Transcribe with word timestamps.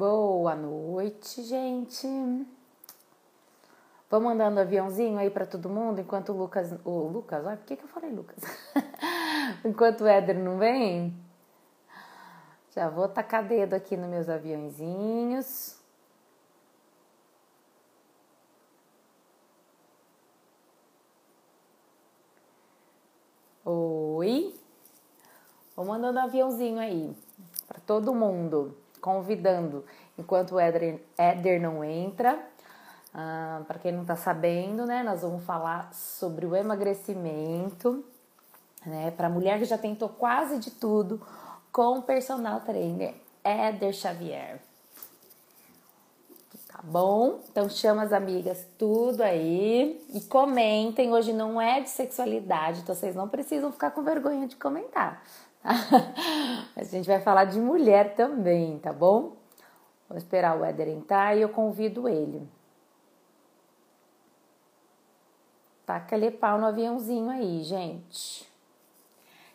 Boa 0.00 0.56
noite, 0.56 1.42
gente. 1.42 2.06
Vamos 4.08 4.28
mandando 4.30 4.58
aviãozinho 4.58 5.18
aí 5.18 5.28
para 5.28 5.44
todo 5.44 5.68
mundo 5.68 6.00
enquanto 6.00 6.32
o 6.32 6.36
Lucas. 6.38 6.72
O 6.86 7.06
Lucas, 7.08 7.44
olha, 7.44 7.58
por 7.58 7.66
que, 7.66 7.76
que 7.76 7.84
eu 7.84 7.88
falei 7.88 8.10
Lucas? 8.10 8.38
enquanto 9.62 10.00
o 10.00 10.06
Éder 10.06 10.38
não 10.38 10.56
vem. 10.56 11.14
Já 12.74 12.88
vou 12.88 13.08
tacar 13.08 13.46
dedo 13.46 13.74
aqui 13.74 13.94
nos 13.94 14.08
meus 14.08 14.30
aviãozinhos. 14.30 15.78
Oi. 23.66 24.58
Vou 25.76 25.84
mandando 25.84 26.20
aviãozinho 26.20 26.78
aí 26.78 27.14
para 27.68 27.80
todo 27.80 28.14
mundo, 28.14 28.76
convidando. 29.00 29.84
Enquanto 30.18 30.56
o 30.56 30.60
Éder, 30.60 31.60
não 31.60 31.82
entra, 31.82 32.38
ah, 33.14 33.62
para 33.66 33.78
quem 33.78 33.92
não 33.92 34.02
está 34.02 34.16
sabendo, 34.16 34.86
né, 34.86 35.02
nós 35.02 35.22
vamos 35.22 35.42
falar 35.44 35.92
sobre 35.92 36.46
o 36.46 36.54
emagrecimento, 36.54 38.04
né, 38.84 39.10
para 39.16 39.28
mulher 39.28 39.58
que 39.58 39.64
já 39.64 39.78
tentou 39.78 40.08
quase 40.08 40.58
de 40.58 40.70
tudo 40.70 41.20
com 41.72 41.98
o 41.98 42.02
personal 42.02 42.60
trainer 42.60 43.14
Éder 43.42 43.92
Xavier. 43.92 44.60
Tá 46.68 46.80
bom? 46.84 47.40
Então 47.50 47.68
chama 47.68 48.04
as 48.04 48.12
amigas 48.12 48.64
tudo 48.78 49.22
aí 49.22 50.02
e 50.14 50.20
comentem. 50.22 51.12
Hoje 51.12 51.32
não 51.32 51.60
é 51.60 51.80
de 51.80 51.90
sexualidade, 51.90 52.80
então 52.80 52.94
vocês 52.94 53.14
não 53.14 53.28
precisam 53.28 53.72
ficar 53.72 53.90
com 53.90 54.02
vergonha 54.02 54.46
de 54.46 54.56
comentar. 54.56 55.22
a 56.76 56.82
gente 56.84 57.06
vai 57.06 57.20
falar 57.20 57.44
de 57.44 57.60
mulher 57.60 58.14
também, 58.14 58.78
tá 58.78 58.92
bom? 58.92 59.36
Vou 60.08 60.16
esperar 60.16 60.58
o 60.58 60.64
Éder 60.64 60.88
entrar 60.88 61.36
e 61.36 61.42
eu 61.42 61.48
convido 61.48 62.08
ele. 62.08 62.48
Taca-lhe 65.86 66.30
pau 66.30 66.58
no 66.58 66.66
aviãozinho 66.66 67.30
aí, 67.30 67.62
gente. 67.62 68.48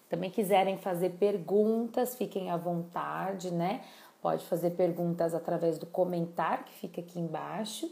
Também 0.10 0.30
quiserem 0.30 0.78
fazer 0.78 1.12
perguntas, 1.12 2.16
fiquem 2.16 2.52
à 2.52 2.58
vontade, 2.58 3.52
né? 3.52 3.84
Pode 4.22 4.46
fazer 4.46 4.72
perguntas 4.72 5.34
através 5.34 5.78
do 5.78 5.86
comentário 5.86 6.66
que 6.66 6.74
fica 6.74 7.02
aqui 7.02 7.20
embaixo 7.20 7.90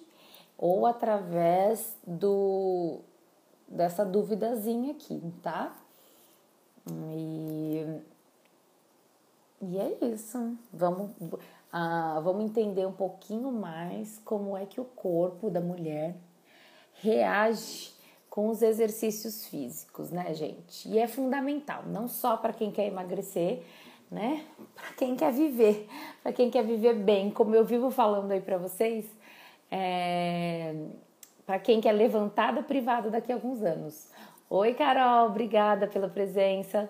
ou 0.58 0.86
através 0.86 1.98
do 2.06 3.02
dessa 3.68 4.06
duvidazinha 4.06 4.92
aqui, 4.92 5.22
tá? 5.42 5.76
E, 6.92 8.02
e 9.62 9.78
é 9.78 9.98
isso. 10.06 10.58
Vamos, 10.72 11.12
ah, 11.72 12.20
vamos 12.24 12.46
entender 12.46 12.86
um 12.86 12.92
pouquinho 12.92 13.52
mais 13.52 14.20
como 14.26 14.58
é 14.58 14.66
que 14.66 14.82
o 14.82 14.86
corpo 14.86 15.50
da 15.50 15.62
mulher 15.62 16.16
reage 16.96 17.94
com 18.30 18.50
os 18.50 18.62
exercícios 18.62 19.46
físicos, 19.48 20.10
né, 20.10 20.34
gente? 20.34 20.90
E 20.90 20.98
é 20.98 21.08
fundamental, 21.08 21.84
não 21.86 22.08
só 22.08 22.36
para 22.36 22.52
quem 22.52 22.72
quer 22.72 22.88
emagrecer, 22.88 23.64
né? 24.10 24.44
Para 24.76 24.94
quem 24.98 25.16
quer 25.16 25.32
viver, 25.32 25.88
para 26.22 26.34
quem 26.34 26.50
quer 26.50 26.64
viver 26.64 26.96
bem, 26.96 27.30
como 27.30 27.56
eu 27.56 27.64
vivo 27.64 27.92
falando 27.92 28.32
aí 28.32 28.42
para 28.42 28.58
vocês, 28.58 29.06
é... 29.70 30.76
para 31.46 31.60
quem 31.60 31.80
quer 31.80 31.92
levantar 31.92 32.54
da 32.54 32.64
privada 32.64 33.10
daqui 33.10 33.32
a 33.32 33.36
alguns 33.36 33.62
anos. 33.62 34.08
Oi, 34.56 34.76
Carol, 34.76 35.30
obrigada 35.30 35.88
pela 35.88 36.08
presença. 36.08 36.88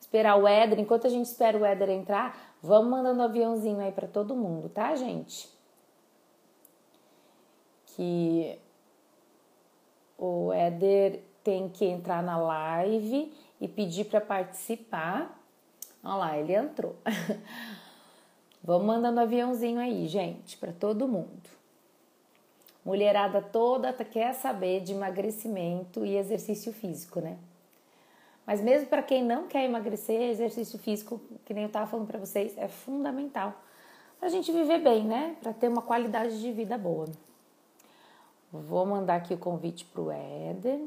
Esperar 0.00 0.34
o 0.36 0.48
Éder, 0.48 0.80
enquanto 0.80 1.06
a 1.06 1.10
gente 1.10 1.26
espera 1.26 1.58
o 1.58 1.62
Éder 1.62 1.90
entrar, 1.90 2.56
vamos 2.62 2.90
mandando 2.90 3.20
um 3.20 3.24
aviãozinho 3.26 3.80
aí 3.80 3.92
para 3.92 4.08
todo 4.08 4.34
mundo, 4.34 4.70
tá, 4.70 4.96
gente? 4.96 5.46
Que 7.88 8.58
o 10.16 10.54
Éder 10.54 11.22
tem 11.44 11.68
que 11.68 11.84
entrar 11.84 12.22
na 12.22 12.38
live 12.38 13.30
e 13.60 13.68
pedir 13.68 14.06
para 14.06 14.22
participar. 14.22 15.38
Olha 16.02 16.14
lá, 16.14 16.38
ele 16.38 16.54
entrou. 16.54 16.96
Vamos 18.64 18.86
mandando 18.86 19.20
aviãozinho 19.20 19.78
aí, 19.78 20.08
gente, 20.08 20.56
para 20.56 20.72
todo 20.72 21.06
mundo. 21.06 21.51
Mulherada 22.84 23.40
toda 23.40 23.92
quer 23.92 24.34
saber 24.34 24.80
de 24.80 24.92
emagrecimento 24.92 26.04
e 26.04 26.16
exercício 26.16 26.72
físico, 26.72 27.20
né? 27.20 27.36
Mas 28.46 28.60
mesmo 28.60 28.88
para 28.88 29.02
quem 29.02 29.24
não 29.24 29.46
quer 29.46 29.64
emagrecer, 29.64 30.20
exercício 30.30 30.78
físico, 30.78 31.20
que 31.44 31.54
nem 31.54 31.64
eu 31.64 31.68
estava 31.68 31.86
falando 31.86 32.08
para 32.08 32.18
vocês, 32.18 32.56
é 32.58 32.66
fundamental 32.66 33.54
para 34.18 34.28
a 34.28 34.30
gente 34.30 34.50
viver 34.52 34.78
bem, 34.78 35.04
né? 35.04 35.36
Para 35.40 35.52
ter 35.52 35.68
uma 35.68 35.82
qualidade 35.82 36.40
de 36.40 36.52
vida 36.52 36.76
boa. 36.76 37.06
Vou 38.52 38.84
mandar 38.86 39.16
aqui 39.16 39.34
o 39.34 39.38
convite 39.38 39.84
para 39.84 40.02
o 40.02 40.10
Éder. 40.10 40.80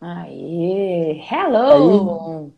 Aí, 0.00 1.19
hello! 1.30 1.72
Aí. 1.72 2.52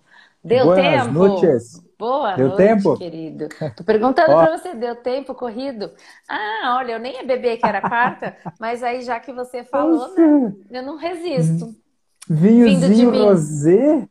Deu 0.44 0.64
Boas 0.66 0.74
tempo? 0.74 1.12
Noites. 1.12 1.82
Boa 1.98 2.36
deu 2.36 2.48
noite, 2.48 2.56
tempo? 2.56 2.98
querido. 2.98 3.48
Tô 3.76 3.84
perguntando 3.84 4.34
para 4.36 4.58
você, 4.58 4.74
deu 4.74 4.96
tempo 4.96 5.34
corrido? 5.34 5.94
Ah, 6.28 6.76
olha, 6.78 6.92
eu 6.92 6.98
nem 6.98 7.14
ia 7.14 7.22
beber 7.24 7.58
que 7.58 7.66
era 7.66 7.80
quarta, 7.80 8.36
mas 8.58 8.82
aí 8.82 9.02
já 9.02 9.20
que 9.20 9.32
você 9.32 9.62
falou, 9.62 10.08
né, 10.14 10.34
eu 10.70 10.82
não 10.82 10.96
resisto. 10.96 11.74
Vinhozinho 12.28 13.10
rosé? 13.10 14.08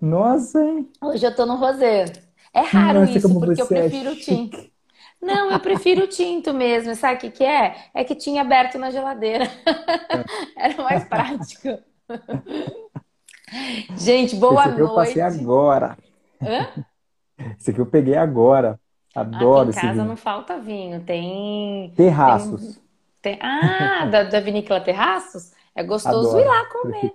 Nossa, 0.00 0.62
hein? 0.64 0.88
Hoje 1.02 1.26
eu 1.26 1.34
tô 1.34 1.46
no 1.46 1.56
rosé. 1.56 2.04
É 2.52 2.60
raro 2.60 3.00
Nossa, 3.00 3.18
isso, 3.18 3.38
porque 3.38 3.60
eu 3.62 3.66
é 3.66 3.68
prefiro 3.68 4.10
o 4.12 4.16
tinto. 4.16 4.68
Não, 5.20 5.50
eu 5.50 5.60
prefiro 5.60 6.04
o 6.04 6.08
tinto 6.08 6.54
mesmo. 6.54 6.94
Sabe 6.94 7.16
o 7.16 7.18
que 7.20 7.30
que 7.30 7.44
é? 7.44 7.90
É 7.94 8.04
que 8.04 8.14
tinha 8.14 8.42
aberto 8.42 8.78
na 8.78 8.90
geladeira. 8.90 9.44
Era 10.56 10.82
mais 10.82 11.04
prático. 11.04 11.68
Gente, 13.96 14.36
boa 14.36 14.60
Esse 14.62 14.68
aqui 14.68 14.80
eu 14.80 14.94
passei 14.94 15.22
noite. 15.22 15.40
agora. 15.40 15.98
Hã? 16.40 16.84
Esse 17.58 17.70
aqui 17.70 17.80
eu 17.80 17.86
peguei 17.86 18.16
agora. 18.16 18.78
Adoro 19.14 19.70
Aqui 19.70 19.70
em 19.70 19.72
casa 19.72 19.92
vinho. 19.94 20.04
não 20.04 20.16
falta 20.16 20.58
vinho. 20.58 21.02
Tem. 21.04 21.92
Terraços. 21.96 22.80
tem... 23.22 23.38
Ah, 23.40 24.06
da, 24.06 24.24
da 24.24 24.40
vinícola 24.40 24.80
Terraços? 24.80 25.52
É 25.74 25.82
gostoso 25.82 26.36
Adoro. 26.36 26.40
ir 26.40 26.44
lá 26.46 26.64
comer. 26.66 27.12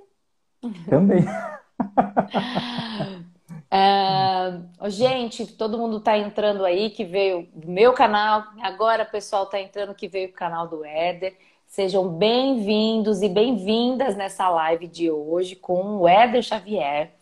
Também. 0.89 1.25
Ah, 3.75 4.59
gente, 4.87 5.47
todo 5.47 5.79
mundo 5.79 5.99
tá 5.99 6.15
entrando 6.15 6.63
aí 6.63 6.91
que 6.91 7.03
veio 7.03 7.47
do 7.55 7.71
meu 7.71 7.91
canal, 7.93 8.43
agora 8.61 9.01
o 9.03 9.09
pessoal 9.11 9.47
tá 9.47 9.59
entrando 9.59 9.95
que 9.95 10.07
veio 10.07 10.27
do 10.27 10.33
canal 10.35 10.67
do 10.67 10.85
Éder. 10.85 11.35
Sejam 11.73 12.07
bem-vindos 12.07 13.23
e 13.23 13.27
bem-vindas 13.27 14.15
nessa 14.15 14.47
live 14.47 14.85
de 14.85 15.09
hoje 15.09 15.55
com 15.55 15.97
o 15.97 16.07
Éder 16.07 16.43
Xavier. 16.43 17.15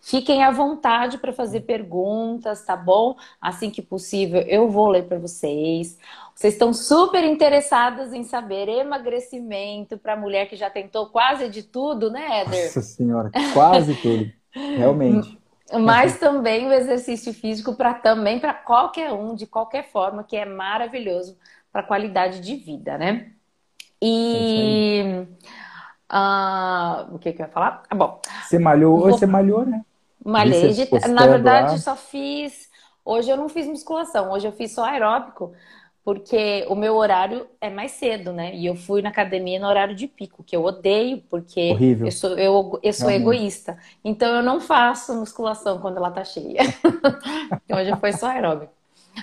Fiquem 0.00 0.42
à 0.42 0.50
vontade 0.50 1.18
para 1.18 1.34
fazer 1.34 1.60
perguntas, 1.60 2.64
tá 2.64 2.74
bom? 2.74 3.14
Assim 3.38 3.68
que 3.68 3.82
possível, 3.82 4.40
eu 4.48 4.70
vou 4.70 4.88
ler 4.88 5.04
para 5.04 5.18
vocês. 5.18 5.98
Vocês 6.34 6.54
estão 6.54 6.72
super 6.72 7.22
interessadas 7.22 8.14
em 8.14 8.24
saber 8.24 8.70
emagrecimento 8.70 9.98
para 9.98 10.16
mulher 10.16 10.48
que 10.48 10.56
já 10.56 10.70
tentou 10.70 11.08
quase 11.10 11.50
de 11.50 11.62
tudo, 11.62 12.10
né, 12.10 12.40
Éder? 12.40 12.64
Nossa 12.64 12.80
senhora, 12.80 13.30
quase 13.52 13.94
tudo. 13.96 14.32
Realmente. 14.50 15.38
Mas 15.78 16.18
também 16.18 16.66
o 16.66 16.72
exercício 16.72 17.34
físico 17.34 17.74
para 17.74 17.92
também 17.92 18.40
para 18.40 18.54
qualquer 18.54 19.12
um, 19.12 19.34
de 19.34 19.46
qualquer 19.46 19.90
forma, 19.90 20.24
que 20.24 20.38
é 20.38 20.46
maravilhoso 20.46 21.36
para 21.70 21.82
a 21.82 21.86
qualidade 21.86 22.40
de 22.40 22.56
vida, 22.56 22.96
né? 22.96 23.34
É 24.32 24.40
E 24.42 25.26
ah, 26.08 27.08
o 27.12 27.18
que 27.18 27.32
que 27.32 27.42
eu 27.42 27.46
ia 27.46 27.52
falar? 27.52 27.82
Ah, 27.90 27.94
bom, 27.94 28.20
Você 28.38 28.58
malhou, 28.58 29.00
Vou- 29.04 29.04
você 29.04 29.26
malhou, 29.26 29.64
né? 29.64 29.82
malhei. 30.24 30.70
Você 30.70 30.72
de- 30.72 30.90
Na 31.08 31.26
verdade, 31.26 31.78
lá. 31.78 31.78
só 31.78 31.96
fiz. 31.96 32.68
Hoje 33.04 33.30
eu 33.30 33.36
não 33.36 33.48
fiz 33.48 33.66
musculação, 33.66 34.30
hoje 34.30 34.46
eu 34.46 34.52
fiz 34.52 34.72
só 34.74 34.84
aeróbico, 34.84 35.52
porque 36.04 36.66
o 36.68 36.74
meu 36.74 36.94
horário 36.96 37.48
é 37.60 37.70
mais 37.70 37.92
cedo, 37.92 38.32
né? 38.32 38.54
E 38.54 38.66
eu 38.66 38.76
fui 38.76 39.02
na 39.02 39.08
academia 39.10 39.58
no 39.60 39.66
horário 39.68 39.94
de 39.94 40.06
pico, 40.08 40.44
que 40.44 40.54
eu 40.56 40.64
odeio, 40.64 41.22
porque 41.30 41.60
Horrível. 41.68 42.04
eu 42.04 42.12
sou, 42.12 42.38
eu, 42.38 42.78
eu 42.82 42.92
sou 42.92 43.10
Realmente. 43.10 43.10
egoísta. 43.10 43.78
Então 44.04 44.34
eu 44.36 44.42
não 44.42 44.60
faço 44.60 45.14
musculação 45.14 45.80
quando 45.80 45.96
ela 45.98 46.10
tá 46.10 46.24
cheia. 46.24 46.60
Então 47.64 47.78
hoje 47.78 47.94
foi 48.00 48.12
só 48.12 48.26
aeróbico. 48.28 48.74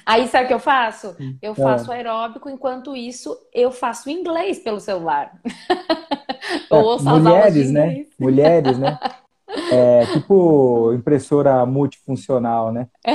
Aí 0.05 0.27
sabe 0.27 0.45
o 0.45 0.47
que 0.47 0.53
eu 0.53 0.59
faço? 0.59 1.15
Eu 1.41 1.55
faço 1.55 1.91
aeróbico, 1.91 2.49
enquanto 2.49 2.95
isso 2.95 3.37
eu 3.53 3.71
faço 3.71 4.09
inglês 4.09 4.59
pelo 4.59 4.79
celular. 4.79 5.39
Ouço 6.69 7.09
as 7.09 7.25
aulas 7.25 7.53
de 7.53 7.65
Mulheres, 7.65 7.71
né? 7.71 8.05
Mulheres, 8.19 8.77
né? 8.77 8.99
É 9.71 10.05
tipo 10.07 10.93
impressora 10.93 11.65
multifuncional, 11.65 12.71
né? 12.71 12.87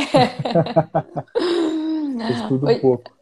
Fez 2.27 2.43
tudo 2.49 2.69
um 2.69 2.79
pouco. 2.81 3.13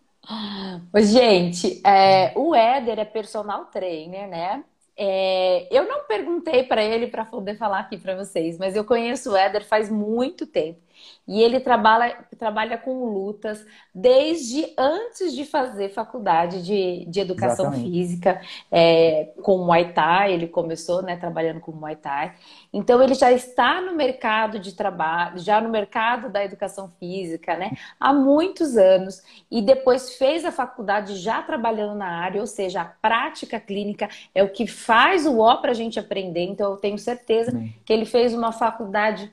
Gente, 0.97 1.82
é, 1.85 2.32
o 2.37 2.55
Éder 2.55 3.00
é 3.00 3.05
personal 3.05 3.64
trainer, 3.67 4.29
né? 4.29 4.64
É, 4.97 5.67
eu 5.70 5.88
não 5.88 6.05
perguntei 6.06 6.62
para 6.62 6.85
ele 6.85 7.06
para 7.06 7.25
poder 7.25 7.56
falar 7.56 7.81
aqui 7.81 7.97
para 7.97 8.14
vocês, 8.14 8.58
mas 8.58 8.76
eu 8.76 8.85
conheço 8.85 9.32
o 9.32 9.37
Éder 9.37 9.64
faz 9.64 9.91
muito 9.91 10.47
tempo. 10.47 10.79
E 11.26 11.41
ele 11.43 11.61
trabalha, 11.61 12.25
trabalha 12.37 12.76
com 12.76 13.05
lutas 13.05 13.64
desde 13.94 14.75
antes 14.76 15.32
de 15.32 15.44
fazer 15.44 15.91
faculdade 15.91 16.62
de, 16.62 17.05
de 17.06 17.20
educação 17.20 17.67
Exatamente. 17.67 17.91
física, 17.91 18.41
é, 18.70 19.32
com 19.43 19.58
Muay 19.58 19.93
Thai. 19.93 20.32
Ele 20.32 20.49
começou 20.49 21.02
né, 21.02 21.17
trabalhando 21.17 21.61
com 21.61 21.70
Muay 21.70 21.97
Thai. 21.97 22.35
Então, 22.73 23.00
ele 23.02 23.14
já 23.14 23.31
está 23.31 23.81
no 23.81 23.94
mercado 23.94 24.58
de 24.58 24.75
trabalho, 24.75 25.38
já 25.38 25.61
no 25.61 25.69
mercado 25.69 26.31
da 26.31 26.44
educação 26.44 26.88
física, 26.99 27.56
né, 27.56 27.73
há 27.99 28.12
muitos 28.12 28.76
anos. 28.76 29.23
E 29.50 29.62
depois 29.62 30.17
fez 30.17 30.44
a 30.44 30.50
faculdade 30.50 31.14
já 31.17 31.43
trabalhando 31.43 31.94
na 31.94 32.08
área, 32.08 32.41
ou 32.41 32.47
seja, 32.47 32.81
a 32.81 32.85
prática 32.85 33.61
clínica 33.61 34.08
é 34.35 34.43
o 34.43 34.50
que 34.50 34.67
faz 34.67 35.26
o 35.26 35.38
O 35.38 35.61
para 35.61 35.70
a 35.70 35.75
gente 35.75 35.99
aprender. 35.99 36.44
Então, 36.44 36.73
eu 36.73 36.76
tenho 36.76 36.99
certeza 36.99 37.52
que 37.85 37.93
ele 37.93 38.05
fez 38.05 38.35
uma 38.35 38.52
faculdade 38.52 39.32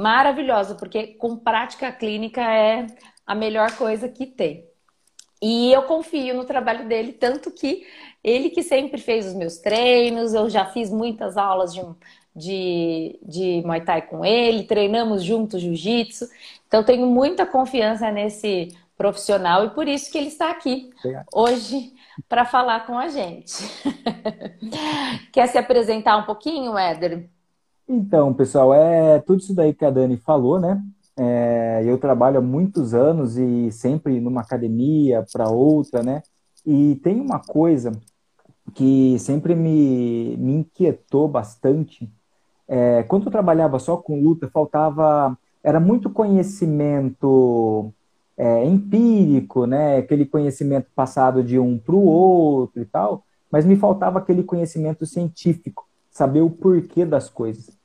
maravilhosa, 0.00 0.74
porque 0.74 1.08
com 1.08 1.36
prática 1.36 1.92
clínica 1.92 2.40
é 2.40 2.86
a 3.26 3.34
melhor 3.34 3.76
coisa 3.76 4.08
que 4.08 4.26
tem. 4.26 4.64
E 5.42 5.72
eu 5.72 5.82
confio 5.82 6.34
no 6.34 6.44
trabalho 6.44 6.86
dele, 6.86 7.12
tanto 7.12 7.50
que 7.50 7.86
ele 8.22 8.50
que 8.50 8.62
sempre 8.62 9.00
fez 9.00 9.26
os 9.26 9.34
meus 9.34 9.58
treinos, 9.58 10.34
eu 10.34 10.50
já 10.50 10.66
fiz 10.66 10.90
muitas 10.90 11.36
aulas 11.36 11.72
de, 11.72 11.82
de, 12.36 13.18
de 13.22 13.62
Muay 13.64 13.80
Thai 13.82 14.02
com 14.02 14.24
ele, 14.24 14.64
treinamos 14.64 15.22
juntos 15.22 15.62
jiu-jitsu, 15.62 16.26
então 16.66 16.84
tenho 16.84 17.06
muita 17.06 17.46
confiança 17.46 18.10
nesse 18.10 18.76
profissional 18.96 19.64
e 19.64 19.70
por 19.70 19.88
isso 19.88 20.12
que 20.12 20.18
ele 20.18 20.28
está 20.28 20.50
aqui 20.50 20.90
Obrigado. 20.98 21.26
hoje 21.32 21.94
para 22.28 22.44
falar 22.44 22.86
com 22.86 22.98
a 22.98 23.08
gente. 23.08 23.54
Quer 25.32 25.46
se 25.46 25.56
apresentar 25.56 26.18
um 26.18 26.24
pouquinho, 26.24 26.76
Éder? 26.76 27.26
Então, 27.92 28.32
pessoal, 28.32 28.72
é 28.72 29.18
tudo 29.18 29.40
isso 29.40 29.52
daí 29.52 29.74
que 29.74 29.84
a 29.84 29.90
Dani 29.90 30.16
falou, 30.16 30.60
né? 30.60 30.80
É, 31.18 31.82
eu 31.84 31.98
trabalho 31.98 32.38
há 32.38 32.40
muitos 32.40 32.94
anos 32.94 33.36
e 33.36 33.72
sempre 33.72 34.20
numa 34.20 34.42
academia 34.42 35.26
para 35.32 35.50
outra, 35.50 36.00
né? 36.00 36.22
E 36.64 36.94
tem 37.02 37.20
uma 37.20 37.40
coisa 37.40 37.90
que 38.74 39.18
sempre 39.18 39.56
me, 39.56 40.36
me 40.38 40.52
inquietou 40.54 41.26
bastante. 41.28 42.08
É, 42.68 43.02
quando 43.04 43.26
eu 43.26 43.32
trabalhava 43.32 43.78
só 43.80 43.96
com 43.96 44.22
luta, 44.22 44.48
faltava. 44.48 45.36
Era 45.62 45.80
muito 45.80 46.10
conhecimento 46.10 47.92
é, 48.36 48.64
empírico, 48.64 49.66
né? 49.66 49.98
Aquele 49.98 50.26
conhecimento 50.26 50.88
passado 50.94 51.42
de 51.42 51.58
um 51.58 51.76
para 51.78 51.96
o 51.96 52.04
outro 52.04 52.82
e 52.82 52.86
tal, 52.86 53.24
mas 53.50 53.64
me 53.66 53.76
faltava 53.76 54.20
aquele 54.20 54.44
conhecimento 54.44 55.04
científico, 55.06 55.88
saber 56.10 56.42
o 56.42 56.50
porquê 56.50 57.04
das 57.04 57.28
coisas. 57.28 57.79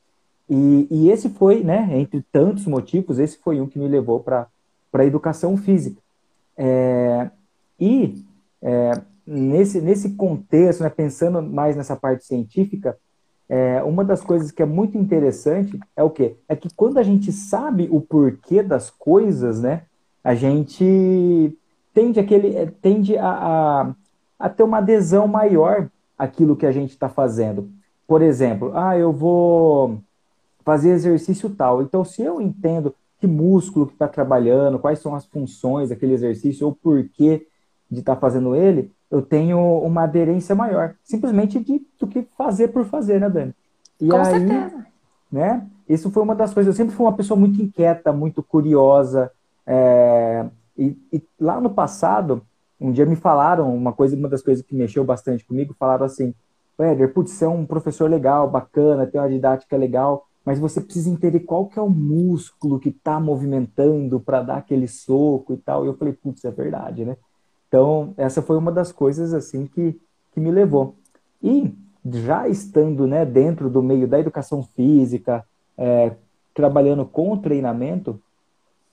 E, 0.50 0.88
e 0.92 1.10
esse 1.10 1.30
foi, 1.30 1.64
né, 1.64 1.90
entre 1.98 2.24
tantos 2.32 2.66
motivos, 2.66 3.20
esse 3.20 3.38
foi 3.38 3.60
um 3.60 3.68
que 3.68 3.80
me 3.80 3.88
levou 3.88 4.20
para 4.20 4.48
a 4.94 5.06
educação 5.06 5.58
física. 5.58 6.02
É, 6.58 7.30
e 7.80 8.24
é, 8.62 8.92
nesse, 9.26 9.82
nesse 9.82 10.12
contexto, 10.12 10.84
né, 10.84 10.90
pensando 10.90 11.42
mais 11.42 11.76
nessa 11.76 11.96
parte 11.96 12.26
científica, 12.26 12.98
é, 13.48 13.82
uma 13.84 14.04
das 14.04 14.22
coisas 14.22 14.52
que 14.52 14.62
é 14.62 14.66
muito 14.66 14.98
interessante 14.98 15.80
é 15.96 16.04
o 16.04 16.10
quê? 16.10 16.36
É 16.48 16.56
que 16.56 16.70
quando 16.74 16.98
a 16.98 17.04
gente 17.04 17.32
sabe 17.32 17.88
o 17.92 18.02
porquê 18.02 18.64
das 18.64 18.90
coisas, 18.90 19.62
né, 19.62 19.84
a 20.24 20.34
gente 20.34 21.56
tende, 21.94 22.20
aquele, 22.20 22.56
é, 22.56 22.66
tende 22.66 23.18
a, 23.18 23.30
a, 23.30 23.96
a 24.40 24.50
ter 24.50 24.64
uma 24.64 24.80
adesão 24.80 25.28
maior 25.28 25.90
àquilo 26.18 26.56
que 26.56 26.66
a 26.66 26.72
gente 26.72 26.92
está 26.92 27.08
fazendo. 27.08 27.70
Por 28.08 28.22
exemplo, 28.22 28.72
ah, 28.76 28.98
eu 28.98 29.12
vou 29.12 30.00
fazer 30.66 30.90
exercício 30.90 31.50
tal. 31.52 31.84
Então, 31.84 32.04
se 32.04 32.24
eu 32.24 32.42
entendo 32.42 32.94
que 33.20 33.28
músculo 33.28 33.86
que 33.86 33.94
está 33.94 34.08
trabalhando, 34.08 34.80
quais 34.80 35.00
são 35.00 35.16
as 35.16 35.26
funções 35.26 35.90
daquele 35.90 36.14
exercício 36.14 36.66
ou 36.66 36.76
porquê 36.76 37.48
de 37.90 38.00
estar 38.00 38.16
tá 38.16 38.20
fazendo 38.20 38.56
ele, 38.56 38.92
eu 39.10 39.22
tenho 39.22 39.60
uma 39.60 40.04
aderência 40.04 40.56
maior. 40.56 40.96
Simplesmente 41.04 41.60
de, 41.64 41.86
do 42.00 42.08
que 42.08 42.28
fazer 42.36 42.70
por 42.70 42.84
fazer, 42.86 43.22
né, 43.22 43.30
Dani? 43.30 43.54
E 44.02 44.10
Com 44.10 44.18
aí, 44.18 44.26
certeza. 44.26 44.86
Né, 45.32 45.68
isso 45.88 46.12
foi 46.12 46.24
uma 46.24 46.36
das 46.36 46.54
coisas. 46.54 46.74
Eu 46.74 46.78
sempre 46.78 46.96
fui 46.96 47.06
uma 47.06 47.16
pessoa 47.16 47.40
muito 47.40 47.62
inquieta, 47.62 48.12
muito 48.12 48.42
curiosa. 48.42 49.32
É, 49.68 50.46
e, 50.78 50.98
e, 51.14 51.24
lá 51.40 51.62
no 51.62 51.70
passado, 51.70 52.42
um 52.82 52.92
dia 52.92 53.06
me 53.06 53.16
falaram 53.16 53.74
uma 53.76 53.94
coisa, 53.94 54.16
uma 54.16 54.28
das 54.28 54.42
coisas 54.42 54.66
que 54.66 54.76
mexeu 54.76 55.04
bastante 55.04 55.46
comigo, 55.46 55.76
falaram 55.78 56.06
assim, 56.06 56.34
Éder, 56.78 57.14
putz, 57.14 57.32
você 57.32 57.46
é 57.46 57.48
um 57.48 57.66
professor 57.66 58.10
legal, 58.10 58.50
bacana, 58.50 59.08
tem 59.08 59.20
uma 59.22 59.30
didática 59.30 59.78
legal, 59.78 60.28
mas 60.46 60.60
você 60.60 60.80
precisa 60.80 61.10
entender 61.10 61.40
qual 61.40 61.66
que 61.66 61.80
é 61.80 61.82
o 61.82 61.90
músculo 61.90 62.80
que 62.80 62.90
está 62.90 63.20
movimentando 63.20 64.20
para 64.20 64.44
dar 64.44 64.58
aquele 64.58 64.88
soco 64.88 65.54
e 65.54 65.58
tal. 65.58 65.84
E 65.84 65.88
eu 65.88 65.98
falei, 65.98 66.14
putz, 66.14 66.46
é 66.46 66.52
verdade, 66.52 67.04
né? 67.04 67.18
Então, 67.68 68.14
essa 68.16 68.44
foi 68.44 68.56
uma 68.56 68.72
das 68.72 68.92
coisas, 68.92 69.34
assim, 69.34 69.66
que, 69.66 70.00
que 70.32 70.40
me 70.40 70.52
levou. 70.52 70.96
E 71.42 71.74
já 72.06 72.48
estando 72.48 73.08
né, 73.08 73.26
dentro 73.26 73.70
do 73.70 73.82
meio 73.82 74.08
da 74.08 74.20
educação 74.20 74.62
física, 74.62 75.44
é, 75.76 76.16
trabalhando 76.54 77.06
com 77.06 77.34
o 77.34 77.38
treinamento, 77.38 78.22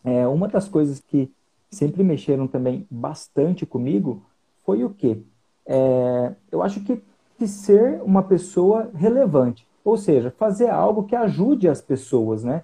é, 0.02 0.26
uma 0.26 0.48
das 0.48 0.68
coisas 0.68 1.00
que 1.00 1.30
sempre 1.70 2.02
mexeram 2.02 2.48
também 2.48 2.86
bastante 2.90 3.66
comigo 3.66 4.22
foi 4.64 4.84
o 4.84 4.90
quê? 4.90 5.18
É, 5.66 6.32
eu 6.50 6.62
acho 6.62 6.80
que, 6.80 7.02
que 7.38 7.46
ser 7.46 8.02
uma 8.02 8.22
pessoa 8.22 8.90
relevante. 8.94 9.66
Ou 9.84 9.96
seja, 9.96 10.30
fazer 10.30 10.68
algo 10.68 11.04
que 11.04 11.16
ajude 11.16 11.68
as 11.68 11.80
pessoas, 11.80 12.44
né? 12.44 12.62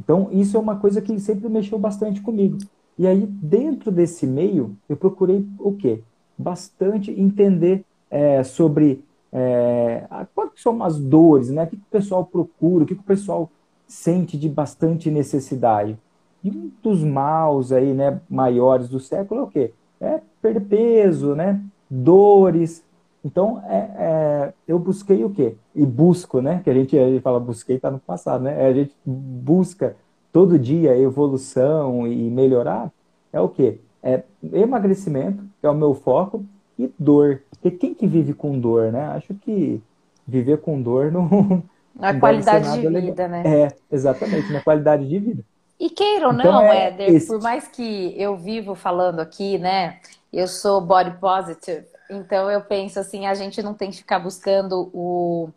Então, 0.00 0.28
isso 0.30 0.56
é 0.56 0.60
uma 0.60 0.76
coisa 0.76 1.00
que 1.00 1.18
sempre 1.18 1.48
mexeu 1.48 1.78
bastante 1.78 2.20
comigo. 2.20 2.58
E 2.98 3.06
aí, 3.06 3.26
dentro 3.26 3.90
desse 3.90 4.26
meio, 4.26 4.76
eu 4.88 4.96
procurei 4.96 5.46
o 5.58 5.72
quê? 5.72 6.02
Bastante 6.36 7.10
entender 7.10 7.84
é, 8.10 8.42
sobre 8.42 9.04
é, 9.32 10.06
quais 10.34 10.50
são 10.56 10.82
as 10.82 10.98
dores, 10.98 11.50
né? 11.50 11.64
O 11.64 11.66
que, 11.66 11.76
o 11.76 11.80
pessoal 11.90 12.24
procura, 12.24 12.84
o 12.84 12.86
que, 12.86 12.94
que 12.94 13.00
o 13.00 13.04
pessoal 13.04 13.50
sente 13.86 14.36
de 14.36 14.48
bastante 14.48 15.10
necessidade. 15.10 15.96
E 16.42 16.50
um 16.50 16.70
dos 16.82 17.02
maus 17.02 17.72
aí, 17.72 17.92
né, 17.92 18.20
maiores 18.28 18.88
do 18.88 19.00
século 19.00 19.40
é 19.40 19.44
o 19.44 19.48
quê? 19.48 19.72
É 20.00 20.20
perder 20.40 20.60
peso, 20.60 21.34
né? 21.34 21.60
Dores, 21.90 22.84
então, 23.24 23.62
é, 23.66 23.76
é, 23.76 24.52
eu 24.66 24.78
busquei 24.78 25.24
o 25.24 25.30
quê? 25.30 25.56
E 25.74 25.84
busco, 25.84 26.40
né? 26.40 26.60
Que 26.62 26.70
a 26.70 26.74
gente, 26.74 26.98
a 26.98 27.08
gente 27.08 27.20
fala 27.20 27.40
busquei, 27.40 27.76
está 27.76 27.90
no 27.90 27.98
passado, 27.98 28.44
né? 28.44 28.66
A 28.66 28.72
gente 28.72 28.94
busca 29.04 29.96
todo 30.32 30.58
dia 30.58 30.96
evolução 30.96 32.06
e 32.06 32.30
melhorar. 32.30 32.90
É 33.32 33.40
o 33.40 33.48
quê? 33.48 33.80
É 34.02 34.22
emagrecimento, 34.52 35.42
que 35.60 35.66
é 35.66 35.70
o 35.70 35.74
meu 35.74 35.94
foco, 35.94 36.44
e 36.78 36.90
dor. 36.98 37.42
Porque 37.50 37.70
quem 37.70 37.94
que 37.94 38.06
vive 38.06 38.32
com 38.32 38.58
dor, 38.58 38.92
né? 38.92 39.06
Acho 39.06 39.34
que 39.34 39.82
viver 40.26 40.58
com 40.58 40.80
dor 40.80 41.10
não. 41.10 41.62
A 41.98 42.12
não 42.12 42.20
qualidade 42.20 42.70
de 42.70 42.86
legal. 42.86 43.02
vida, 43.02 43.26
né? 43.26 43.42
É, 43.44 43.68
exatamente, 43.90 44.52
na 44.52 44.60
qualidade 44.62 45.08
de 45.08 45.18
vida. 45.18 45.44
E 45.78 45.90
queira 45.90 46.28
ou 46.28 46.34
então, 46.34 46.52
não, 46.52 46.62
é 46.62 46.88
Éder, 46.88 47.14
esse... 47.14 47.26
por 47.28 47.40
mais 47.40 47.68
que 47.68 48.14
eu 48.16 48.36
vivo 48.36 48.74
falando 48.74 49.20
aqui, 49.20 49.58
né? 49.58 50.00
Eu 50.32 50.48
sou 50.48 50.80
body 50.80 51.18
positive, 51.18 51.86
então 52.10 52.50
eu 52.50 52.60
penso 52.60 52.98
assim, 52.98 53.26
a 53.26 53.34
gente 53.34 53.62
não 53.62 53.74
tem 53.74 53.90
que 53.90 53.98
ficar 53.98 54.18
buscando 54.18 54.90
o, 54.92 55.50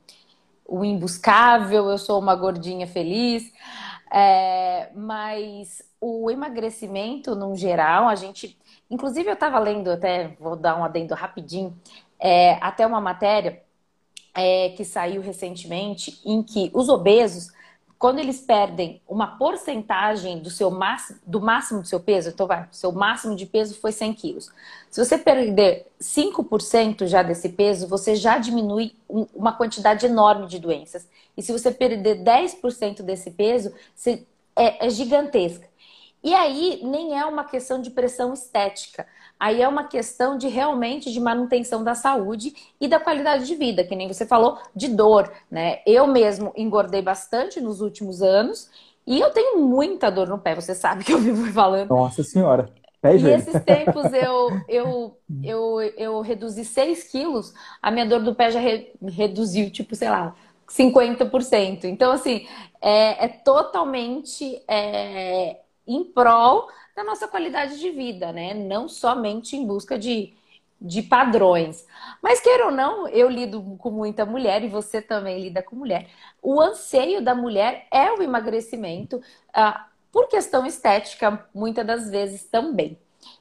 o 0.68 0.86
imbuscável, 0.86 1.90
eu 1.90 1.98
sou 1.98 2.20
uma 2.20 2.36
gordinha 2.36 2.86
feliz. 2.86 3.52
É, 4.14 4.90
mas 4.94 5.82
o 6.00 6.30
emagrecimento, 6.30 7.36
no 7.36 7.56
geral, 7.56 8.08
a 8.08 8.16
gente. 8.16 8.58
Inclusive, 8.90 9.30
eu 9.30 9.34
estava 9.34 9.58
lendo, 9.58 9.90
até 9.90 10.36
vou 10.40 10.56
dar 10.56 10.78
um 10.78 10.84
adendo 10.84 11.16
rapidinho, 11.16 11.74
é, 12.20 12.58
até 12.62 12.86
uma 12.86 13.00
matéria 13.00 13.64
é, 14.36 14.70
que 14.70 14.84
saiu 14.84 15.22
recentemente, 15.22 16.22
em 16.26 16.44
que 16.44 16.70
os 16.74 16.90
obesos 16.90 17.52
quando 18.02 18.18
eles 18.18 18.42
perdem 18.42 19.00
uma 19.08 19.38
porcentagem 19.38 20.40
do 20.40 20.50
seu 20.50 20.72
máximo, 20.72 21.20
do 21.24 21.40
máximo 21.40 21.82
do 21.82 21.88
seu 21.88 22.00
peso, 22.00 22.30
então 22.30 22.48
vai, 22.48 22.68
seu 22.72 22.92
máximo 22.92 23.36
de 23.36 23.46
peso 23.46 23.80
foi 23.80 23.92
100 23.92 24.14
quilos. 24.16 24.52
Se 24.90 25.06
você 25.06 25.20
perder 25.20 25.86
5% 26.02 27.06
já 27.06 27.22
desse 27.22 27.50
peso, 27.50 27.88
você 27.88 28.16
já 28.16 28.40
diminui 28.40 28.96
uma 29.08 29.54
quantidade 29.54 30.08
enorme 30.08 30.48
de 30.48 30.58
doenças. 30.58 31.08
E 31.38 31.44
se 31.44 31.52
você 31.52 31.70
perder 31.70 32.24
10% 32.24 33.04
desse 33.04 33.30
peso, 33.30 33.72
é, 34.56 34.88
é 34.88 34.90
gigantesca. 34.90 35.70
E 36.24 36.34
aí 36.34 36.80
nem 36.84 37.20
é 37.20 37.24
uma 37.26 37.44
questão 37.44 37.80
de 37.80 37.92
pressão 37.92 38.34
estética. 38.34 39.06
Aí 39.42 39.60
é 39.60 39.68
uma 39.68 39.86
questão 39.86 40.38
de 40.38 40.48
realmente 40.48 41.12
de 41.12 41.20
manutenção 41.20 41.84
da 41.84 41.96
saúde 41.96 42.54
e 42.80 42.88
da 42.88 43.00
qualidade 43.00 43.48
de 43.48 43.56
vida, 43.56 43.84
que 43.84 43.96
nem 43.96 44.08
você 44.08 44.24
falou, 44.24 44.60
de 44.76 44.88
dor, 44.88 45.34
né? 45.50 45.80
Eu 45.84 46.06
mesmo 46.06 46.54
engordei 46.56 47.02
bastante 47.02 47.60
nos 47.60 47.82
últimos 47.82 48.22
anos 48.22 48.70
e 49.08 49.20
eu 49.20 49.32
tenho 49.32 49.58
muita 49.58 50.12
dor 50.12 50.28
no 50.28 50.38
pé, 50.38 50.54
você 50.54 50.76
sabe 50.76 51.02
que 51.06 51.12
eu 51.12 51.18
vivo 51.18 51.52
falando. 51.52 51.90
Nossa 51.90 52.22
senhora. 52.22 52.70
e 53.04 53.30
esses 53.32 53.64
tempos 53.64 54.14
eu, 54.14 54.62
eu, 54.70 55.18
eu, 55.42 55.82
eu 55.98 56.22
reduzi 56.22 56.64
6 56.64 57.06
quilos, 57.06 57.52
a 57.82 57.90
minha 57.90 58.06
dor 58.06 58.22
do 58.22 58.36
pé 58.36 58.52
já 58.52 58.60
re, 58.60 58.94
reduziu, 59.02 59.72
tipo, 59.72 59.96
sei 59.96 60.12
lá, 60.12 60.36
50%. 60.70 61.86
Então, 61.86 62.12
assim, 62.12 62.46
é, 62.80 63.26
é 63.26 63.28
totalmente 63.28 64.62
é, 64.68 65.62
em 65.88 66.04
prol 66.04 66.68
da 66.96 67.04
nossa 67.04 67.28
qualidade 67.28 67.80
de 67.80 67.90
vida, 67.90 68.32
né? 68.32 68.54
Não 68.54 68.88
somente 68.88 69.56
em 69.56 69.66
busca 69.66 69.98
de, 69.98 70.34
de 70.80 71.02
padrões. 71.02 71.86
Mas, 72.22 72.42
queira 72.42 72.66
ou 72.66 72.72
não, 72.72 73.08
eu 73.08 73.30
lido 73.30 73.62
com 73.78 73.92
muita 73.92 74.26
mulher 74.26 74.64
e 74.64 74.68
você 74.68 75.02
também 75.02 75.42
lida 75.42 75.62
com 75.62 75.76
mulher. 75.76 76.08
O 76.42 76.60
anseio 76.60 77.24
da 77.24 77.36
mulher 77.36 77.88
é 77.92 78.12
o 78.12 78.22
emagrecimento. 78.22 79.22
Ah, 79.54 79.88
por 80.12 80.28
questão 80.28 80.66
estética, 80.66 81.46
muitas 81.54 81.86
das 81.86 82.10
vezes 82.10 82.44
também. 82.44 82.98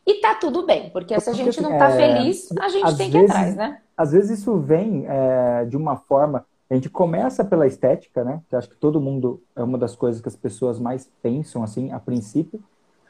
E 0.07 0.21
tá 0.21 0.35
tudo 0.35 0.65
bem, 0.65 0.91
porque 0.91 1.19
se 1.21 1.31
a 1.31 1.33
gente 1.33 1.61
não 1.61 1.79
tá 1.79 1.91
é, 1.91 1.97
feliz, 1.97 2.49
a 2.59 2.69
gente 2.69 2.97
tem 2.97 3.11
que 3.11 3.17
ir 3.17 3.25
atrás, 3.25 3.57
né? 3.57 3.81
Às 3.97 4.13
vezes 4.13 4.39
isso 4.39 4.59
vem 4.59 5.07
é, 5.09 5.65
de 5.65 5.77
uma 5.77 5.97
forma. 5.97 6.45
A 6.69 6.75
gente 6.75 6.89
começa 6.89 7.45
pela 7.45 7.67
estética, 7.67 8.23
né? 8.23 8.41
Que 8.49 8.57
acho 8.57 8.69
que 8.69 8.77
todo 8.77 9.01
mundo 9.01 9.43
é 9.57 9.63
uma 9.63 9.77
das 9.77 9.97
coisas 9.97 10.21
que 10.21 10.29
as 10.29 10.37
pessoas 10.37 10.79
mais 10.79 11.11
pensam, 11.23 11.63
assim, 11.63 11.93
a 11.93 11.99
princípio. 11.99 12.63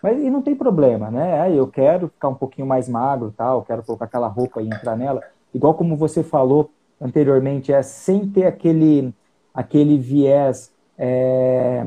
Mas 0.02 0.18
e 0.18 0.30
não 0.30 0.42
tem 0.42 0.54
problema, 0.54 1.10
né? 1.10 1.54
Eu 1.54 1.66
quero 1.66 2.08
ficar 2.08 2.28
um 2.28 2.34
pouquinho 2.34 2.66
mais 2.66 2.88
magro, 2.88 3.34
tal, 3.36 3.62
quero 3.62 3.82
colocar 3.82 4.06
aquela 4.06 4.28
roupa 4.28 4.62
e 4.62 4.66
entrar 4.66 4.96
nela. 4.96 5.22
Igual 5.54 5.74
como 5.74 5.96
você 5.96 6.22
falou 6.22 6.70
anteriormente, 7.00 7.72
é 7.72 7.82
sem 7.82 8.28
ter 8.28 8.46
aquele, 8.46 9.14
aquele 9.54 9.98
viés. 9.98 10.72
É... 10.98 11.86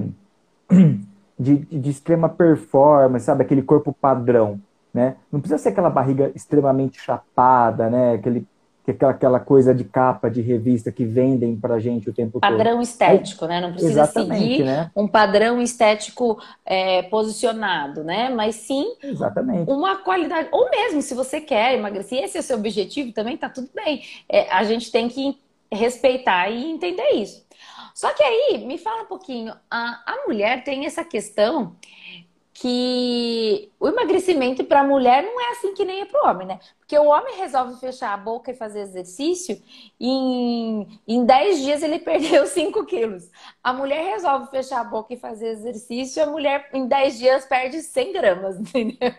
de, 1.37 1.57
de 1.57 1.89
extrema 1.89 2.29
performance, 2.29 3.25
sabe? 3.25 3.43
Aquele 3.43 3.61
corpo 3.61 3.93
padrão, 3.93 4.59
né? 4.93 5.15
Não 5.31 5.39
precisa 5.39 5.61
ser 5.61 5.69
aquela 5.69 5.89
barriga 5.89 6.31
extremamente 6.35 6.99
chapada, 6.99 7.89
né? 7.89 8.13
Aquele, 8.13 8.47
aquela, 8.91 9.11
aquela 9.11 9.39
coisa 9.39 9.73
de 9.73 9.83
capa 9.83 10.29
de 10.29 10.41
revista 10.41 10.91
que 10.91 11.05
vendem 11.05 11.55
pra 11.55 11.79
gente 11.79 12.09
o 12.09 12.13
tempo 12.13 12.39
padrão 12.39 12.57
todo. 12.57 12.57
Padrão 12.57 12.81
estético, 12.81 13.45
é, 13.45 13.47
né? 13.47 13.61
Não 13.61 13.71
precisa 13.71 14.05
seguir 14.05 14.63
né? 14.63 14.91
um 14.95 15.07
padrão 15.07 15.61
estético 15.61 16.41
é, 16.65 17.03
posicionado, 17.03 18.03
né? 18.03 18.29
Mas 18.29 18.55
sim 18.55 18.95
Exatamente. 19.01 19.69
uma 19.71 19.97
qualidade. 19.97 20.49
Ou 20.51 20.69
mesmo, 20.69 21.01
se 21.01 21.13
você 21.13 21.39
quer 21.39 21.75
emagrecer, 21.75 22.23
esse 22.23 22.37
é 22.37 22.39
o 22.39 22.43
seu 22.43 22.57
objetivo, 22.57 23.11
também 23.13 23.37
tá 23.37 23.49
tudo 23.49 23.69
bem. 23.73 24.03
É, 24.27 24.51
a 24.51 24.63
gente 24.63 24.91
tem 24.91 25.07
que 25.07 25.37
respeitar 25.71 26.49
e 26.49 26.71
entender 26.71 27.09
isso. 27.13 27.43
Só 27.93 28.11
que 28.11 28.23
aí, 28.23 28.65
me 28.65 28.77
fala 28.77 29.03
um 29.03 29.07
pouquinho, 29.07 29.53
a, 29.69 30.03
a 30.05 30.27
mulher 30.27 30.63
tem 30.63 30.85
essa 30.85 31.03
questão 31.03 31.75
que 32.63 33.69
o 33.77 33.89
emagrecimento 33.89 34.63
para 34.63 34.79
a 34.79 34.87
mulher 34.87 35.21
não 35.21 35.37
é 35.37 35.51
assim 35.51 35.73
que 35.73 35.83
nem 35.83 35.99
é 35.99 36.05
para 36.05 36.23
o 36.23 36.29
homem, 36.29 36.47
né? 36.47 36.59
Porque 36.79 36.97
o 36.97 37.07
homem 37.09 37.35
resolve 37.35 37.77
fechar 37.77 38.13
a 38.13 38.17
boca 38.17 38.51
e 38.51 38.55
fazer 38.55 38.79
exercício 38.79 39.61
e 39.99 40.07
em, 40.07 40.87
em 41.05 41.25
10 41.25 41.59
dias 41.59 41.83
ele 41.83 41.99
perdeu 41.99 42.47
5 42.47 42.85
quilos. 42.85 43.29
A 43.61 43.73
mulher 43.73 44.13
resolve 44.13 44.49
fechar 44.49 44.79
a 44.79 44.85
boca 44.85 45.13
e 45.13 45.17
fazer 45.17 45.47
exercício 45.47 46.23
a 46.23 46.25
mulher 46.25 46.69
em 46.71 46.87
10 46.87 47.19
dias 47.19 47.45
perde 47.45 47.81
100 47.81 48.13
gramas, 48.13 48.55
entendeu? 48.61 49.11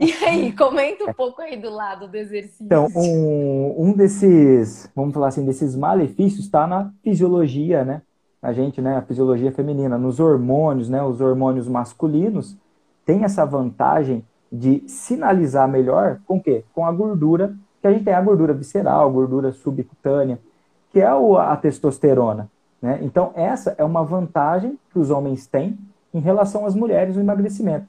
e 0.00 0.12
aí, 0.24 0.52
comenta 0.52 1.04
um 1.04 1.14
pouco 1.14 1.40
aí 1.40 1.56
do 1.56 1.70
lado 1.70 2.08
do 2.08 2.16
exercício. 2.16 2.66
Então, 2.66 2.88
um, 2.96 3.74
um 3.78 3.92
desses, 3.92 4.90
vamos 4.92 5.14
falar 5.14 5.28
assim, 5.28 5.46
desses 5.46 5.76
malefícios 5.76 6.46
está 6.46 6.66
na 6.66 6.92
fisiologia, 7.00 7.84
né? 7.84 8.02
A 8.42 8.52
gente, 8.52 8.80
né, 8.80 8.96
a 8.96 9.02
fisiologia 9.02 9.52
feminina, 9.52 9.98
nos 9.98 10.18
hormônios, 10.18 10.88
né, 10.88 11.02
os 11.02 11.20
hormônios 11.20 11.68
masculinos, 11.68 12.56
tem 13.04 13.24
essa 13.24 13.44
vantagem 13.44 14.24
de 14.50 14.82
sinalizar 14.86 15.68
melhor 15.68 16.18
com 16.26 16.38
o 16.38 16.42
quê? 16.42 16.64
Com 16.74 16.84
a 16.84 16.92
gordura, 16.92 17.54
que 17.80 17.86
a 17.86 17.92
gente 17.92 18.04
tem 18.04 18.14
a 18.14 18.20
gordura 18.20 18.52
visceral, 18.52 19.08
a 19.08 19.12
gordura 19.12 19.52
subcutânea, 19.52 20.38
que 20.90 21.00
é 21.00 21.06
a 21.06 21.56
testosterona. 21.56 22.50
Né? 22.80 22.98
Então, 23.02 23.32
essa 23.34 23.74
é 23.78 23.84
uma 23.84 24.02
vantagem 24.04 24.78
que 24.90 24.98
os 24.98 25.10
homens 25.10 25.46
têm 25.46 25.78
em 26.12 26.20
relação 26.20 26.66
às 26.66 26.74
mulheres 26.74 27.16
no 27.16 27.22
emagrecimento. 27.22 27.86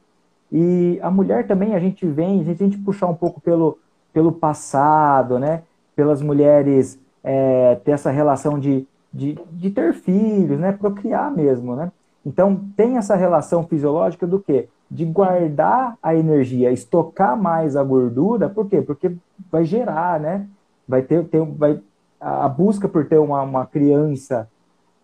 E 0.52 1.00
a 1.02 1.10
mulher 1.10 1.48
também, 1.48 1.76
a 1.76 1.80
gente 1.80 2.06
vem, 2.06 2.42
a 2.42 2.44
gente, 2.44 2.62
a 2.64 2.66
gente 2.66 2.78
puxar 2.78 3.08
um 3.08 3.16
pouco 3.16 3.40
pelo, 3.40 3.80
pelo 4.14 4.32
passado, 4.32 5.40
né? 5.40 5.64
Pelas 5.96 6.22
mulheres 6.22 7.00
é, 7.24 7.76
ter 7.76 7.92
essa 7.92 8.12
relação 8.12 8.60
de 8.60 8.86
de, 9.14 9.38
de 9.52 9.70
ter 9.70 9.94
filhos, 9.94 10.60
né? 10.60 10.72
Procriar 10.72 11.32
mesmo, 11.32 11.76
né? 11.76 11.92
Então, 12.26 12.56
tem 12.76 12.98
essa 12.98 13.16
relação 13.16 13.66
fisiológica 13.66 14.28
do 14.28 14.40
quê? 14.40 14.70
De 14.90 15.06
guardar 15.06 15.98
a 16.02 16.16
energia, 16.16 16.72
estocar 16.72 17.36
mais 17.36 17.76
a 17.76 17.84
gordura, 17.84 18.50
por 18.50 18.68
quê? 18.68 18.82
Porque 18.82 19.12
vai 19.52 19.66
gerar, 19.66 20.20
né? 20.20 20.48
Vai 20.88 21.02
ter, 21.02 21.24
ter 21.26 21.44
vai, 21.44 21.80
a 22.20 22.48
busca 22.48 22.88
por 22.88 23.06
ter 23.06 23.18
uma, 23.18 23.42
uma 23.42 23.66
criança 23.66 24.48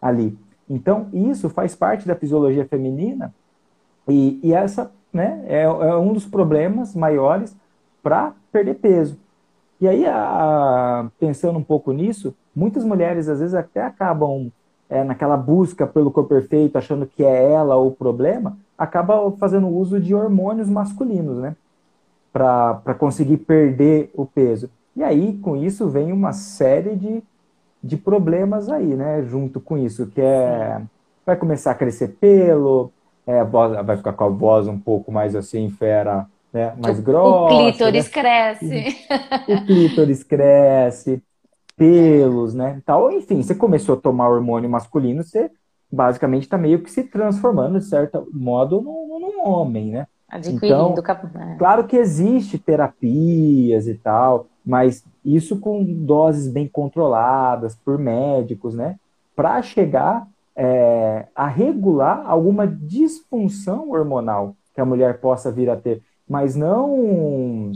ali. 0.02 0.38
Então, 0.70 1.08
isso 1.12 1.50
faz 1.50 1.76
parte 1.76 2.08
da 2.08 2.16
fisiologia 2.16 2.66
feminina 2.66 3.34
e, 4.08 4.40
e 4.44 4.54
essa 4.54 4.92
né, 5.12 5.44
é, 5.48 5.64
é 5.64 5.96
um 5.96 6.14
dos 6.14 6.26
problemas 6.26 6.94
maiores 6.96 7.56
para 8.04 8.34
perder 8.52 8.76
peso. 8.76 9.18
E 9.80 9.88
aí, 9.88 10.06
a, 10.06 11.10
pensando 11.20 11.58
um 11.58 11.64
pouco 11.64 11.92
nisso, 11.92 12.36
muitas 12.58 12.84
mulheres 12.84 13.30
às 13.30 13.40
vezes 13.40 13.54
até 13.54 13.84
acabam 13.84 14.52
é, 14.90 15.04
naquela 15.04 15.38
busca 15.38 15.86
pelo 15.86 16.12
corpo 16.12 16.30
perfeito, 16.30 16.78
achando 16.78 17.06
que 17.06 17.24
é 17.24 17.52
ela 17.52 17.76
o 17.76 17.92
problema, 17.92 18.58
acaba 18.78 19.32
fazendo 19.34 19.68
uso 19.68 20.00
de 20.00 20.16
hormônios 20.16 20.70
masculinos, 20.70 21.38
né? 21.38 21.56
Para 22.34 22.96
conseguir 22.98 23.38
perder 23.38 24.12
o 24.14 24.26
peso. 24.26 24.70
E 24.96 25.04
aí, 25.04 25.38
com 25.38 25.56
isso, 25.56 25.90
vem 25.90 26.12
uma 26.12 26.34
série 26.34 26.96
de, 26.96 27.24
de 27.84 27.98
problemas 27.98 28.70
aí, 28.70 28.96
né? 28.96 29.24
Junto 29.24 29.60
com 29.60 29.78
isso, 29.78 30.08
que 30.08 30.22
é... 30.22 30.82
Vai 31.26 31.36
começar 31.36 31.72
a 31.72 31.76
crescer 31.76 32.16
pelo, 32.22 32.90
é, 33.28 33.44
voz, 33.44 33.86
vai 33.86 33.98
ficar 33.98 34.14
com 34.14 34.24
a 34.24 34.30
voz 34.30 34.68
um 34.68 34.80
pouco 34.80 35.12
mais 35.12 35.36
assim, 35.36 35.70
fera, 35.70 36.26
né? 36.54 36.74
mais 36.82 36.98
grossa. 37.02 37.54
O 37.54 37.58
clítoris 37.58 38.06
né? 38.06 38.12
cresce. 38.12 38.98
O 39.50 39.66
clítoris 39.66 40.24
cresce, 40.24 41.22
pelos, 41.77 42.53
né? 42.53 42.81
Tal. 42.86 43.12
Enfim, 43.12 43.41
você 43.41 43.55
começou 43.55 43.96
a 43.96 44.01
tomar 44.01 44.29
hormônio 44.29 44.69
masculino, 44.69 45.24
você 45.24 45.50
basicamente 45.89 46.43
está 46.43 46.57
meio 46.57 46.81
que 46.81 46.91
se 46.91 47.03
transformando, 47.03 47.79
de 47.79 47.86
certo 47.86 48.27
modo, 48.34 48.81
num, 48.81 49.19
num 49.19 49.48
homem, 49.48 49.91
né? 49.91 50.07
Adquirindo. 50.27 50.65
Então, 50.65 51.41
é. 51.41 51.55
claro 51.55 51.88
que 51.88 51.96
existe 51.96 52.57
terapias 52.57 53.88
e 53.88 53.93
tal, 53.93 54.48
mas 54.65 55.05
isso 55.24 55.57
com 55.60 55.86
doses 55.86 56.51
bem 56.51 56.67
controladas 56.67 57.75
por 57.75 57.98
médicos, 57.98 58.75
né? 58.75 58.98
Para 59.34 59.62
chegar 59.62 60.27
é, 60.55 61.27
a 61.34 61.48
regular 61.48 62.24
alguma 62.25 62.67
disfunção 62.67 63.91
hormonal 63.91 64.55
que 64.74 64.81
a 64.81 64.86
mulher 64.86 65.22
possa 65.22 65.51
vir 65.51 65.69
a 65.69 65.77
ter 65.77 66.01
mas 66.27 66.55
não. 66.55 67.72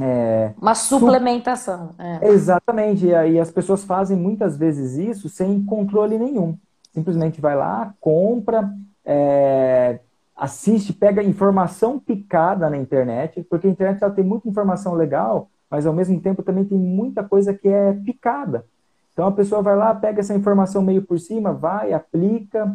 É, 0.00 0.52
Uma 0.60 0.74
suplementação. 0.74 1.90
Su 1.96 2.02
é. 2.02 2.28
Exatamente. 2.28 3.06
E 3.06 3.14
aí 3.14 3.38
as 3.38 3.50
pessoas 3.50 3.84
fazem 3.84 4.16
muitas 4.16 4.56
vezes 4.56 4.96
isso 4.96 5.28
sem 5.28 5.64
controle 5.64 6.18
nenhum. 6.18 6.56
Simplesmente 6.92 7.40
vai 7.40 7.56
lá, 7.56 7.94
compra, 8.00 8.72
é, 9.04 10.00
assiste, 10.36 10.92
pega 10.92 11.22
informação 11.22 11.98
picada 11.98 12.70
na 12.70 12.76
internet, 12.76 13.42
porque 13.44 13.66
a 13.66 13.70
internet 13.70 14.02
ela 14.02 14.12
tem 14.12 14.24
muita 14.24 14.48
informação 14.48 14.94
legal, 14.94 15.48
mas 15.70 15.84
ao 15.84 15.92
mesmo 15.92 16.20
tempo 16.20 16.42
também 16.42 16.64
tem 16.64 16.78
muita 16.78 17.22
coisa 17.22 17.52
que 17.52 17.68
é 17.68 17.92
picada. 17.92 18.64
Então 19.12 19.26
a 19.26 19.32
pessoa 19.32 19.60
vai 19.60 19.76
lá, 19.76 19.94
pega 19.94 20.20
essa 20.20 20.34
informação 20.34 20.80
meio 20.80 21.02
por 21.02 21.18
cima, 21.18 21.52
vai, 21.52 21.92
aplica, 21.92 22.72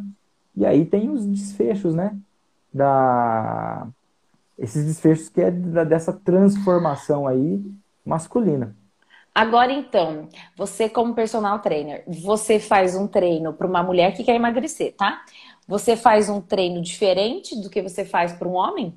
e 0.56 0.66
aí 0.66 0.86
tem 0.86 1.10
os 1.10 1.26
desfechos, 1.26 1.96
né? 1.96 2.18
Da, 2.74 3.88
esses 4.58 4.86
desfechos 4.86 5.30
que 5.30 5.42
é 5.42 5.52
dessa 5.52 6.14
transformação 6.14 7.28
aí 7.28 7.62
masculina. 8.06 8.76
Agora 9.34 9.72
então, 9.72 10.30
você 10.56 10.88
como 10.88 11.16
personal 11.16 11.60
trainer, 11.60 12.04
você 12.08 12.60
faz 12.60 12.96
um 12.96 13.08
treino 13.08 13.52
para 13.52 13.66
uma 13.66 13.82
mulher 13.82 14.14
que 14.16 14.24
quer 14.24 14.36
emagrecer, 14.36 14.94
tá? 14.96 15.24
Você 15.68 15.96
faz 15.96 16.30
um 16.30 16.40
treino 16.40 16.82
diferente 16.82 17.60
do 17.60 17.70
que 17.70 17.82
você 17.82 18.06
faz 18.06 18.34
para 18.34 18.48
um 18.48 18.54
homem 18.54 18.94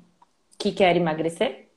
que 0.57 0.71
quer 0.71 0.95
emagrecer? 0.95 1.69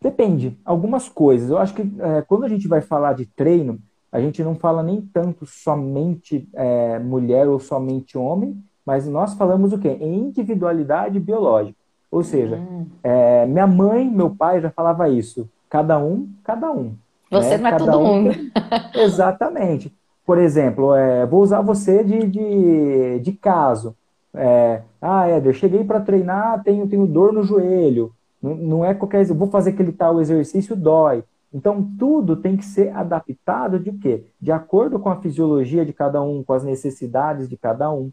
Depende. 0.00 0.56
Algumas 0.64 1.08
coisas. 1.08 1.50
Eu 1.50 1.58
acho 1.58 1.74
que 1.74 1.82
é, 1.82 2.22
quando 2.22 2.44
a 2.44 2.48
gente 2.48 2.68
vai 2.68 2.80
falar 2.80 3.14
de 3.14 3.26
treino, 3.26 3.80
a 4.12 4.20
gente 4.20 4.42
não 4.44 4.54
fala 4.54 4.82
nem 4.82 5.00
tanto 5.00 5.44
somente 5.44 6.48
é, 6.54 7.00
mulher 7.00 7.48
ou 7.48 7.58
somente 7.58 8.16
homem, 8.16 8.62
mas 8.86 9.08
nós 9.08 9.34
falamos 9.34 9.72
o 9.72 9.78
quê? 9.78 9.96
Em 10.00 10.14
individualidade 10.14 11.18
biológica. 11.18 11.83
Ou 12.14 12.22
seja, 12.22 12.54
hum. 12.54 12.86
é, 13.02 13.44
minha 13.44 13.66
mãe, 13.66 14.08
meu 14.08 14.30
pai 14.30 14.60
já 14.60 14.70
falava 14.70 15.08
isso. 15.08 15.50
Cada 15.68 15.98
um, 15.98 16.28
cada 16.44 16.70
um. 16.70 16.94
Você 17.28 17.58
né? 17.58 17.58
não 17.58 17.66
é 17.66 17.70
cada 17.72 17.84
todo 17.84 17.98
um. 17.98 18.22
mundo. 18.22 18.30
Exatamente. 18.94 19.92
Por 20.24 20.38
exemplo, 20.38 20.94
é, 20.94 21.26
vou 21.26 21.42
usar 21.42 21.60
você 21.60 22.04
de, 22.04 22.28
de, 22.28 23.18
de 23.18 23.32
caso. 23.32 23.96
É, 24.32 24.82
ah, 25.02 25.26
Éder, 25.26 25.54
cheguei 25.54 25.82
para 25.82 25.98
treinar, 25.98 26.62
tenho, 26.62 26.86
tenho 26.86 27.04
dor 27.04 27.32
no 27.32 27.42
joelho. 27.42 28.12
Não, 28.40 28.54
não 28.54 28.84
é 28.84 28.94
qualquer, 28.94 29.26
vou 29.26 29.50
fazer 29.50 29.70
aquele 29.70 29.90
tal 29.90 30.20
exercício, 30.20 30.76
dói. 30.76 31.24
Então, 31.52 31.84
tudo 31.98 32.36
tem 32.36 32.56
que 32.56 32.64
ser 32.64 32.94
adaptado 32.94 33.80
de 33.80 33.90
quê? 33.90 34.24
De 34.40 34.52
acordo 34.52 35.00
com 35.00 35.08
a 35.08 35.16
fisiologia 35.16 35.84
de 35.84 35.92
cada 35.92 36.22
um, 36.22 36.44
com 36.44 36.52
as 36.52 36.62
necessidades 36.62 37.48
de 37.48 37.56
cada 37.56 37.90
um. 37.92 38.12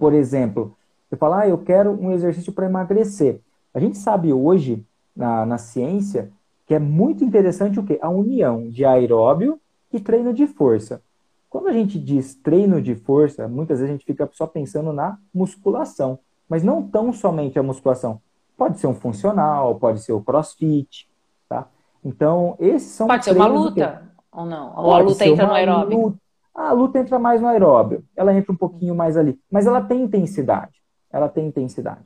por 0.00 0.12
exemplo, 0.12 0.76
você 1.14 1.16
fala, 1.16 1.40
ah, 1.40 1.48
eu 1.48 1.58
quero 1.58 1.90
um 1.92 2.10
exercício 2.10 2.52
para 2.52 2.66
emagrecer. 2.66 3.40
A 3.72 3.80
gente 3.80 3.96
sabe 3.96 4.32
hoje, 4.32 4.84
na, 5.14 5.46
na 5.46 5.58
ciência, 5.58 6.30
que 6.66 6.74
é 6.74 6.78
muito 6.78 7.24
interessante 7.24 7.78
o 7.78 7.84
quê? 7.84 7.98
A 8.02 8.08
união 8.08 8.68
de 8.68 8.84
aeróbio 8.84 9.60
e 9.92 10.00
treino 10.00 10.34
de 10.34 10.46
força. 10.46 11.00
Quando 11.48 11.68
a 11.68 11.72
gente 11.72 11.98
diz 11.98 12.34
treino 12.34 12.82
de 12.82 12.96
força, 12.96 13.46
muitas 13.46 13.78
vezes 13.78 13.90
a 13.90 13.96
gente 13.96 14.04
fica 14.04 14.28
só 14.32 14.46
pensando 14.46 14.92
na 14.92 15.18
musculação, 15.32 16.18
mas 16.48 16.64
não 16.64 16.82
tão 16.82 17.12
somente 17.12 17.58
a 17.58 17.62
musculação. 17.62 18.20
Pode 18.56 18.80
ser 18.80 18.88
um 18.88 18.94
funcional, 18.94 19.76
pode 19.76 20.00
ser 20.00 20.12
o 20.12 20.20
crossfit, 20.20 21.08
tá? 21.48 21.68
Então, 22.04 22.56
esses 22.58 22.90
são 22.90 23.06
Pode 23.06 23.24
ser 23.24 23.36
uma 23.36 23.46
luta 23.46 24.02
ou 24.32 24.44
não? 24.44 24.74
Ou 24.76 24.92
a 24.92 24.98
luta 24.98 25.24
entra 25.24 25.46
no 25.46 25.52
aeróbio? 25.52 25.98
Luta. 25.98 26.18
A 26.54 26.72
luta 26.72 26.98
entra 26.98 27.18
mais 27.18 27.40
no 27.40 27.48
aeróbio. 27.48 28.04
Ela 28.16 28.32
entra 28.32 28.52
um 28.52 28.56
pouquinho 28.56 28.94
mais 28.94 29.16
ali. 29.16 29.38
Mas 29.50 29.66
ela 29.66 29.80
tem 29.80 30.02
intensidade. 30.02 30.83
Ela 31.14 31.28
tem 31.28 31.46
intensidade. 31.46 32.04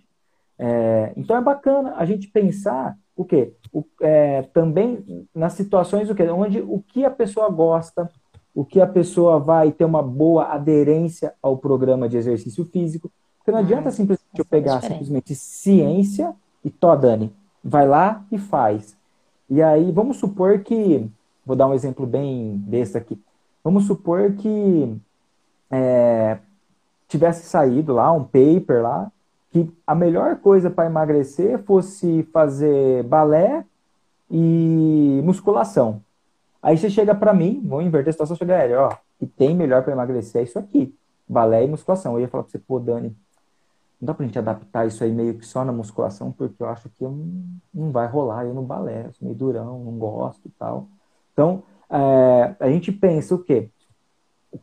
É, 0.58 1.12
então 1.16 1.36
é 1.36 1.40
bacana 1.40 1.94
a 1.96 2.04
gente 2.04 2.28
pensar 2.28 2.94
o 3.16 3.24
quê? 3.24 3.54
O, 3.72 3.84
é, 4.02 4.42
também 4.42 5.26
nas 5.34 5.54
situações 5.54 6.10
o 6.10 6.14
quê? 6.14 6.28
onde 6.28 6.60
o 6.60 6.82
que 6.86 7.04
a 7.04 7.10
pessoa 7.10 7.48
gosta, 7.48 8.10
o 8.54 8.64
que 8.64 8.80
a 8.80 8.86
pessoa 8.86 9.38
vai 9.38 9.72
ter 9.72 9.84
uma 9.84 10.02
boa 10.02 10.52
aderência 10.52 11.32
ao 11.42 11.56
programa 11.56 12.08
de 12.08 12.16
exercício 12.16 12.64
físico. 12.66 13.10
Porque 13.38 13.50
não 13.50 13.58
ah, 13.58 13.62
adianta 13.62 13.90
simplesmente 13.90 14.38
eu 14.38 14.44
pegar 14.44 14.82
simplesmente 14.82 15.34
ciência 15.34 16.34
e 16.62 16.70
tó, 16.70 16.94
Dani, 16.94 17.32
vai 17.64 17.88
lá 17.88 18.26
e 18.30 18.36
faz. 18.36 18.96
E 19.48 19.62
aí, 19.62 19.90
vamos 19.90 20.18
supor 20.18 20.58
que, 20.60 21.08
vou 21.46 21.56
dar 21.56 21.66
um 21.66 21.74
exemplo 21.74 22.06
bem 22.06 22.58
desse 22.66 22.98
aqui. 22.98 23.18
Vamos 23.64 23.86
supor 23.86 24.32
que 24.32 24.94
é, 25.70 26.38
tivesse 27.08 27.48
saído 27.48 27.94
lá 27.94 28.12
um 28.12 28.22
paper 28.22 28.82
lá 28.82 29.10
que 29.50 29.68
a 29.86 29.94
melhor 29.94 30.36
coisa 30.36 30.70
para 30.70 30.86
emagrecer 30.86 31.58
fosse 31.64 32.22
fazer 32.24 33.02
balé 33.04 33.64
e 34.30 35.20
musculação. 35.24 36.02
Aí 36.62 36.76
você 36.76 36.90
chega 36.90 37.14
para 37.14 37.32
mim, 37.32 37.62
vou 37.64 37.80
inverter 37.80 38.10
a 38.10 38.12
situação, 38.12 38.36
chega, 38.36 38.78
ó, 38.78 38.94
que 39.18 39.26
tem 39.26 39.54
melhor 39.54 39.82
para 39.82 39.92
emagrecer 39.92 40.42
é 40.42 40.44
isso 40.44 40.58
aqui, 40.58 40.94
balé 41.26 41.64
e 41.64 41.68
musculação. 41.68 42.14
Eu 42.14 42.20
ia 42.20 42.28
falar 42.28 42.44
para 42.44 42.52
você, 42.52 42.58
pô, 42.58 42.78
Dani, 42.78 43.16
não 44.00 44.06
dá 44.06 44.14
pra 44.14 44.26
gente 44.26 44.38
adaptar 44.38 44.86
isso 44.86 45.02
aí 45.02 45.10
meio 45.10 45.34
que 45.34 45.46
só 45.46 45.64
na 45.64 45.72
musculação, 45.72 46.30
porque 46.30 46.62
eu 46.62 46.68
acho 46.68 46.88
que 46.90 47.02
não, 47.02 47.26
não 47.72 47.90
vai 47.90 48.06
rolar 48.06 48.44
eu 48.44 48.54
no 48.54 48.62
balé, 48.62 49.06
eu 49.06 49.12
sou 49.12 49.26
meio 49.26 49.38
durão, 49.38 49.82
não 49.82 49.98
gosto 49.98 50.46
e 50.46 50.50
tal. 50.50 50.88
Então, 51.32 51.62
é, 51.90 52.54
a 52.60 52.70
gente 52.70 52.92
pensa 52.92 53.34
o 53.34 53.42
quê? 53.42 53.70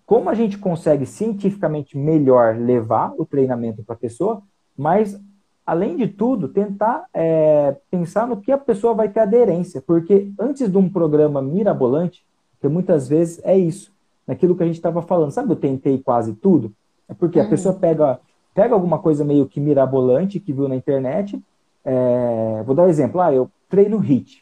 Como 0.06 0.30
a 0.30 0.34
gente 0.34 0.58
consegue 0.58 1.06
cientificamente 1.06 1.98
melhor 1.98 2.56
levar 2.58 3.14
o 3.18 3.26
treinamento 3.26 3.84
para 3.84 3.96
a 3.96 4.00
pessoa, 4.00 4.42
mas, 4.78 5.20
além 5.66 5.96
de 5.96 6.08
tudo, 6.08 6.48
tentar 6.48 7.06
é, 7.14 7.76
pensar 7.90 8.28
no 8.28 8.38
que 8.38 8.52
a 8.52 8.58
pessoa 8.58 8.94
vai 8.94 9.10
ter 9.10 9.20
aderência, 9.20 9.82
porque 9.82 10.32
antes 10.40 10.70
de 10.70 10.78
um 10.78 10.90
programa 10.90 11.42
mirabolante, 11.42 12.26
que 12.60 12.68
muitas 12.68 13.08
vezes 13.08 13.40
é 13.44 13.58
isso, 13.58 13.92
naquilo 14.28 14.56
que 14.56 14.64
a 14.64 14.66
gente 14.66 14.76
estava 14.76 15.02
falando, 15.02 15.32
sabe, 15.32 15.52
eu 15.52 15.56
tentei 15.56 16.00
quase 16.00 16.34
tudo, 16.34 16.74
é 17.08 17.14
porque 17.14 17.40
uhum. 17.40 17.46
a 17.46 17.50
pessoa 17.50 17.76
pega 17.76 18.20
pega 18.56 18.74
alguma 18.74 18.98
coisa 18.98 19.26
meio 19.26 19.46
que 19.46 19.60
mirabolante 19.60 20.40
que 20.40 20.54
viu 20.54 20.68
na 20.70 20.78
internet. 20.78 21.40
É, 21.84 22.64
vou 22.66 22.74
dar 22.74 22.84
um 22.84 22.88
exemplo. 22.88 23.20
Ah, 23.20 23.32
eu 23.32 23.52
treino 23.70 23.98
HIT. 23.98 24.42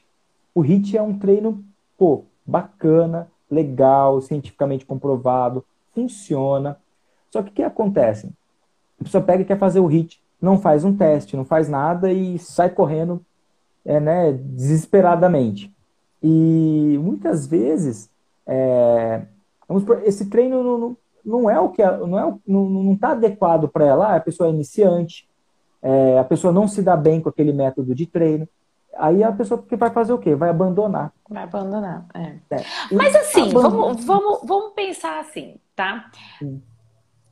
O 0.53 0.61
HIT 0.61 0.95
é 0.95 1.01
um 1.01 1.17
treino, 1.17 1.65
pô, 1.97 2.23
bacana, 2.45 3.27
legal, 3.53 4.21
cientificamente 4.21 4.85
comprovado, 4.85 5.63
funciona. 5.93 6.77
Só 7.31 7.41
que 7.41 7.49
o 7.49 7.53
que 7.53 7.63
acontece? 7.63 8.29
A 8.99 9.03
pessoa 9.03 9.23
pega 9.23 9.41
e 9.41 9.45
quer 9.45 9.57
fazer 9.57 9.79
o 9.79 9.87
HIT, 9.87 10.21
não 10.41 10.59
faz 10.59 10.83
um 10.83 10.95
teste, 10.95 11.37
não 11.37 11.45
faz 11.45 11.69
nada 11.69 12.11
e 12.11 12.37
sai 12.39 12.69
correndo 12.69 13.23
é, 13.85 13.99
né, 13.99 14.31
desesperadamente. 14.33 15.73
E 16.21 16.97
muitas 17.01 17.45
vezes 17.47 18.09
é, 18.47 19.23
esse 20.05 20.29
treino 20.29 20.63
não, 20.63 20.97
não 21.25 21.49
é 21.49 21.59
o 21.59 21.69
que 21.69 21.83
não 21.83 22.19
é 22.19 22.35
não, 22.47 22.69
não 22.69 22.93
está 22.93 23.11
adequado 23.11 23.67
para 23.67 23.85
ela. 23.85 24.07
Ah, 24.07 24.15
a 24.15 24.21
pessoa 24.21 24.47
é 24.47 24.51
iniciante, 24.51 25.27
é, 25.81 26.17
a 26.19 26.23
pessoa 26.23 26.53
não 26.53 26.67
se 26.67 26.81
dá 26.81 26.95
bem 26.95 27.21
com 27.21 27.29
aquele 27.29 27.51
método 27.51 27.93
de 27.93 28.05
treino. 28.05 28.47
Aí 28.97 29.23
a 29.23 29.31
pessoa 29.31 29.61
que 29.61 29.75
vai 29.75 29.89
fazer 29.89 30.13
o 30.13 30.19
quê? 30.19 30.35
Vai 30.35 30.49
abandonar. 30.49 31.11
Vai 31.29 31.43
abandonar. 31.43 32.05
É. 32.13 32.55
É. 32.55 32.63
Mas 32.91 33.15
assim, 33.15 33.49
vamos, 33.49 34.03
vamos, 34.05 34.41
vamos 34.43 34.73
pensar 34.73 35.19
assim, 35.19 35.55
tá? 35.75 36.11
Hum. 36.41 36.59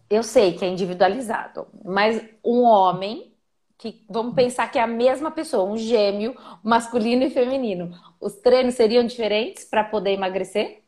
Eu 0.10 0.24
sei 0.24 0.54
que 0.54 0.66
é 0.66 0.68
individualizado, 0.68 1.68
mas 1.86 2.22
um 2.44 2.64
homem 2.64 3.32
que 3.78 4.04
vamos 4.10 4.36
pensar 4.36 4.70
que 4.70 4.78
é 4.78 4.82
a 4.82 4.88
mesma 4.88 5.32
pessoa, 5.32 5.72
um 5.72 5.78
gêmeo 5.78 6.36
masculino 6.62 7.24
e 7.24 7.30
feminino, 7.30 7.92
os 8.20 8.36
treinos 8.36 8.76
seriam 8.76 9.06
diferentes 9.06 9.66
para 9.66 9.84
poder 9.84 10.12
emagrecer 10.12 10.84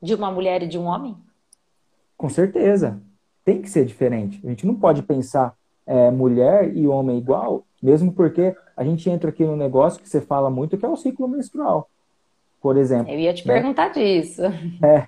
de 0.00 0.14
uma 0.14 0.30
mulher 0.30 0.62
e 0.62 0.68
de 0.68 0.78
um 0.78 0.84
homem? 0.84 1.16
Com 2.16 2.28
certeza. 2.28 3.00
Tem 3.44 3.62
que 3.62 3.70
ser 3.70 3.84
diferente. 3.84 4.40
A 4.44 4.50
gente 4.50 4.66
não 4.66 4.74
pode 4.74 5.02
pensar 5.02 5.56
é, 5.86 6.10
mulher 6.10 6.76
e 6.76 6.86
homem 6.86 7.18
igual, 7.18 7.64
mesmo 7.82 8.12
porque 8.12 8.54
a 8.76 8.84
gente 8.84 9.08
entra 9.08 9.30
aqui 9.30 9.44
no 9.44 9.56
negócio 9.56 10.00
que 10.00 10.08
você 10.08 10.20
fala 10.20 10.50
muito, 10.50 10.76
que 10.76 10.84
é 10.84 10.88
o 10.88 10.96
ciclo 10.96 11.28
menstrual, 11.28 11.88
por 12.60 12.76
exemplo. 12.76 13.12
Eu 13.12 13.18
ia 13.18 13.32
te 13.32 13.46
né? 13.46 13.54
perguntar 13.54 13.90
disso. 13.90 14.42
É. 14.82 15.06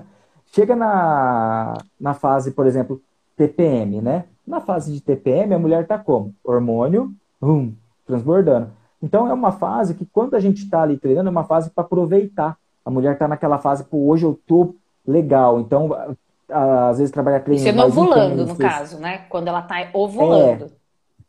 Chega 0.52 0.74
na, 0.74 1.78
na 1.98 2.14
fase, 2.14 2.52
por 2.52 2.66
exemplo, 2.66 3.00
TPM, 3.36 4.00
né? 4.00 4.24
Na 4.46 4.60
fase 4.60 4.92
de 4.92 5.00
TPM, 5.00 5.54
a 5.54 5.58
mulher 5.58 5.82
está 5.82 5.98
como? 5.98 6.34
Hormônio, 6.42 7.12
hum, 7.40 7.72
transbordando. 8.06 8.70
Então, 9.02 9.28
é 9.28 9.32
uma 9.32 9.52
fase 9.52 9.94
que, 9.94 10.04
quando 10.04 10.34
a 10.34 10.40
gente 10.40 10.64
está 10.64 10.82
ali 10.82 10.98
treinando, 10.98 11.28
é 11.28 11.30
uma 11.30 11.44
fase 11.44 11.70
para 11.70 11.84
aproveitar. 11.84 12.58
A 12.84 12.90
mulher 12.90 13.14
está 13.14 13.26
naquela 13.28 13.58
fase, 13.58 13.84
pô, 13.84 14.08
hoje 14.08 14.24
eu 14.24 14.38
tô 14.46 14.74
legal. 15.06 15.60
Então, 15.60 16.16
às 16.52 16.98
vezes 16.98 17.12
trabalha 17.12 17.40
treino 17.40 17.62
Sendo 17.62 17.82
ovulando, 17.82 18.46
no 18.46 18.56
caso, 18.56 18.98
né? 18.98 19.26
Quando 19.28 19.48
ela 19.48 19.62
tá 19.62 19.88
ovulando. 19.92 20.72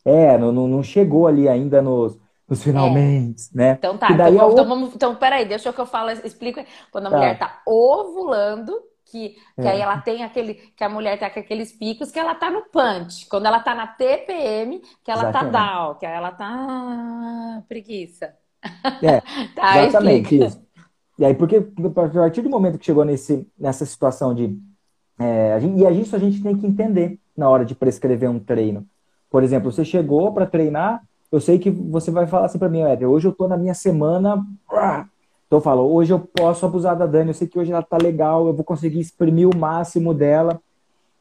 É, 0.06 0.34
é 0.34 0.38
não, 0.38 0.52
não 0.52 0.84
chegou 0.84 1.28
ali 1.28 1.48
ainda 1.48 1.82
nos, 1.82 2.18
nos 2.48 2.64
finalmente, 2.64 3.44
é. 3.54 3.58
né? 3.58 3.72
Então 3.78 3.98
tá, 3.98 4.12
então, 4.12 4.26
é 4.26 4.32
então, 4.32 4.66
vamos, 4.66 4.96
então 4.96 5.16
peraí, 5.16 5.46
deixa 5.46 5.70
eu 5.70 5.74
que 5.74 5.82
eu 5.82 5.86
falo, 5.86 6.12
explico. 6.12 6.64
Quando 6.92 7.08
a 7.08 7.10
tá. 7.10 7.16
mulher 7.16 7.40
tá 7.40 7.62
ovulando, 7.66 8.74
que, 9.12 9.36
que 9.56 9.68
é. 9.68 9.72
aí 9.72 9.82
ela 9.82 9.98
tem 9.98 10.24
aquele, 10.24 10.56
que 10.56 10.84
a 10.84 10.90
mulher 10.90 11.20
tá 11.20 11.30
com 11.30 11.40
aqueles 11.40 11.72
picos, 11.74 12.12
que 12.12 12.20
ela 12.20 12.34
tá 12.34 12.50
no 12.50 12.64
punch. 12.64 13.28
Quando 13.28 13.46
ela 13.46 13.60
tá 13.60 13.76
na 13.76 13.86
TPM, 13.86 14.82
que 15.04 15.12
ela 15.12 15.24
tá 15.24 15.42
Exatamente. 15.42 15.52
tá 15.52 15.74
down, 15.74 15.96
que 15.96 16.06
ela 16.06 16.32
tá 16.32 16.48
ah, 16.50 17.62
preguiça. 17.68 18.34
É, 19.02 19.22
tá, 19.54 19.84
exatamente 19.84 20.38
isso. 20.38 20.62
E 21.20 21.26
aí, 21.26 21.36
porque 21.36 21.58
a 21.58 21.90
partir 21.90 22.42
do 22.42 22.50
momento 22.50 22.80
que 22.80 22.86
chegou 22.86 23.06
nesse, 23.06 23.48
nessa 23.60 23.86
situação 23.86 24.34
de 24.34 24.58
é, 25.22 25.54
a 25.54 25.60
gente, 25.60 25.80
e 25.80 26.02
isso 26.02 26.16
a 26.16 26.20
gente 26.20 26.42
tem 26.42 26.58
que 26.58 26.66
entender 26.66 27.20
na 27.38 27.48
hora 27.48 27.64
de 27.64 27.76
prescrever 27.76 28.28
um 28.28 28.40
treino. 28.40 28.86
Por 29.30 29.44
exemplo, 29.44 29.72
você 29.72 29.86
chegou 29.86 30.34
para 30.34 30.48
treinar, 30.48 31.04
eu 31.32 31.40
sei 31.40 31.60
que 31.60 31.70
você 31.70 32.10
vai 32.10 32.26
falar 32.26 32.48
assim 32.48 32.58
para 32.58 32.68
mim, 32.68 32.82
Éder, 32.82 33.08
hoje 33.08 33.28
eu 33.28 33.32
tô 33.32 33.48
na 33.48 33.56
minha 33.56 33.76
semana. 33.76 34.44
Então 35.46 35.60
eu 35.60 35.62
falo, 35.62 35.94
hoje 35.94 36.12
eu 36.12 36.20
posso 36.20 36.66
abusar 36.66 36.98
da 36.98 37.06
Dani, 37.06 37.30
eu 37.30 37.34
sei 37.36 37.48
que 37.48 37.60
hoje 37.60 37.72
ela 37.72 37.84
tá 37.84 37.98
legal, 37.98 38.48
eu 38.48 38.54
vou 38.54 38.64
conseguir 38.64 39.00
exprimir 39.00 39.48
o 39.48 39.56
máximo 39.56 40.12
dela, 40.12 40.60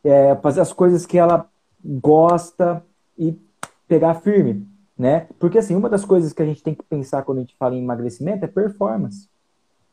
é, 0.03 0.35
fazer 0.37 0.63
as 0.63 0.73
coisas 0.73 1.05
que 1.05 1.19
ela 1.19 1.47
gosta 1.85 2.83
e 3.19 3.39
pegar 3.87 4.15
firme, 4.15 4.67
né? 4.97 5.27
Porque 5.39 5.59
assim, 5.59 5.77
uma 5.77 5.91
das 5.91 6.07
coisas 6.07 6.33
que 6.33 6.41
a 6.41 6.47
gente 6.47 6.63
tem 6.63 6.75
que 6.75 6.85
pensar 6.85 7.23
quando 7.23 7.39
a 7.39 7.41
gente 7.43 7.57
fala 7.59 7.75
em 7.75 7.83
emagrecimento 7.83 8.45
é 8.45 8.49
performance. 8.49 9.29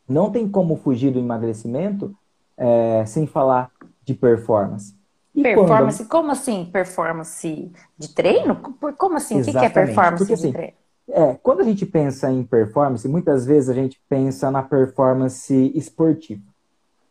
Não 0.08 0.30
tem 0.30 0.48
como 0.48 0.76
fugir 0.76 1.12
do 1.12 1.18
emagrecimento 1.18 2.16
é, 2.56 3.04
sem 3.06 3.26
falar 3.26 3.70
de 4.08 4.14
performance. 4.14 4.96
E 5.34 5.42
performance? 5.42 5.98
Quando... 5.98 6.08
Como 6.08 6.32
assim 6.32 6.64
performance 6.64 7.72
de 7.98 8.08
treino? 8.14 8.56
Como 8.56 9.16
assim? 9.16 9.38
Exatamente. 9.38 9.56
O 9.56 9.60
que 9.60 9.66
é 9.66 9.84
performance 9.84 10.24
Porque, 10.24 10.34
de 10.34 10.40
assim, 10.40 10.52
treino? 10.52 10.72
É, 11.10 11.34
quando 11.42 11.60
a 11.60 11.64
gente 11.64 11.84
pensa 11.84 12.30
em 12.30 12.42
performance, 12.42 13.06
muitas 13.06 13.44
vezes 13.44 13.68
a 13.68 13.74
gente 13.74 14.00
pensa 14.08 14.50
na 14.50 14.62
performance 14.62 15.72
esportiva. 15.74 16.42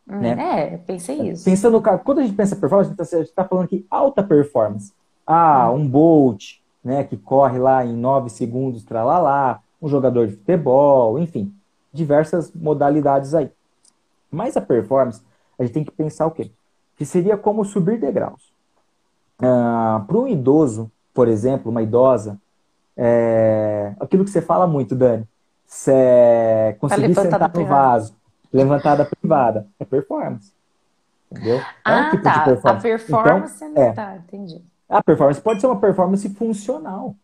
Hum, 0.08 0.18
né? 0.18 0.36
É, 0.38 0.76
pensei 0.78 1.30
isso. 1.30 1.44
Pensando, 1.44 1.80
quando 2.04 2.18
a 2.18 2.22
gente 2.22 2.34
pensa 2.34 2.56
em 2.56 2.60
performance, 2.60 2.94
a 3.00 3.04
gente 3.04 3.28
está 3.28 3.44
falando 3.44 3.64
aqui 3.64 3.86
alta 3.88 4.22
performance. 4.22 4.92
Ah, 5.24 5.70
hum. 5.70 5.76
um 5.76 5.88
Bolt, 5.88 6.58
né, 6.82 7.04
que 7.04 7.16
corre 7.16 7.58
lá 7.58 7.84
em 7.84 7.94
9 7.94 8.28
segundos, 8.30 8.84
lá, 8.88 9.60
um 9.80 9.88
jogador 9.88 10.26
de 10.26 10.36
futebol, 10.36 11.18
enfim, 11.18 11.52
diversas 11.92 12.52
modalidades 12.52 13.34
aí. 13.34 13.50
Mas 14.30 14.56
a 14.56 14.60
performance, 14.60 15.22
a 15.58 15.62
gente 15.62 15.72
tem 15.72 15.84
que 15.84 15.90
pensar 15.90 16.26
o 16.26 16.30
quê? 16.30 16.50
Que 16.98 17.06
seria 17.06 17.36
como 17.36 17.64
subir 17.64 17.98
degraus. 17.98 18.52
Ah, 19.40 20.04
Para 20.06 20.18
um 20.18 20.26
idoso, 20.26 20.90
por 21.14 21.28
exemplo, 21.28 21.70
uma 21.70 21.80
idosa, 21.80 22.38
é, 22.96 23.94
aquilo 24.00 24.24
que 24.24 24.30
você 24.30 24.42
fala 24.42 24.66
muito, 24.66 24.96
Dani, 24.96 25.24
é 25.88 26.76
conseguir 26.80 27.14
sentar 27.14 27.54
no 27.54 27.64
vaso, 27.64 28.14
levantada 28.52 29.04
privada, 29.04 29.66
é 29.78 29.84
performance. 29.84 30.52
Entendeu? 31.30 31.58
É 31.58 31.62
ah, 31.84 31.98
um 32.00 32.10
tipo 32.10 32.22
tá. 32.22 32.44
Performance. 32.44 32.78
A 32.78 32.90
performance 32.90 33.64
então, 33.64 33.82
é... 33.82 33.92
tá, 33.92 34.16
entendi. 34.16 34.62
A 34.88 35.02
performance 35.02 35.40
pode 35.40 35.60
ser 35.60 35.66
uma 35.66 35.78
performance 35.78 36.28
funcional. 36.30 37.14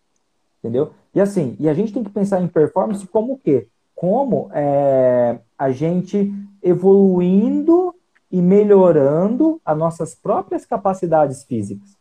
Entendeu? 0.60 0.92
E 1.14 1.20
assim, 1.20 1.56
e 1.58 1.68
a 1.68 1.74
gente 1.74 1.92
tem 1.92 2.04
que 2.04 2.10
pensar 2.10 2.40
em 2.40 2.46
performance 2.46 3.06
como 3.06 3.34
o 3.34 3.38
quê? 3.38 3.66
Como 3.94 4.50
é, 4.52 5.38
a 5.58 5.70
gente 5.70 6.32
evoluindo 6.62 7.93
e 8.34 8.42
melhorando 8.42 9.60
as 9.64 9.78
nossas 9.78 10.12
próprias 10.12 10.66
capacidades 10.66 11.44
físicas. 11.44 11.96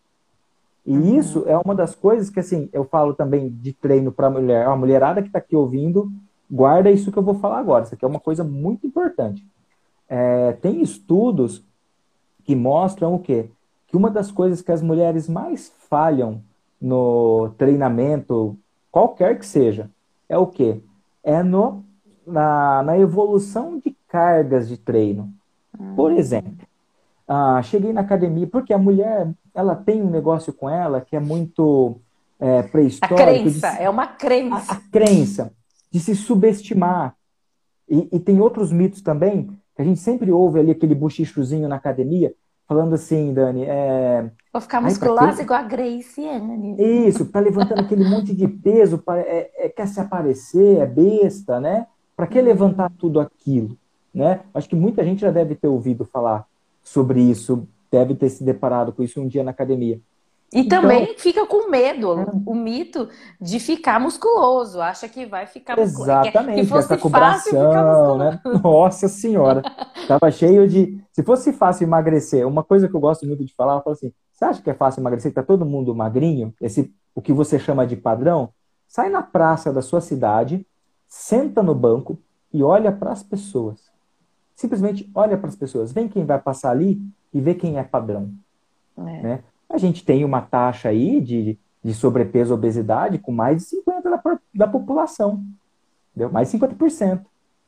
E 0.84 0.98
uhum. 0.98 1.16
isso 1.16 1.44
é 1.46 1.56
uma 1.56 1.76
das 1.76 1.94
coisas 1.94 2.28
que, 2.28 2.40
assim, 2.40 2.68
eu 2.74 2.84
falo 2.86 3.14
também 3.14 3.50
de 3.50 3.72
treino 3.72 4.12
para 4.12 4.32
mulher. 4.32 4.66
A 4.66 4.76
mulherada 4.76 5.22
que 5.22 5.28
está 5.28 5.38
aqui 5.38 5.56
ouvindo, 5.56 6.12
guarda 6.50 6.90
isso 6.90 7.12
que 7.12 7.20
eu 7.20 7.24
vou 7.24 7.36
falar 7.36 7.60
agora. 7.60 7.84
Isso 7.84 7.94
aqui 7.94 8.04
é 8.04 8.08
uma 8.08 8.20
coisa 8.20 8.44
muito 8.44 8.88
importante. 8.88 9.46
É, 10.10 10.54
tem 10.54 10.82
estudos 10.82 11.64
que 12.44 12.56
mostram 12.56 13.14
o 13.14 13.20
quê? 13.20 13.52
Que 13.86 13.96
uma 13.96 14.10
das 14.10 14.32
coisas 14.32 14.60
que 14.60 14.72
as 14.72 14.82
mulheres 14.82 15.30
mais 15.30 15.72
falham 15.88 16.42
no 16.82 17.52
treinamento, 17.60 18.58
qualquer 18.92 19.38
que 19.38 19.46
seja, 19.46 19.88
é 20.28 20.36
o 20.36 20.48
quê? 20.48 20.82
É 21.24 21.44
no, 21.44 21.84
na, 22.26 22.82
na 22.82 22.98
evolução 22.98 23.78
de 23.78 23.96
cargas 24.08 24.68
de 24.68 24.78
treino. 24.78 25.32
Por 25.96 26.12
hum. 26.12 26.18
exemplo, 26.18 26.68
ah, 27.28 27.62
cheguei 27.64 27.94
na 27.94 28.02
academia, 28.02 28.48
porque 28.48 28.74
a 28.74 28.78
mulher, 28.78 29.32
ela 29.54 29.76
tem 29.76 30.02
um 30.02 30.10
negócio 30.10 30.54
com 30.54 30.70
ela 30.70 31.02
que 31.02 31.16
é 31.16 31.20
muito 31.20 32.00
é, 32.40 32.62
pré-histórico. 32.64 33.22
A 33.22 33.26
crença, 33.26 33.72
de, 33.72 33.82
é 33.82 33.90
uma 33.90 34.08
crença. 34.08 34.74
A, 34.74 34.76
a, 34.76 34.80
crença 34.92 35.54
de 35.92 36.00
se 36.00 36.16
subestimar. 36.16 37.16
E, 37.88 38.10
e, 38.12 38.20
tem 38.20 38.40
outros 38.40 38.72
mitos 38.72 39.02
também, 39.02 39.48
que 39.76 39.82
a 39.82 39.86
gente 39.86 40.00
sempre 40.00 40.32
ouve 40.32 40.60
ali 40.60 40.72
aquele 40.72 40.96
bochichozinho 40.96 41.70
na 41.70 41.76
academia, 41.76 42.34
falando 42.68 42.96
assim, 42.96 43.34
Dani, 43.34 43.66
é... 43.66 44.30
Vou 44.52 44.62
ficar 44.62 44.82
musculosa 44.82 45.42
igual 45.42 45.60
a 45.60 45.64
Grace 45.64 46.28
Anne. 46.28 46.76
Isso, 47.08 47.26
tá 47.26 47.40
levantando 47.40 47.82
aquele 47.82 48.08
monte 48.08 48.34
de 48.34 48.48
peso, 48.48 49.02
é, 49.10 49.66
é, 49.66 49.70
quer 49.70 49.88
se 49.88 50.00
aparecer, 50.00 50.80
é 50.80 50.86
besta, 50.86 51.60
né? 51.60 51.88
Para 52.16 52.28
que 52.28 52.42
levantar 52.42 52.92
tudo 52.98 53.20
aquilo, 53.20 53.78
né? 54.14 54.42
Acho 54.54 54.70
que 54.70 54.76
muita 54.76 55.04
gente 55.04 55.22
já 55.22 55.32
deve 55.32 55.56
ter 55.56 55.68
ouvido 55.68 56.06
falar 56.06 56.46
sobre 56.84 57.22
isso, 57.22 57.68
deve 57.92 58.16
ter 58.16 58.30
se 58.30 58.44
deparado 58.44 58.92
com 58.92 59.04
isso 59.04 59.22
um 59.22 59.28
dia 59.28 59.44
na 59.44 59.52
academia. 59.52 60.00
E 60.54 60.60
então, 60.60 60.82
também 60.82 61.16
fica 61.18 61.48
com 61.48 61.68
medo, 61.68 62.20
é. 62.20 62.26
o 62.46 62.54
mito 62.54 63.10
de 63.42 63.60
ficar 63.60 64.00
musculoso, 64.00 64.80
acha 64.80 65.10
que 65.10 65.26
vai 65.26 65.48
ficar 65.48 65.76
musculoso. 65.76 66.12
Exatamente, 66.12 66.62
que 66.62 66.68
fosse 66.68 66.94
essa 66.94 66.98
cobração, 66.98 68.18
né? 68.20 68.40
Nossa 68.64 69.08
senhora, 69.08 69.64
tava 70.08 70.30
cheio 70.30 70.68
de... 70.68 71.02
Se 71.12 71.24
fosse 71.24 71.52
fácil 71.52 71.86
emagrecer, 71.86 72.48
uma 72.48 72.64
coisa 72.64 72.88
que 72.88 72.96
eu 72.96 73.00
gosto 73.00 73.26
muito 73.26 73.44
de 73.44 73.54
falar, 73.56 73.78
eu 73.78 73.82
falo 73.82 73.96
assim, 73.96 74.14
você 74.32 74.46
acha 74.46 74.62
que 74.62 74.70
é 74.70 74.76
fácil 74.76 75.00
emagrecer? 75.00 75.34
Tá 75.34 75.42
todo 75.42 75.66
mundo 75.66 75.96
magrinho? 75.96 76.54
Esse, 76.62 76.94
o 77.16 77.22
que 77.22 77.34
você 77.34 77.58
chama 77.58 77.88
de 77.88 77.96
padrão? 77.96 78.50
Sai 78.88 79.10
na 79.10 79.24
praça 79.24 79.74
da 79.74 79.82
sua 79.82 80.02
cidade, 80.02 80.68
senta 81.08 81.64
no 81.64 81.74
banco 81.74 82.20
e 82.54 82.62
olha 82.62 82.92
para 82.92 83.12
as 83.12 83.24
pessoas. 83.24 83.93
Simplesmente 84.64 85.12
olha 85.14 85.38
para 85.38 85.50
as 85.50 85.58
pessoas, 85.58 85.92
vem 85.92 86.08
quem 86.08 86.24
vai 86.24 86.40
passar 86.40 86.72
ali 86.72 87.02
e 87.34 87.42
vê 87.42 87.54
quem 87.54 87.78
é 87.78 87.84
padrão. 87.84 88.32
É. 88.98 89.02
Né? 89.02 89.40
A 89.70 89.78
gente 89.78 90.06
tem 90.06 90.24
uma 90.24 90.40
taxa 90.40 90.88
aí 90.88 91.20
de, 91.20 91.60
de 91.84 91.94
sobrepeso 91.94 92.54
obesidade 92.54 93.20
com 93.20 93.34
mais 93.34 93.58
de 93.70 93.76
50% 93.76 94.04
da, 94.04 94.40
da 94.56 94.66
população. 94.66 95.44
Entendeu? 96.12 96.32
Mais 96.32 96.50
de 96.50 96.58
50%. 96.58 97.20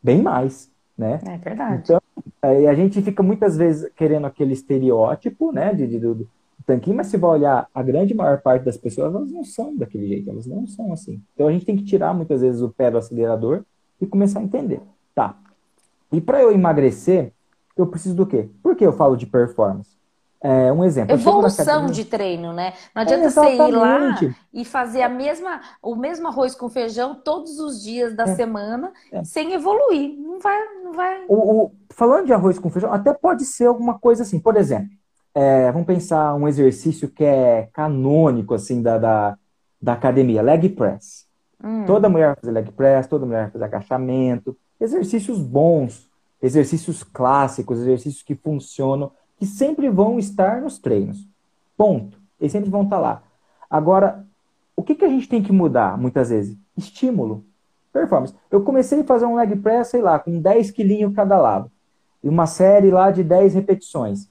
Bem 0.02 0.22
mais. 0.22 0.72
Né? 0.98 1.20
É 1.26 1.38
verdade. 1.38 1.82
Então, 1.84 2.02
a 2.42 2.74
gente 2.74 3.02
fica 3.02 3.22
muitas 3.22 3.58
vezes 3.58 3.92
querendo 3.94 4.26
aquele 4.26 4.54
estereótipo 4.54 5.52
né, 5.52 5.74
de, 5.74 5.88
de, 5.88 6.00
do, 6.00 6.16
do 6.16 6.30
tanquinho, 6.66 6.96
mas 6.96 7.08
se 7.08 7.18
vai 7.18 7.32
olhar, 7.32 7.68
a 7.74 7.84
grande 7.84 8.14
maior 8.14 8.40
parte 8.40 8.64
das 8.64 8.78
pessoas, 8.78 9.14
elas 9.14 9.30
não 9.30 9.44
são 9.44 9.76
daquele 9.76 10.08
jeito, 10.08 10.30
elas 10.30 10.46
não 10.46 10.66
são 10.66 10.94
assim. 10.94 11.22
Então 11.34 11.50
a 11.50 11.52
gente 11.52 11.66
tem 11.66 11.76
que 11.76 11.84
tirar 11.84 12.14
muitas 12.14 12.40
vezes 12.40 12.62
o 12.62 12.70
pé 12.70 12.90
do 12.90 12.98
acelerador 12.98 13.66
e 14.00 14.06
começar 14.06 14.40
a 14.40 14.44
entender. 14.44 14.80
Tá, 15.14 15.38
e 16.16 16.22
para 16.22 16.42
eu 16.42 16.52
emagrecer, 16.52 17.34
eu 17.76 17.88
preciso 17.88 18.16
do 18.16 18.26
quê? 18.26 18.50
Por 18.64 18.76
que 18.76 18.86
eu 18.86 18.94
falo 18.94 19.16
de 19.16 19.26
performance? 19.26 19.96
É, 20.42 20.72
um 20.72 20.84
exemplo. 20.84 21.14
Evolução 21.14 21.88
de 21.88 22.06
treino, 22.06 22.54
né? 22.54 22.74
Não 22.94 23.02
adianta 23.02 23.26
é, 23.26 23.30
você 23.30 23.56
ir 23.56 23.72
lá 23.72 24.20
e 24.54 24.64
fazer 24.64 25.02
a 25.02 25.10
mesma, 25.10 25.60
o 25.82 25.96
mesmo 25.96 26.28
arroz 26.28 26.54
com 26.54 26.70
feijão 26.70 27.16
todos 27.16 27.60
os 27.60 27.82
dias 27.82 28.16
da 28.16 28.26
é. 28.26 28.36
semana 28.36 28.94
é. 29.12 29.24
sem 29.24 29.54
evoluir. 29.54 30.16
Não 30.20 30.40
vai. 30.40 30.60
Não 30.84 30.94
vai... 30.94 31.26
O, 31.28 31.64
o, 31.64 31.72
falando 31.90 32.28
de 32.28 32.34
arroz 32.34 32.60
com 32.60 32.70
feijão, 32.70 32.94
até 32.94 33.12
pode 33.12 33.44
ser 33.44 33.66
alguma 33.66 33.98
coisa 33.98 34.22
assim. 34.22 34.40
Por 34.40 34.56
exemplo, 34.56 34.92
é, 35.34 35.72
vamos 35.72 35.88
pensar 35.88 36.36
um 36.36 36.48
exercício 36.48 37.10
que 37.10 37.24
é 37.24 37.68
canônico 37.74 38.54
assim 38.54 38.84
da, 38.84 39.00
da, 39.00 39.38
da 39.82 39.94
academia, 39.94 40.44
leg 40.44 40.70
press. 40.70 41.25
Hum. 41.66 41.86
Toda 41.86 42.08
mulher 42.08 42.28
vai 42.28 42.36
fazer 42.36 42.52
leg 42.52 42.72
press, 42.72 43.08
toda 43.08 43.26
mulher 43.26 43.44
vai 43.44 43.52
fazer 43.52 43.66
agachamento 43.66 44.56
exercícios 44.80 45.42
bons, 45.42 46.10
exercícios 46.42 47.04
clássicos, 47.04 47.80
exercícios 47.80 48.22
que 48.22 48.36
funcionam, 48.36 49.12
que 49.38 49.46
sempre 49.46 49.90
vão 49.90 50.20
estar 50.20 50.62
nos 50.62 50.78
treinos. 50.78 51.28
Ponto. 51.78 52.18
Eles 52.40 52.52
sempre 52.52 52.70
vão 52.70 52.84
estar 52.84 53.00
lá. 53.00 53.24
Agora, 53.70 54.26
o 54.76 54.84
que, 54.84 54.96
que 54.96 55.06
a 55.06 55.10
gente 55.10 55.28
tem 55.28 55.42
que 55.42 55.52
mudar 55.52 55.98
muitas 55.98 56.30
vezes? 56.30 56.58
Estímulo. 56.78 57.44
Performance. 57.92 58.36
Eu 58.52 58.62
comecei 58.62 59.00
a 59.00 59.06
fazer 59.06 59.26
um 59.26 59.36
leg 59.36 59.56
press, 59.56 59.88
sei 59.88 60.02
lá, 60.02 60.20
com 60.20 60.40
10 60.40 60.72
quilinhos 60.72 61.16
cada 61.16 61.38
lado. 61.38 61.72
E 62.22 62.28
uma 62.28 62.46
série 62.46 62.92
lá 62.92 63.10
de 63.10 63.24
10 63.24 63.54
repetições. 63.54 64.28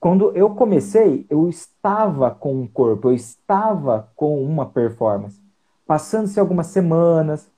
Quando 0.00 0.34
eu 0.34 0.50
comecei, 0.50 1.26
eu 1.28 1.48
estava 1.48 2.30
com 2.30 2.54
um 2.54 2.66
corpo, 2.66 3.10
eu 3.10 3.14
estava 3.14 4.08
com 4.16 4.42
uma 4.42 4.66
performance. 4.66 5.41
Passando-se 5.86 6.38
algumas 6.38 6.68
semanas, 6.68 7.50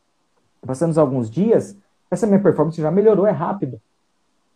passando 0.67 0.99
alguns 0.99 1.31
dias, 1.31 1.77
essa 2.11 2.27
minha 2.27 2.41
performance 2.41 2.81
já 2.81 2.91
melhorou, 2.91 3.27
é 3.27 3.31
rápido. 3.31 3.81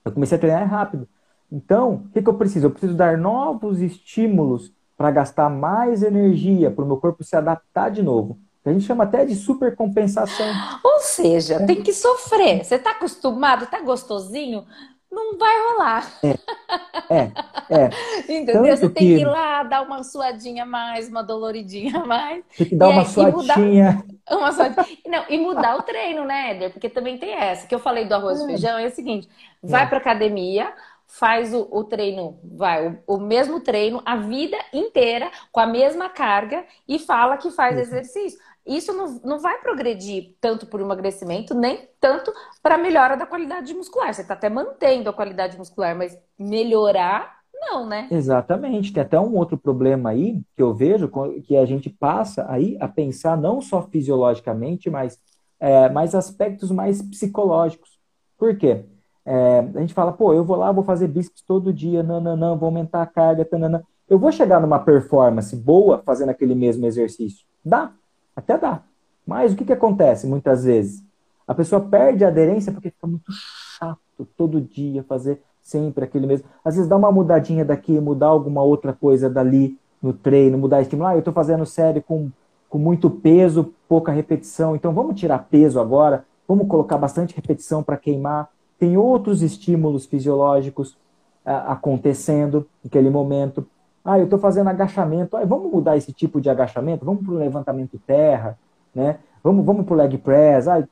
Eu 0.05 0.13
comecei 0.13 0.37
a 0.37 0.41
treinar 0.41 0.63
é 0.63 0.65
rápido. 0.65 1.09
Então, 1.51 1.95
o 1.95 2.09
que, 2.11 2.23
que 2.23 2.29
eu 2.29 2.35
preciso? 2.35 2.67
Eu 2.67 2.71
preciso 2.71 2.95
dar 2.95 3.17
novos 3.17 3.81
estímulos 3.81 4.73
para 4.97 5.11
gastar 5.11 5.49
mais 5.49 6.03
energia, 6.03 6.71
para 6.71 6.85
o 6.85 6.87
meu 6.87 6.97
corpo 6.97 7.23
se 7.23 7.37
adaptar 7.37 7.91
de 7.91 8.03
novo. 8.03 8.39
A 8.65 8.73
gente 8.73 8.85
chama 8.85 9.05
até 9.05 9.25
de 9.25 9.35
supercompensação. 9.35 10.47
Ou 10.85 11.01
seja, 11.01 11.55
é. 11.55 11.65
tem 11.67 11.83
que 11.83 11.93
sofrer. 11.93 12.63
Você 12.63 12.75
está 12.75 12.91
acostumado, 12.91 13.65
está 13.65 13.81
gostosinho, 13.81 14.67
não 15.11 15.39
vai 15.39 15.55
rolar. 15.69 16.13
É, 16.23 17.15
é. 17.15 17.33
é. 17.71 17.91
Entendeu? 18.29 18.63
Tanto 18.63 18.77
você 18.77 18.89
tem 18.91 19.17
que 19.17 19.23
ir 19.23 19.25
lá, 19.25 19.63
dar 19.63 19.83
uma 19.83 20.03
suadinha 20.03 20.65
a 20.65 20.67
mais, 20.67 21.09
uma 21.09 21.23
doloridinha 21.23 21.99
a 21.99 22.07
mais. 22.07 22.45
Tem 22.57 22.69
que 22.69 22.77
dar 22.77 22.89
uma 22.89 23.03
aí, 23.03 23.09
suadinha. 23.09 24.05
Uma 24.31 24.53
suadinha. 24.53 24.87
Não, 25.07 25.25
e 25.31 25.39
mudar 25.39 25.77
o 25.77 25.83
treino, 25.83 26.23
né, 26.23 26.51
Éder? 26.51 26.71
Porque 26.71 26.91
também 26.91 27.17
tem 27.17 27.33
essa. 27.33 27.67
Que 27.67 27.75
eu 27.75 27.79
falei 27.79 28.05
do 28.05 28.15
arroz 28.15 28.39
e 28.41 28.45
é. 28.45 28.47
feijão, 28.47 28.79
é 28.79 28.87
o 28.87 28.91
seguinte: 28.91 29.27
vai 29.63 29.85
é. 29.85 29.87
para 29.87 29.97
academia, 29.97 30.71
faz 31.07 31.55
o, 31.55 31.67
o 31.71 31.83
treino, 31.83 32.39
vai, 32.45 32.89
o, 32.89 33.15
o, 33.15 33.19
mesmo 33.19 33.61
treino 33.61 34.03
a 34.05 34.17
vida 34.17 34.59
inteira, 34.71 35.31
com 35.51 35.61
a 35.61 35.67
mesma 35.67 36.11
carga, 36.11 36.63
e 36.87 36.99
fala 36.99 37.39
que 37.39 37.51
faz 37.51 37.79
exercício 37.79 38.39
isso 38.69 38.93
não, 38.93 39.21
não 39.25 39.39
vai 39.39 39.59
progredir 39.59 40.37
tanto 40.41 40.67
por 40.67 40.81
emagrecimento, 40.81 41.55
nem 41.55 41.89
tanto 42.01 42.33
para 42.63 42.77
melhora 42.77 43.17
da 43.17 43.27
qualidade 43.27 43.73
muscular. 43.75 44.13
Você 44.13 44.23
está 44.23 44.35
até 44.35 44.49
mantendo 44.49 45.09
a 45.09 45.13
qualidade 45.13 45.57
muscular, 45.57 45.97
mas 45.97 46.17
melhorar, 46.39 47.39
não, 47.55 47.87
né? 47.87 48.09
Exatamente. 48.11 48.93
Tem 48.93 49.03
até 49.03 49.19
um 49.19 49.35
outro 49.37 49.57
problema 49.57 50.11
aí 50.11 50.43
que 50.55 50.63
eu 50.63 50.75
vejo, 50.75 51.11
que 51.45 51.57
a 51.57 51.65
gente 51.65 51.89
passa 51.89 52.47
aí 52.49 52.77
a 52.81 52.87
pensar 52.87 53.37
não 53.37 53.61
só 53.61 53.83
fisiologicamente, 53.83 54.91
mas 54.91 55.19
é, 55.59 55.89
mais 55.89 56.15
aspectos 56.15 56.71
mais 56.71 57.03
psicológicos. 57.03 57.99
Por 58.39 58.57
quê? 58.57 58.85
É, 59.25 59.59
a 59.75 59.81
gente 59.81 59.93
fala, 59.93 60.13
pô, 60.13 60.33
eu 60.33 60.45
vou 60.45 60.57
lá, 60.57 60.73
vou 60.73 60.85
fazer 60.85 61.09
bíceps 61.09 61.43
todo 61.43 61.73
dia, 61.73 62.03
não, 62.03 62.57
vou 62.57 62.67
aumentar 62.67 63.03
a 63.03 63.07
carga, 63.07 63.45
tanana. 63.45 63.85
Eu 64.09 64.19
vou 64.19 64.33
chegar 64.33 64.61
numa 64.61 64.79
performance 64.79 65.55
boa 65.55 66.03
fazendo 66.05 66.31
aquele 66.31 66.55
mesmo 66.55 66.87
exercício? 66.87 67.45
Dá. 67.65 67.93
Até 68.39 68.57
dá. 68.57 68.83
Mas 69.27 69.53
o 69.53 69.57
que, 69.57 69.65
que 69.65 69.73
acontece 69.73 70.25
muitas 70.25 70.63
vezes? 70.63 71.05
A 71.47 71.55
pessoa 71.55 71.81
perde 71.81 72.25
a 72.25 72.29
aderência 72.29 72.71
porque 72.71 72.91
fica 72.91 73.07
muito 73.07 73.33
chato 73.33 74.29
todo 74.37 74.61
dia 74.61 75.03
fazer 75.03 75.43
sempre 75.61 76.05
aquele 76.05 76.25
mesmo. 76.25 76.47
Às 76.65 76.77
vezes 76.77 76.89
dá 76.89 76.97
uma 76.97 77.11
mudadinha 77.11 77.65
daqui, 77.65 77.99
mudar 77.99 78.29
alguma 78.29 78.63
outra 78.63 78.93
coisa 78.93 79.29
dali 79.29 79.77
no 80.01 80.13
treino, 80.13 80.57
mudar 80.57 80.81
estímulo. 80.81 81.09
Ah, 81.09 81.15
eu 81.15 81.19
estou 81.19 81.35
fazendo 81.35 81.67
série 81.67 82.01
com, 82.01 82.31
com 82.69 82.79
muito 82.79 83.11
peso, 83.11 83.75
pouca 83.89 84.13
repetição, 84.13 84.77
então 84.77 84.93
vamos 84.93 85.19
tirar 85.19 85.49
peso 85.51 85.81
agora, 85.81 86.25
vamos 86.47 86.69
colocar 86.69 86.97
bastante 86.97 87.35
repetição 87.35 87.83
para 87.83 87.97
queimar. 87.97 88.49
Tem 88.79 88.97
outros 88.97 89.43
estímulos 89.43 90.07
fisiológicos 90.07 90.97
ah, 91.45 91.73
acontecendo 91.73 92.69
naquele 92.85 93.11
momento. 93.11 93.67
Ah, 94.09 94.19
eu 94.19 94.25
estou 94.25 94.39
fazendo 94.39 94.69
agachamento. 94.69 95.37
Ah, 95.37 95.45
vamos 95.45 95.71
mudar 95.71 95.97
esse 95.97 96.13
tipo 96.13 96.41
de 96.41 96.49
agachamento? 96.49 97.05
Vamos 97.05 97.25
para 97.25 97.35
o 97.35 97.39
levantamento 97.39 97.99
terra? 98.07 98.59
né? 98.95 99.19
Vamos, 99.43 99.65
vamos 99.65 99.87
pro 99.87 99.95
leg 99.95 100.19
press, 100.19 100.67
ah, 100.69 100.87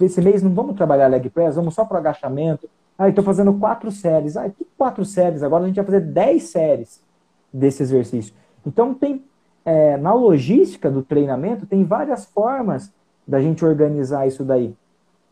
esse 0.00 0.22
mês 0.22 0.42
não 0.42 0.52
vamos 0.54 0.74
trabalhar 0.76 1.08
leg 1.08 1.28
press, 1.28 1.56
vamos 1.56 1.74
só 1.74 1.84
pro 1.84 1.98
agachamento. 1.98 2.68
Ah, 2.98 3.08
estou 3.08 3.24
fazendo 3.24 3.52
quatro 3.54 3.90
séries. 3.90 4.36
Ah, 4.36 4.48
que 4.48 4.66
quatro 4.76 5.04
séries? 5.04 5.42
Agora 5.42 5.64
a 5.64 5.66
gente 5.66 5.76
vai 5.76 5.84
fazer 5.84 6.00
dez 6.00 6.44
séries 6.44 7.02
desse 7.52 7.82
exercício. 7.82 8.34
Então 8.66 8.94
tem 8.94 9.24
é, 9.64 9.96
na 9.98 10.14
logística 10.14 10.90
do 10.90 11.02
treinamento 11.02 11.66
tem 11.66 11.84
várias 11.84 12.24
formas 12.24 12.92
da 13.26 13.40
gente 13.40 13.64
organizar 13.64 14.26
isso 14.26 14.42
daí. 14.42 14.74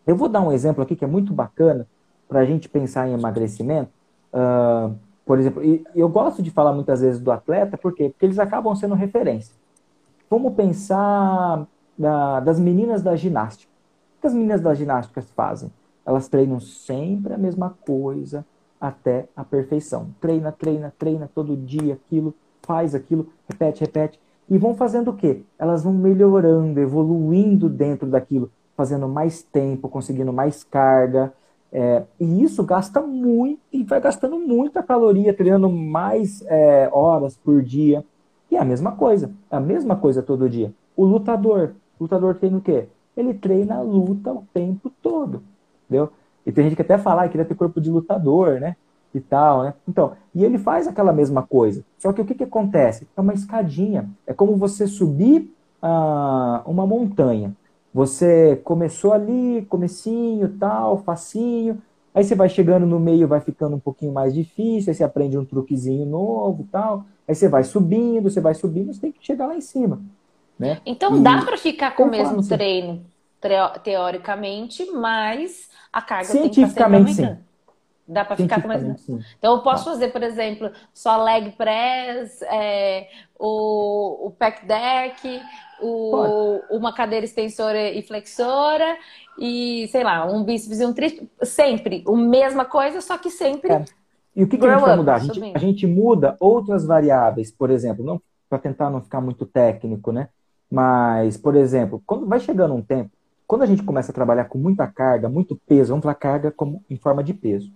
Eu 0.06 0.16
vou 0.16 0.28
dar 0.28 0.42
um 0.42 0.52
exemplo 0.52 0.82
aqui 0.82 0.94
que 0.94 1.04
é 1.04 1.08
muito 1.08 1.32
bacana 1.32 1.86
para 2.28 2.40
a 2.40 2.44
gente 2.44 2.68
pensar 2.68 3.08
em 3.08 3.14
emagrecimento. 3.14 3.90
Uh, 4.32 4.94
por 5.28 5.38
exemplo, 5.38 5.62
e 5.62 5.84
eu 5.94 6.08
gosto 6.08 6.42
de 6.42 6.50
falar 6.50 6.72
muitas 6.72 7.02
vezes 7.02 7.20
do 7.20 7.30
atleta, 7.30 7.76
por 7.76 7.94
quê? 7.94 8.08
Porque 8.08 8.24
eles 8.24 8.38
acabam 8.38 8.74
sendo 8.74 8.94
referência. 8.94 9.54
Vamos 10.30 10.54
pensar 10.54 11.66
da, 11.98 12.40
das 12.40 12.58
meninas 12.58 13.02
da 13.02 13.14
ginástica. 13.14 13.70
O 14.16 14.20
que 14.22 14.26
as 14.26 14.32
meninas 14.32 14.62
da 14.62 14.72
ginástica 14.72 15.20
fazem? 15.20 15.70
Elas 16.06 16.28
treinam 16.28 16.58
sempre 16.58 17.34
a 17.34 17.36
mesma 17.36 17.76
coisa 17.84 18.42
até 18.80 19.28
a 19.36 19.44
perfeição. 19.44 20.08
Treina, 20.18 20.50
treina, 20.50 20.94
treina 20.98 21.28
todo 21.34 21.54
dia 21.54 21.92
aquilo, 21.92 22.34
faz 22.62 22.94
aquilo, 22.94 23.28
repete, 23.46 23.82
repete. 23.82 24.18
E 24.48 24.56
vão 24.56 24.74
fazendo 24.74 25.10
o 25.10 25.14
quê? 25.14 25.42
Elas 25.58 25.84
vão 25.84 25.92
melhorando, 25.92 26.80
evoluindo 26.80 27.68
dentro 27.68 28.08
daquilo, 28.08 28.50
fazendo 28.74 29.06
mais 29.06 29.42
tempo, 29.42 29.90
conseguindo 29.90 30.32
mais 30.32 30.64
carga, 30.64 31.34
é, 31.72 32.02
e 32.18 32.42
isso 32.42 32.64
gasta 32.64 33.00
muito, 33.00 33.60
e 33.72 33.82
vai 33.84 34.00
gastando 34.00 34.38
muita 34.38 34.82
caloria, 34.82 35.34
treinando 35.34 35.68
mais 35.68 36.42
é, 36.46 36.88
horas 36.92 37.36
por 37.36 37.62
dia. 37.62 38.04
E 38.50 38.56
é 38.56 38.58
a 38.58 38.64
mesma 38.64 38.92
coisa, 38.92 39.30
é 39.50 39.56
a 39.56 39.60
mesma 39.60 39.96
coisa 39.96 40.22
todo 40.22 40.48
dia. 40.48 40.72
O 40.96 41.04
lutador, 41.04 41.74
o 41.98 42.04
lutador 42.04 42.34
treina 42.36 42.58
o 42.58 42.60
quê? 42.62 42.88
Ele 43.16 43.34
treina 43.34 43.76
a 43.76 43.82
luta 43.82 44.32
o 44.32 44.44
tempo 44.54 44.90
todo, 45.02 45.42
entendeu? 45.84 46.10
E 46.46 46.52
tem 46.52 46.64
gente 46.64 46.76
que 46.76 46.82
até 46.82 46.96
fala 46.96 47.24
que 47.24 47.30
queria 47.30 47.44
ter 47.44 47.54
corpo 47.54 47.80
de 47.80 47.90
lutador, 47.90 48.58
né? 48.58 48.74
E 49.14 49.20
tal, 49.20 49.64
né? 49.64 49.74
Então, 49.86 50.12
e 50.34 50.44
ele 50.44 50.58
faz 50.58 50.86
aquela 50.86 51.12
mesma 51.12 51.42
coisa. 51.42 51.84
Só 51.98 52.12
que 52.12 52.22
o 52.22 52.24
que, 52.24 52.34
que 52.34 52.44
acontece? 52.44 53.06
É 53.16 53.20
uma 53.20 53.34
escadinha. 53.34 54.08
É 54.26 54.32
como 54.32 54.56
você 54.56 54.86
subir 54.86 55.52
ah, 55.82 56.62
uma 56.64 56.86
montanha. 56.86 57.54
Você 57.92 58.60
começou 58.64 59.12
ali, 59.12 59.66
comecinho, 59.68 60.48
tal, 60.58 60.98
facinho. 60.98 61.80
Aí 62.14 62.24
você 62.24 62.34
vai 62.34 62.48
chegando 62.48 62.86
no 62.86 62.98
meio, 62.98 63.28
vai 63.28 63.40
ficando 63.40 63.76
um 63.76 63.80
pouquinho 63.80 64.12
mais 64.12 64.34
difícil, 64.34 64.90
aí 64.90 64.94
você 64.94 65.04
aprende 65.04 65.38
um 65.38 65.44
truquezinho 65.44 66.04
novo, 66.04 66.66
tal. 66.70 67.04
Aí 67.26 67.34
você 67.34 67.48
vai 67.48 67.64
subindo, 67.64 68.30
você 68.30 68.40
vai 68.40 68.54
subindo, 68.54 68.92
você 68.92 69.00
tem 69.00 69.12
que 69.12 69.24
chegar 69.24 69.46
lá 69.46 69.54
em 69.54 69.60
cima, 69.60 70.00
né? 70.58 70.80
Então 70.84 71.16
e... 71.16 71.20
dá 71.20 71.42
para 71.42 71.56
ficar 71.56 71.94
com 71.94 72.04
o 72.04 72.10
mesmo 72.10 72.46
treino, 72.46 73.04
teoricamente, 73.84 74.90
mas 74.90 75.68
a 75.92 76.02
carga 76.02 76.32
tem 76.32 76.48
que 76.48 76.66
sempre 76.66 77.14
sim. 77.14 77.36
Dá 78.08 78.24
para 78.24 78.36
ficar 78.36 78.62
com 78.62 78.68
mais. 78.68 78.82
Então 79.38 79.56
eu 79.56 79.62
posso 79.62 79.84
fazer, 79.84 80.08
por 80.08 80.22
exemplo, 80.22 80.72
só 80.94 81.22
leg 81.22 81.50
press, 81.52 82.40
é, 82.42 83.06
o, 83.38 84.28
o 84.28 84.30
pec 84.30 84.64
deck, 84.64 85.42
o, 85.80 86.60
uma 86.70 86.92
cadeira 86.92 87.24
extensora 87.24 87.90
e 87.90 88.02
flexora 88.02 88.96
e, 89.38 89.88
sei 89.90 90.02
lá, 90.02 90.26
um 90.26 90.42
bíceps 90.44 90.80
e 90.80 90.86
um 90.86 90.92
tríceps. 90.92 91.28
Sempre, 91.42 92.04
a 92.06 92.12
mesma 92.12 92.64
coisa, 92.64 93.00
só 93.00 93.16
que 93.18 93.30
sempre. 93.30 93.72
É. 93.72 93.84
E 94.34 94.44
o 94.44 94.48
que, 94.48 94.56
que 94.56 94.66
a 94.66 94.72
gente 94.72 94.80
vai 94.80 94.96
mudar? 94.96 95.16
A 95.16 95.18
gente, 95.18 95.52
a 95.54 95.58
gente, 95.58 95.86
muda 95.86 96.36
outras 96.38 96.86
variáveis, 96.86 97.50
por 97.50 97.70
exemplo, 97.70 98.04
não 98.04 98.20
para 98.48 98.58
tentar 98.58 98.88
não 98.88 99.00
ficar 99.00 99.20
muito 99.20 99.44
técnico, 99.44 100.10
né? 100.10 100.28
Mas, 100.70 101.36
por 101.36 101.54
exemplo, 101.54 102.02
quando 102.06 102.26
vai 102.26 102.40
chegando 102.40 102.74
um 102.74 102.82
tempo, 102.82 103.10
quando 103.46 103.62
a 103.62 103.66
gente 103.66 103.82
começa 103.82 104.12
a 104.12 104.14
trabalhar 104.14 104.44
com 104.44 104.58
muita 104.58 104.86
carga, 104.86 105.28
muito 105.28 105.56
peso, 105.66 105.90
vamos 105.90 106.02
falar 106.02 106.14
carga 106.14 106.50
como, 106.50 106.84
em 106.88 106.96
forma 106.96 107.24
de 107.24 107.34
peso. 107.34 107.72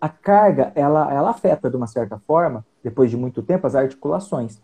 A 0.00 0.08
carga, 0.08 0.72
ela, 0.74 1.12
ela 1.12 1.30
afeta 1.30 1.70
de 1.70 1.76
uma 1.76 1.86
certa 1.86 2.18
forma, 2.18 2.64
depois 2.82 3.10
de 3.10 3.16
muito 3.16 3.42
tempo, 3.42 3.66
as 3.66 3.74
articulações. 3.74 4.60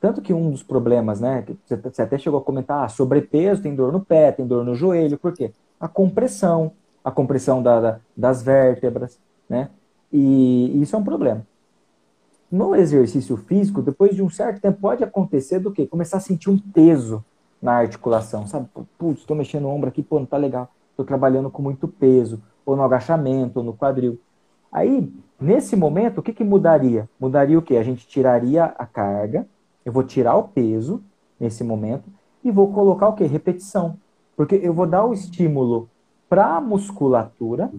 Tanto 0.00 0.22
que 0.22 0.32
um 0.32 0.50
dos 0.50 0.62
problemas, 0.62 1.20
né, 1.20 1.44
você 1.66 2.02
até 2.02 2.16
chegou 2.18 2.38
a 2.38 2.44
comentar, 2.44 2.84
ah, 2.84 2.88
sobrepeso, 2.88 3.62
tem 3.62 3.74
dor 3.74 3.92
no 3.92 4.00
pé, 4.00 4.30
tem 4.30 4.46
dor 4.46 4.64
no 4.64 4.74
joelho, 4.74 5.18
por 5.18 5.32
quê? 5.32 5.52
A 5.80 5.88
compressão, 5.88 6.72
a 7.04 7.10
compressão 7.10 7.62
da, 7.62 7.80
da, 7.80 8.00
das 8.16 8.42
vértebras, 8.42 9.18
né? 9.48 9.70
E 10.12 10.80
isso 10.80 10.94
é 10.94 10.98
um 10.98 11.04
problema. 11.04 11.44
No 12.50 12.74
exercício 12.74 13.36
físico, 13.36 13.82
depois 13.82 14.14
de 14.14 14.22
um 14.22 14.30
certo 14.30 14.60
tempo, 14.60 14.80
pode 14.80 15.04
acontecer 15.04 15.58
do 15.58 15.70
quê? 15.70 15.86
Começar 15.86 16.16
a 16.16 16.20
sentir 16.20 16.48
um 16.48 16.58
peso 16.58 17.22
na 17.60 17.72
articulação, 17.72 18.46
sabe? 18.46 18.68
Putz, 18.96 19.20
estou 19.20 19.36
mexendo 19.36 19.64
o 19.64 19.68
ombro 19.68 19.88
aqui, 19.88 20.02
pô, 20.02 20.18
não 20.18 20.26
tá 20.26 20.36
legal. 20.36 20.70
Estou 20.90 21.04
trabalhando 21.04 21.50
com 21.50 21.60
muito 21.60 21.86
peso, 21.86 22.40
ou 22.64 22.74
no 22.74 22.82
agachamento, 22.82 23.58
ou 23.58 23.64
no 23.64 23.74
quadril. 23.74 24.18
Aí, 24.72 25.12
nesse 25.40 25.76
momento, 25.76 26.18
o 26.18 26.22
que, 26.22 26.32
que 26.32 26.44
mudaria? 26.44 27.08
Mudaria 27.18 27.58
o 27.58 27.62
quê? 27.62 27.76
A 27.76 27.82
gente 27.82 28.06
tiraria 28.06 28.64
a 28.64 28.86
carga, 28.86 29.46
eu 29.88 29.92
vou 29.92 30.02
tirar 30.02 30.36
o 30.36 30.44
peso 30.44 31.02
nesse 31.40 31.64
momento 31.64 32.04
e 32.44 32.50
vou 32.50 32.70
colocar 32.74 33.08
o 33.08 33.14
quê? 33.14 33.24
Repetição. 33.24 33.96
Porque 34.36 34.54
eu 34.56 34.74
vou 34.74 34.86
dar 34.86 35.06
o 35.06 35.14
estímulo 35.14 35.88
para 36.28 36.56
a 36.56 36.60
musculatura, 36.60 37.70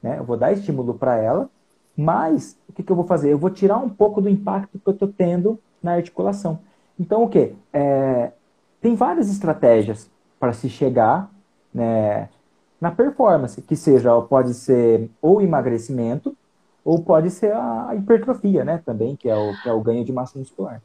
né? 0.00 0.16
Eu 0.20 0.24
vou 0.24 0.36
dar 0.36 0.52
estímulo 0.52 0.94
para 0.94 1.16
ela, 1.16 1.50
mas 1.96 2.56
o 2.68 2.72
que, 2.72 2.84
que 2.84 2.92
eu 2.92 2.94
vou 2.94 3.04
fazer? 3.04 3.32
Eu 3.32 3.38
vou 3.38 3.50
tirar 3.50 3.78
um 3.78 3.88
pouco 3.88 4.20
do 4.20 4.28
impacto 4.28 4.78
que 4.78 4.88
eu 4.88 4.92
estou 4.92 5.08
tendo 5.08 5.58
na 5.82 5.94
articulação. 5.94 6.60
Então, 6.98 7.24
o 7.24 7.28
quê? 7.28 7.52
É, 7.72 8.30
tem 8.80 8.94
várias 8.94 9.28
estratégias 9.28 10.08
para 10.38 10.52
se 10.52 10.68
chegar 10.68 11.28
né, 11.74 12.28
na 12.80 12.92
performance, 12.92 13.60
que 13.60 13.74
seja, 13.74 14.20
pode 14.22 14.54
ser 14.54 15.10
ou 15.20 15.42
emagrecimento, 15.42 16.36
ou 16.84 17.02
pode 17.02 17.28
ser 17.30 17.52
a 17.52 17.92
hipertrofia, 17.96 18.64
né, 18.64 18.80
também, 18.86 19.16
que 19.16 19.28
é 19.28 19.34
o, 19.34 19.52
que 19.60 19.68
é 19.68 19.72
o 19.72 19.80
ganho 19.80 20.04
de 20.04 20.12
massa 20.12 20.38
muscular. 20.38 20.80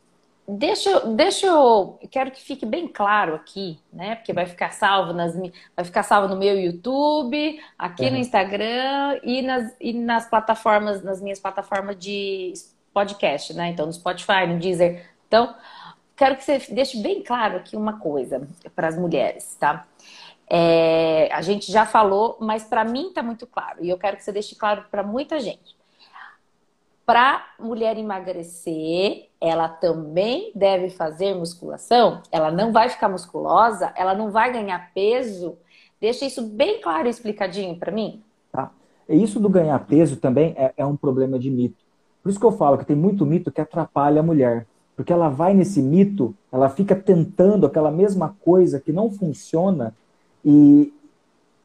Deixa, 0.53 0.99
deixa 1.01 1.47
eu. 1.47 1.97
Quero 2.09 2.29
que 2.29 2.41
fique 2.41 2.65
bem 2.65 2.85
claro 2.85 3.35
aqui, 3.35 3.79
né? 3.91 4.15
Porque 4.15 4.33
vai 4.33 4.45
ficar 4.45 4.71
salvo 4.71 5.13
nas, 5.13 5.33
vai 5.33 5.85
ficar 5.85 6.03
salvo 6.03 6.27
no 6.27 6.37
meu 6.37 6.59
YouTube, 6.59 7.57
aqui 7.77 8.05
uhum. 8.05 8.11
no 8.11 8.17
Instagram 8.17 9.19
e 9.23 9.41
nas, 9.41 9.73
e 9.79 9.93
nas 9.93 10.29
plataformas, 10.29 11.01
nas 11.01 11.21
minhas 11.21 11.39
plataformas 11.39 11.97
de 11.97 12.51
podcast, 12.93 13.53
né? 13.53 13.69
Então, 13.69 13.85
no 13.85 13.93
Spotify, 13.93 14.45
no 14.45 14.59
Deezer. 14.59 15.09
Então, 15.25 15.55
quero 16.17 16.35
que 16.35 16.43
você 16.43 16.59
deixe 16.69 17.01
bem 17.01 17.23
claro 17.23 17.57
aqui 17.57 17.77
uma 17.77 17.97
coisa 17.99 18.45
para 18.75 18.89
as 18.89 18.97
mulheres, 18.97 19.55
tá? 19.57 19.87
É, 20.49 21.29
a 21.31 21.41
gente 21.41 21.71
já 21.71 21.85
falou, 21.85 22.35
mas 22.41 22.65
para 22.65 22.83
mim 22.83 23.07
está 23.07 23.23
muito 23.23 23.47
claro 23.47 23.81
e 23.81 23.89
eu 23.89 23.97
quero 23.97 24.17
que 24.17 24.23
você 24.23 24.33
deixe 24.33 24.53
claro 24.53 24.83
para 24.91 25.01
muita 25.01 25.39
gente 25.39 25.80
para 27.05 27.45
mulher 27.59 27.97
emagrecer, 27.97 29.29
ela 29.39 29.67
também 29.67 30.51
deve 30.55 30.89
fazer 30.89 31.35
musculação? 31.35 32.21
Ela 32.31 32.51
não 32.51 32.71
vai 32.71 32.89
ficar 32.89 33.09
musculosa? 33.09 33.91
Ela 33.95 34.13
não 34.13 34.31
vai 34.31 34.51
ganhar 34.53 34.91
peso? 34.93 35.57
Deixa 35.99 36.25
isso 36.25 36.41
bem 36.41 36.81
claro 36.81 37.07
e 37.07 37.09
explicadinho 37.09 37.77
para 37.77 37.91
mim. 37.91 38.21
Tá. 38.51 38.71
Isso 39.09 39.39
do 39.39 39.49
ganhar 39.49 39.79
peso 39.79 40.17
também 40.17 40.53
é, 40.57 40.73
é 40.77 40.85
um 40.85 40.95
problema 40.95 41.37
de 41.37 41.49
mito. 41.49 41.83
Por 42.23 42.29
isso 42.29 42.39
que 42.39 42.45
eu 42.45 42.51
falo 42.51 42.77
que 42.77 42.85
tem 42.85 42.95
muito 42.95 43.25
mito 43.25 43.51
que 43.51 43.61
atrapalha 43.61 44.19
a 44.19 44.23
mulher. 44.23 44.67
Porque 44.95 45.11
ela 45.11 45.29
vai 45.29 45.53
nesse 45.53 45.81
mito, 45.81 46.35
ela 46.51 46.69
fica 46.69 46.95
tentando 46.95 47.65
aquela 47.65 47.89
mesma 47.89 48.35
coisa 48.41 48.79
que 48.79 48.91
não 48.91 49.09
funciona 49.09 49.95
e, 50.45 50.93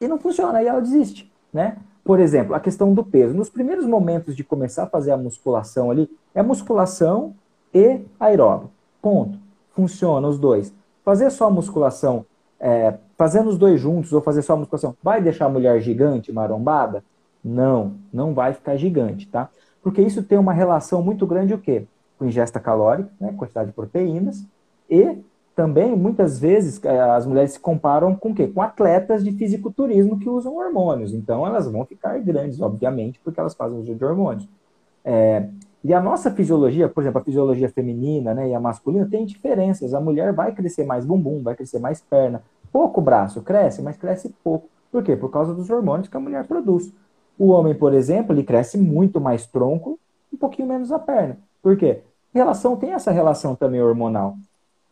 e 0.01 0.07
não 0.07 0.17
funciona, 0.17 0.61
e 0.61 0.67
ela 0.67 0.79
desiste, 0.79 1.31
né? 1.53 1.77
Por 2.07 2.21
exemplo, 2.21 2.55
a 2.55 2.59
questão 2.61 2.93
do 2.93 3.03
peso. 3.03 3.33
Nos 3.33 3.49
primeiros 3.49 3.85
momentos 3.85 4.33
de 4.33 4.41
começar 4.41 4.83
a 4.83 4.87
fazer 4.87 5.11
a 5.11 5.17
musculação 5.17 5.91
ali, 5.91 6.09
é 6.33 6.41
musculação 6.41 7.35
e 7.73 7.99
aeróbio. 8.17 8.69
Ponto. 9.01 9.37
Funciona 9.71 10.25
os 10.25 10.39
dois. 10.39 10.73
Fazer 11.03 11.29
só 11.29 11.47
a 11.47 11.51
musculação, 11.51 12.25
é, 12.61 12.93
fazendo 13.17 13.49
os 13.49 13.57
dois 13.57 13.81
juntos 13.81 14.13
ou 14.13 14.21
fazer 14.21 14.41
só 14.41 14.53
a 14.53 14.55
musculação, 14.55 14.95
vai 15.03 15.21
deixar 15.21 15.47
a 15.47 15.49
mulher 15.49 15.81
gigante, 15.81 16.31
marombada? 16.31 17.03
Não, 17.43 17.95
não 18.11 18.33
vai 18.33 18.53
ficar 18.53 18.77
gigante, 18.77 19.27
tá? 19.27 19.49
Porque 19.83 20.01
isso 20.01 20.23
tem 20.23 20.37
uma 20.37 20.53
relação 20.53 21.03
muito 21.03 21.27
grande 21.27 21.53
o 21.53 21.57
quê? 21.57 21.87
Com 22.17 22.23
ingesta 22.23 22.57
calórica, 22.57 23.11
né, 23.19 23.33
quantidade 23.37 23.67
de 23.67 23.75
proteínas, 23.75 24.45
e 24.89 25.17
também, 25.57 25.95
muitas 25.95 26.37
vezes, 26.37 26.79
é, 26.85 27.01
as 27.01 27.25
mulheres 27.25 27.53
se 27.53 27.59
comparam 27.59 28.15
com 28.15 28.29
o 28.29 28.35
quê? 28.35 28.45
Com 28.47 28.61
atletas 28.61 29.23
de 29.23 29.31
fisiculturismo 29.31 30.19
que 30.19 30.29
usam 30.29 30.55
hormônios. 30.55 31.11
Então, 31.11 31.47
elas 31.47 31.65
vão 31.67 31.83
ficar 31.83 32.19
grandes, 32.19 32.61
obviamente, 32.61 33.19
porque 33.23 33.39
elas 33.39 33.55
fazem 33.55 33.79
uso 33.79 33.95
de 33.95 34.05
hormônios. 34.05 34.47
É, 35.03 35.49
e 35.83 35.95
a 35.95 35.99
nossa 35.99 36.29
fisiologia, 36.29 36.87
por 36.87 37.01
exemplo, 37.01 37.19
a 37.19 37.23
fisiologia 37.23 37.69
feminina 37.69 38.35
né, 38.35 38.49
e 38.49 38.53
a 38.53 38.59
masculina, 38.59 39.07
tem 39.09 39.25
diferenças. 39.25 39.95
A 39.95 39.99
mulher 39.99 40.31
vai 40.31 40.51
crescer 40.51 40.85
mais 40.85 41.03
bumbum, 41.03 41.41
vai 41.41 41.55
crescer 41.55 41.79
mais 41.79 42.01
perna. 42.01 42.43
Pouco 42.71 43.01
braço 43.01 43.41
cresce, 43.41 43.81
mas 43.81 43.97
cresce 43.97 44.31
pouco. 44.43 44.69
Por 44.91 45.01
quê? 45.01 45.15
Por 45.15 45.31
causa 45.31 45.55
dos 45.55 45.71
hormônios 45.71 46.07
que 46.07 46.15
a 46.15 46.19
mulher 46.19 46.45
produz. 46.45 46.93
O 47.35 47.47
homem, 47.47 47.73
por 47.73 47.95
exemplo, 47.95 48.31
ele 48.31 48.43
cresce 48.43 48.77
muito 48.77 49.19
mais 49.19 49.47
tronco, 49.47 49.99
um 50.31 50.37
pouquinho 50.37 50.67
menos 50.67 50.91
a 50.91 50.99
perna. 50.99 51.39
Por 51.63 51.75
quê? 51.75 52.03
Relação 52.31 52.77
tem 52.77 52.91
essa 52.91 53.09
relação 53.09 53.55
também 53.55 53.81
hormonal. 53.81 54.37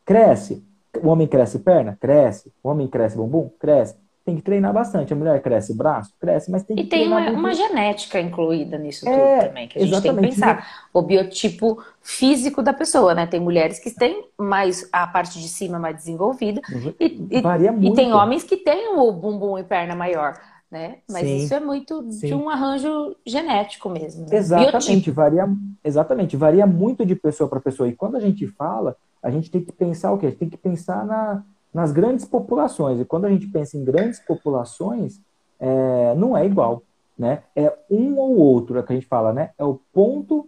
Cresce, 0.05 0.63
O 1.03 1.09
homem 1.09 1.27
cresce 1.27 1.59
perna? 1.59 1.97
Cresce. 1.99 2.51
O 2.63 2.69
homem 2.69 2.87
cresce 2.87 3.17
bumbum? 3.17 3.49
Cresce. 3.59 3.97
Tem 4.23 4.35
que 4.37 4.41
treinar 4.41 4.73
bastante. 4.73 5.13
A 5.13 5.15
mulher 5.15 5.39
cresce 5.41 5.75
braço? 5.75 6.11
Cresce, 6.19 6.49
mas 6.49 6.63
tem 6.63 6.75
que 6.75 6.83
E 6.83 6.85
tem 6.87 7.07
uma, 7.07 7.29
uma 7.31 7.53
genética 7.53 8.19
incluída 8.19 8.75
nisso 8.77 9.07
É, 9.07 9.11
tudo 9.37 9.47
também, 9.49 9.67
que 9.67 9.77
a 9.77 9.85
gente 9.85 10.01
tem 10.01 10.15
que 10.15 10.21
pensar. 10.21 10.87
O 10.93 11.01
biotipo 11.01 11.83
físico 12.01 12.63
da 12.63 12.73
pessoa, 12.73 13.13
né? 13.13 13.27
Tem 13.27 13.39
mulheres 13.39 13.77
que 13.77 13.91
têm 13.91 14.25
mais 14.37 14.87
a 14.91 15.05
parte 15.05 15.39
de 15.39 15.47
cima 15.47 15.77
mais 15.77 15.95
desenvolvida 15.97 16.59
e, 16.99 17.05
e- 17.37 17.41
Varia 17.41 17.69
e 17.69 17.71
muito. 17.71 17.95
tem 17.95 18.13
homens 18.13 18.43
que 18.43 18.57
têm 18.57 18.97
o 18.97 19.11
bumbum 19.11 19.59
e 19.59 19.63
perna 19.63 19.95
maior, 19.95 20.39
né? 20.71 20.99
Mas 21.07 21.21
Sim, 21.21 21.37
isso 21.45 21.53
é 21.53 21.59
muito 21.59 22.01
de 22.03 22.11
sim. 22.11 22.33
um 22.33 22.49
arranjo 22.49 23.15
genético 23.25 23.89
mesmo, 23.89 24.27
né? 24.27 24.37
Exatamente, 24.37 25.11
Biotipo. 25.11 25.15
varia, 25.15 25.47
exatamente, 25.83 26.35
varia 26.35 26.65
muito 26.65 27.05
de 27.05 27.15
pessoa 27.15 27.49
para 27.49 27.59
pessoa. 27.59 27.87
E 27.87 27.95
quando 27.95 28.15
a 28.17 28.19
gente 28.19 28.47
fala, 28.47 28.95
a 29.21 29.29
gente 29.29 29.51
tem 29.51 29.63
que 29.63 29.71
pensar 29.71 30.11
o 30.11 30.17
quê? 30.17 30.27
A 30.27 30.29
gente 30.29 30.39
tem 30.39 30.49
que 30.49 30.57
pensar 30.57 31.05
na, 31.05 31.43
nas 31.73 31.91
grandes 31.91 32.25
populações. 32.25 32.99
E 32.99 33.05
quando 33.05 33.25
a 33.25 33.29
gente 33.29 33.47
pensa 33.47 33.77
em 33.77 33.83
grandes 33.83 34.19
populações, 34.19 35.21
é, 35.59 36.15
não 36.15 36.35
é 36.35 36.45
igual, 36.45 36.81
né? 37.17 37.43
É 37.55 37.71
um 37.89 38.17
ou 38.17 38.35
outro, 38.37 38.77
é 38.77 38.81
o 38.81 38.83
que 38.83 38.93
a 38.93 38.95
gente 38.95 39.07
fala, 39.07 39.31
né? 39.31 39.51
É 39.57 39.63
o 39.63 39.79
ponto 39.93 40.47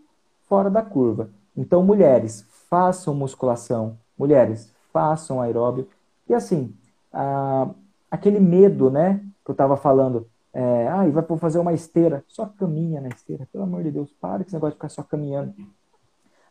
fora 0.50 0.70
da 0.70 0.82
curva. 0.82 1.30
Então, 1.56 1.84
mulheres, 1.84 2.46
façam 2.70 3.14
musculação. 3.14 3.98
Mulheres, 4.18 4.72
façam 4.92 5.42
aeróbio. 5.42 5.88
E 6.28 6.34
assim, 6.34 6.74
a- 7.14 7.70
aquele 8.12 8.40
medo, 8.40 8.90
né? 8.90 9.22
Que 9.48 9.52
eu 9.52 9.54
estava 9.54 9.78
falando, 9.78 10.28
é, 10.52 10.90
ah, 10.90 11.08
vai 11.08 11.24
fazer 11.38 11.58
uma 11.58 11.72
esteira. 11.72 12.22
Só 12.28 12.46
caminha 12.46 13.00
na 13.00 13.08
esteira. 13.08 13.48
Pelo 13.50 13.64
amor 13.64 13.82
de 13.82 13.92
Deus, 13.92 14.12
para 14.20 14.40
com 14.40 14.48
esse 14.50 14.54
negócio 14.54 14.72
de 14.72 14.76
ficar 14.76 14.90
só 14.90 15.02
caminhando. 15.04 15.54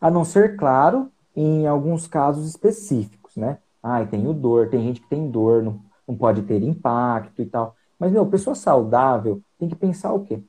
A 0.01 0.11
não 0.11 0.25
ser, 0.25 0.57
claro, 0.57 1.11
em 1.37 1.67
alguns 1.67 2.07
casos 2.07 2.49
específicos, 2.49 3.37
né? 3.37 3.59
Ah, 3.83 4.03
tenho 4.07 4.33
dor. 4.33 4.71
Tem 4.71 4.83
gente 4.83 5.03
que 5.03 5.09
tem 5.11 5.31
dor, 5.31 5.63
não, 5.63 5.79
não 6.09 6.17
pode 6.17 6.41
ter 6.41 6.63
impacto 6.63 7.43
e 7.43 7.45
tal. 7.45 7.77
Mas, 7.99 8.11
meu, 8.11 8.25
pessoa 8.25 8.55
saudável 8.57 9.43
tem 9.59 9.69
que 9.69 9.77
pensar 9.77 10.15
o 10.15 10.25
quê? 10.25 10.43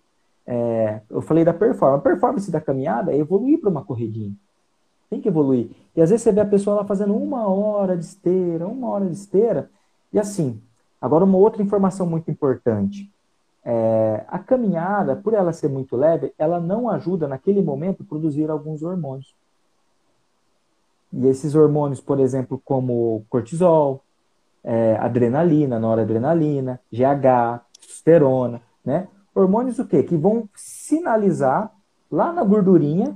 É, 0.45 1.01
eu 1.10 1.19
falei 1.19 1.43
da 1.43 1.53
performance. 1.53 1.99
A 1.99 2.10
performance 2.10 2.49
da 2.49 2.62
caminhada 2.62 3.12
é 3.12 3.17
evoluir 3.17 3.60
para 3.60 3.69
uma 3.69 3.83
corridinha. 3.83 4.33
Tem 5.10 5.19
que 5.19 5.27
evoluir. 5.27 5.71
E 5.93 6.01
às 6.01 6.12
vezes 6.12 6.23
você 6.23 6.31
vê 6.31 6.39
a 6.39 6.45
pessoa 6.45 6.77
lá 6.77 6.86
fazendo 6.86 7.13
uma 7.13 7.45
hora 7.49 7.97
de 7.97 8.05
esteira, 8.05 8.65
uma 8.65 8.88
hora 8.88 9.05
de 9.05 9.15
esteira. 9.15 9.69
E 10.13 10.17
assim, 10.17 10.62
agora 11.01 11.25
uma 11.25 11.38
outra 11.38 11.62
informação 11.62 12.05
muito 12.05 12.29
importante. 12.31 13.12
É, 13.63 14.25
a 14.27 14.39
caminhada, 14.39 15.15
por 15.15 15.33
ela 15.33 15.51
ser 15.51 15.67
muito 15.67 15.97
leve, 15.97 16.33
ela 16.38 16.60
não 16.60 16.89
ajuda 16.89 17.27
naquele 17.27 17.62
momento 17.62 18.03
a 18.03 18.05
produzir 18.05 18.49
alguns 18.49 18.81
hormônios. 18.81 19.36
E 21.12 21.27
esses 21.27 21.55
hormônios, 21.55 21.99
por 21.99 22.19
exemplo, 22.19 22.62
como 22.63 23.25
cortisol, 23.29 24.03
é, 24.63 24.97
adrenalina, 24.97 25.79
noradrenalina, 25.79 26.79
GH, 26.91 27.62
testosterona, 27.79 28.62
né? 28.83 29.07
Hormônios 29.33 29.79
o 29.79 29.86
quê? 29.86 30.03
Que 30.03 30.17
vão 30.17 30.49
sinalizar 30.55 31.71
lá 32.12 32.33
na 32.33 32.43
gordurinha 32.43 33.15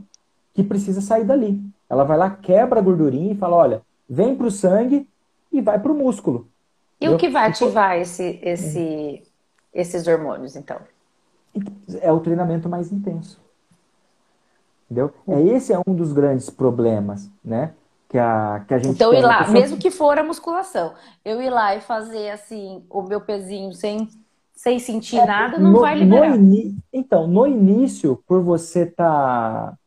que 0.53 0.63
precisa 0.63 1.01
sair 1.01 1.23
dali. 1.23 1.59
Ela 1.89 2.03
vai 2.03 2.17
lá, 2.17 2.29
quebra 2.29 2.79
a 2.79 2.83
gordurinha 2.83 3.33
e 3.33 3.37
fala, 3.37 3.55
olha, 3.55 3.81
vem 4.09 4.35
para 4.35 4.47
o 4.47 4.51
sangue 4.51 5.09
e 5.51 5.61
vai 5.61 5.79
para 5.79 5.91
o 5.91 5.95
músculo. 5.95 6.47
E 7.01 7.09
o 7.09 7.17
que 7.17 7.29
vai 7.29 7.47
ativar 7.49 7.97
esse, 7.97 8.39
esse, 8.43 9.23
esses 9.73 10.07
hormônios, 10.07 10.55
então? 10.55 10.79
É 12.01 12.11
o 12.11 12.19
treinamento 12.19 12.67
mais 12.69 12.91
intenso. 12.91 13.39
Entendeu? 14.85 15.13
É, 15.27 15.41
esse 15.41 15.71
é 15.73 15.79
um 15.87 15.93
dos 15.95 16.11
grandes 16.11 16.49
problemas, 16.49 17.29
né? 17.43 17.73
Que 18.09 18.17
a, 18.17 18.59
que 18.67 18.73
a 18.73 18.77
gente 18.79 18.97
Então, 18.97 19.13
ir 19.13 19.21
lá, 19.21 19.39
pessoa- 19.39 19.53
mesmo 19.53 19.77
que 19.77 19.91
for 19.91 20.17
a 20.17 20.23
musculação, 20.23 20.93
eu 21.23 21.41
ir 21.41 21.49
lá 21.49 21.75
e 21.75 21.81
fazer 21.81 22.29
assim, 22.31 22.85
o 22.89 23.01
meu 23.03 23.21
pezinho 23.21 23.73
sem, 23.73 24.07
sem 24.53 24.79
sentir 24.79 25.21
nada, 25.21 25.57
não 25.59 25.71
É, 25.71 25.71
no, 25.71 25.79
vai 25.79 25.95
no 25.95 26.25
liberar. 26.25 26.35
ini- 26.35 26.77
Então, 26.93 27.27
no 27.27 27.45
início, 27.47 28.17
por 28.27 28.41
você 28.41 28.83
estar 28.83 29.77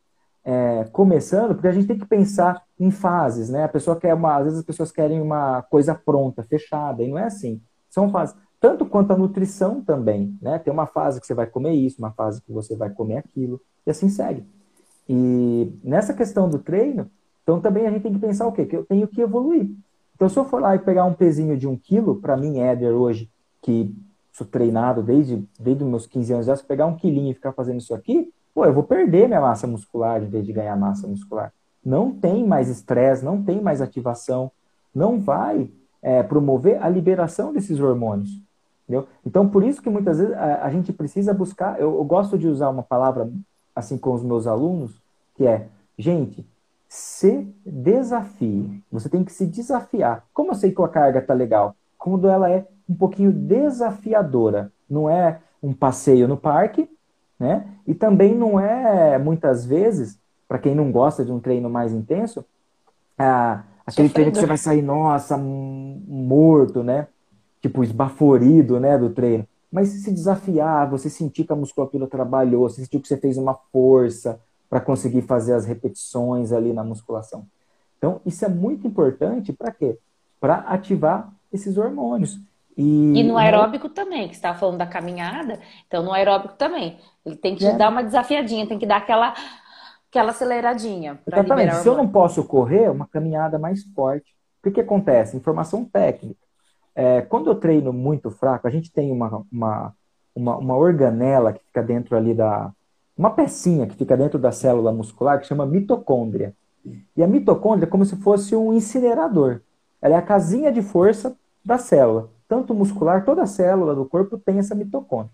começando, 0.91 1.55
porque 1.55 1.67
a 1.67 1.71
gente 1.71 1.87
tem 1.87 1.97
que 1.97 2.05
pensar 2.05 2.61
em 2.79 2.91
fases, 2.91 3.49
né? 3.49 3.63
A 3.63 3.69
pessoa 3.69 3.99
quer 3.99 4.13
uma, 4.13 4.37
às 4.37 4.43
vezes 4.43 4.59
as 4.59 4.65
pessoas 4.65 4.91
querem 4.91 5.21
uma 5.21 5.63
coisa 5.63 5.95
pronta, 5.95 6.43
fechada, 6.43 7.03
e 7.03 7.07
não 7.07 7.17
é 7.17 7.23
assim. 7.23 7.61
São 7.89 8.11
fases. 8.11 8.35
Tanto 8.59 8.85
quanto 8.85 9.11
a 9.11 9.17
nutrição 9.17 9.81
também, 9.81 10.37
né? 10.41 10.59
Tem 10.59 10.71
uma 10.71 10.85
fase 10.85 11.19
que 11.19 11.25
você 11.25 11.33
vai 11.33 11.47
comer 11.47 11.73
isso, 11.73 11.97
uma 11.99 12.11
fase 12.11 12.41
que 12.41 12.51
você 12.51 12.75
vai 12.75 12.89
comer 12.89 13.17
aquilo, 13.17 13.59
e 13.85 13.89
assim 13.89 14.09
segue. 14.09 14.45
E 15.07 15.71
nessa 15.83 16.13
questão 16.13 16.49
do 16.49 16.59
treino, 16.59 17.09
então 17.43 17.61
também 17.61 17.85
a 17.85 17.91
gente 17.91 18.03
tem 18.03 18.13
que 18.13 18.19
pensar 18.19 18.47
o 18.47 18.51
quê? 18.51 18.65
Que 18.65 18.75
eu 18.75 18.85
tenho 18.85 19.07
que 19.07 19.21
evoluir. 19.21 19.69
Então, 20.15 20.29
se 20.29 20.37
eu 20.37 20.45
for 20.45 20.61
lá 20.61 20.75
e 20.75 20.79
pegar 20.79 21.05
um 21.05 21.13
pezinho 21.13 21.57
de 21.57 21.67
um 21.67 21.77
quilo, 21.77 22.15
para 22.15 22.37
mim, 22.37 22.59
Éder, 22.59 22.93
hoje, 22.93 23.29
que 23.61 23.93
sou 24.31 24.47
treinado 24.47 25.03
desde, 25.03 25.47
desde 25.59 25.83
meus 25.83 26.07
15 26.07 26.33
anos, 26.33 26.45
já, 26.45 26.55
se 26.55 26.63
pegar 26.63 26.85
um 26.85 26.95
quilinho 26.95 27.31
e 27.31 27.33
ficar 27.33 27.51
fazendo 27.51 27.79
isso 27.79 27.93
aqui, 27.93 28.31
pô, 28.55 28.65
eu 28.65 28.73
vou 28.73 28.83
perder 28.83 29.27
minha 29.27 29.41
massa 29.41 29.67
muscular 29.67 30.23
em 30.23 30.29
vez 30.29 30.45
de 30.45 30.53
ganhar 30.53 30.75
massa 30.77 31.05
muscular. 31.05 31.53
Não 31.83 32.09
tem 32.11 32.47
mais 32.47 32.69
estresse, 32.69 33.23
não 33.23 33.43
tem 33.43 33.61
mais 33.61 33.81
ativação, 33.81 34.49
não 34.93 35.19
vai 35.19 35.69
é, 36.01 36.23
promover 36.23 36.81
a 36.81 36.87
liberação 36.87 37.51
desses 37.51 37.79
hormônios. 37.81 38.29
Entendeu? 38.83 39.07
Então, 39.25 39.49
por 39.49 39.63
isso 39.63 39.81
que 39.81 39.89
muitas 39.89 40.19
vezes 40.19 40.33
a, 40.33 40.63
a 40.63 40.69
gente 40.69 40.93
precisa 40.93 41.33
buscar. 41.33 41.79
Eu, 41.79 41.95
eu 41.95 42.03
gosto 42.05 42.37
de 42.37 42.47
usar 42.47 42.69
uma 42.69 42.83
palavra 42.83 43.29
assim 43.75 43.97
com 43.97 44.13
os 44.13 44.23
meus 44.23 44.47
alunos, 44.47 45.01
que 45.35 45.45
é, 45.45 45.67
gente, 45.97 46.47
se 46.87 47.45
desafie. 47.65 48.81
Você 48.91 49.09
tem 49.09 49.23
que 49.23 49.33
se 49.33 49.45
desafiar. 49.45 50.23
Como 50.33 50.51
eu 50.51 50.55
sei 50.55 50.71
que 50.71 50.81
a 50.81 50.87
carga 50.87 51.21
tá 51.21 51.33
legal? 51.33 51.75
Quando 51.97 52.29
ela 52.29 52.49
é 52.49 52.65
um 52.87 52.95
pouquinho 52.95 53.31
desafiadora. 53.31 54.71
Não 54.89 55.09
é 55.09 55.41
um 55.61 55.73
passeio 55.73 56.27
no 56.27 56.37
parque, 56.37 56.87
né? 57.39 57.65
E 57.85 57.93
também 57.93 58.35
não 58.35 58.59
é, 58.59 59.17
muitas 59.17 59.65
vezes, 59.65 60.19
para 60.47 60.59
quem 60.59 60.73
não 60.73 60.91
gosta 60.91 61.23
de 61.23 61.31
um 61.31 61.39
treino 61.39 61.69
mais 61.69 61.93
intenso, 61.93 62.45
ah, 63.17 63.63
aquele 63.85 64.09
treino 64.09 64.31
que 64.31 64.39
você 64.39 64.45
vai 64.45 64.57
sair, 64.57 64.81
nossa, 64.81 65.37
morto, 65.37 66.83
né? 66.83 67.07
Tipo, 67.61 67.83
esbaforido, 67.83 68.79
né, 68.79 68.97
do 68.97 69.09
treino. 69.09 69.47
Mas 69.71 69.89
se 69.89 70.11
desafiar, 70.11 70.89
você 70.89 71.09
sentir 71.09 71.43
que 71.43 71.51
a 71.51 71.55
musculatura 71.55 72.07
trabalhou, 72.07 72.69
você 72.69 72.81
sentiu 72.81 73.01
que 73.01 73.07
você 73.07 73.17
fez 73.17 73.37
uma 73.37 73.55
força 73.71 74.39
para 74.69 74.79
conseguir 74.79 75.21
fazer 75.23 75.53
as 75.53 75.65
repetições 75.65 76.51
ali 76.51 76.73
na 76.73 76.83
musculação. 76.83 77.45
Então, 77.97 78.21
isso 78.25 78.45
é 78.45 78.49
muito 78.49 78.87
importante 78.87 79.51
para 79.51 79.71
quê? 79.71 79.97
Para 80.39 80.57
ativar 80.59 81.33
esses 81.51 81.77
hormônios. 81.77 82.39
E, 82.77 83.19
E 83.19 83.23
no 83.23 83.37
aeróbico 83.37 83.89
também, 83.89 84.27
que 84.27 84.33
você 84.35 84.39
estava 84.39 84.57
falando 84.57 84.77
da 84.77 84.87
caminhada, 84.87 85.59
então 85.87 86.03
no 86.03 86.11
aeróbico 86.11 86.55
também. 86.55 86.99
Ele 87.25 87.35
tem 87.35 87.55
que 87.55 87.65
É. 87.65 87.77
dar 87.77 87.89
uma 87.89 88.03
desafiadinha, 88.03 88.67
tem 88.67 88.77
que 88.77 88.85
dar 88.85 88.97
aquela, 88.97 89.33
aquela 90.09 90.31
aceleradinha 90.31 91.19
Exatamente. 91.25 91.75
Se 91.75 91.87
eu 91.87 91.95
não 91.95 92.07
posso 92.07 92.43
correr, 92.45 92.89
uma 92.89 93.07
caminhada 93.07 93.57
mais 93.57 93.83
forte. 93.95 94.35
O 94.59 94.63
que, 94.63 94.71
que 94.75 94.81
acontece? 94.81 95.37
Informação 95.37 95.85
técnica. 95.85 96.39
É, 96.95 97.21
quando 97.21 97.49
eu 97.49 97.55
treino 97.55 97.91
muito 97.93 98.31
fraco, 98.31 98.67
a 98.67 98.71
gente 98.71 98.91
tem 98.91 99.11
uma, 99.11 99.43
uma, 99.51 99.93
uma, 100.35 100.57
uma 100.57 100.75
organela 100.77 101.53
que 101.53 101.63
fica 101.65 101.83
dentro 101.83 102.15
ali 102.15 102.33
da. 102.33 102.71
Uma 103.17 103.29
pecinha 103.29 103.87
que 103.87 103.95
fica 103.95 104.17
dentro 104.17 104.37
da 104.37 104.51
célula 104.51 104.91
muscular 104.91 105.39
que 105.39 105.47
chama 105.47 105.65
mitocôndria. 105.65 106.53
E 107.15 107.23
a 107.23 107.27
mitocôndria 107.27 107.85
é 107.87 107.89
como 107.89 108.05
se 108.05 108.15
fosse 108.17 108.55
um 108.55 108.73
incinerador. 108.73 109.61
Ela 110.01 110.15
é 110.15 110.17
a 110.17 110.21
casinha 110.21 110.71
de 110.71 110.81
força 110.81 111.35
da 111.63 111.77
célula. 111.77 112.29
Tanto 112.47 112.73
muscular, 112.73 113.25
toda 113.25 113.45
célula 113.45 113.95
do 113.95 114.05
corpo 114.05 114.37
tem 114.37 114.59
essa 114.59 114.75
mitocôndria. 114.75 115.31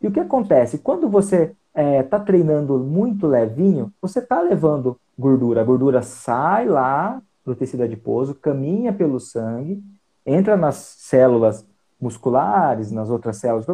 E 0.00 0.06
o 0.06 0.10
que 0.10 0.20
acontece? 0.20 0.78
Quando 0.78 1.08
você 1.08 1.54
está 1.74 2.18
treinando 2.18 2.78
muito 2.78 3.26
levinho, 3.26 3.92
você 4.00 4.18
está 4.18 4.40
levando 4.40 4.98
gordura. 5.18 5.60
A 5.60 5.64
gordura 5.64 6.02
sai 6.02 6.66
lá 6.66 7.20
do 7.44 7.54
tecido 7.54 7.82
adiposo, 7.82 8.34
caminha 8.34 8.92
pelo 8.92 9.20
sangue, 9.20 9.82
entra 10.24 10.56
nas 10.56 10.76
células 10.76 11.66
musculares, 12.00 12.90
nas 12.90 13.10
outras 13.10 13.36
células 13.36 13.66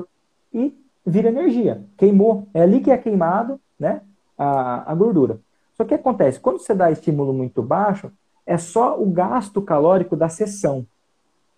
e 0.52 0.74
vira 1.04 1.28
energia. 1.28 1.84
Queimou. 1.96 2.48
É 2.52 2.62
ali 2.62 2.80
que 2.80 2.90
é 2.90 2.98
queimado 2.98 3.60
né, 3.78 4.00
a, 4.36 4.90
a 4.90 4.94
gordura. 4.94 5.40
Só 5.76 5.84
que 5.84 5.94
acontece? 5.94 6.40
Quando 6.40 6.58
você 6.58 6.74
dá 6.74 6.90
estímulo 6.90 7.32
muito 7.32 7.62
baixo, 7.62 8.10
é 8.46 8.56
só 8.56 9.00
o 9.00 9.06
gasto 9.06 9.60
calórico 9.62 10.16
da 10.16 10.28
sessão. 10.28 10.86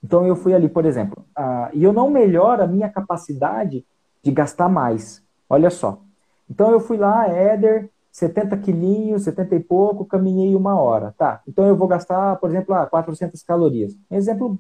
Então 0.03 0.27
eu 0.27 0.37
fui 0.37 0.55
ali, 0.55 0.69
por 0.69 0.85
exemplo, 0.85 1.25
ah, 1.35 1.71
e 1.73 1.83
eu 1.83 1.93
não 1.93 2.11
melhoro 2.11 2.63
a 2.63 2.67
minha 2.67 2.89
capacidade 2.89 3.85
de 4.23 4.31
gastar 4.31 4.69
mais. 4.69 5.23
Olha 5.49 5.71
só. 5.71 6.01
Então 6.49 6.71
eu 6.71 6.81
fui 6.81 6.97
lá, 6.97 7.29
Éder, 7.29 7.91
70 8.13 8.57
quilinhos, 8.59 9.25
70 9.25 9.57
e 9.57 9.61
pouco, 9.61 10.05
caminhei 10.05 10.55
uma 10.55 10.81
hora. 10.81 11.15
Tá, 11.19 11.43
então 11.47 11.67
eu 11.67 11.77
vou 11.77 11.89
gastar, 11.89 12.37
por 12.37 12.51
exemplo, 12.51 12.75
ah, 12.75 12.87
400 12.87 13.43
calorias. 13.43 13.97
Um 14.11 14.17
exemplo 14.17 14.59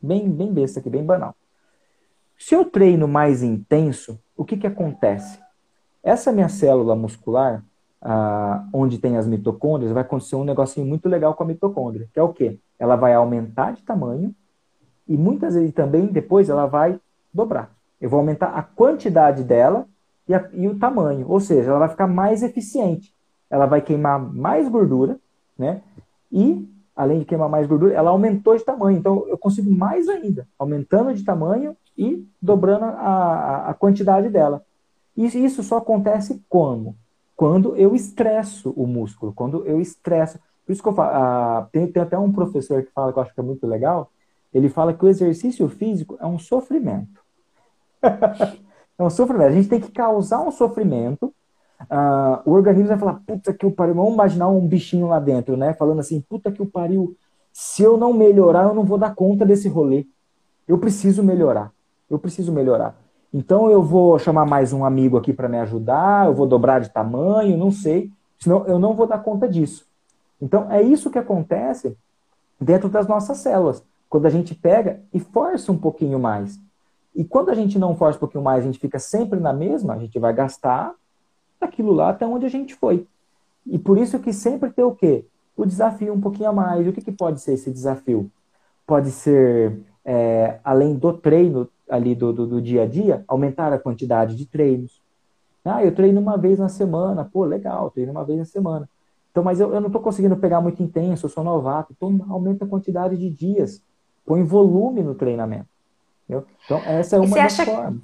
bem, 0.00 0.28
bem 0.28 0.52
besta 0.52 0.80
aqui, 0.80 0.90
bem 0.90 1.04
banal. 1.04 1.34
Se 2.38 2.54
eu 2.54 2.64
treino 2.64 3.06
mais 3.06 3.42
intenso, 3.42 4.18
o 4.36 4.44
que, 4.44 4.56
que 4.56 4.66
acontece? 4.66 5.38
Essa 6.02 6.32
minha 6.32 6.48
célula 6.48 6.96
muscular, 6.96 7.64
onde 8.72 8.98
tem 8.98 9.16
as 9.16 9.26
mitocôndrias, 9.26 9.92
vai 9.92 10.02
acontecer 10.02 10.36
um 10.36 10.44
negocinho 10.44 10.84
muito 10.84 11.08
legal 11.08 11.32
com 11.34 11.44
a 11.44 11.46
mitocôndria, 11.46 12.08
que 12.12 12.18
é 12.18 12.22
o 12.22 12.32
quê? 12.34 12.58
ela 12.78 12.96
vai 12.96 13.14
aumentar 13.14 13.72
de 13.72 13.82
tamanho 13.82 14.34
e 15.06 15.16
muitas 15.16 15.54
vezes 15.54 15.72
também 15.72 16.06
depois 16.06 16.48
ela 16.48 16.66
vai 16.66 16.98
dobrar. 17.32 17.70
Eu 18.00 18.08
vou 18.08 18.20
aumentar 18.20 18.48
a 18.48 18.62
quantidade 18.62 19.42
dela 19.42 19.86
e, 20.28 20.34
a, 20.34 20.48
e 20.52 20.68
o 20.68 20.78
tamanho, 20.78 21.26
ou 21.28 21.40
seja, 21.40 21.70
ela 21.70 21.80
vai 21.80 21.88
ficar 21.88 22.06
mais 22.06 22.42
eficiente. 22.42 23.12
Ela 23.50 23.66
vai 23.66 23.80
queimar 23.80 24.18
mais 24.18 24.68
gordura, 24.68 25.18
né? 25.58 25.82
E 26.32 26.68
além 26.96 27.20
de 27.20 27.24
queimar 27.24 27.48
mais 27.48 27.66
gordura, 27.66 27.92
ela 27.92 28.10
aumentou 28.10 28.56
de 28.56 28.64
tamanho. 28.64 28.98
Então 28.98 29.24
eu 29.28 29.36
consigo 29.36 29.70
mais 29.70 30.08
ainda, 30.08 30.46
aumentando 30.58 31.14
de 31.14 31.24
tamanho 31.24 31.76
e 31.96 32.26
dobrando 32.40 32.84
a, 32.84 33.70
a 33.70 33.74
quantidade 33.74 34.28
dela. 34.28 34.64
E 35.16 35.26
isso 35.26 35.62
só 35.62 35.78
acontece 35.78 36.42
como? 36.48 36.96
Quando 37.36 37.76
eu 37.76 37.94
estresso 37.94 38.72
o 38.76 38.86
músculo, 38.86 39.32
quando 39.32 39.64
eu 39.66 39.80
estresso. 39.80 40.38
Por 40.64 40.72
isso 40.72 40.82
que 40.82 40.88
eu 40.88 40.94
falo, 40.94 41.10
ah, 41.12 41.68
tem, 41.70 41.86
tem 41.86 42.02
até 42.02 42.18
um 42.18 42.32
professor 42.32 42.82
que 42.82 42.92
fala 42.92 43.12
que 43.12 43.18
eu 43.18 43.22
acho 43.22 43.34
que 43.34 43.40
é 43.40 43.42
muito 43.42 43.66
legal, 43.66 44.10
ele 44.54 44.68
fala 44.68 44.94
que 44.94 45.04
o 45.04 45.08
exercício 45.08 45.68
físico 45.68 46.16
é 46.20 46.26
um 46.26 46.38
sofrimento. 46.38 47.20
é 48.02 49.02
um 49.02 49.10
sofrimento. 49.10 49.48
A 49.48 49.52
gente 49.52 49.68
tem 49.68 49.80
que 49.80 49.90
causar 49.90 50.40
um 50.40 50.52
sofrimento. 50.52 51.34
Uh, 51.82 52.48
o 52.48 52.52
organismo 52.52 52.88
vai 52.88 52.98
falar, 52.98 53.20
puta 53.26 53.52
que 53.52 53.66
o 53.66 53.72
pariu. 53.72 53.96
Vamos 53.96 54.14
imaginar 54.14 54.48
um 54.48 54.64
bichinho 54.66 55.08
lá 55.08 55.18
dentro, 55.18 55.56
né? 55.56 55.74
Falando 55.74 55.98
assim, 55.98 56.20
puta 56.20 56.52
que 56.52 56.62
o 56.62 56.66
pariu. 56.66 57.16
Se 57.52 57.82
eu 57.82 57.96
não 57.96 58.12
melhorar, 58.12 58.62
eu 58.62 58.74
não 58.74 58.84
vou 58.84 58.96
dar 58.96 59.14
conta 59.14 59.44
desse 59.44 59.68
rolê. 59.68 60.06
Eu 60.68 60.78
preciso 60.78 61.22
melhorar. 61.22 61.72
Eu 62.08 62.18
preciso 62.18 62.52
melhorar. 62.52 62.96
Então 63.32 63.68
eu 63.68 63.82
vou 63.82 64.16
chamar 64.20 64.46
mais 64.46 64.72
um 64.72 64.84
amigo 64.84 65.16
aqui 65.16 65.32
para 65.32 65.48
me 65.48 65.58
ajudar, 65.58 66.26
eu 66.26 66.34
vou 66.34 66.46
dobrar 66.46 66.80
de 66.80 66.88
tamanho, 66.88 67.58
não 67.58 67.72
sei. 67.72 68.08
Senão 68.38 68.64
eu 68.66 68.78
não 68.78 68.94
vou 68.94 69.08
dar 69.08 69.18
conta 69.18 69.48
disso. 69.48 69.84
Então 70.40 70.70
é 70.70 70.80
isso 70.80 71.10
que 71.10 71.18
acontece 71.18 71.96
dentro 72.60 72.88
das 72.88 73.08
nossas 73.08 73.38
células. 73.38 73.82
Quando 74.08 74.26
a 74.26 74.30
gente 74.30 74.54
pega 74.54 75.02
e 75.12 75.18
força 75.18 75.72
um 75.72 75.78
pouquinho 75.78 76.18
mais. 76.18 76.58
E 77.14 77.24
quando 77.24 77.50
a 77.50 77.54
gente 77.54 77.78
não 77.78 77.96
força 77.96 78.16
um 78.16 78.20
pouquinho 78.20 78.42
mais, 78.42 78.62
a 78.62 78.66
gente 78.66 78.78
fica 78.78 78.98
sempre 78.98 79.38
na 79.38 79.52
mesma, 79.52 79.94
a 79.94 79.98
gente 79.98 80.18
vai 80.18 80.32
gastar 80.32 80.94
aquilo 81.60 81.92
lá 81.92 82.10
até 82.10 82.26
onde 82.26 82.46
a 82.46 82.50
gente 82.50 82.74
foi. 82.74 83.06
E 83.66 83.78
por 83.78 83.96
isso 83.96 84.18
que 84.18 84.32
sempre 84.32 84.70
tem 84.70 84.84
o 84.84 84.94
quê? 84.94 85.24
O 85.56 85.64
desafio 85.64 86.12
um 86.12 86.20
pouquinho 86.20 86.50
a 86.50 86.52
mais. 86.52 86.86
O 86.86 86.92
que, 86.92 87.00
que 87.00 87.12
pode 87.12 87.40
ser 87.40 87.54
esse 87.54 87.70
desafio? 87.70 88.30
Pode 88.86 89.10
ser, 89.10 89.80
é, 90.04 90.58
além 90.62 90.94
do 90.94 91.12
treino 91.12 91.68
ali 91.88 92.14
do, 92.14 92.32
do, 92.32 92.46
do, 92.46 92.62
dia 92.62 92.82
a 92.82 92.86
dia, 92.86 93.24
aumentar 93.28 93.72
a 93.72 93.78
quantidade 93.78 94.36
de 94.36 94.46
treinos. 94.46 95.00
Ah, 95.64 95.82
eu 95.82 95.94
treino 95.94 96.20
uma 96.20 96.36
vez 96.36 96.58
na 96.58 96.68
semana. 96.68 97.24
Pô, 97.24 97.44
legal, 97.44 97.90
treino 97.90 98.12
uma 98.12 98.24
vez 98.24 98.38
na 98.38 98.44
semana. 98.44 98.88
Então, 99.30 99.42
mas 99.42 99.60
eu, 99.60 99.72
eu 99.72 99.80
não 99.80 99.88
estou 99.88 100.02
conseguindo 100.02 100.36
pegar 100.36 100.60
muito 100.60 100.82
intenso, 100.82 101.26
eu 101.26 101.30
sou 101.30 101.42
novato. 101.42 101.92
Então, 101.96 102.24
aumenta 102.28 102.64
a 102.64 102.68
quantidade 102.68 103.16
de 103.16 103.30
dias. 103.30 103.82
Põe 104.24 104.42
volume 104.42 105.02
no 105.02 105.14
treinamento. 105.14 105.68
Entendeu? 106.24 106.46
Então, 106.64 106.78
essa 106.78 107.16
é 107.16 107.18
uma 107.18 107.36
das 107.36 107.60
acha, 107.60 107.64
formas. 107.64 108.02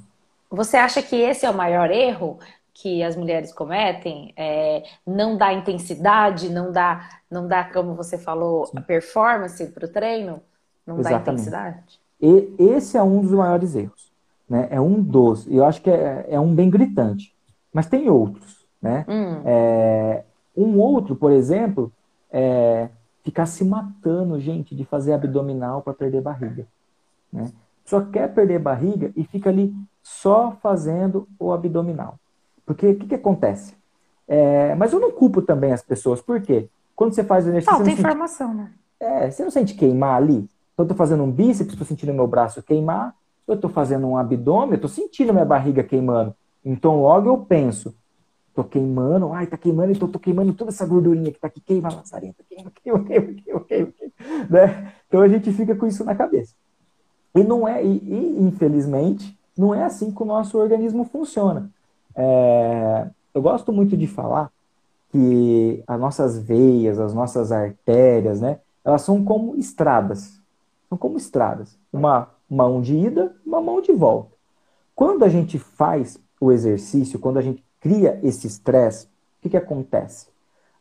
Você 0.51 0.77
acha 0.77 1.03
que 1.03 1.16
esse 1.16 1.47
é 1.47 1.51
o 1.51 1.55
maior 1.55 1.91
erro 1.91 2.39
que 2.75 3.03
as 3.03 3.16
mulheres 3.16 3.53
cometem? 3.53 4.33
É, 4.37 4.85
não 5.07 5.37
dá 5.37 5.53
intensidade, 5.53 6.51
não 6.51 6.73
dá, 6.73 7.09
não 7.31 7.49
dá, 7.49 7.64
como 7.64 7.95
você 7.95 8.18
falou, 8.18 8.66
Sim. 8.66 8.79
a 8.79 8.81
performance 8.81 9.64
para 9.66 9.87
o 9.87 9.89
treino? 9.89 10.43
Não 10.87 10.99
Exatamente. 10.99 11.25
dá 11.25 11.33
intensidade? 11.33 12.01
E 12.21 12.55
esse 12.59 12.97
é 12.97 13.03
um 13.03 13.23
dos 13.23 13.31
maiores 13.31 13.75
erros. 13.75 14.11
Né? 14.49 14.68
É 14.71 14.81
um 14.81 15.01
dos. 15.01 15.47
E 15.47 15.57
eu 15.57 15.64
acho 15.64 15.81
que 15.81 15.91
é, 15.91 16.27
é 16.29 16.41
um 16.41 16.55
bem 16.55 16.68
gritante. 16.68 17.33
Mas 17.73 17.87
tem 17.87 18.11
outros. 18.11 18.66
Né? 18.83 19.05
Hum. 19.09 19.43
É, 19.45 20.25
um 20.57 20.79
outro, 20.79 21.14
por 21.14 21.31
exemplo, 21.31 21.93
é 22.31 22.89
ficar 23.23 23.47
se 23.47 23.64
matando, 23.64 24.41
gente, 24.41 24.75
de 24.75 24.85
fazer 24.85 25.12
abdominal 25.12 25.83
para 25.83 25.95
perder 25.95 26.21
barriga. 26.21 26.66
Né? 27.33 27.51
Só 27.85 28.01
quer 28.01 28.33
perder 28.33 28.59
barriga 28.59 29.12
e 29.16 29.25
fica 29.25 29.51
ali 29.51 29.75
só 30.03 30.57
fazendo 30.62 31.29
o 31.39 31.53
abdominal. 31.53 32.18
Porque 32.64 32.89
o 32.89 32.97
que, 32.97 33.07
que 33.07 33.14
acontece? 33.14 33.75
É, 34.27 34.75
mas 34.75 34.93
eu 34.93 35.01
não 35.01 35.11
culpo 35.11 35.43
também 35.43 35.73
as 35.73 35.83
pessoas, 35.83 36.21
por 36.21 36.41
quê? 36.41 36.68
Quando 36.95 37.14
você 37.14 37.25
faz 37.25 37.47
o 37.47 37.49
exercício. 37.49 37.75
Falta 37.75 37.91
informação, 37.91 38.49
sente... 38.49 38.59
né? 38.59 38.73
É, 39.01 39.31
você 39.31 39.43
não 39.43 39.51
sente 39.51 39.75
queimar 39.75 40.16
ali? 40.16 40.49
Então, 40.73 40.85
eu 40.85 40.89
tô 40.89 40.95
fazendo 40.95 41.23
um 41.23 41.31
bíceps, 41.31 41.73
estou 41.73 41.87
sentindo 41.87 42.14
meu 42.14 42.27
braço 42.27 42.62
queimar. 42.62 43.14
Eu 43.47 43.55
estou 43.55 43.68
fazendo 43.68 44.07
um 44.07 44.16
abdômen, 44.16 44.71
eu 44.71 44.77
estou 44.77 44.89
sentindo 44.89 45.33
minha 45.33 45.45
barriga 45.45 45.83
queimando. 45.83 46.35
Então, 46.64 47.03
logo 47.03 47.29
eu 47.29 47.39
penso, 47.39 47.95
tô 48.55 48.64
queimando, 48.64 49.32
ai, 49.32 49.46
tá 49.46 49.57
queimando, 49.57 49.92
então 49.92 50.09
tô 50.09 50.18
queimando 50.18 50.53
toda 50.53 50.70
essa 50.70 50.86
gordurinha 50.86 51.32
que 51.32 51.38
tá 51.38 51.46
aqui, 51.46 51.61
queima, 51.61 51.92
lazarenta, 51.92 52.42
queima, 52.48 52.70
queima, 52.70 53.05
queima, 53.05 53.26
queima, 53.34 53.61
queima, 53.64 53.92
queima 53.92 54.11
né? 54.48 54.92
Então 55.09 55.20
a 55.20 55.28
gente 55.28 55.53
fica 55.53 55.74
com 55.74 55.86
isso 55.86 56.05
na 56.05 56.14
cabeça. 56.14 56.55
E 57.34 57.42
não 57.42 57.66
é, 57.66 57.84
e, 57.84 57.98
e 57.98 58.42
infelizmente, 58.42 59.38
não 59.57 59.74
é 59.74 59.84
assim 59.84 60.11
que 60.11 60.22
o 60.22 60.26
nosso 60.26 60.59
organismo 60.59 61.05
funciona. 61.05 61.70
É, 62.14 63.09
eu 63.32 63.40
gosto 63.40 63.72
muito 63.72 63.96
de 63.96 64.07
falar 64.07 64.51
que 65.12 65.82
as 65.86 65.98
nossas 66.01 66.38
veias, 66.38 66.98
as 66.98 67.14
nossas 67.14 67.53
artérias, 67.53 68.40
né, 68.40 68.59
elas 68.84 69.03
são 69.03 69.24
como 69.24 69.57
estradas. 69.57 70.40
São 70.88 70.98
como 70.98 71.16
estradas. 71.16 71.78
Uma 71.92 72.28
mão 72.48 72.80
de 72.80 72.96
ida, 72.96 73.34
uma 73.46 73.61
mão 73.61 73.80
de 73.80 73.92
volta. 73.92 74.34
Quando 74.94 75.24
a 75.24 75.28
gente 75.28 75.59
faz 75.59 76.18
o 76.40 76.51
exercício, 76.51 77.18
quando 77.18 77.38
a 77.38 77.42
gente 77.42 77.62
cria 77.81 78.20
esse 78.22 78.47
estresse, 78.47 79.07
o 79.07 79.43
que, 79.43 79.51
que 79.51 79.57
acontece? 79.57 80.26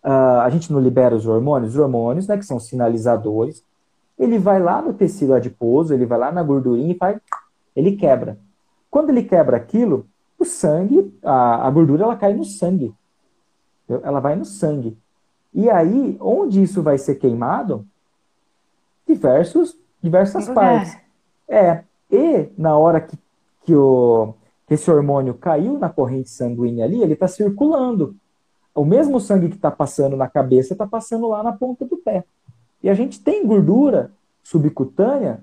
Uh, 0.03 0.41
a 0.41 0.49
gente 0.49 0.71
não 0.71 0.79
libera 0.79 1.15
os 1.15 1.25
hormônios? 1.25 1.73
Os 1.73 1.79
hormônios, 1.79 2.27
né, 2.27 2.37
que 2.37 2.45
são 2.45 2.59
sinalizadores, 2.59 3.63
ele 4.17 4.37
vai 4.37 4.59
lá 4.59 4.81
no 4.81 4.93
tecido 4.93 5.33
adiposo, 5.33 5.93
ele 5.93 6.05
vai 6.05 6.19
lá 6.19 6.31
na 6.31 6.43
gordurinha 6.43 6.91
e 6.91 6.97
faz, 6.97 7.17
ele 7.75 7.95
quebra. 7.95 8.37
Quando 8.91 9.09
ele 9.09 9.23
quebra 9.23 9.55
aquilo, 9.57 10.05
o 10.37 10.45
sangue, 10.45 11.13
a, 11.23 11.67
a 11.67 11.71
gordura, 11.71 12.03
ela 12.03 12.15
cai 12.15 12.33
no 12.33 12.43
sangue. 12.43 12.93
Ela 13.87 14.19
vai 14.19 14.35
no 14.35 14.45
sangue. 14.45 14.97
E 15.53 15.69
aí, 15.69 16.17
onde 16.19 16.61
isso 16.61 16.81
vai 16.83 16.97
ser 16.97 17.15
queimado? 17.15 17.85
Diversos, 19.07 19.75
diversas 20.01 20.47
partes. 20.49 20.97
É. 21.47 21.83
E 22.11 22.49
na 22.57 22.77
hora 22.77 23.01
que, 23.01 23.17
que 23.63 23.75
o, 23.75 24.33
esse 24.69 24.89
hormônio 24.89 25.33
caiu 25.33 25.77
na 25.79 25.89
corrente 25.89 26.29
sanguínea 26.29 26.85
ali, 26.85 27.01
ele 27.01 27.13
está 27.13 27.27
circulando. 27.27 28.15
O 28.73 28.85
mesmo 28.85 29.19
sangue 29.19 29.49
que 29.49 29.55
está 29.55 29.71
passando 29.71 30.15
na 30.15 30.27
cabeça 30.27 30.73
está 30.73 30.85
passando 30.85 31.27
lá 31.27 31.41
na 31.43 31.51
ponta 31.51 31.85
do 31.85 31.97
pé. 31.97 32.23
E 32.81 32.89
a 32.89 32.93
gente 32.93 33.21
tem 33.21 33.45
gordura 33.45 34.11
subcutânea 34.43 35.41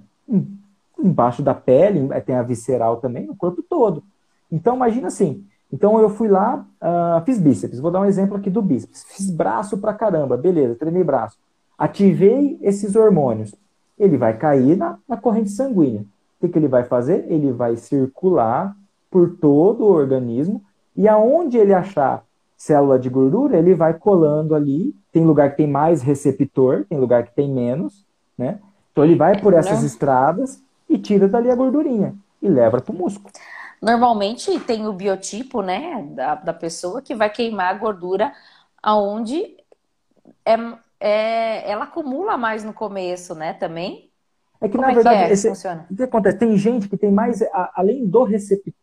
embaixo 0.99 1.43
da 1.43 1.55
pele, 1.55 2.09
tem 2.25 2.37
a 2.37 2.43
visceral 2.43 2.97
também, 2.97 3.27
no 3.27 3.37
corpo 3.37 3.63
todo. 3.63 4.03
Então, 4.51 4.77
imagina 4.77 5.09
assim. 5.09 5.45
Então, 5.73 5.99
eu 6.01 6.09
fui 6.09 6.29
lá, 6.29 6.65
uh, 6.81 7.25
fiz 7.25 7.39
bíceps. 7.39 7.81
Vou 7.81 7.91
dar 7.91 8.01
um 8.01 8.05
exemplo 8.05 8.37
aqui 8.37 8.49
do 8.49 8.63
bíceps. 8.63 9.05
Fiz 9.05 9.31
braço 9.31 9.79
pra 9.79 9.93
caramba, 9.93 10.37
beleza, 10.37 10.77
treinei 10.77 11.05
braço. 11.05 11.37
Ativei 11.77 12.59
esses 12.63 12.97
hormônios. 12.97 13.55
Ele 13.99 14.17
vai 14.17 14.37
cair 14.39 14.77
na, 14.77 14.99
na 15.09 15.17
corrente 15.17 15.51
sanguínea. 15.51 16.01
O 16.01 16.41
que, 16.41 16.49
que 16.49 16.59
ele 16.59 16.69
vai 16.69 16.85
fazer? 16.85 17.27
Ele 17.29 17.53
vai 17.53 17.77
circular 17.77 18.75
por 19.17 19.35
todo 19.39 19.83
o 19.85 19.93
organismo 19.95 20.63
e 20.95 21.09
aonde 21.09 21.57
ele 21.57 21.73
achar 21.73 22.23
célula 22.55 22.99
de 22.99 23.09
gordura, 23.09 23.57
ele 23.57 23.75
vai 23.75 23.95
colando 23.95 24.55
ali. 24.55 24.95
Tem 25.11 25.25
lugar 25.25 25.53
que 25.53 25.57
tem 25.57 25.67
mais 25.67 26.03
receptor, 26.03 26.85
tem 26.87 26.99
lugar 26.99 27.25
que 27.25 27.35
tem 27.35 27.51
menos, 27.51 28.05
né? 28.37 28.59
Então 28.93 29.03
ele 29.03 29.17
vai 29.17 29.41
por 29.41 29.55
essas 29.55 29.79
Não. 29.79 29.87
estradas 29.87 30.63
e 30.87 30.99
tira 30.99 31.27
dali 31.27 31.51
a 31.51 31.55
gordurinha 31.55 32.15
e 32.43 32.49
leva 32.51 32.79
para 32.79 32.95
o 32.95 32.99
músculo. 32.99 33.33
Normalmente 33.81 34.61
tem 34.61 34.87
o 34.87 34.93
biotipo, 34.93 35.63
né, 35.63 36.07
da, 36.11 36.35
da 36.35 36.53
pessoa 36.53 37.01
que 37.01 37.15
vai 37.15 37.31
queimar 37.31 37.75
a 37.75 37.79
gordura 37.79 38.35
aonde 38.83 39.57
é, 40.45 40.57
é, 41.01 41.71
ela 41.71 41.85
acumula 41.85 42.37
mais 42.37 42.63
no 42.65 42.75
começo, 42.75 43.35
né, 43.35 43.55
também. 43.55 44.11
É 44.61 44.69
que, 44.69 44.77
Como 44.77 44.87
na 44.87 44.93
é 44.93 44.95
verdade, 44.95 45.25
que 45.25 45.31
é 45.31 45.33
esse, 45.33 45.49
funciona? 45.49 45.87
o 45.91 45.97
que 45.97 46.03
acontece? 46.03 46.39
Tem 46.39 46.55
gente 46.59 46.87
que 46.87 46.99
tem 46.99 47.11
mais, 47.11 47.43
além 47.75 48.07
do 48.07 48.23
receptor 48.25 48.75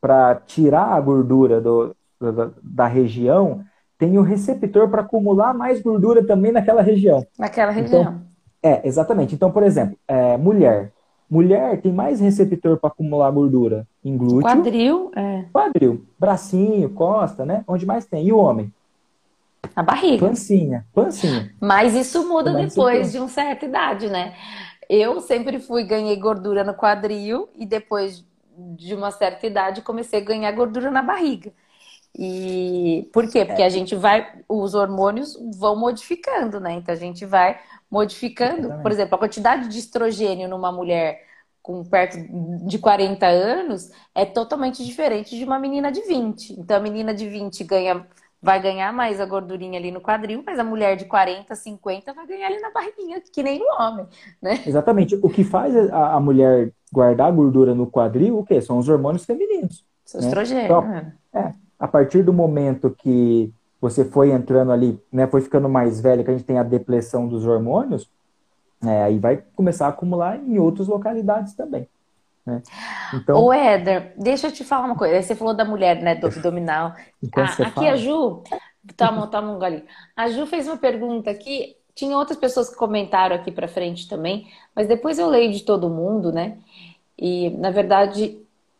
para 0.00 0.34
tirar 0.34 0.92
a 0.92 1.00
gordura 1.00 1.60
do, 1.60 1.94
da, 2.20 2.50
da 2.62 2.86
região, 2.86 3.64
tem 3.98 4.18
o 4.18 4.22
receptor 4.22 4.88
para 4.88 5.02
acumular 5.02 5.54
mais 5.54 5.80
gordura 5.80 6.26
também 6.26 6.50
naquela 6.50 6.82
região. 6.82 7.24
Naquela 7.38 7.70
região. 7.70 8.00
Então, 8.02 8.20
é, 8.62 8.86
exatamente. 8.86 9.34
Então, 9.34 9.50
por 9.50 9.62
exemplo, 9.62 9.96
é, 10.08 10.36
mulher. 10.36 10.92
Mulher 11.30 11.80
tem 11.80 11.92
mais 11.92 12.20
receptor 12.20 12.76
para 12.76 12.90
acumular 12.90 13.30
gordura 13.30 13.86
em 14.04 14.16
glúteo. 14.16 14.42
Quadril, 14.42 15.10
é. 15.16 15.44
Quadril, 15.52 16.04
bracinho, 16.18 16.90
costa, 16.90 17.46
né? 17.46 17.64
Onde 17.66 17.86
mais 17.86 18.04
tem. 18.04 18.26
E 18.26 18.32
o 18.32 18.38
homem? 18.38 18.70
A 19.74 19.82
barriga. 19.82 20.26
Pancinha, 20.26 20.84
pancinha. 20.92 21.50
Mas 21.60 21.94
isso 21.94 22.28
muda 22.28 22.52
depois 22.52 23.12
de 23.12 23.18
uma 23.18 23.28
certa 23.28 23.64
idade, 23.64 24.08
né? 24.08 24.34
Eu 24.90 25.20
sempre 25.20 25.58
fui, 25.58 25.84
ganhei 25.84 26.16
gordura 26.16 26.64
no 26.64 26.74
quadril 26.74 27.48
e 27.56 27.64
depois 27.64 28.24
de 28.76 28.94
uma 28.94 29.10
certa 29.10 29.46
idade 29.46 29.82
comecei 29.82 30.20
a 30.20 30.24
ganhar 30.24 30.52
gordura 30.52 30.90
na 30.90 31.02
barriga. 31.02 31.52
E 32.18 33.08
por 33.12 33.30
quê? 33.30 33.44
Porque 33.44 33.62
a 33.62 33.68
gente 33.68 33.94
vai, 33.94 34.40
os 34.48 34.74
hormônios 34.74 35.38
vão 35.56 35.74
modificando, 35.76 36.60
né? 36.60 36.74
Então 36.74 36.94
a 36.94 36.98
gente 36.98 37.24
vai 37.24 37.58
modificando, 37.90 38.58
Exatamente. 38.58 38.82
por 38.82 38.92
exemplo, 38.92 39.14
a 39.14 39.18
quantidade 39.18 39.68
de 39.68 39.78
estrogênio 39.78 40.48
numa 40.48 40.70
mulher 40.70 41.26
com 41.62 41.84
perto 41.84 42.18
de 42.66 42.78
40 42.78 43.26
anos 43.26 43.90
é 44.14 44.26
totalmente 44.26 44.84
diferente 44.84 45.36
de 45.36 45.44
uma 45.44 45.58
menina 45.58 45.90
de 45.92 46.02
20. 46.02 46.54
Então 46.60 46.76
a 46.76 46.80
menina 46.80 47.14
de 47.14 47.28
20 47.28 47.64
ganha 47.64 48.06
vai 48.42 48.60
ganhar 48.60 48.92
mais 48.92 49.20
a 49.20 49.24
gordurinha 49.24 49.78
ali 49.78 49.92
no 49.92 50.00
quadril, 50.00 50.42
mas 50.44 50.58
a 50.58 50.64
mulher 50.64 50.96
de 50.96 51.04
40, 51.04 51.54
50 51.54 52.12
vai 52.12 52.26
ganhar 52.26 52.48
ali 52.48 52.60
na 52.60 52.70
barriguinha, 52.70 53.22
que 53.32 53.42
nem 53.42 53.62
o 53.62 53.80
homem, 53.80 54.06
né? 54.42 54.60
Exatamente. 54.66 55.18
O 55.22 55.30
que 55.30 55.44
faz 55.44 55.76
a, 55.92 56.14
a 56.14 56.20
mulher 56.20 56.72
guardar 56.92 57.28
a 57.28 57.30
gordura 57.30 57.74
no 57.74 57.86
quadril, 57.86 58.38
o 58.38 58.44
quê? 58.44 58.60
São 58.60 58.78
os 58.78 58.88
hormônios 58.88 59.24
femininos. 59.24 59.84
São 60.04 60.20
né? 60.20 60.26
estrogênio. 60.26 60.64
Então, 60.64 60.82
né? 60.82 61.12
é, 61.32 61.52
a 61.78 61.86
partir 61.86 62.24
do 62.24 62.32
momento 62.32 62.90
que 62.90 63.52
você 63.80 64.04
foi 64.04 64.32
entrando 64.32 64.72
ali, 64.72 65.00
né, 65.10 65.26
foi 65.26 65.40
ficando 65.40 65.68
mais 65.68 66.00
velho, 66.00 66.24
que 66.24 66.30
a 66.30 66.34
gente 66.34 66.44
tem 66.44 66.58
a 66.58 66.62
depressão 66.64 67.28
dos 67.28 67.46
hormônios, 67.46 68.10
é, 68.84 69.04
aí 69.04 69.18
vai 69.18 69.42
começar 69.54 69.86
a 69.86 69.90
acumular 69.90 70.36
em 70.36 70.58
outras 70.58 70.88
localidades 70.88 71.54
também. 71.54 71.88
Né? 72.46 72.62
Então... 73.14 73.40
Ô, 73.40 73.52
Éder, 73.52 74.14
deixa 74.16 74.48
eu 74.48 74.52
te 74.52 74.64
falar 74.64 74.86
uma 74.86 74.96
coisa. 74.96 75.22
Você 75.22 75.34
falou 75.34 75.54
da 75.54 75.64
mulher, 75.64 76.02
né, 76.02 76.14
do 76.14 76.26
abdominal. 76.26 76.94
Ah, 77.36 77.44
aqui 77.44 77.70
fala... 77.70 77.90
a 77.92 77.96
Ju, 77.96 78.42
toma, 78.96 79.26
toma 79.28 79.52
um 79.52 79.58
golinho. 79.58 79.84
A 80.16 80.28
Ju 80.28 80.46
fez 80.46 80.66
uma 80.66 80.76
pergunta 80.76 81.30
aqui. 81.30 81.76
Tinha 81.94 82.16
outras 82.16 82.38
pessoas 82.38 82.70
que 82.70 82.76
comentaram 82.76 83.36
aqui 83.36 83.52
para 83.52 83.68
frente 83.68 84.08
também, 84.08 84.48
mas 84.74 84.88
depois 84.88 85.18
eu 85.18 85.28
leio 85.28 85.52
de 85.52 85.62
todo 85.62 85.90
mundo, 85.90 86.32
né? 86.32 86.58
E, 87.18 87.50
na 87.50 87.70
verdade. 87.70 88.38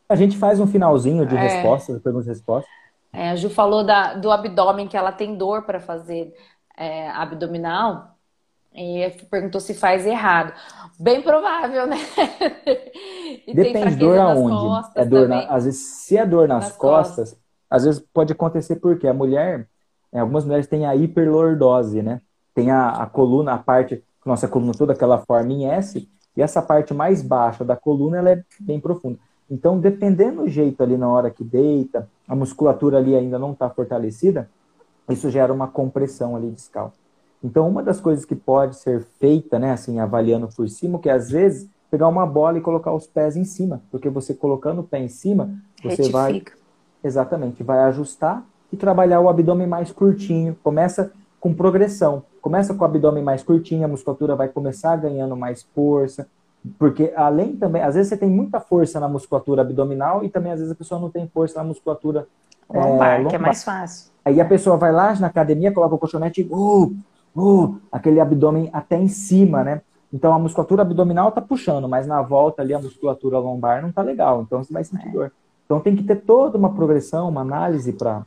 A 0.08 0.16
gente 0.16 0.36
faz 0.36 0.58
um 0.58 0.66
finalzinho 0.66 1.26
de 1.26 1.36
é... 1.36 1.40
respostas, 1.40 2.00
perguntas 2.02 2.26
e 2.26 2.30
respostas. 2.30 2.70
É, 3.12 3.28
a 3.30 3.36
Ju 3.36 3.50
falou 3.50 3.84
da, 3.84 4.14
do 4.14 4.30
abdômen, 4.30 4.88
que 4.88 4.96
ela 4.96 5.12
tem 5.12 5.36
dor 5.36 5.64
para 5.64 5.78
fazer 5.78 6.34
é, 6.76 7.10
abdominal. 7.10 8.11
E 8.74 9.10
perguntou 9.30 9.60
se 9.60 9.74
faz 9.74 10.06
errado. 10.06 10.52
Bem 10.98 11.20
provável, 11.20 11.86
né? 11.86 11.98
Depende 13.54 13.96
dor 13.96 14.18
aonde. 14.18 14.86
É 14.94 15.04
dor 15.04 15.28
na, 15.28 15.40
às 15.46 15.64
vezes, 15.64 15.80
se 15.80 16.16
é 16.16 16.24
dor 16.24 16.48
nas, 16.48 16.64
nas 16.64 16.76
costas, 16.76 17.30
costas, 17.30 17.42
às 17.68 17.84
vezes 17.84 18.04
pode 18.12 18.32
acontecer 18.32 18.76
porque 18.76 19.06
a 19.06 19.12
mulher, 19.14 19.68
é, 20.10 20.20
algumas 20.20 20.44
mulheres 20.44 20.66
têm 20.66 20.86
a 20.86 20.96
hiperlordose, 20.96 22.02
né? 22.02 22.20
Tem 22.54 22.70
a, 22.70 22.90
a 22.90 23.06
coluna, 23.06 23.54
a 23.54 23.58
parte, 23.58 24.02
nossa 24.24 24.48
coluna 24.48 24.72
toda 24.72 24.92
aquela 24.92 25.18
forma 25.18 25.52
em 25.52 25.66
S, 25.66 26.08
e 26.34 26.40
essa 26.40 26.62
parte 26.62 26.94
mais 26.94 27.22
baixa 27.22 27.64
da 27.64 27.76
coluna 27.76 28.18
ela 28.18 28.30
é 28.30 28.42
bem 28.60 28.80
profunda. 28.80 29.18
Então, 29.50 29.78
dependendo 29.78 30.42
do 30.42 30.48
jeito 30.48 30.82
ali 30.82 30.96
na 30.96 31.08
hora 31.08 31.30
que 31.30 31.44
deita, 31.44 32.08
a 32.26 32.34
musculatura 32.34 32.96
ali 32.96 33.14
ainda 33.14 33.38
não 33.38 33.52
está 33.52 33.68
fortalecida, 33.68 34.48
isso 35.10 35.28
gera 35.30 35.52
uma 35.52 35.68
compressão 35.68 36.34
ali 36.34 36.50
discal. 36.50 36.92
Então, 37.42 37.68
uma 37.68 37.82
das 37.82 38.00
coisas 38.00 38.24
que 38.24 38.36
pode 38.36 38.76
ser 38.76 39.02
feita, 39.18 39.58
né, 39.58 39.72
assim, 39.72 39.98
avaliando 39.98 40.48
por 40.48 40.68
cima, 40.68 40.98
que 40.98 41.08
é, 41.08 41.12
às 41.12 41.30
vezes 41.30 41.68
pegar 41.90 42.08
uma 42.08 42.26
bola 42.26 42.58
e 42.58 42.60
colocar 42.60 42.92
os 42.92 43.06
pés 43.06 43.36
em 43.36 43.44
cima, 43.44 43.82
porque 43.90 44.08
você 44.08 44.32
colocando 44.32 44.80
o 44.80 44.84
pé 44.84 45.00
em 45.00 45.08
cima, 45.08 45.50
você 45.82 45.88
Retifica. 45.88 46.18
vai 46.18 46.42
exatamente, 47.04 47.62
vai 47.62 47.80
ajustar 47.80 48.44
e 48.72 48.76
trabalhar 48.76 49.20
o 49.20 49.28
abdômen 49.28 49.66
mais 49.66 49.90
curtinho. 49.90 50.56
Começa 50.62 51.12
com 51.40 51.52
progressão. 51.52 52.22
Começa 52.40 52.72
com 52.72 52.82
o 52.82 52.84
abdômen 52.84 53.22
mais 53.22 53.42
curtinho, 53.42 53.84
a 53.84 53.88
musculatura 53.88 54.36
vai 54.36 54.48
começar 54.48 54.96
ganhando 54.96 55.36
mais 55.36 55.62
força, 55.74 56.26
porque 56.78 57.12
além 57.16 57.56
também, 57.56 57.82
às 57.82 57.94
vezes 57.94 58.08
você 58.08 58.16
tem 58.16 58.30
muita 58.30 58.60
força 58.60 59.00
na 59.00 59.08
musculatura 59.08 59.62
abdominal 59.62 60.24
e 60.24 60.28
também 60.28 60.52
às 60.52 60.58
vezes 60.58 60.72
a 60.72 60.76
pessoa 60.76 61.00
não 61.00 61.10
tem 61.10 61.28
força 61.28 61.58
na 61.58 61.64
musculatura 61.64 62.26
lombar, 62.72 63.14
é, 63.14 63.16
lombar. 63.16 63.30
que 63.30 63.36
é 63.36 63.38
mais 63.38 63.64
fácil. 63.64 64.10
Aí 64.24 64.40
a 64.40 64.44
pessoa 64.44 64.76
vai 64.76 64.92
lá 64.92 65.14
na 65.16 65.26
academia, 65.26 65.72
coloca 65.72 65.96
o 65.96 65.98
colchonete 65.98 66.42
e 66.42 66.48
uh, 66.50 66.94
uh, 67.36 67.80
aquele 67.90 68.20
abdômen 68.20 68.70
até 68.72 68.96
em 68.96 69.08
cima, 69.08 69.62
né? 69.64 69.82
Então 70.12 70.32
a 70.32 70.38
musculatura 70.38 70.82
abdominal 70.82 71.32
tá 71.32 71.40
puxando, 71.40 71.88
mas 71.88 72.06
na 72.06 72.20
volta 72.20 72.60
ali 72.60 72.74
a 72.74 72.78
musculatura 72.78 73.38
lombar 73.38 73.80
não 73.80 73.90
tá 73.90 74.02
legal, 74.02 74.42
então 74.42 74.62
você 74.62 74.72
vai 74.72 74.84
sentir 74.84 75.08
é. 75.08 75.10
dor. 75.10 75.32
Então 75.64 75.80
tem 75.80 75.96
que 75.96 76.02
ter 76.02 76.16
toda 76.16 76.58
uma 76.58 76.74
progressão, 76.74 77.28
uma 77.28 77.40
análise 77.40 77.92
para 77.94 78.26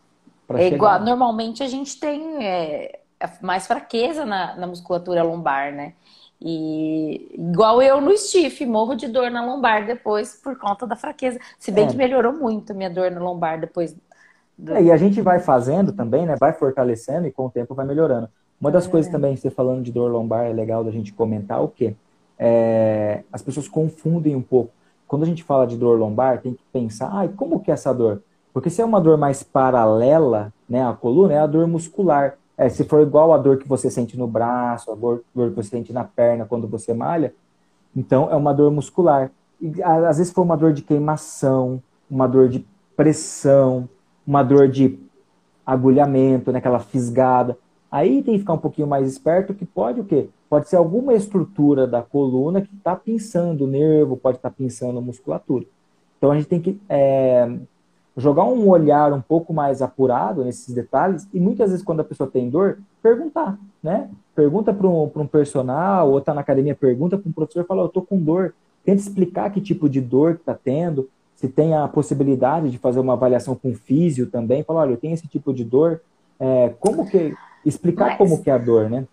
é 0.49 0.57
chegar. 0.57 0.75
igual, 0.75 0.99
normalmente 1.01 1.61
a 1.61 1.67
gente 1.67 1.99
tem 1.99 2.43
é, 2.43 2.99
mais 3.41 3.67
fraqueza 3.67 4.25
na, 4.25 4.55
na 4.55 4.65
musculatura 4.65 5.21
lombar, 5.21 5.71
né? 5.71 5.93
E 6.41 7.31
igual 7.33 7.81
eu 7.81 8.01
no 8.01 8.15
stiff, 8.17 8.65
morro 8.65 8.95
de 8.95 9.07
dor 9.07 9.31
na 9.31 9.45
lombar 9.45 9.85
depois 9.85 10.39
por 10.43 10.57
conta 10.57 10.85
da 10.85 10.95
fraqueza. 10.95 11.39
Se 11.57 11.71
bem 11.71 11.85
é. 11.85 11.87
que 11.87 11.95
melhorou 11.95 12.33
muito 12.33 12.71
a 12.71 12.75
minha 12.75 12.89
dor 12.89 13.09
na 13.11 13.21
lombar 13.21 13.59
depois. 13.59 13.95
Do... 14.57 14.73
É, 14.73 14.83
e 14.83 14.91
a 14.91 14.97
gente 14.97 15.21
vai 15.21 15.39
fazendo 15.39 15.93
também, 15.93 16.25
né? 16.25 16.35
Vai 16.35 16.53
fortalecendo 16.53 17.27
e 17.27 17.31
com 17.31 17.45
o 17.45 17.49
tempo 17.49 17.73
vai 17.73 17.85
melhorando. 17.85 18.29
Uma 18.59 18.71
das 18.71 18.87
é. 18.87 18.89
coisas 18.89 19.11
também, 19.11 19.35
você 19.35 19.49
falando 19.49 19.83
de 19.83 19.91
dor 19.91 20.11
lombar, 20.11 20.45
é 20.45 20.53
legal 20.53 20.83
da 20.83 20.91
gente 20.91 21.13
comentar 21.13 21.63
o 21.63 21.67
quê? 21.67 21.95
É, 22.37 23.23
as 23.31 23.41
pessoas 23.41 23.67
confundem 23.67 24.35
um 24.35 24.41
pouco. 24.41 24.71
Quando 25.07 25.23
a 25.23 25.25
gente 25.25 25.43
fala 25.43 25.67
de 25.67 25.77
dor 25.77 25.99
lombar, 25.99 26.41
tem 26.41 26.53
que 26.53 26.63
pensar, 26.73 27.07
ah, 27.07 27.27
como 27.27 27.59
que 27.59 27.69
é 27.69 27.73
essa 27.73 27.93
dor? 27.93 28.21
Porque 28.53 28.69
se 28.69 28.81
é 28.81 28.85
uma 28.85 29.01
dor 29.01 29.17
mais 29.17 29.43
paralela, 29.43 30.53
né, 30.67 30.85
à 30.85 30.93
coluna, 30.93 31.33
é 31.33 31.39
a 31.39 31.47
dor 31.47 31.67
muscular. 31.67 32.37
É, 32.57 32.69
se 32.69 32.85
for 32.85 33.01
igual 33.01 33.33
a 33.33 33.37
dor 33.37 33.57
que 33.57 33.67
você 33.67 33.91
sente 33.91 34.17
no 34.17 34.27
braço, 34.27 34.91
a 34.91 34.95
dor, 34.95 35.23
dor 35.35 35.49
que 35.49 35.55
você 35.57 35.69
sente 35.69 35.91
na 35.91 36.05
perna 36.05 36.45
quando 36.45 36.67
você 36.67 36.93
malha, 36.93 37.33
então 37.95 38.29
é 38.31 38.35
uma 38.35 38.53
dor 38.53 38.71
muscular. 38.71 39.29
E, 39.61 39.83
às 39.83 40.17
vezes 40.17 40.31
for 40.31 40.41
uma 40.41 40.55
dor 40.55 40.73
de 40.73 40.81
queimação, 40.81 41.81
uma 42.09 42.27
dor 42.27 42.47
de 42.47 42.65
pressão, 42.95 43.89
uma 44.25 44.41
dor 44.41 44.69
de 44.69 44.99
agulhamento, 45.65 46.51
né, 46.51 46.59
aquela 46.59 46.79
fisgada. 46.79 47.57
Aí 47.95 48.21
tem 48.21 48.33
que 48.33 48.39
ficar 48.39 48.51
um 48.51 48.57
pouquinho 48.57 48.89
mais 48.89 49.07
esperto 49.07 49.53
que 49.53 49.65
pode 49.65 50.01
o 50.01 50.03
quê? 50.03 50.27
Pode 50.49 50.67
ser 50.67 50.75
alguma 50.75 51.13
estrutura 51.13 51.87
da 51.87 52.01
coluna 52.01 52.59
que 52.59 52.75
está 52.75 52.93
pinçando 52.93 53.63
o 53.63 53.67
nervo, 53.67 54.17
pode 54.17 54.35
estar 54.35 54.49
tá 54.49 54.55
pinçando 54.55 54.97
a 54.97 55.01
musculatura. 55.01 55.63
Então 56.17 56.29
a 56.29 56.35
gente 56.35 56.49
tem 56.49 56.59
que 56.59 56.77
é, 56.89 57.49
jogar 58.17 58.43
um 58.43 58.67
olhar 58.67 59.13
um 59.13 59.21
pouco 59.21 59.53
mais 59.53 59.81
apurado 59.81 60.43
nesses 60.43 60.75
detalhes 60.75 61.25
e 61.33 61.39
muitas 61.39 61.69
vezes 61.69 61.85
quando 61.85 62.01
a 62.01 62.03
pessoa 62.03 62.29
tem 62.29 62.49
dor, 62.49 62.79
perguntar, 63.01 63.57
né? 63.81 64.09
Pergunta 64.35 64.73
para 64.73 64.87
um, 64.87 65.09
um 65.15 65.25
personal 65.25 66.11
ou 66.11 66.17
está 66.17 66.33
na 66.33 66.41
academia, 66.41 66.75
pergunta 66.75 67.17
para 67.17 67.29
um 67.29 67.31
professor, 67.31 67.65
fala, 67.65 67.83
eu 67.83 67.87
estou 67.87 68.05
com 68.05 68.21
dor. 68.21 68.53
Tenta 68.83 68.99
explicar 68.99 69.49
que 69.51 69.61
tipo 69.61 69.87
de 69.87 70.01
dor 70.01 70.33
que 70.33 70.41
está 70.41 70.53
tendo, 70.53 71.09
se 71.33 71.47
tem 71.47 71.73
a 71.73 71.87
possibilidade 71.87 72.69
de 72.69 72.77
fazer 72.77 72.99
uma 72.99 73.13
avaliação 73.13 73.55
com 73.55 73.73
físio 73.73 74.29
também, 74.29 74.63
fala, 74.63 74.81
olha, 74.81 74.91
eu 74.91 74.97
tenho 74.97 75.13
esse 75.13 75.29
tipo 75.29 75.53
de 75.53 75.63
dor, 75.63 76.01
é, 76.37 76.73
como 76.77 77.09
que 77.09 77.33
explicar 77.66 78.09
Mas... 78.09 78.18
como 78.18 78.41
que 78.43 78.49
é 78.49 78.53
a 78.53 78.57
dor, 78.57 78.89
né? 78.89 79.05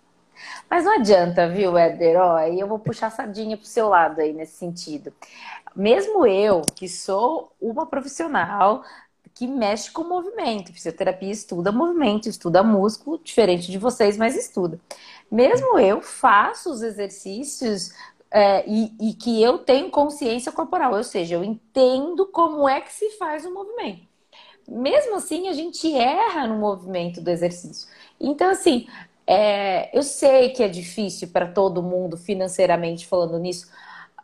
Mas 0.68 0.84
não 0.84 0.94
adianta, 0.94 1.48
viu, 1.48 1.76
Éder? 1.76 2.18
Ó, 2.18 2.36
aí 2.36 2.58
eu 2.58 2.66
vou 2.66 2.78
puxar 2.78 3.08
a 3.08 3.10
sardinha 3.10 3.56
pro 3.56 3.66
seu 3.66 3.88
lado 3.88 4.20
aí 4.20 4.32
nesse 4.32 4.56
sentido. 4.56 5.12
Mesmo 5.74 6.26
eu, 6.26 6.62
que 6.74 6.88
sou 6.88 7.52
uma 7.60 7.86
profissional 7.86 8.82
que 9.34 9.46
mexe 9.46 9.90
com 9.90 10.04
movimento, 10.04 10.72
fisioterapia 10.72 11.30
estuda 11.30 11.72
movimento, 11.72 12.28
estuda 12.28 12.62
músculo, 12.62 13.18
diferente 13.22 13.70
de 13.70 13.78
vocês, 13.78 14.16
mas 14.16 14.36
estuda. 14.36 14.78
Mesmo 15.30 15.78
eu 15.78 16.02
faço 16.02 16.70
os 16.70 16.82
exercícios 16.82 17.92
é, 18.30 18.64
e, 18.68 18.94
e 19.00 19.14
que 19.14 19.42
eu 19.42 19.58
tenho 19.58 19.90
consciência 19.90 20.52
corporal, 20.52 20.94
ou 20.94 21.04
seja, 21.04 21.34
eu 21.34 21.44
entendo 21.44 22.26
como 22.26 22.68
é 22.68 22.80
que 22.80 22.92
se 22.92 23.10
faz 23.12 23.44
o 23.44 23.52
movimento. 23.52 24.02
Mesmo 24.68 25.16
assim, 25.16 25.48
a 25.48 25.52
gente 25.52 25.92
erra 25.94 26.46
no 26.46 26.58
movimento 26.58 27.20
do 27.20 27.30
exercício. 27.30 27.88
Então, 28.22 28.50
assim, 28.50 28.86
é, 29.26 29.96
eu 29.96 30.02
sei 30.02 30.50
que 30.50 30.62
é 30.62 30.68
difícil 30.68 31.28
para 31.28 31.46
todo 31.46 31.82
mundo, 31.82 32.16
financeiramente 32.16 33.06
falando 33.06 33.38
nisso, 33.38 33.70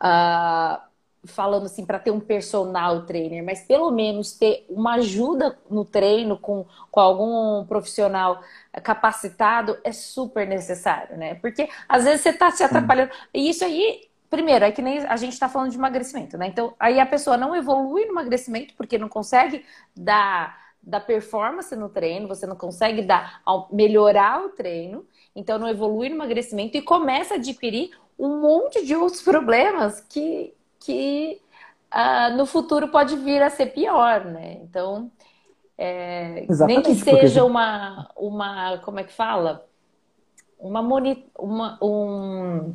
uh, 0.01 0.79
falando 1.25 1.65
assim, 1.65 1.85
para 1.85 1.99
ter 1.99 2.11
um 2.11 2.19
personal 2.19 3.05
trainer, 3.05 3.43
mas 3.43 3.61
pelo 3.61 3.91
menos 3.91 4.33
ter 4.33 4.65
uma 4.69 4.95
ajuda 4.95 5.57
no 5.69 5.83
treino 5.85 6.37
com, 6.37 6.65
com 6.91 6.99
algum 6.99 7.65
profissional 7.65 8.41
capacitado 8.83 9.77
é 9.83 9.91
super 9.91 10.47
necessário, 10.47 11.17
né? 11.17 11.35
Porque 11.35 11.69
às 11.87 12.05
vezes 12.05 12.21
você 12.21 12.29
está 12.29 12.51
se 12.51 12.63
atrapalhando. 12.63 13.11
E 13.33 13.49
isso 13.49 13.65
aí, 13.65 14.09
primeiro, 14.29 14.63
é 14.65 14.71
que 14.71 14.81
nem 14.81 14.99
a 15.05 15.17
gente 15.17 15.33
está 15.33 15.49
falando 15.49 15.71
de 15.71 15.77
emagrecimento, 15.77 16.37
né? 16.37 16.47
Então, 16.47 16.73
aí 16.79 16.99
a 16.99 17.05
pessoa 17.05 17.35
não 17.37 17.55
evolui 17.55 18.05
no 18.05 18.11
emagrecimento 18.13 18.73
porque 18.75 18.97
não 18.97 19.09
consegue 19.09 19.65
dar 19.95 20.68
da 20.81 20.99
performance 20.99 21.75
no 21.75 21.89
treino, 21.89 22.27
você 22.27 22.47
não 22.47 22.55
consegue 22.55 23.01
dar 23.01 23.41
melhorar 23.71 24.43
o 24.45 24.49
treino, 24.49 25.05
então 25.35 25.59
não 25.59 25.67
evolui 25.67 26.09
no 26.09 26.15
emagrecimento 26.15 26.77
e 26.77 26.81
começa 26.81 27.35
a 27.35 27.37
adquirir 27.37 27.91
um 28.17 28.41
monte 28.41 28.85
de 28.85 28.95
outros 28.95 29.21
problemas 29.21 30.01
que, 30.01 30.53
que 30.79 31.41
uh, 31.93 32.35
no 32.35 32.45
futuro 32.45 32.87
pode 32.87 33.15
vir 33.17 33.41
a 33.41 33.49
ser 33.49 33.67
pior, 33.67 34.25
né? 34.25 34.59
Então, 34.63 35.11
é, 35.77 36.45
nem 36.65 36.81
que 36.81 36.95
seja 36.95 37.41
porque... 37.41 37.51
uma, 37.51 38.09
uma, 38.15 38.77
como 38.79 38.99
é 38.99 39.03
que 39.03 39.13
fala? 39.13 39.65
Uma, 40.59 40.81
moni... 40.81 41.25
uma 41.37 41.77
um... 41.81 42.73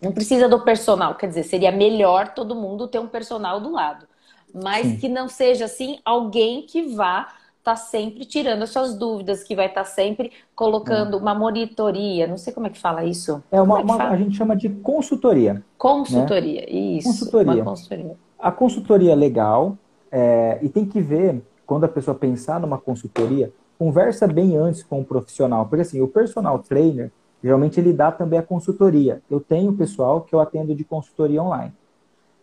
não 0.00 0.12
precisa 0.12 0.48
do 0.48 0.60
personal, 0.60 1.14
quer 1.14 1.26
dizer, 1.26 1.42
seria 1.42 1.72
melhor 1.72 2.28
todo 2.28 2.54
mundo 2.54 2.88
ter 2.88 2.98
um 2.98 3.08
personal 3.08 3.60
do 3.60 3.70
lado 3.70 4.09
mas 4.54 4.86
Sim. 4.86 4.96
que 4.96 5.08
não 5.08 5.28
seja 5.28 5.64
assim 5.66 5.98
alguém 6.04 6.62
que 6.62 6.94
vá 6.94 7.28
estar 7.60 7.74
tá 7.74 7.76
sempre 7.76 8.24
tirando 8.24 8.62
as 8.62 8.70
suas 8.70 8.94
dúvidas, 8.94 9.42
que 9.42 9.54
vai 9.54 9.66
estar 9.66 9.84
tá 9.84 9.88
sempre 9.88 10.32
colocando 10.54 11.16
é. 11.16 11.20
uma 11.20 11.34
monitoria, 11.34 12.26
não 12.26 12.36
sei 12.36 12.52
como 12.52 12.66
é 12.66 12.70
que 12.70 12.78
fala 12.78 13.04
isso. 13.04 13.42
É 13.50 13.60
uma, 13.60 13.80
é 13.80 13.82
uma 13.82 14.08
a 14.08 14.16
gente 14.16 14.36
chama 14.36 14.56
de 14.56 14.68
consultoria. 14.68 15.62
Consultoria, 15.76 16.62
né? 16.62 16.70
isso. 16.70 17.08
Consultoria. 17.08 17.64
consultoria. 17.64 18.16
A 18.38 18.50
consultoria 18.50 19.12
é 19.12 19.14
legal, 19.16 19.76
é, 20.10 20.58
e 20.62 20.68
tem 20.68 20.84
que 20.84 21.00
ver, 21.00 21.42
quando 21.66 21.84
a 21.84 21.88
pessoa 21.88 22.14
pensar 22.14 22.58
numa 22.58 22.78
consultoria, 22.78 23.52
conversa 23.78 24.26
bem 24.26 24.56
antes 24.56 24.82
com 24.82 25.00
o 25.00 25.04
profissional, 25.04 25.66
porque 25.66 25.82
assim, 25.82 26.00
o 26.00 26.08
personal 26.08 26.58
trainer, 26.58 27.12
geralmente 27.42 27.78
ele 27.78 27.92
dá 27.92 28.10
também 28.10 28.38
a 28.38 28.42
consultoria. 28.42 29.22
Eu 29.30 29.40
tenho 29.40 29.72
pessoal 29.74 30.22
que 30.22 30.34
eu 30.34 30.40
atendo 30.40 30.74
de 30.74 30.84
consultoria 30.84 31.42
online. 31.42 31.72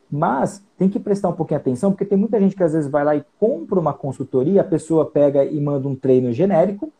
Mas 0.10 0.64
tem 0.78 0.88
que 0.88 1.00
prestar 1.00 1.30
um 1.30 1.34
pouquinho 1.34 1.60
atenção, 1.60 1.92
porque 1.92 2.06
tem 2.06 2.18
muita 2.18 2.40
gente 2.40 2.56
que 2.56 2.64
às 2.64 2.74
vezes 2.74 2.90
vai 2.90 3.04
lá 3.04 3.16
e 3.16 3.26
compra 3.40 3.80
uma 3.80 3.94
consultoria, 3.94 4.62
a 4.62 4.64
pessoa 4.64 5.06
pega 5.06 5.44
e 5.44 5.60
manda 5.60 5.88
um 5.88 5.96
treino 5.96 6.32
genérico, 6.32 6.92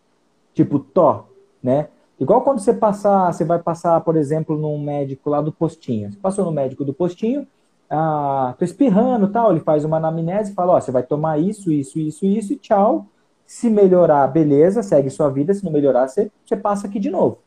tipo 0.54 0.80
TO, 0.80 1.24
né? 1.64 1.88
Igual 2.20 2.42
quando 2.42 2.60
você 2.60 2.74
passar, 2.74 3.32
você 3.32 3.46
vai 3.46 3.60
passar, 3.60 4.02
por 4.02 4.16
exemplo, 4.16 4.58
num 4.58 4.78
médico 4.80 5.30
lá 5.30 5.40
do 5.40 5.52
postinho. 5.52 6.12
Você 6.12 6.18
passou 6.18 6.44
no 6.44 6.52
médico 6.52 6.84
do 6.84 6.94
postinho, 6.94 7.48
ah, 7.90 8.54
tô 8.58 8.66
espirrando 8.66 9.30
tal, 9.30 9.52
ele 9.52 9.62
faz 9.62 9.86
uma 9.86 9.98
anamnese 9.98 10.52
e 10.52 10.56
fala, 10.56 10.74
ó, 10.74 10.80
você 10.80 10.92
vai 10.92 11.04
tomar 11.04 11.40
isso, 11.40 11.72
isso, 11.72 12.00
isso, 12.00 12.26
isso 12.26 12.54
e 12.54 12.58
tchau. 12.58 13.06
Se 13.46 13.70
melhorar, 13.70 14.28
beleza, 14.28 14.84
segue 14.84 15.10
sua 15.10 15.30
vida. 15.30 15.54
Se 15.54 15.64
não 15.64 15.72
melhorar, 15.72 16.08
você, 16.08 16.30
você 16.46 16.58
passa 16.58 16.88
aqui 16.88 17.00
de 17.00 17.10
novo. 17.10 17.38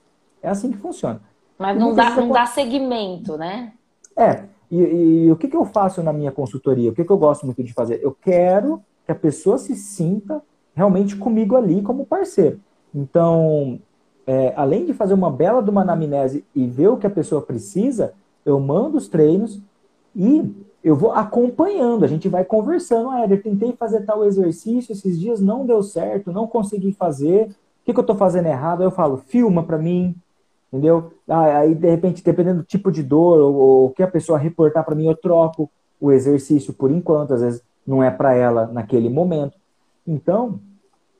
É 0.42 0.48
assim 0.48 0.70
que 0.70 0.78
funciona. 0.78 1.20
Mas 1.58 1.78
não 1.78 1.94
dá, 1.94 2.16
não 2.16 2.30
dá 2.30 2.46
segmento, 2.46 3.36
né? 3.36 3.74
É. 4.16 4.44
E, 4.70 4.76
e, 4.76 5.24
e, 5.24 5.32
o 5.32 5.36
que, 5.36 5.48
que 5.48 5.56
eu 5.56 5.64
faço 5.64 6.02
na 6.02 6.12
minha 6.12 6.30
consultoria? 6.30 6.90
O 6.90 6.94
que, 6.94 7.04
que 7.04 7.10
eu 7.10 7.18
gosto 7.18 7.44
muito 7.44 7.62
de 7.62 7.72
fazer? 7.72 8.00
Eu 8.02 8.16
quero 8.20 8.82
que 9.04 9.12
a 9.12 9.14
pessoa 9.14 9.58
se 9.58 9.74
sinta 9.74 10.40
realmente 10.74 11.16
comigo 11.16 11.56
ali 11.56 11.82
como 11.82 12.06
parceiro. 12.06 12.60
Então, 12.94 13.80
é, 14.26 14.52
além 14.56 14.86
de 14.86 14.94
fazer 14.94 15.14
uma 15.14 15.30
bela 15.30 15.62
de 15.62 15.70
uma 15.70 15.82
anamnese 15.82 16.44
e 16.54 16.66
ver 16.66 16.88
o 16.88 16.96
que 16.96 17.06
a 17.06 17.10
pessoa 17.10 17.42
precisa, 17.42 18.14
eu 18.44 18.60
mando 18.60 18.96
os 18.96 19.08
treinos 19.08 19.60
e 20.14 20.54
eu 20.82 20.96
vou 20.96 21.12
acompanhando, 21.12 22.04
a 22.04 22.08
gente 22.08 22.28
vai 22.28 22.44
conversando. 22.44 23.10
Ah, 23.10 23.26
eu 23.26 23.42
tentei 23.42 23.72
fazer 23.72 24.04
tal 24.04 24.24
exercício, 24.24 24.92
esses 24.92 25.18
dias 25.18 25.40
não 25.40 25.66
deu 25.66 25.82
certo, 25.82 26.32
não 26.32 26.46
consegui 26.46 26.92
fazer. 26.92 27.48
O 27.48 27.84
que, 27.84 27.92
que 27.92 27.98
eu 27.98 28.02
estou 28.02 28.16
fazendo 28.16 28.46
errado? 28.46 28.82
Eu 28.82 28.90
falo, 28.90 29.18
filma 29.18 29.62
para 29.62 29.78
mim, 29.78 30.14
entendeu? 30.72 31.12
Ah, 31.28 31.58
aí, 31.58 31.74
de 31.74 31.90
repente, 31.90 32.22
dependendo 32.22 32.60
do 32.60 32.66
tipo 32.66 32.90
de 32.90 33.02
dor 33.02 33.40
ou 33.40 33.86
o 33.86 33.90
que 33.90 34.02
a 34.02 34.08
pessoa 34.08 34.38
reportar 34.38 34.84
para 34.84 34.94
mim, 34.94 35.06
eu 35.06 35.16
troco 35.16 35.70
o 36.00 36.12
exercício 36.12 36.72
por 36.72 36.90
enquanto, 36.90 37.34
às 37.34 37.42
vezes 37.42 37.62
não 37.86 38.02
é 38.02 38.10
para 38.10 38.34
ela 38.34 38.66
naquele 38.66 39.10
momento. 39.10 39.56
Então, 40.06 40.60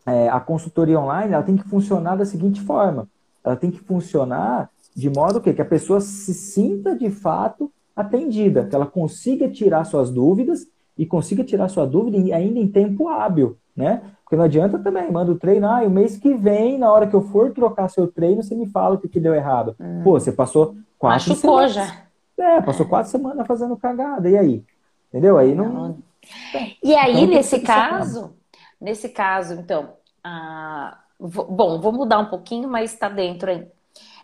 é, 0.07 0.29
a 0.29 0.41
consultoria 0.41 0.99
online 0.99 1.35
ela 1.35 1.43
tem 1.43 1.57
que 1.57 1.69
funcionar 1.69 2.17
da 2.17 2.25
seguinte 2.25 2.61
forma: 2.61 3.09
ela 3.45 3.57
tem 3.57 3.71
que 3.71 3.81
funcionar 3.81 4.71
de 4.95 5.11
modo 5.11 5.41
que, 5.41 5.53
que 5.53 5.63
a 5.63 5.67
pessoa 5.67 6.01
se 6.01 6.35
sinta 6.35 6.97
de 6.97 7.11
fato 7.11 7.71
atendida, 7.95 8.65
que 8.67 8.75
ela 8.75 8.87
consiga 8.87 9.49
tirar 9.49 9.85
suas 9.85 10.11
dúvidas 10.11 10.67
e 10.97 11.07
consiga 11.07 11.45
tirar 11.45 11.69
sua 11.69 11.87
dúvida 11.87 12.19
ainda 12.35 12.59
em 12.59 12.69
tempo 12.69 13.09
hábil, 13.09 13.57
né? 13.77 14.03
Porque 14.31 14.37
não 14.37 14.45
adianta 14.45 14.79
também, 14.79 15.11
manda 15.11 15.33
o 15.33 15.37
treino, 15.37 15.67
ah, 15.67 15.83
o 15.83 15.91
mês 15.91 16.17
que 16.17 16.33
vem, 16.35 16.79
na 16.79 16.89
hora 16.89 17.09
que 17.09 17.17
eu 17.17 17.21
for 17.21 17.53
trocar 17.53 17.89
seu 17.89 18.07
treino, 18.07 18.45
você 18.45 18.55
me 18.55 18.65
fala 18.65 18.95
o 18.95 18.99
que, 18.99 19.09
que 19.09 19.19
deu 19.19 19.35
errado. 19.35 19.75
Hum. 19.81 20.03
Pô, 20.05 20.13
você 20.13 20.31
passou 20.31 20.77
quatro 20.97 21.31
Machucou 21.31 21.69
semanas. 21.69 21.73
já. 21.73 22.03
É, 22.39 22.61
passou 22.61 22.87
quatro 22.87 23.11
semanas 23.11 23.45
fazendo 23.45 23.77
cagada, 23.77 24.31
e 24.31 24.39
aí? 24.39 24.65
Entendeu? 25.09 25.37
Aí 25.37 25.53
não... 25.53 25.69
não. 25.69 25.99
E 26.81 26.95
aí, 26.95 27.25
então, 27.25 27.35
nesse 27.35 27.59
caso, 27.59 28.33
nesse 28.81 29.09
caso, 29.09 29.55
então, 29.55 29.95
ah, 30.23 30.97
bom, 31.19 31.81
vou 31.81 31.91
mudar 31.91 32.21
um 32.21 32.27
pouquinho, 32.27 32.69
mas 32.69 32.93
está 32.93 33.09
dentro 33.09 33.51
aí. 33.51 33.67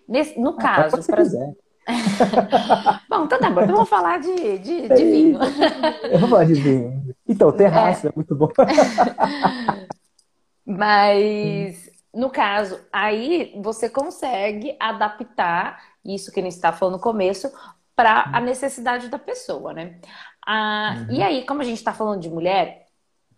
Nesse, 0.09 0.38
no 0.38 0.50
ah, 0.50 0.57
caso. 0.57 0.98
bom, 3.09 3.24
então 3.24 3.39
tá 3.39 3.51
bom, 3.51 3.62
então 3.62 3.74
vamos 3.74 3.89
falar 3.89 4.18
de, 4.18 4.59
de, 4.59 4.89
de 4.89 5.05
vinho. 5.05 5.39
Eu 6.11 6.18
vou 6.18 6.28
falar 6.28 6.45
de 6.45 6.55
vinho. 6.55 7.14
Então, 7.28 7.53
terraço 7.53 8.07
é, 8.07 8.11
é 8.11 8.12
muito 8.14 8.34
bom. 8.34 8.49
Mas, 10.66 11.89
no 12.12 12.28
caso, 12.28 12.80
aí 12.93 13.55
você 13.62 13.89
consegue 13.89 14.76
adaptar 14.80 15.80
isso 16.05 16.32
que 16.32 16.41
a 16.41 16.43
gente 16.43 16.53
está 16.53 16.72
falando 16.72 16.95
no 16.95 17.01
começo 17.01 17.51
para 17.95 18.30
a 18.32 18.41
necessidade 18.41 19.09
da 19.09 19.18
pessoa, 19.18 19.72
né? 19.72 20.01
Ah, 20.45 21.07
uhum. 21.09 21.14
E 21.14 21.22
aí, 21.22 21.47
como 21.47 21.62
a 21.62 21.64
gente 21.64 21.78
está 21.78 21.93
falando 21.93 22.20
de 22.20 22.28
mulher, 22.28 22.87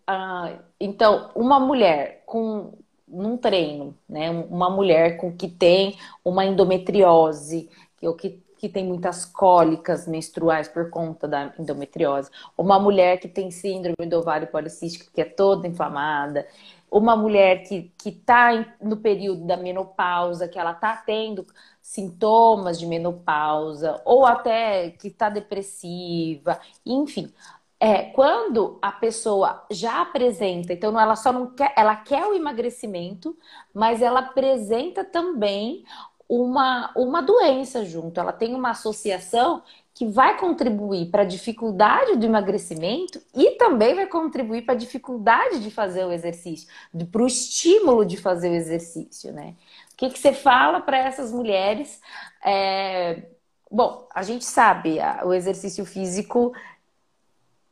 ah, 0.07 0.59
então, 0.81 1.31
uma 1.35 1.61
mulher 1.61 2.23
com 2.27 2.79
num 3.07 3.37
treino, 3.37 3.97
né? 4.09 4.31
Uma 4.31 4.69
mulher 4.69 5.17
com 5.17 5.35
que 5.35 5.49
tem 5.49 5.99
uma 6.25 6.45
endometriose, 6.45 7.71
ou 8.03 8.15
que, 8.15 8.43
que 8.57 8.69
tem 8.69 8.85
muitas 8.85 9.25
cólicas 9.25 10.07
menstruais 10.07 10.69
por 10.69 10.91
conta 10.91 11.27
da 11.27 11.53
endometriose, 11.59 12.31
uma 12.57 12.79
mulher 12.79 13.19
que 13.19 13.29
tem 13.29 13.51
síndrome 13.51 14.09
do 14.09 14.19
ovário 14.19 14.49
policístico, 14.49 15.11
que 15.13 15.21
é 15.21 15.25
toda 15.25 15.67
inflamada, 15.67 16.47
uma 16.91 17.17
mulher 17.17 17.63
que 17.65 17.93
está 18.05 18.77
no 18.81 18.97
período 18.97 19.47
da 19.47 19.57
menopausa, 19.57 20.49
que 20.49 20.59
ela 20.59 20.73
está 20.73 20.97
tendo 20.97 21.47
sintomas 21.83 22.79
de 22.79 22.87
menopausa, 22.87 24.01
ou 24.05 24.27
até 24.27 24.91
que 24.91 25.09
está 25.09 25.29
depressiva, 25.29 26.59
enfim. 26.85 27.33
É, 27.81 28.11
quando 28.11 28.77
a 28.83 28.91
pessoa 28.91 29.65
já 29.71 30.03
apresenta, 30.03 30.73
então 30.73 30.99
ela 30.99 31.15
só 31.15 31.33
não 31.33 31.55
quer, 31.55 31.73
ela 31.77 31.95
quer 31.95 32.27
o 32.27 32.35
emagrecimento, 32.35 33.37
mas 33.73 34.03
ela 34.03 34.19
apresenta 34.21 35.05
também 35.05 35.85
uma, 36.29 36.93
uma 36.95 37.23
doença 37.23 37.85
junto, 37.85 38.21
ela 38.21 38.33
tem 38.33 38.55
uma 38.55 38.71
associação 38.71 39.63
que 39.95 40.07
vai 40.07 40.39
contribuir 40.39 41.11
para 41.11 41.23
a 41.23 41.27
dificuldade 41.27 42.17
do 42.17 42.27
emagrecimento 42.27 43.21
e 43.35 43.53
também 43.53 43.97
vai 43.97 44.07
contribuir 44.07 44.63
para 44.63 44.75
a 44.75 44.79
dificuldade 44.79 45.61
de 45.61 45.71
fazer 45.71 46.05
o 46.05 46.13
exercício, 46.13 46.69
para 47.11 47.23
o 47.23 47.27
estímulo 47.27 48.05
de 48.05 48.17
fazer 48.17 48.51
o 48.51 48.55
exercício, 48.55 49.33
né? 49.33 49.57
O 49.93 49.97
que, 49.97 50.11
que 50.11 50.19
você 50.19 50.33
fala 50.33 50.81
para 50.81 50.99
essas 50.99 51.33
mulheres? 51.33 52.01
É... 52.45 53.25
Bom, 53.69 54.07
a 54.15 54.23
gente 54.23 54.45
sabe, 54.45 54.99
o 55.25 55.35
exercício 55.35 55.85
físico 55.85 56.53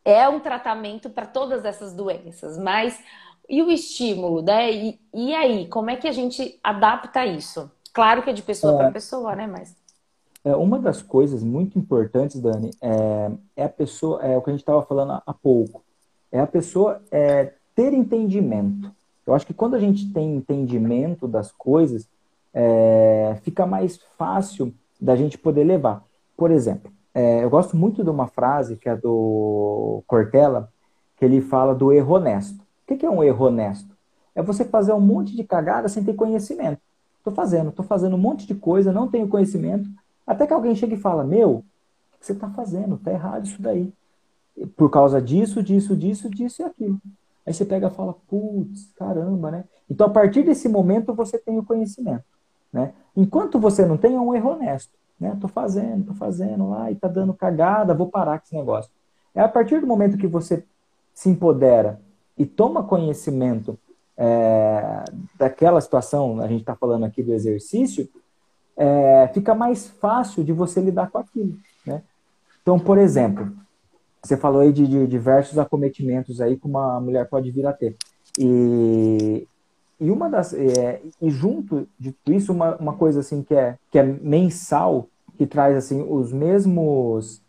é 0.05 0.29
um 0.29 0.41
tratamento 0.41 1.09
para 1.09 1.27
todas 1.27 1.65
essas 1.65 1.93
doenças, 1.93 2.59
mas 2.59 3.01
e 3.49 3.63
o 3.63 3.71
estímulo, 3.71 4.43
né? 4.43 4.73
E, 4.73 5.01
e 5.15 5.35
aí, 5.35 5.69
como 5.69 5.91
é 5.91 5.97
que 5.97 6.09
a 6.09 6.13
gente 6.13 6.59
adapta 6.63 7.25
isso? 7.25 7.71
Claro 7.97 8.23
que 8.23 8.29
é 8.29 8.33
de 8.35 8.43
pessoa 8.43 8.75
é... 8.75 8.77
para 8.77 8.91
pessoa, 8.91 9.35
né? 9.35 9.47
Mas 9.47 9.75
é, 10.45 10.55
uma 10.55 10.79
das 10.79 11.01
coisas 11.01 11.43
muito 11.43 11.79
importantes, 11.79 12.39
Dani, 12.39 12.71
é, 12.83 13.31
é 13.57 13.65
a 13.65 13.71
pessoa, 13.71 14.23
é 14.23 14.37
o 14.37 14.43
que 14.43 14.51
a 14.51 14.53
gente 14.53 14.61
estava 14.61 14.83
falando 14.83 15.23
há 15.27 15.33
pouco, 15.33 15.83
é 16.31 16.39
a 16.39 16.47
pessoa 16.47 17.01
é, 17.11 17.55
ter 17.75 17.95
entendimento. 17.95 18.93
Eu 19.27 19.33
acho 19.33 19.47
que 19.47 19.55
quando 19.55 19.77
a 19.77 19.79
gente 19.79 20.13
tem 20.13 20.37
entendimento 20.37 21.27
das 21.27 21.51
coisas, 21.51 22.07
é, 22.53 23.39
fica 23.41 23.65
mais 23.65 23.99
fácil 24.19 24.75
da 25.01 25.17
gente 25.17 25.39
poder 25.39 25.65
levar. 25.65 26.05
Por 26.37 26.51
exemplo, 26.51 26.93
é, 27.15 27.43
eu 27.43 27.49
gosto 27.49 27.79
muito 27.79 28.05
de 28.05 28.11
uma 28.11 28.27
frase 28.27 28.77
que 28.77 28.91
é 28.91 28.95
do 28.95 30.03
Cortella, 30.07 30.71
que 31.17 31.25
ele 31.25 31.41
fala 31.41 31.75
do 31.75 31.91
erro 31.95 32.17
honesto. 32.17 32.61
O 32.87 32.95
que 32.95 33.07
é 33.07 33.11
um 33.11 33.25
erro 33.25 33.47
honesto? 33.47 33.97
É 34.35 34.43
você 34.43 34.67
fazer 34.67 34.93
um 34.93 35.01
monte 35.01 35.35
de 35.35 35.45
cagada 35.45 35.89
sem 35.89 36.05
ter 36.05 36.13
conhecimento. 36.13 36.86
Estou 37.27 37.35
fazendo, 37.35 37.71
estou 37.71 37.85
fazendo 37.85 38.15
um 38.15 38.21
monte 38.21 38.47
de 38.47 38.55
coisa, 38.55 38.93
não 38.93 39.09
tenho 39.09 39.27
conhecimento, 39.27 39.91
até 40.25 40.47
que 40.47 40.53
alguém 40.53 40.77
chega 40.77 40.95
e 40.95 40.99
fala: 40.99 41.25
Meu, 41.25 41.57
o 41.57 42.19
que 42.21 42.25
você 42.25 42.33
está 42.33 42.49
fazendo? 42.49 42.95
Está 42.95 43.11
errado 43.11 43.47
isso 43.47 43.61
daí. 43.61 43.93
Por 44.77 44.89
causa 44.91 45.21
disso, 45.21 45.61
disso, 45.61 45.97
disso, 45.97 46.31
disso 46.31 46.63
e 46.63 46.65
aquilo. 46.65 47.01
Aí 47.45 47.53
você 47.53 47.65
pega 47.65 47.89
e 47.89 47.91
fala: 47.91 48.15
Putz, 48.29 48.93
caramba, 48.97 49.51
né? 49.51 49.65
Então, 49.91 50.07
a 50.07 50.11
partir 50.11 50.45
desse 50.45 50.69
momento, 50.69 51.13
você 51.13 51.37
tem 51.37 51.59
o 51.59 51.65
conhecimento. 51.65 52.23
Né? 52.73 52.93
Enquanto 53.17 53.59
você 53.59 53.85
não 53.85 53.97
tem, 53.97 54.15
é 54.15 54.21
um 54.21 54.33
erro 54.33 54.53
honesto. 54.53 54.93
Né? 55.19 55.37
Tô 55.41 55.49
fazendo, 55.49 56.07
tô 56.07 56.15
fazendo 56.15 56.71
lá 56.71 56.93
e 56.93 56.95
tá 56.95 57.09
dando 57.09 57.35
cagada, 57.35 57.93
vou 57.93 58.09
parar 58.09 58.39
com 58.39 58.45
esse 58.45 58.55
negócio. 58.55 58.91
É 59.35 59.41
a 59.41 59.49
partir 59.49 59.81
do 59.81 59.87
momento 59.87 60.17
que 60.17 60.29
você 60.29 60.65
se 61.13 61.29
empodera 61.29 62.01
e 62.39 62.47
toma 62.47 62.85
conhecimento 62.85 63.77
é, 64.19 65.05
daquela 65.39 65.81
situação, 65.81 66.41
a 66.41 66.49
gente 66.49 66.61
está 66.61 66.75
falando 66.75 67.05
aqui 67.05 67.23
do 67.23 67.33
exercício, 67.33 68.09
é, 68.77 69.29
fica 69.33 69.55
mais 69.55 69.87
fácil 69.89 70.45
de 70.45 70.53
você 70.53 70.81
lidar 70.81 71.11
com 71.11 71.19
aquilo. 71.19 71.57
Né? 71.87 72.03
Então, 72.63 72.79
por 72.79 72.99
exemplo, 72.99 73.53
você 74.23 74.37
falou 74.37 74.61
aí 74.61 74.73
de, 74.73 74.87
de, 74.87 75.07
diversos 75.07 75.59
acometimentos 75.59 76.41
aí 76.41 76.57
que 76.57 76.67
uma 76.67 77.01
mulher 77.01 77.29
pode 77.29 77.51
vir 77.51 77.67
a 77.67 77.73
ter. 77.73 77.97
E, 78.39 79.47
e 80.01 80.11
uma 80.11 80.29
das 80.29 80.53
é, 80.53 81.01
e 81.23 81.31
junto 81.31 81.89
de 81.99 82.13
tudo 82.13 82.37
isso 82.37 82.53
uma, 82.53 82.77
uma 82.77 82.93
coisa 82.95 83.21
assim 83.21 83.43
que 83.43 83.55
é 83.55 83.79
que 83.91 83.99
é 83.99 84.03
mensal 84.03 85.09
que 85.39 85.47
traz 85.47 85.75
assim 85.75 86.05
os 86.07 86.33
mesmos 86.33 87.41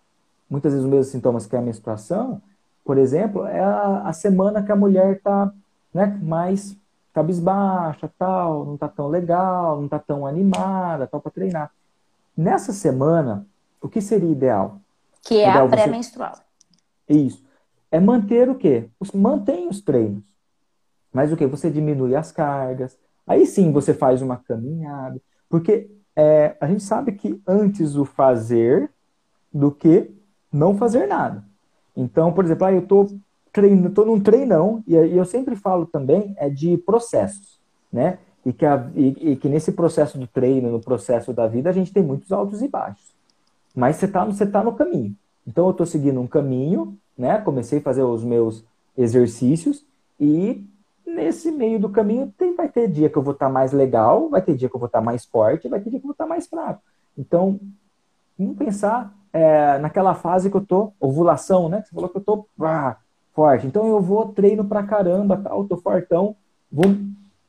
muitas 0.49 0.71
vezes 0.71 0.85
os 0.85 0.89
mesmos 0.89 1.07
sintomas 1.07 1.45
que 1.45 1.57
a 1.57 1.61
menstruação 1.61 2.41
por 2.85 2.97
exemplo 2.97 3.45
é 3.45 3.59
a, 3.59 4.03
a 4.03 4.13
semana 4.13 4.63
que 4.63 4.71
a 4.71 4.77
mulher 4.77 5.17
está 5.17 5.51
né, 5.97 6.19
mais 6.21 6.77
cabisbaixa, 7.11 8.07
tal, 8.19 8.63
não 8.63 8.77
tá 8.77 8.87
tão 8.87 9.07
legal, 9.07 9.81
não 9.81 9.87
tá 9.87 9.97
tão 9.97 10.27
animada, 10.27 11.07
tal, 11.07 11.19
para 11.19 11.31
treinar. 11.31 11.71
Nessa 12.37 12.71
semana, 12.71 13.47
o 13.81 13.89
que 13.89 13.99
seria 13.99 14.31
ideal? 14.31 14.79
Que 15.23 15.39
é 15.39 15.49
ideal 15.49 15.65
a 15.65 15.69
pré-menstrual. 15.69 16.35
Você... 16.35 17.13
Isso. 17.13 17.43
É 17.89 17.99
manter 17.99 18.47
o 18.47 18.53
quê? 18.53 18.87
Mantém 19.11 19.67
os 19.67 19.81
treinos. 19.81 20.23
Mas 21.11 21.31
o 21.33 21.35
que? 21.35 21.47
Você 21.47 21.71
diminui 21.71 22.15
as 22.15 22.31
cargas. 22.31 22.95
Aí 23.25 23.47
sim 23.47 23.71
você 23.71 23.95
faz 23.95 24.21
uma 24.21 24.37
caminhada. 24.37 25.19
Porque 25.49 25.89
é, 26.15 26.55
a 26.61 26.67
gente 26.67 26.83
sabe 26.83 27.13
que 27.13 27.41
antes 27.47 27.95
o 27.95 28.05
fazer 28.05 28.91
do 29.51 29.71
que 29.71 30.11
não 30.53 30.77
fazer 30.77 31.07
nada. 31.07 31.43
Então, 31.95 32.31
por 32.31 32.45
exemplo, 32.45 32.65
ah, 32.65 32.71
eu 32.71 32.83
estou 32.83 33.07
treino, 33.57 33.89
tô 33.89 34.05
num 34.05 34.19
treinão, 34.19 34.83
e 34.85 34.93
eu 34.93 35.25
sempre 35.25 35.55
falo 35.55 35.87
também 35.87 36.35
é 36.37 36.47
de 36.47 36.77
processos, 36.77 37.59
né? 37.91 38.19
E 38.45 38.53
que, 38.53 38.63
a, 38.63 38.87
e, 38.95 39.31
e 39.31 39.35
que 39.35 39.49
nesse 39.49 39.71
processo 39.71 40.15
do 40.15 40.27
treino, 40.27 40.71
no 40.71 40.79
processo 40.79 41.33
da 41.33 41.47
vida, 41.47 41.71
a 41.71 41.73
gente 41.73 41.91
tem 41.91 42.03
muitos 42.03 42.31
altos 42.31 42.61
e 42.61 42.67
baixos. 42.67 43.11
Mas 43.75 43.95
você 43.95 44.05
está 44.05 44.23
você 44.23 44.45
tá 44.45 44.63
no 44.63 44.73
caminho. 44.73 45.15
Então, 45.45 45.65
eu 45.65 45.71
estou 45.71 45.87
seguindo 45.87 46.21
um 46.21 46.27
caminho, 46.27 46.95
né? 47.17 47.39
Comecei 47.39 47.79
a 47.79 47.81
fazer 47.81 48.03
os 48.03 48.23
meus 48.23 48.63
exercícios 48.95 49.83
e 50.19 50.63
nesse 51.03 51.51
meio 51.51 51.79
do 51.79 51.89
caminho 51.89 52.31
tem, 52.37 52.55
vai 52.55 52.69
ter 52.69 52.87
dia 52.87 53.09
que 53.09 53.17
eu 53.17 53.23
vou 53.23 53.33
estar 53.33 53.47
tá 53.47 53.51
mais 53.51 53.71
legal, 53.73 54.29
vai 54.29 54.41
ter 54.41 54.55
dia 54.55 54.69
que 54.69 54.75
eu 54.75 54.79
vou 54.79 54.87
estar 54.87 54.99
tá 54.99 55.05
mais 55.05 55.25
forte, 55.25 55.67
vai 55.67 55.79
ter 55.79 55.89
dia 55.89 55.99
que 55.99 56.05
eu 56.05 56.09
vou 56.09 56.11
estar 56.11 56.25
tá 56.25 56.29
mais 56.29 56.45
fraco. 56.45 56.81
Então, 57.17 57.59
vamos 58.37 58.55
pensar 58.55 59.11
é, 59.33 59.79
naquela 59.79 60.13
fase 60.13 60.51
que 60.51 60.57
eu 60.57 60.65
tô, 60.65 60.93
ovulação, 60.99 61.69
né? 61.69 61.81
Você 61.81 61.93
falou 61.93 62.09
que 62.09 62.17
eu 62.17 62.23
tô 62.23 62.45
forte. 63.37 63.67
Então 63.67 63.87
eu 63.87 64.01
vou, 64.01 64.29
treino 64.29 64.65
pra 64.65 64.81
caramba, 64.81 65.37
tal, 65.37 65.65
tô 65.65 65.77
fortão, 65.77 66.35
vou 66.71 66.85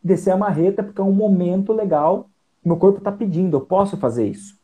descer 0.05 0.33
a 0.33 0.37
marreta 0.37 0.83
porque 0.83 1.01
é 1.01 1.05
um 1.05 1.13
momento 1.13 1.73
legal, 1.73 2.29
meu 2.63 2.77
corpo 2.77 3.01
tá 3.01 3.11
pedindo, 3.11 3.57
eu 3.57 3.63
posso 3.63 3.97
fazer 3.97 4.29
isso, 4.29 4.55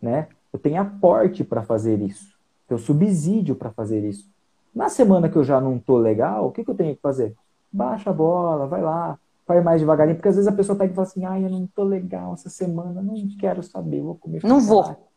né? 0.00 0.26
Eu 0.52 0.58
tenho 0.58 0.82
aporte 0.82 1.44
para 1.44 1.62
fazer 1.62 2.00
isso, 2.00 2.34
eu 2.68 2.78
subsídio 2.78 3.54
para 3.54 3.70
fazer 3.70 4.04
isso. 4.04 4.28
Na 4.74 4.88
semana 4.88 5.28
que 5.28 5.36
eu 5.36 5.44
já 5.44 5.60
não 5.60 5.78
tô 5.78 5.96
legal, 5.96 6.48
o 6.48 6.50
que, 6.50 6.64
que 6.64 6.70
eu 6.70 6.74
tenho 6.74 6.96
que 6.96 7.00
fazer? 7.00 7.36
baixa 7.72 8.10
a 8.10 8.12
bola, 8.12 8.66
vai 8.66 8.82
lá, 8.82 9.18
faz 9.46 9.64
mais 9.64 9.80
devagarinho, 9.80 10.16
porque 10.16 10.28
às 10.28 10.36
vezes 10.36 10.52
a 10.52 10.54
pessoa 10.54 10.76
pega 10.76 10.92
e 10.92 10.94
fala 10.94 11.06
assim, 11.06 11.24
ai, 11.24 11.44
eu 11.44 11.50
não 11.50 11.66
tô 11.66 11.82
legal 11.82 12.34
essa 12.34 12.50
semana, 12.50 13.00
não 13.00 13.14
quero 13.38 13.62
saber, 13.62 14.02
vou 14.02 14.16
comer 14.16 14.42
Não 14.44 14.60
vou. 14.60 14.84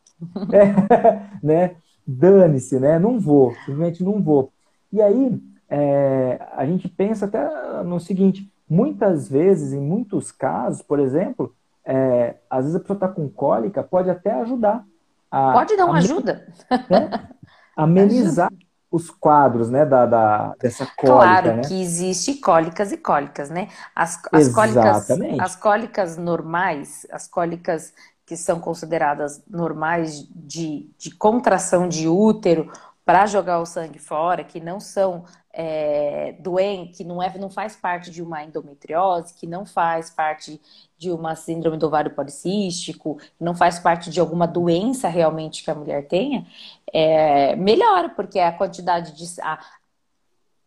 É, 0.54 1.46
né? 1.46 1.76
Dane-se, 2.08 2.80
né? 2.80 2.98
Não 2.98 3.20
vou, 3.20 3.54
simplesmente 3.66 4.02
não 4.02 4.22
vou. 4.24 4.50
E 4.94 5.02
aí, 5.02 5.42
é, 5.70 6.40
a 6.56 6.66
gente 6.66 6.88
pensa 6.88 7.26
até 7.26 7.84
no 7.84 8.00
seguinte, 8.00 8.52
muitas 8.70 9.28
vezes, 9.30 9.74
em 9.74 9.82
muitos 9.82 10.32
casos, 10.32 10.82
por 10.82 11.00
exemplo, 11.00 11.54
é, 11.84 12.36
às 12.50 12.66
vezes 12.66 12.76
a 12.76 12.80
pessoa 12.80 12.98
está 12.98 13.08
com 13.08 13.30
cólica, 13.30 13.84
pode 13.84 14.10
até 14.10 14.32
ajudar. 14.42 14.84
A, 15.30 15.54
pode 15.54 15.76
dar 15.76 15.86
uma 15.86 15.98
ajuda. 15.98 16.48
Né? 16.90 17.30
Amenizar 17.76 18.52
os 18.90 19.10
quadros, 19.10 19.70
né, 19.70 19.86
da, 19.86 20.06
da 20.06 20.56
dessa 20.58 20.86
cólica, 20.86 21.26
Claro 21.26 21.56
né? 21.58 21.62
que 21.64 21.82
existe 21.82 22.36
cólicas 22.36 22.94
e 22.94 22.98
cólicas, 22.98 23.50
né? 23.50 23.68
As, 23.94 24.18
as 24.32 24.48
cólicas, 24.54 25.10
as 25.42 25.56
cólicas 25.58 26.18
normais, 26.18 27.06
as 27.12 27.28
cólicas 27.28 27.94
que 28.26 28.38
são 28.38 28.60
consideradas 28.60 29.44
normais 29.48 30.26
de, 30.34 30.90
de 30.98 31.14
contração 31.14 31.90
de 31.90 32.08
útero 32.08 32.72
para 33.06 33.28
jogar 33.28 33.60
o 33.60 33.66
sangue 33.68 34.00
fora, 34.00 34.44
que 34.44 34.60
não 34.60 34.80
são 34.80 35.26
é, 35.54 36.36
doentes, 36.40 36.98
que 36.98 37.04
não, 37.04 37.22
é, 37.22 37.32
não 37.38 37.52
faz 37.52 37.76
parte 37.76 38.10
de 38.10 38.24
uma 38.24 38.44
endometriose, 38.44 39.36
que 39.36 39.46
não 39.46 39.64
faz 39.64 40.10
parte 40.10 40.60
de 40.98 41.12
uma 41.12 41.36
síndrome 41.36 41.78
do 41.78 41.86
ovário 41.86 42.16
policístico, 42.16 43.18
que 43.18 43.44
não 43.44 43.56
faz 43.56 43.78
parte 43.78 44.10
de 44.10 44.20
alguma 44.20 44.48
doença 44.48 45.08
realmente 45.08 45.64
que 45.64 45.70
a 45.70 45.76
mulher 45.76 46.08
tenha, 46.08 46.48
é, 46.92 47.56
melhora, 47.56 48.10
porque 48.10 48.40
a 48.40 48.52
quantidade 48.52 49.12
de. 49.14 49.40
A, 49.42 49.60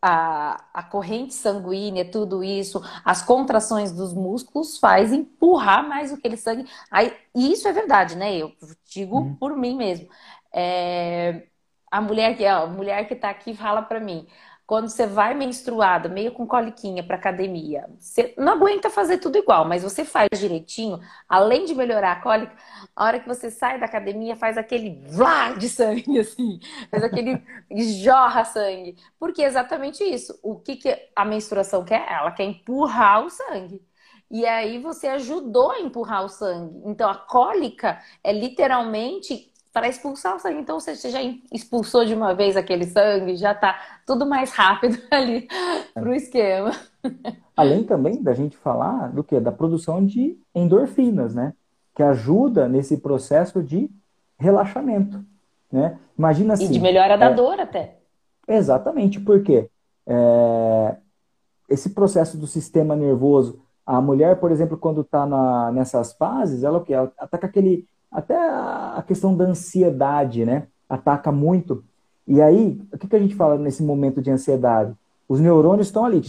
a, 0.00 0.64
a 0.72 0.82
corrente 0.84 1.34
sanguínea, 1.34 2.08
tudo 2.08 2.44
isso, 2.44 2.80
as 3.04 3.20
contrações 3.20 3.90
dos 3.90 4.14
músculos 4.14 4.78
faz 4.78 5.12
empurrar 5.12 5.88
mais 5.88 6.12
aquele 6.12 6.36
sangue. 6.36 6.68
Aí, 6.88 7.12
e 7.34 7.52
isso 7.52 7.66
é 7.66 7.72
verdade, 7.72 8.16
né? 8.16 8.36
Eu 8.36 8.52
digo 8.86 9.18
uhum. 9.18 9.34
por 9.34 9.56
mim 9.56 9.76
mesmo. 9.76 10.08
É, 10.52 11.48
a 11.90 12.00
mulher 12.00 12.36
que 12.36 12.44
a 12.46 12.66
mulher 12.66 13.06
que 13.08 13.14
tá 13.14 13.30
aqui 13.30 13.54
fala 13.54 13.82
para 13.82 14.00
mim, 14.00 14.26
quando 14.68 14.90
você 14.90 15.06
vai 15.06 15.32
menstruada, 15.34 16.10
meio 16.10 16.30
com 16.32 16.46
coliquinha 16.46 17.02
para 17.02 17.16
academia, 17.16 17.88
você 17.98 18.34
não 18.36 18.52
aguenta 18.52 18.90
fazer 18.90 19.16
tudo 19.16 19.38
igual, 19.38 19.64
mas 19.64 19.82
você 19.82 20.04
faz 20.04 20.28
direitinho, 20.38 21.00
além 21.26 21.64
de 21.64 21.74
melhorar 21.74 22.12
a 22.12 22.20
cólica, 22.20 22.54
a 22.94 23.06
hora 23.06 23.18
que 23.18 23.26
você 23.26 23.50
sai 23.50 23.80
da 23.80 23.86
academia, 23.86 24.36
faz 24.36 24.58
aquele 24.58 25.02
vlá 25.08 25.52
de 25.54 25.70
sangue, 25.70 26.18
assim, 26.20 26.60
faz 26.90 27.02
aquele 27.02 27.42
jorra 28.02 28.44
sangue. 28.44 28.96
Porque 29.18 29.42
é 29.42 29.46
exatamente 29.46 30.04
isso. 30.04 30.38
O 30.42 30.56
que, 30.60 30.76
que 30.76 31.08
a 31.16 31.24
menstruação 31.24 31.82
quer? 31.82 32.06
Ela 32.06 32.30
quer 32.32 32.44
empurrar 32.44 33.24
o 33.24 33.30
sangue. 33.30 33.80
E 34.30 34.44
aí 34.46 34.78
você 34.78 35.08
ajudou 35.08 35.70
a 35.70 35.80
empurrar 35.80 36.24
o 36.24 36.28
sangue. 36.28 36.82
Então 36.84 37.08
a 37.08 37.14
cólica 37.14 38.02
é 38.22 38.32
literalmente 38.32 39.50
para 39.72 39.88
expulsar 39.88 40.36
o 40.36 40.38
sangue. 40.38 40.60
Então 40.60 40.80
você 40.80 40.94
já 40.94 41.20
expulsou 41.52 42.04
de 42.04 42.14
uma 42.14 42.34
vez 42.34 42.56
aquele 42.56 42.86
sangue, 42.86 43.36
já 43.36 43.52
está 43.52 43.78
tudo 44.06 44.26
mais 44.26 44.50
rápido 44.50 44.98
ali 45.10 45.48
para 45.94 46.08
o 46.08 46.14
esquema. 46.14 46.72
Além 47.56 47.84
também 47.84 48.22
da 48.22 48.34
gente 48.34 48.56
falar 48.56 49.08
do 49.08 49.22
que? 49.22 49.38
Da 49.40 49.52
produção 49.52 50.04
de 50.04 50.38
endorfinas, 50.54 51.34
né? 51.34 51.54
Que 51.94 52.02
ajuda 52.02 52.68
nesse 52.68 52.96
processo 52.98 53.62
de 53.62 53.90
relaxamento. 54.38 55.24
Né? 55.70 55.98
Imagina 56.16 56.54
assim. 56.54 56.64
E 56.64 56.68
de 56.68 56.74
assim, 56.74 56.82
melhora 56.82 57.16
da 57.18 57.26
é... 57.26 57.34
dor 57.34 57.60
até. 57.60 57.98
Exatamente, 58.46 59.20
porque 59.20 59.68
é... 60.06 60.96
esse 61.68 61.90
processo 61.90 62.36
do 62.38 62.46
sistema 62.46 62.96
nervoso, 62.96 63.60
a 63.84 64.00
mulher, 64.00 64.38
por 64.38 64.50
exemplo, 64.50 64.76
quando 64.76 65.02
está 65.02 65.26
nessas 65.72 66.12
fases, 66.12 66.62
ela 66.62 66.78
o 66.78 66.84
que? 66.84 66.92
Ela 66.92 67.12
ataca 67.18 67.46
aquele 67.46 67.86
até 68.10 68.34
a 68.36 69.02
questão 69.06 69.36
da 69.36 69.44
ansiedade, 69.44 70.44
né? 70.44 70.66
Ataca 70.88 71.30
muito. 71.30 71.84
E 72.26 72.40
aí, 72.42 72.80
o 72.92 72.98
que, 72.98 73.06
que 73.06 73.16
a 73.16 73.18
gente 73.18 73.34
fala 73.34 73.56
nesse 73.56 73.82
momento 73.82 74.20
de 74.20 74.30
ansiedade? 74.30 74.94
Os 75.28 75.40
neurônios 75.40 75.86
estão 75.86 76.04
ali, 76.04 76.22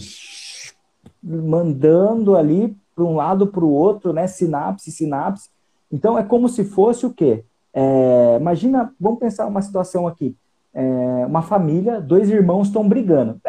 mandando 1.22 2.36
ali 2.36 2.76
para 2.94 3.04
um 3.04 3.16
lado 3.16 3.46
para 3.46 3.64
o 3.64 3.72
outro, 3.72 4.12
né? 4.12 4.26
Sinapse, 4.26 4.90
sinapse. 4.90 5.48
Então, 5.90 6.18
é 6.18 6.22
como 6.22 6.48
se 6.48 6.64
fosse 6.64 7.06
o 7.06 7.12
quê? 7.12 7.44
É, 7.72 8.36
imagina, 8.38 8.94
vamos 8.98 9.18
pensar 9.18 9.46
uma 9.46 9.62
situação 9.62 10.06
aqui. 10.06 10.36
É, 10.72 11.26
uma 11.26 11.42
família, 11.42 12.00
dois 12.00 12.30
irmãos 12.30 12.68
estão 12.68 12.88
brigando. 12.88 13.40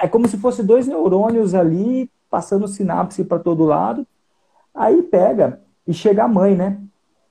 É 0.00 0.08
como 0.08 0.28
se 0.28 0.36
fosse 0.36 0.62
dois 0.62 0.86
neurônios 0.86 1.54
ali, 1.54 2.10
passando 2.30 2.68
sinapse 2.68 3.24
para 3.24 3.38
todo 3.38 3.64
lado. 3.64 4.06
Aí 4.74 5.02
pega 5.02 5.60
e 5.86 5.92
chega 5.92 6.24
a 6.24 6.28
mãe, 6.28 6.56
né? 6.56 6.80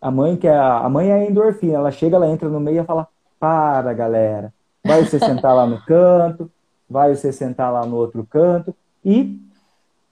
A 0.04 0.12
mãe 0.12 0.36
que 0.36 0.48
é 0.48 0.56
a, 0.56 0.80
a 0.80 0.90
mãe 0.90 1.10
é 1.10 1.14
a 1.14 1.26
endorfina, 1.26 1.76
ela 1.76 1.92
chega, 1.92 2.16
ela 2.16 2.28
entra 2.28 2.50
no 2.50 2.60
meio 2.60 2.82
e 2.82 2.86
fala: 2.86 3.08
"Para, 3.40 3.94
galera. 3.94 4.54
Vai 4.86 5.06
você 5.06 5.18
sentar 5.18 5.56
lá 5.56 5.66
no 5.66 5.82
canto, 5.86 6.52
vai 6.90 7.16
você 7.16 7.32
sentar 7.32 7.72
lá 7.72 7.86
no 7.86 7.96
outro 7.96 8.26
canto 8.30 8.76
e 9.04 9.40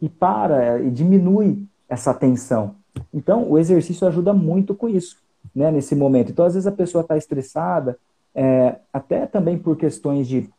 e 0.02 0.10
para 0.10 0.80
e 0.80 0.90
diminui 0.90 1.66
essa 1.88 2.14
tensão. 2.14 2.76
Então, 3.14 3.50
o 3.50 3.60
exercício 3.60 4.08
ajuda 4.08 4.34
muito 4.34 4.74
com 4.74 4.90
isso, 4.90 5.18
né, 5.54 5.70
nesse 5.70 5.96
momento. 5.96 6.32
Então, 6.32 6.46
às 6.46 6.54
vezes 6.54 6.68
a 6.68 6.72
pessoa 6.72 7.02
está 7.02 7.18
estressada, 7.18 7.98
é, 8.34 8.78
até 8.92 9.26
também 9.26 9.58
por 9.58 9.76
questões 9.76 10.28
de 10.28 10.50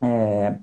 é, 0.00 0.54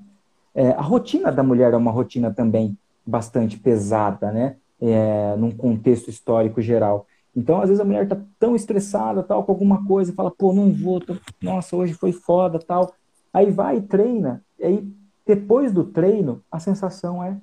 é, 0.55 0.69
a 0.69 0.81
rotina 0.81 1.31
da 1.31 1.43
mulher 1.43 1.73
é 1.73 1.77
uma 1.77 1.91
rotina 1.91 2.33
também 2.33 2.77
bastante 3.05 3.57
pesada, 3.57 4.31
né? 4.31 4.55
É, 4.81 5.35
num 5.37 5.51
contexto 5.51 6.09
histórico 6.09 6.61
geral. 6.61 7.05
Então, 7.35 7.61
às 7.61 7.67
vezes 7.67 7.81
a 7.81 7.85
mulher 7.85 8.03
está 8.03 8.17
tão 8.39 8.55
estressada, 8.55 9.21
tal, 9.21 9.43
com 9.43 9.51
alguma 9.51 9.85
coisa, 9.85 10.13
fala, 10.13 10.31
pô, 10.31 10.53
não 10.53 10.71
vou, 10.71 11.01
tô... 11.01 11.17
nossa, 11.41 11.75
hoje 11.75 11.93
foi 11.93 12.13
foda, 12.13 12.59
tal. 12.59 12.93
Aí 13.33 13.51
vai 13.51 13.77
e 13.77 13.81
treina, 13.81 14.41
e 14.57 14.63
aí 14.63 14.95
depois 15.25 15.73
do 15.73 15.83
treino, 15.83 16.41
a 16.51 16.59
sensação 16.59 17.23
é 17.23 17.35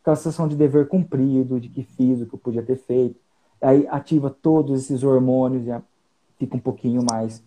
aquela 0.00 0.16
sensação 0.16 0.46
de 0.46 0.54
dever 0.54 0.88
cumprido, 0.88 1.58
de 1.58 1.68
que 1.68 1.82
fiz 1.82 2.20
o 2.20 2.26
que 2.26 2.34
eu 2.34 2.38
podia 2.38 2.62
ter 2.62 2.76
feito. 2.76 3.18
Aí 3.60 3.86
ativa 3.88 4.30
todos 4.30 4.82
esses 4.82 5.02
hormônios 5.02 5.66
e 5.66 5.82
fica 6.38 6.56
um 6.56 6.60
pouquinho 6.60 7.04
mais, 7.10 7.42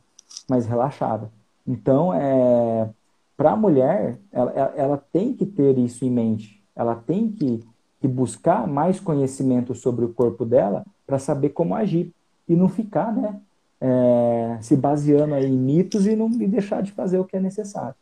mais 0.50 0.66
relaxada. 0.66 1.32
Então, 1.66 2.14
é, 2.14 2.90
para 3.38 3.52
a 3.52 3.56
mulher, 3.56 4.20
ela, 4.32 4.52
ela 4.76 4.98
tem 5.12 5.34
que 5.34 5.46
ter 5.46 5.78
isso 5.78 6.06
em 6.06 6.12
mente. 6.12 6.62
Ela 6.76 6.96
tem 6.96 7.32
que, 7.32 7.64
que 8.00 8.08
buscar 8.08 8.68
mais 8.68 9.00
conhecimento 9.00 9.74
sobre 9.74 10.06
o 10.06 10.14
corpo 10.14 10.46
dela 10.46 10.86
para 11.06 11.20
saber 11.20 11.50
como 11.50 11.76
agir 11.76 12.12
e 12.48 12.56
não 12.56 12.70
ficar, 12.70 13.14
né, 13.14 13.40
é, 13.80 14.58
se 14.62 14.76
baseando 14.76 15.36
em 15.36 15.52
mitos 15.52 16.06
e 16.08 16.16
não 16.16 16.30
e 16.30 16.48
deixar 16.48 16.82
de 16.82 16.92
fazer 16.92 17.20
o 17.20 17.26
que 17.26 17.36
é 17.36 17.40
necessário. 17.40 17.96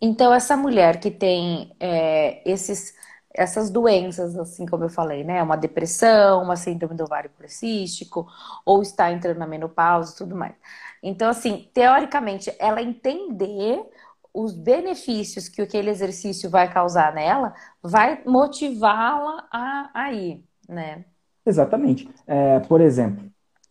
Então 0.00 0.32
essa 0.32 0.56
mulher 0.56 1.00
que 1.00 1.10
tem 1.10 1.72
é, 1.80 2.42
esses 2.50 2.94
essas 3.36 3.70
doenças, 3.70 4.36
assim 4.38 4.66
como 4.66 4.84
eu 4.84 4.88
falei, 4.88 5.22
né? 5.22 5.42
Uma 5.42 5.56
depressão, 5.56 6.42
uma 6.42 6.56
síndrome 6.56 6.96
do 6.96 7.04
ovário 7.04 7.30
policístico, 7.30 8.26
ou 8.64 8.80
está 8.82 9.12
entrando 9.12 9.38
na 9.38 9.46
menopausa 9.46 10.14
e 10.14 10.16
tudo 10.16 10.34
mais. 10.34 10.54
Então, 11.02 11.28
assim, 11.28 11.70
teoricamente, 11.74 12.50
ela 12.58 12.82
entender 12.82 13.84
os 14.32 14.54
benefícios 14.54 15.48
que 15.48 15.62
aquele 15.62 15.90
exercício 15.90 16.50
vai 16.50 16.72
causar 16.72 17.14
nela, 17.14 17.54
vai 17.82 18.22
motivá-la 18.24 19.46
a, 19.52 19.90
a 19.94 20.12
ir, 20.12 20.44
né? 20.68 21.04
Exatamente. 21.46 22.08
É, 22.26 22.58
por 22.60 22.80
exemplo. 22.80 23.24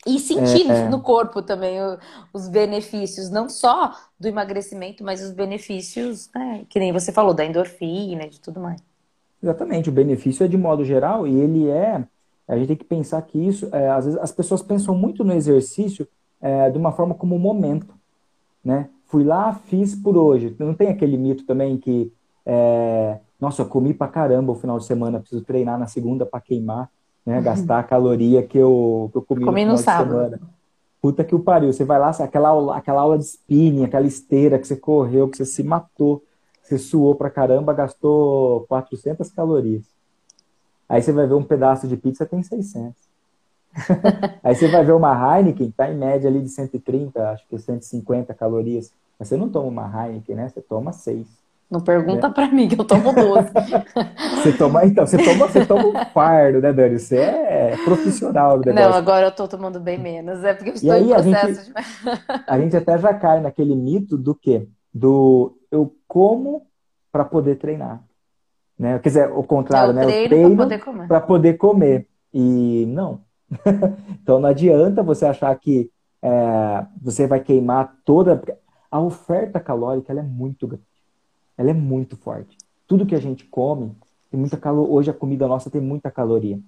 E 0.07 0.19
sentir 0.19 0.69
é, 0.69 0.87
no 0.87 1.01
corpo 1.01 1.41
também 1.41 1.77
os 2.31 2.47
benefícios, 2.47 3.31
não 3.31 3.49
só 3.49 3.91
do 4.19 4.27
emagrecimento, 4.27 5.03
mas 5.03 5.21
os 5.21 5.31
benefícios, 5.31 6.29
né, 6.33 6.63
que 6.69 6.77
nem 6.77 6.93
você 6.93 7.11
falou, 7.11 7.33
da 7.33 7.43
endorfina, 7.43 8.29
de 8.29 8.39
tudo 8.39 8.59
mais. 8.59 8.79
Exatamente, 9.41 9.89
o 9.89 9.91
benefício 9.91 10.43
é 10.43 10.47
de 10.47 10.57
modo 10.57 10.85
geral 10.85 11.27
e 11.27 11.33
ele 11.33 11.67
é. 11.69 12.03
A 12.47 12.55
gente 12.55 12.67
tem 12.67 12.77
que 12.77 12.85
pensar 12.85 13.19
que 13.23 13.39
isso, 13.39 13.67
é, 13.71 13.89
às 13.89 14.05
vezes 14.05 14.19
as 14.19 14.31
pessoas 14.31 14.61
pensam 14.61 14.95
muito 14.95 15.23
no 15.23 15.33
exercício 15.33 16.07
é, 16.39 16.69
de 16.69 16.77
uma 16.77 16.91
forma 16.91 17.15
como 17.15 17.35
um 17.35 17.39
momento, 17.39 17.95
né? 18.63 18.89
Fui 19.07 19.23
lá, 19.23 19.53
fiz 19.53 19.95
por 19.95 20.15
hoje. 20.15 20.55
Não 20.59 20.75
tem 20.75 20.89
aquele 20.89 21.17
mito 21.17 21.45
também 21.45 21.77
que, 21.77 22.13
é, 22.45 23.19
nossa, 23.39 23.63
eu 23.63 23.65
comi 23.67 23.91
pra 23.91 24.07
caramba 24.07 24.51
o 24.51 24.55
final 24.55 24.77
de 24.77 24.85
semana, 24.85 25.19
preciso 25.19 25.43
treinar 25.43 25.79
na 25.79 25.87
segunda 25.87 26.27
para 26.27 26.41
queimar 26.41 26.91
né? 27.25 27.41
Gastar 27.41 27.79
a 27.79 27.83
caloria 27.83 28.43
que 28.43 28.57
eu, 28.57 29.09
que 29.11 29.17
eu 29.17 29.21
comi, 29.21 29.45
comi 29.45 29.65
no, 29.65 29.73
no 29.73 29.77
sábado. 29.77 30.09
Semana. 30.09 30.39
Puta 31.01 31.23
que 31.23 31.35
o 31.35 31.39
pariu. 31.39 31.71
Você 31.71 31.83
vai 31.83 31.99
lá, 31.99 32.09
aquela 32.09 32.49
aula, 32.49 32.77
aquela 32.77 33.01
aula 33.01 33.17
de 33.17 33.25
spinning, 33.25 33.83
aquela 33.83 34.07
esteira 34.07 34.59
que 34.59 34.67
você 34.67 34.75
correu, 34.75 35.29
que 35.29 35.37
você 35.37 35.45
se 35.45 35.63
matou, 35.63 36.23
você 36.61 36.77
suou 36.77 37.15
pra 37.15 37.29
caramba, 37.29 37.73
gastou 37.73 38.65
400 38.67 39.29
calorias. 39.31 39.83
Aí 40.87 41.01
você 41.01 41.11
vai 41.11 41.27
ver 41.27 41.33
um 41.33 41.43
pedaço 41.43 41.87
de 41.87 41.97
pizza 41.97 42.25
tem 42.25 42.41
600. 42.41 42.93
Aí 44.43 44.55
você 44.55 44.67
vai 44.67 44.85
ver 44.85 44.93
uma 44.93 45.37
Heineken, 45.37 45.71
tá 45.71 45.91
em 45.91 45.97
média 45.97 46.29
ali 46.29 46.41
de 46.41 46.49
130, 46.49 47.31
acho 47.31 47.47
que 47.47 47.57
150 47.57 48.33
calorias. 48.33 48.91
Mas 49.19 49.27
você 49.27 49.37
não 49.37 49.49
toma 49.49 49.67
uma 49.67 50.07
Heineken, 50.07 50.35
né? 50.35 50.49
Você 50.49 50.61
toma 50.61 50.91
6. 50.91 51.27
Não 51.69 51.81
pergunta 51.81 52.27
é. 52.27 52.29
pra 52.29 52.47
mim, 52.47 52.67
que 52.67 52.79
eu 52.79 52.85
tomo 52.85 53.11
12. 53.11 53.49
você 54.43 54.53
toma, 54.53 54.85
então, 54.85 55.05
você 55.05 55.17
toma, 55.17 55.47
você 55.47 55.65
toma 55.65 55.87
um 55.87 56.05
fardo, 56.13 56.61
né, 56.61 56.71
Dani? 56.71 56.99
Você 56.99 57.17
é 57.17 57.75
profissional 57.83 58.59
do 58.59 58.65
negócio. 58.65 58.89
Não, 58.89 58.95
agora 58.95 59.27
eu 59.27 59.31
tô 59.31 59.47
tomando 59.47 59.79
bem 59.79 59.97
menos. 59.97 60.43
É 60.43 60.53
porque 60.53 60.69
eu 60.69 60.73
estou 60.75 60.91
aí, 60.91 61.03
em 61.03 61.07
processo 61.07 61.35
a 61.35 61.47
gente, 61.47 61.65
de... 61.65 61.73
a 62.47 62.59
gente 62.59 62.77
até 62.77 62.97
já 62.99 63.13
cai 63.15 63.41
naquele 63.41 63.75
mito 63.75 64.15
do 64.15 64.35
quê? 64.35 64.67
Do 64.93 65.57
eu 65.71 65.93
como 66.07 66.67
para 67.11 67.25
poder 67.25 67.55
treinar. 67.55 68.03
Né? 68.77 68.99
Quer 68.99 69.09
dizer, 69.09 69.31
o 69.31 69.41
contrário, 69.41 69.89
eu 69.89 69.95
né? 69.95 70.03
Treino 70.03 70.23
eu 70.23 70.29
treino 70.29 70.55
para 70.55 70.65
poder 70.65 70.79
comer. 70.79 71.07
Para 71.07 71.21
poder 71.21 71.53
comer. 71.55 72.07
E 72.31 72.85
não. 72.89 73.21
então 74.21 74.39
não 74.39 74.49
adianta 74.49 75.01
você 75.01 75.25
achar 75.25 75.57
que 75.57 75.89
é, 76.21 76.85
você 77.01 77.25
vai 77.25 77.39
queimar 77.39 77.95
toda. 78.05 78.39
A 78.91 78.99
oferta 78.99 79.59
calórica 79.59 80.13
ela 80.13 80.21
é 80.21 80.23
muito 80.23 80.67
grande 80.67 80.94
ela 81.57 81.69
é 81.69 81.73
muito 81.73 82.17
forte. 82.17 82.57
Tudo 82.87 83.05
que 83.05 83.15
a 83.15 83.19
gente 83.19 83.45
come 83.45 83.91
tem 84.29 84.39
muita 84.39 84.57
calor. 84.57 84.89
Hoje 84.89 85.09
a 85.09 85.13
comida 85.13 85.47
nossa 85.47 85.69
tem 85.69 85.81
muita 85.81 86.11
caloria. 86.11 86.59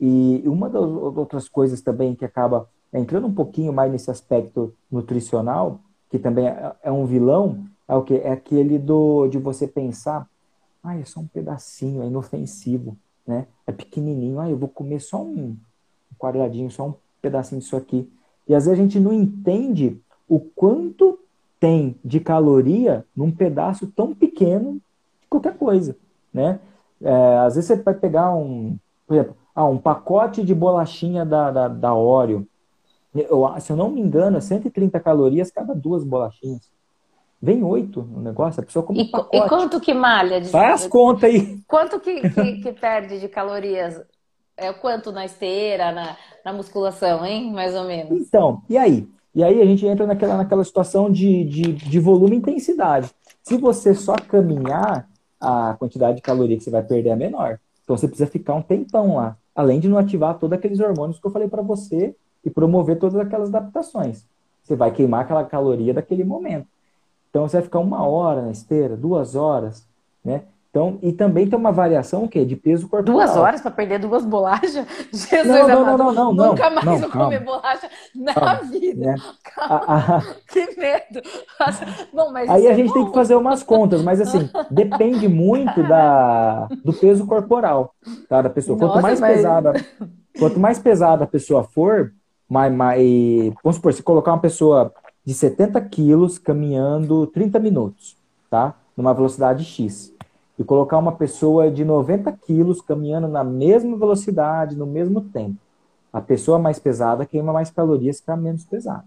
E 0.00 0.42
uma 0.46 0.68
das 0.70 0.82
outras 0.82 1.48
coisas 1.48 1.80
também 1.80 2.14
que 2.14 2.24
acaba 2.24 2.68
entrando 2.92 3.26
um 3.26 3.34
pouquinho 3.34 3.72
mais 3.72 3.92
nesse 3.92 4.10
aspecto 4.10 4.74
nutricional, 4.90 5.80
que 6.08 6.18
também 6.18 6.48
é, 6.48 6.72
é 6.82 6.90
um 6.90 7.04
vilão, 7.04 7.64
é 7.86 7.94
o 7.94 8.02
que 8.02 8.14
é 8.14 8.32
aquele 8.32 8.78
do 8.78 9.28
de 9.28 9.38
você 9.38 9.66
pensar, 9.66 10.28
ah, 10.82 10.96
é 10.96 11.04
só 11.04 11.20
um 11.20 11.26
pedacinho, 11.26 12.02
é 12.02 12.06
inofensivo, 12.06 12.96
né? 13.26 13.46
É 13.66 13.72
pequenininho, 13.72 14.40
ah, 14.40 14.48
eu 14.48 14.56
vou 14.56 14.68
comer 14.68 15.00
só 15.00 15.22
um 15.22 15.56
quadradinho, 16.18 16.70
só 16.70 16.88
um 16.88 16.94
pedacinho 17.20 17.60
disso 17.60 17.76
aqui. 17.76 18.10
E 18.48 18.54
às 18.54 18.64
vezes 18.64 18.78
a 18.78 18.82
gente 18.82 18.98
não 18.98 19.12
entende 19.12 20.00
o 20.28 20.40
quanto 20.40 21.18
tem 21.60 21.94
de 22.02 22.18
caloria 22.18 23.04
num 23.14 23.30
pedaço 23.30 23.86
tão 23.86 24.14
pequeno 24.14 24.80
de 25.20 25.28
qualquer 25.28 25.56
coisa, 25.56 25.94
né? 26.32 26.58
É, 27.02 27.38
às 27.38 27.54
vezes 27.54 27.68
você 27.68 27.76
vai 27.76 27.94
pegar 27.94 28.34
um, 28.34 28.76
por 29.06 29.14
exemplo, 29.14 29.36
ah, 29.54 29.66
um 29.66 29.76
pacote 29.78 30.42
de 30.42 30.54
bolachinha 30.54 31.24
da, 31.24 31.50
da, 31.50 31.68
da 31.68 31.94
Oreo. 31.94 32.46
Eu, 33.14 33.46
se 33.60 33.70
eu 33.70 33.76
não 33.76 33.90
me 33.90 34.00
engano, 34.00 34.38
é 34.38 34.40
130 34.40 34.98
calorias 35.00 35.50
cada 35.50 35.74
duas 35.74 36.02
bolachinhas. 36.02 36.70
Vem 37.42 37.62
oito 37.62 38.02
no 38.02 38.20
negócio, 38.20 38.62
a 38.62 38.64
pessoa 38.64 38.84
come 38.84 39.00
e, 39.00 39.02
um 39.04 39.10
pacote. 39.10 39.36
E 39.36 39.48
quanto 39.48 39.80
que 39.80 39.92
malha? 39.92 40.40
De... 40.40 40.48
Faz 40.48 40.86
conta 40.86 41.26
aí. 41.26 41.60
Quanto 41.66 41.98
que, 42.00 42.28
que, 42.28 42.60
que 42.62 42.72
perde 42.72 43.18
de 43.18 43.28
calorias? 43.28 44.00
É 44.56 44.72
quanto 44.74 45.10
na 45.10 45.24
esteira, 45.24 45.90
na, 45.90 46.16
na 46.44 46.52
musculação, 46.52 47.24
hein? 47.24 47.50
Mais 47.50 47.74
ou 47.74 47.84
menos. 47.84 48.12
Então, 48.12 48.62
e 48.68 48.76
aí? 48.76 49.08
E 49.34 49.44
aí 49.44 49.60
a 49.60 49.64
gente 49.64 49.86
entra 49.86 50.06
naquela, 50.06 50.36
naquela 50.36 50.64
situação 50.64 51.10
de, 51.10 51.44
de, 51.44 51.72
de 51.72 52.00
volume 52.00 52.34
e 52.34 52.38
intensidade. 52.38 53.10
Se 53.42 53.56
você 53.56 53.94
só 53.94 54.14
caminhar, 54.14 55.08
a 55.40 55.74
quantidade 55.78 56.16
de 56.16 56.22
caloria 56.22 56.56
que 56.56 56.62
você 56.62 56.70
vai 56.70 56.82
perder 56.82 57.10
é 57.10 57.16
menor. 57.16 57.58
Então 57.82 57.96
você 57.96 58.06
precisa 58.06 58.28
ficar 58.28 58.54
um 58.54 58.62
tempão 58.62 59.16
lá. 59.16 59.36
Além 59.54 59.80
de 59.80 59.88
não 59.88 59.98
ativar 59.98 60.38
todos 60.38 60.56
aqueles 60.56 60.78
hormônios 60.80 61.18
que 61.18 61.26
eu 61.26 61.30
falei 61.30 61.48
para 61.48 61.62
você 61.62 62.14
e 62.44 62.50
promover 62.50 62.98
todas 62.98 63.18
aquelas 63.18 63.48
adaptações. 63.48 64.24
Você 64.62 64.76
vai 64.76 64.90
queimar 64.90 65.22
aquela 65.22 65.44
caloria 65.44 65.94
daquele 65.94 66.24
momento. 66.24 66.66
Então 67.30 67.48
você 67.48 67.56
vai 67.56 67.64
ficar 67.64 67.78
uma 67.78 68.06
hora 68.06 68.42
na 68.42 68.50
esteira, 68.50 68.96
duas 68.96 69.34
horas, 69.34 69.86
né? 70.24 70.42
Então, 70.70 71.00
e 71.02 71.12
também 71.12 71.48
tem 71.48 71.58
uma 71.58 71.72
variação 71.72 72.22
o 72.22 72.28
quê? 72.28 72.44
de 72.44 72.54
peso 72.54 72.88
corporal. 72.88 73.16
Duas 73.16 73.36
horas 73.36 73.60
para 73.60 73.72
perder 73.72 73.98
duas 73.98 74.24
bolachas? 74.24 74.86
Jesus 75.12 75.44
não, 75.44 75.68
não, 75.68 75.82
amado, 75.82 75.98
não, 75.98 76.12
não, 76.12 76.32
não, 76.32 76.48
Nunca 76.50 76.70
mais 76.70 76.86
não, 76.86 76.98
vou 76.98 77.10
comer 77.10 77.40
bolacha 77.40 77.90
na 78.14 78.32
calma, 78.32 78.62
vida. 78.70 79.06
Né? 79.06 79.16
Calma. 79.42 80.24
que 80.48 80.80
medo. 80.80 81.28
Bom, 82.14 82.30
mas 82.30 82.48
Aí 82.48 82.68
a 82.68 82.70
é 82.70 82.74
gente 82.76 82.86
bom. 82.86 82.94
tem 82.94 83.06
que 83.06 83.12
fazer 83.12 83.34
umas 83.34 83.64
contas, 83.64 84.00
mas 84.00 84.20
assim, 84.20 84.48
depende 84.70 85.26
muito 85.26 85.82
da, 85.82 86.68
do 86.84 86.92
peso 86.92 87.26
corporal 87.26 87.92
tá, 88.28 88.40
da 88.40 88.48
pessoa. 88.48 88.78
Nossa, 88.78 88.92
quanto 88.92 89.02
mais 89.02 89.18
mas... 89.18 89.36
pesada, 89.36 89.72
quanto 90.38 90.60
mais 90.60 90.78
pesada 90.78 91.24
a 91.24 91.26
pessoa 91.26 91.64
for, 91.64 92.12
mais, 92.48 92.72
mais, 92.72 93.52
vamos 93.64 93.74
supor, 93.74 93.92
se 93.92 94.04
colocar 94.04 94.30
uma 94.30 94.40
pessoa 94.40 94.94
de 95.24 95.34
70 95.34 95.80
quilos 95.80 96.38
caminhando 96.38 97.26
30 97.26 97.58
minutos, 97.58 98.16
tá? 98.48 98.76
Numa 98.96 99.12
velocidade 99.12 99.64
X 99.64 100.14
e 100.60 100.64
colocar 100.64 100.98
uma 100.98 101.12
pessoa 101.12 101.70
de 101.70 101.86
90 101.86 102.30
quilos 102.32 102.82
caminhando 102.82 103.26
na 103.26 103.42
mesma 103.42 103.96
velocidade, 103.96 104.76
no 104.76 104.84
mesmo 104.84 105.22
tempo. 105.22 105.56
A 106.12 106.20
pessoa 106.20 106.58
mais 106.58 106.78
pesada 106.78 107.24
queima 107.24 107.50
mais 107.50 107.70
calorias 107.70 108.20
que 108.20 108.30
a 108.30 108.36
menos 108.36 108.62
pesada. 108.64 109.06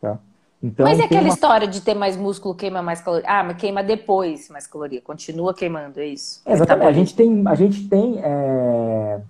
Tá? 0.00 0.16
Então, 0.62 0.86
mas 0.86 1.00
é 1.00 1.06
aquela 1.06 1.22
uma... 1.22 1.28
história 1.28 1.66
de 1.66 1.80
ter 1.80 1.94
mais 1.94 2.16
músculo 2.16 2.54
queima 2.54 2.80
mais 2.80 3.00
caloria. 3.00 3.28
Ah, 3.28 3.42
mas 3.42 3.56
queima 3.56 3.82
depois 3.82 4.48
mais 4.48 4.64
caloria. 4.64 5.00
Continua 5.00 5.52
queimando, 5.52 5.98
é 5.98 6.06
isso? 6.06 6.40
exatamente. 6.46 6.88
A 6.88 6.92
gente 6.92 7.16
tem, 7.16 7.42
a 7.48 7.54
gente 7.56 7.88
tem 7.88 8.20
é, 8.22 9.20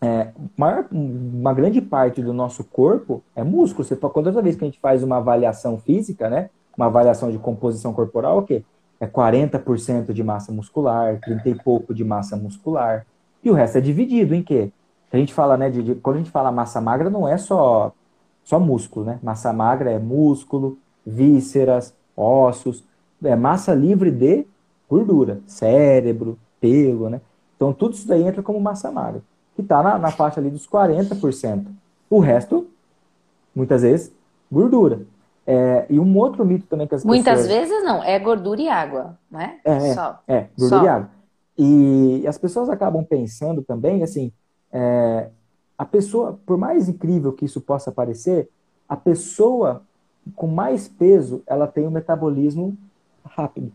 é, 0.00 0.28
maior, 0.56 0.86
uma 0.92 1.52
grande 1.52 1.80
parte 1.80 2.22
do 2.22 2.32
nosso 2.32 2.62
corpo 2.62 3.20
é 3.34 3.42
músculo. 3.42 3.82
Você, 3.82 3.96
toda 3.96 4.40
vez 4.40 4.54
que 4.54 4.62
a 4.62 4.68
gente 4.68 4.78
faz 4.78 5.02
uma 5.02 5.16
avaliação 5.16 5.76
física, 5.76 6.30
né? 6.30 6.50
Uma 6.76 6.86
avaliação 6.86 7.32
de 7.32 7.38
composição 7.38 7.92
corporal, 7.92 8.38
o 8.38 8.42
quê? 8.44 8.62
É 9.02 9.06
40% 9.08 10.12
de 10.12 10.22
massa 10.22 10.52
muscular, 10.52 11.18
30 11.18 11.48
e 11.48 11.54
pouco 11.56 11.92
de 11.92 12.04
massa 12.04 12.36
muscular. 12.36 13.04
E 13.42 13.50
o 13.50 13.52
resto 13.52 13.78
é 13.78 13.80
dividido 13.80 14.32
em 14.32 14.44
quê? 14.44 14.70
A 15.12 15.16
gente 15.16 15.34
fala, 15.34 15.56
né, 15.56 15.68
de, 15.68 15.82
de, 15.82 15.94
quando 15.96 16.16
a 16.16 16.18
gente 16.20 16.30
fala 16.30 16.52
massa 16.52 16.80
magra, 16.80 17.10
não 17.10 17.26
é 17.26 17.36
só, 17.36 17.92
só 18.44 18.60
músculo, 18.60 19.04
né? 19.04 19.18
Massa 19.20 19.52
magra 19.52 19.90
é 19.90 19.98
músculo, 19.98 20.78
vísceras, 21.04 21.92
ossos, 22.16 22.84
é 23.24 23.34
massa 23.34 23.74
livre 23.74 24.08
de 24.08 24.46
gordura, 24.88 25.40
cérebro, 25.48 26.38
pelo, 26.60 27.10
né? 27.10 27.20
Então 27.56 27.72
tudo 27.72 27.94
isso 27.94 28.06
daí 28.06 28.22
entra 28.22 28.40
como 28.40 28.60
massa 28.60 28.92
magra, 28.92 29.20
que 29.56 29.62
está 29.62 29.82
na, 29.82 29.98
na 29.98 30.12
faixa 30.12 30.38
ali 30.38 30.48
dos 30.48 30.64
40%. 30.68 31.66
O 32.08 32.20
resto, 32.20 32.68
muitas 33.52 33.82
vezes, 33.82 34.12
gordura. 34.50 35.00
É, 35.46 35.86
e 35.90 35.98
um 35.98 36.16
outro 36.16 36.44
mito 36.44 36.66
também 36.66 36.86
que 36.86 36.94
as 36.94 37.04
Muitas 37.04 37.42
pessoas... 37.42 37.68
vezes 37.68 37.84
não, 37.84 38.02
é 38.02 38.18
gordura 38.18 38.60
e 38.60 38.68
água, 38.68 39.18
né? 39.30 39.58
É, 39.64 39.72
é 39.72 39.94
Só. 39.94 40.20
é 40.28 40.46
gordura 40.56 40.80
Só. 40.80 40.84
e 40.84 40.88
água. 40.88 41.10
E 41.58 42.26
as 42.26 42.38
pessoas 42.38 42.68
acabam 42.70 43.04
pensando 43.04 43.62
também, 43.62 44.02
assim, 44.02 44.32
é, 44.72 45.28
a 45.76 45.84
pessoa, 45.84 46.38
por 46.46 46.56
mais 46.56 46.88
incrível 46.88 47.32
que 47.32 47.44
isso 47.44 47.60
possa 47.60 47.90
parecer, 47.90 48.48
a 48.88 48.96
pessoa 48.96 49.82
com 50.36 50.46
mais 50.46 50.86
peso, 50.86 51.42
ela 51.46 51.66
tem 51.66 51.86
um 51.86 51.90
metabolismo 51.90 52.76
rápido. 53.24 53.72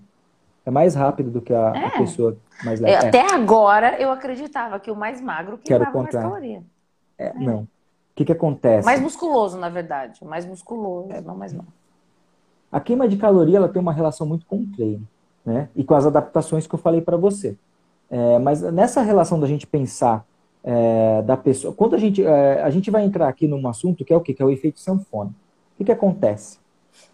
É 0.66 0.72
mais 0.72 0.96
rápido 0.96 1.30
do 1.30 1.42
que 1.42 1.54
a, 1.54 1.74
é. 1.76 1.86
a 1.86 1.92
pessoa 1.98 2.38
mais 2.64 2.80
leve. 2.80 2.94
É, 2.94 3.08
até 3.08 3.34
agora 3.34 4.00
eu 4.02 4.10
acreditava 4.10 4.80
que 4.80 4.90
o 4.90 4.96
mais 4.96 5.20
magro 5.22 5.58
queimava 5.58 6.02
mais 6.02 6.16
caloria. 6.16 6.64
É, 7.18 7.34
não 7.34 7.68
que, 8.18 8.26
que 8.26 8.32
acontece? 8.32 8.84
Mais 8.84 9.00
musculoso, 9.00 9.58
na 9.60 9.70
verdade. 9.70 10.26
Mais 10.26 10.44
musculoso, 10.44 11.12
é. 11.12 11.22
não 11.22 11.38
mais 11.38 11.54
não. 11.54 11.66
A 12.72 12.80
queima 12.80 13.08
de 13.08 13.16
caloria 13.16 13.58
ela 13.58 13.70
tem 13.70 13.80
uma 13.80 13.94
relação 13.94 14.26
muito 14.26 14.46
com 14.46 14.58
o 14.58 14.66
treino, 14.76 15.08
né? 15.46 15.70
E 15.76 15.84
com 15.84 15.94
as 15.94 16.06
adaptações 16.06 16.66
que 16.66 16.74
eu 16.74 16.80
falei 16.80 17.00
para 17.00 17.16
você. 17.16 17.56
É, 18.10 18.40
mas 18.40 18.62
nessa 18.62 19.02
relação 19.02 19.40
da 19.40 19.46
gente 19.46 19.68
pensar 19.68 20.26
é, 20.64 21.22
da 21.22 21.38
pessoa, 21.38 21.74
quando 21.74 21.96
a 21.96 22.00
gente, 22.00 22.26
é, 22.26 22.64
a 22.64 22.70
gente 22.72 22.90
vai 22.90 23.06
entrar 23.06 23.28
aqui 23.28 23.48
num 23.48 23.66
assunto 23.68 24.04
que 24.04 24.12
é 24.12 24.18
o 24.18 24.22
quê? 24.22 24.34
Que 24.34 24.42
é 24.42 24.46
o 24.46 24.50
efeito 24.50 24.80
sanfona. 24.80 25.30
O 25.30 25.78
que, 25.78 25.86
que 25.86 25.92
acontece? 25.92 26.58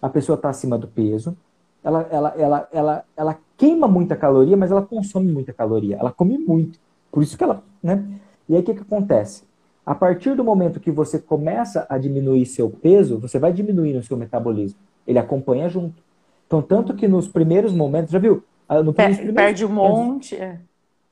A 0.01 0.07
pessoa 0.07 0.37
está 0.37 0.49
acima 0.49 0.77
do 0.77 0.87
peso, 0.87 1.35
ela, 1.83 2.07
ela, 2.09 2.33
ela, 2.37 2.69
ela, 2.71 3.05
ela 3.17 3.39
queima 3.57 3.87
muita 3.87 4.15
caloria, 4.15 4.55
mas 4.55 4.71
ela 4.71 4.81
consome 4.81 5.31
muita 5.31 5.51
caloria. 5.51 5.97
Ela 5.97 6.13
come 6.13 6.37
muito. 6.37 6.79
Por 7.11 7.21
isso 7.21 7.37
que 7.37 7.43
ela, 7.43 7.61
né? 7.81 8.03
E 8.47 8.55
aí 8.55 8.61
o 8.61 8.63
que, 8.63 8.73
que 8.73 8.81
acontece? 8.81 9.43
A 9.85 9.93
partir 9.93 10.35
do 10.35 10.43
momento 10.43 10.79
que 10.79 10.91
você 10.91 11.19
começa 11.19 11.85
a 11.89 11.97
diminuir 11.97 12.45
seu 12.45 12.69
peso, 12.69 13.19
você 13.19 13.37
vai 13.37 13.51
diminuindo 13.51 13.99
o 13.99 14.03
seu 14.03 14.15
metabolismo. 14.15 14.79
Ele 15.05 15.19
acompanha 15.19 15.67
junto. 15.67 16.01
Então, 16.47 16.61
tanto 16.61 16.93
que 16.93 17.07
nos 17.07 17.27
primeiros 17.27 17.73
momentos, 17.73 18.11
já 18.11 18.19
viu? 18.19 18.43
Ah, 18.67 18.81
no, 18.81 18.93
per 18.93 19.33
perde 19.33 19.65
um 19.65 19.69
monte. 19.69 20.35
É. 20.35 20.59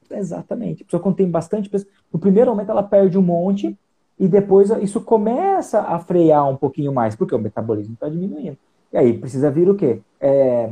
Exatamente. 0.10 0.84
A 0.84 0.86
pessoa 0.86 1.14
tem 1.14 1.30
bastante 1.30 1.70
peso, 1.70 1.86
no 2.12 2.20
primeiro 2.20 2.52
momento 2.52 2.70
ela 2.70 2.84
perde 2.84 3.18
um 3.18 3.22
monte 3.22 3.78
e 4.20 4.28
depois 4.28 4.70
isso 4.82 5.02
começa 5.02 5.82
a 5.82 6.00
frear 6.00 6.48
um 6.48 6.56
pouquinho 6.56 6.94
mais, 6.94 7.16
porque 7.16 7.34
o 7.34 7.40
metabolismo 7.40 7.94
está 7.94 8.08
diminuindo. 8.08 8.58
E 8.92 8.98
aí 8.98 9.18
precisa 9.18 9.50
vir 9.50 9.70
o 9.70 9.76
quê? 9.76 10.02
É, 10.20 10.70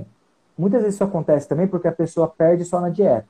muitas 0.58 0.82
vezes 0.82 0.96
isso 0.96 1.04
acontece 1.04 1.48
também 1.48 1.68
porque 1.68 1.88
a 1.88 1.92
pessoa 1.92 2.28
perde 2.28 2.66
só 2.66 2.80
na 2.80 2.90
dieta, 2.90 3.26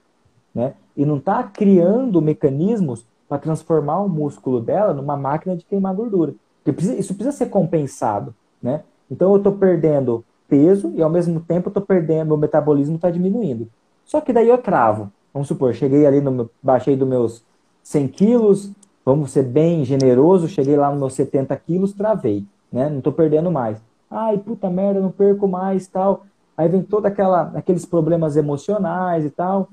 né? 0.53 0.74
E 0.97 1.05
não 1.05 1.17
está 1.17 1.43
criando 1.43 2.22
mecanismos 2.22 3.05
para 3.30 3.38
transformar 3.38 3.99
o 4.01 4.09
músculo 4.09 4.59
dela 4.59 4.91
numa 4.91 5.15
máquina 5.15 5.55
de 5.55 5.63
queimar 5.63 5.93
gordura. 5.93 6.34
Precisa, 6.63 6.95
isso 6.95 7.13
precisa 7.13 7.38
ser 7.38 7.45
compensado, 7.47 8.34
né? 8.61 8.84
Então 9.09 9.32
eu 9.32 9.38
estou 9.38 9.53
perdendo 9.53 10.25
peso 10.47 10.91
e 10.95 11.01
ao 11.01 11.09
mesmo 11.09 11.39
tempo 11.39 11.69
estou 11.69 11.84
perdendo, 11.84 12.27
meu 12.27 12.38
metabolismo 12.38 12.95
está 12.95 13.09
diminuindo. 13.09 13.69
Só 14.03 14.19
que 14.19 14.34
daí 14.34 14.49
eu 14.49 14.57
travo. 14.57 15.11
Vamos 15.32 15.47
supor, 15.47 15.73
cheguei 15.73 16.05
ali 16.05 16.19
no 16.19 16.49
baixei 16.61 16.95
dos 16.95 17.07
meus 17.07 17.43
100 17.84 18.07
quilos, 18.07 18.71
vamos 19.05 19.32
ser 19.32 19.43
bem 19.43 19.86
generoso, 19.86 20.47
cheguei 20.47 20.75
lá 20.75 20.89
nos 20.89 20.99
meus 20.99 21.13
70 21.13 21.55
quilos, 21.57 21.93
travei, 21.93 22.45
né? 22.71 22.89
Não 22.89 22.97
estou 22.97 23.13
perdendo 23.13 23.51
mais. 23.51 23.80
Ai, 24.09 24.39
puta 24.39 24.69
merda, 24.69 24.99
não 24.99 25.11
perco 25.11 25.47
mais, 25.47 25.88
tal. 25.88 26.25
Aí 26.57 26.67
vem 26.67 26.82
toda 26.82 27.07
aquela 27.07 27.51
aqueles 27.55 27.86
problemas 27.86 28.36
emocionais 28.36 29.23
e 29.23 29.30
tal. 29.30 29.69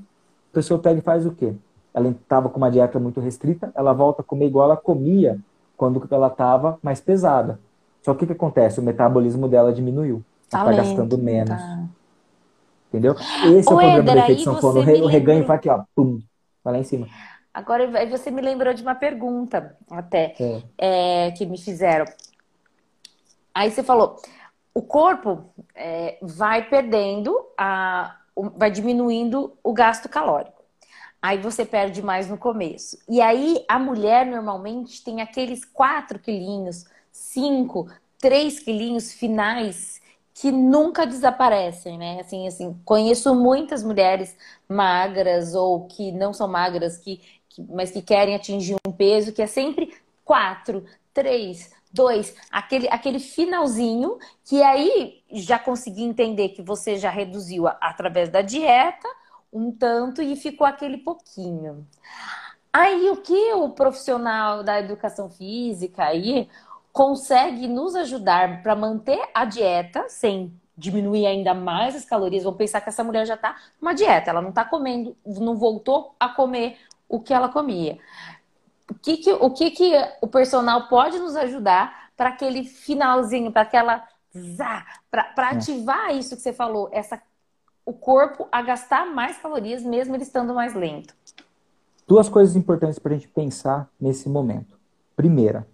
A 0.52 0.54
pessoa 0.54 0.78
pega 0.78 1.00
e 1.00 1.02
faz 1.02 1.26
o 1.26 1.32
quê? 1.32 1.54
Ela 1.96 2.10
estava 2.10 2.50
com 2.50 2.58
uma 2.58 2.70
dieta 2.70 3.00
muito 3.00 3.20
restrita, 3.20 3.72
ela 3.74 3.94
volta 3.94 4.20
a 4.20 4.24
comer 4.24 4.48
igual 4.48 4.66
ela 4.66 4.76
comia 4.76 5.38
quando 5.78 6.06
ela 6.10 6.26
estava 6.26 6.78
mais 6.82 7.00
pesada. 7.00 7.58
Só 8.02 8.12
que 8.12 8.24
o 8.24 8.26
que 8.26 8.34
acontece? 8.34 8.78
O 8.78 8.82
metabolismo 8.82 9.48
dela 9.48 9.72
diminuiu. 9.72 10.22
Ela 10.52 10.70
está 10.70 10.82
gastando 10.82 11.16
menos. 11.16 11.58
Tá. 11.58 11.84
Entendeu? 12.88 13.14
Esse 13.56 13.72
Ô, 13.72 13.80
é 13.80 13.86
o 13.86 13.94
problema 13.94 13.98
Éder, 13.98 14.14
da 14.14 14.20
efeito 14.24 14.42
sanfona. 14.42 14.80
O 14.80 15.06
reganho 15.06 15.46
vai 15.46 15.56
aqui, 15.56 15.70
ó, 15.70 15.84
pum, 15.94 16.20
vai 16.62 16.74
lá 16.74 16.78
em 16.80 16.84
cima. 16.84 17.08
Agora 17.52 18.06
você 18.06 18.30
me 18.30 18.42
lembrou 18.42 18.74
de 18.74 18.82
uma 18.82 18.94
pergunta 18.94 19.74
até 19.90 20.34
é. 20.38 20.62
É, 20.76 21.30
que 21.30 21.46
me 21.46 21.56
fizeram. 21.56 22.04
Aí 23.54 23.70
você 23.70 23.82
falou, 23.82 24.16
o 24.74 24.82
corpo 24.82 25.46
é, 25.74 26.18
vai 26.20 26.68
perdendo, 26.68 27.34
a, 27.56 28.16
vai 28.54 28.70
diminuindo 28.70 29.54
o 29.64 29.72
gasto 29.72 30.10
calórico. 30.10 30.55
Aí 31.26 31.38
você 31.38 31.64
perde 31.64 32.02
mais 32.02 32.28
no 32.28 32.38
começo. 32.38 32.96
E 33.08 33.20
aí 33.20 33.64
a 33.66 33.80
mulher 33.80 34.24
normalmente 34.24 35.02
tem 35.02 35.20
aqueles 35.20 35.64
4 35.64 36.20
quilinhos, 36.20 36.84
5, 37.10 37.90
3 38.20 38.60
quilinhos 38.60 39.12
finais 39.12 40.00
que 40.32 40.52
nunca 40.52 41.04
desaparecem, 41.04 41.98
né? 41.98 42.20
Assim, 42.20 42.46
assim, 42.46 42.80
conheço 42.84 43.34
muitas 43.34 43.82
mulheres 43.82 44.36
magras 44.68 45.52
ou 45.52 45.88
que 45.88 46.12
não 46.12 46.32
são 46.32 46.46
magras, 46.46 46.96
que, 46.96 47.20
que 47.48 47.60
mas 47.60 47.90
que 47.90 48.02
querem 48.02 48.36
atingir 48.36 48.76
um 48.86 48.92
peso 48.92 49.32
que 49.32 49.42
é 49.42 49.48
sempre 49.48 49.92
4, 50.24 50.84
3, 51.12 51.72
2, 51.92 52.36
aquele, 52.52 52.86
aquele 52.88 53.18
finalzinho 53.18 54.16
que 54.44 54.62
aí 54.62 55.24
já 55.32 55.58
consegui 55.58 56.04
entender 56.04 56.50
que 56.50 56.62
você 56.62 56.96
já 56.96 57.10
reduziu 57.10 57.66
a, 57.66 57.72
através 57.80 58.28
da 58.28 58.42
dieta 58.42 59.08
um 59.56 59.72
tanto 59.72 60.20
e 60.20 60.36
ficou 60.36 60.66
aquele 60.66 60.98
pouquinho. 60.98 61.86
Aí 62.72 63.08
o 63.08 63.16
que 63.16 63.54
o 63.54 63.70
profissional 63.70 64.62
da 64.62 64.78
educação 64.78 65.30
física 65.30 66.04
aí 66.04 66.48
consegue 66.92 67.66
nos 67.66 67.94
ajudar 67.96 68.62
para 68.62 68.76
manter 68.76 69.18
a 69.32 69.46
dieta 69.46 70.08
sem 70.08 70.52
diminuir 70.76 71.26
ainda 71.26 71.54
mais 71.54 71.96
as 71.96 72.04
calorias? 72.04 72.44
Vamos 72.44 72.58
pensar 72.58 72.82
que 72.82 72.90
essa 72.90 73.02
mulher 73.02 73.26
já 73.26 73.34
está 73.34 73.56
numa 73.80 73.94
dieta, 73.94 74.30
ela 74.30 74.42
não 74.42 74.50
está 74.50 74.64
comendo, 74.64 75.16
não 75.24 75.56
voltou 75.56 76.14
a 76.20 76.28
comer 76.28 76.78
o 77.08 77.18
que 77.18 77.32
ela 77.32 77.48
comia. 77.48 77.98
O 78.90 78.94
que, 78.94 79.16
que, 79.16 79.32
o, 79.32 79.50
que, 79.50 79.70
que 79.70 79.92
o 80.20 80.26
personal 80.26 80.86
pode 80.86 81.18
nos 81.18 81.34
ajudar 81.34 82.10
para 82.14 82.28
aquele 82.28 82.64
finalzinho, 82.64 83.50
para 83.50 83.62
aquela 83.62 84.06
para 85.10 85.24
é. 85.38 85.54
ativar 85.54 86.14
isso 86.14 86.36
que 86.36 86.42
você 86.42 86.52
falou, 86.52 86.90
essa 86.92 87.20
o 87.86 87.92
corpo 87.92 88.48
a 88.50 88.60
gastar 88.60 89.06
mais 89.06 89.38
calorias, 89.38 89.84
mesmo 89.84 90.16
ele 90.16 90.24
estando 90.24 90.52
mais 90.52 90.74
lento? 90.74 91.14
Duas 92.06 92.28
coisas 92.28 92.56
importantes 92.56 92.98
para 92.98 93.12
a 93.12 93.16
gente 93.16 93.28
pensar 93.28 93.88
nesse 94.00 94.28
momento. 94.28 94.76
Primeira, 95.14 95.64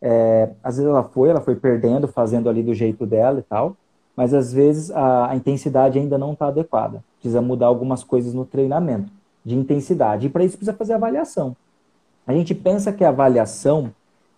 é, 0.00 0.50
às 0.64 0.76
vezes 0.76 0.90
ela 0.90 1.04
foi, 1.04 1.28
ela 1.28 1.42
foi 1.42 1.54
perdendo, 1.54 2.08
fazendo 2.08 2.48
ali 2.48 2.62
do 2.62 2.74
jeito 2.74 3.04
dela 3.04 3.40
e 3.40 3.42
tal, 3.42 3.76
mas 4.16 4.32
às 4.32 4.52
vezes 4.52 4.90
a, 4.90 5.30
a 5.30 5.36
intensidade 5.36 5.98
ainda 5.98 6.16
não 6.16 6.32
está 6.32 6.48
adequada. 6.48 7.04
Precisa 7.20 7.42
mudar 7.42 7.66
algumas 7.66 8.02
coisas 8.02 8.32
no 8.32 8.46
treinamento 8.46 9.12
de 9.44 9.54
intensidade. 9.54 10.26
E 10.26 10.30
para 10.30 10.44
isso 10.44 10.56
precisa 10.56 10.76
fazer 10.76 10.94
avaliação. 10.94 11.54
A 12.26 12.32
gente 12.32 12.54
pensa 12.54 12.92
que 12.92 13.04
a 13.04 13.10
avaliação 13.10 13.92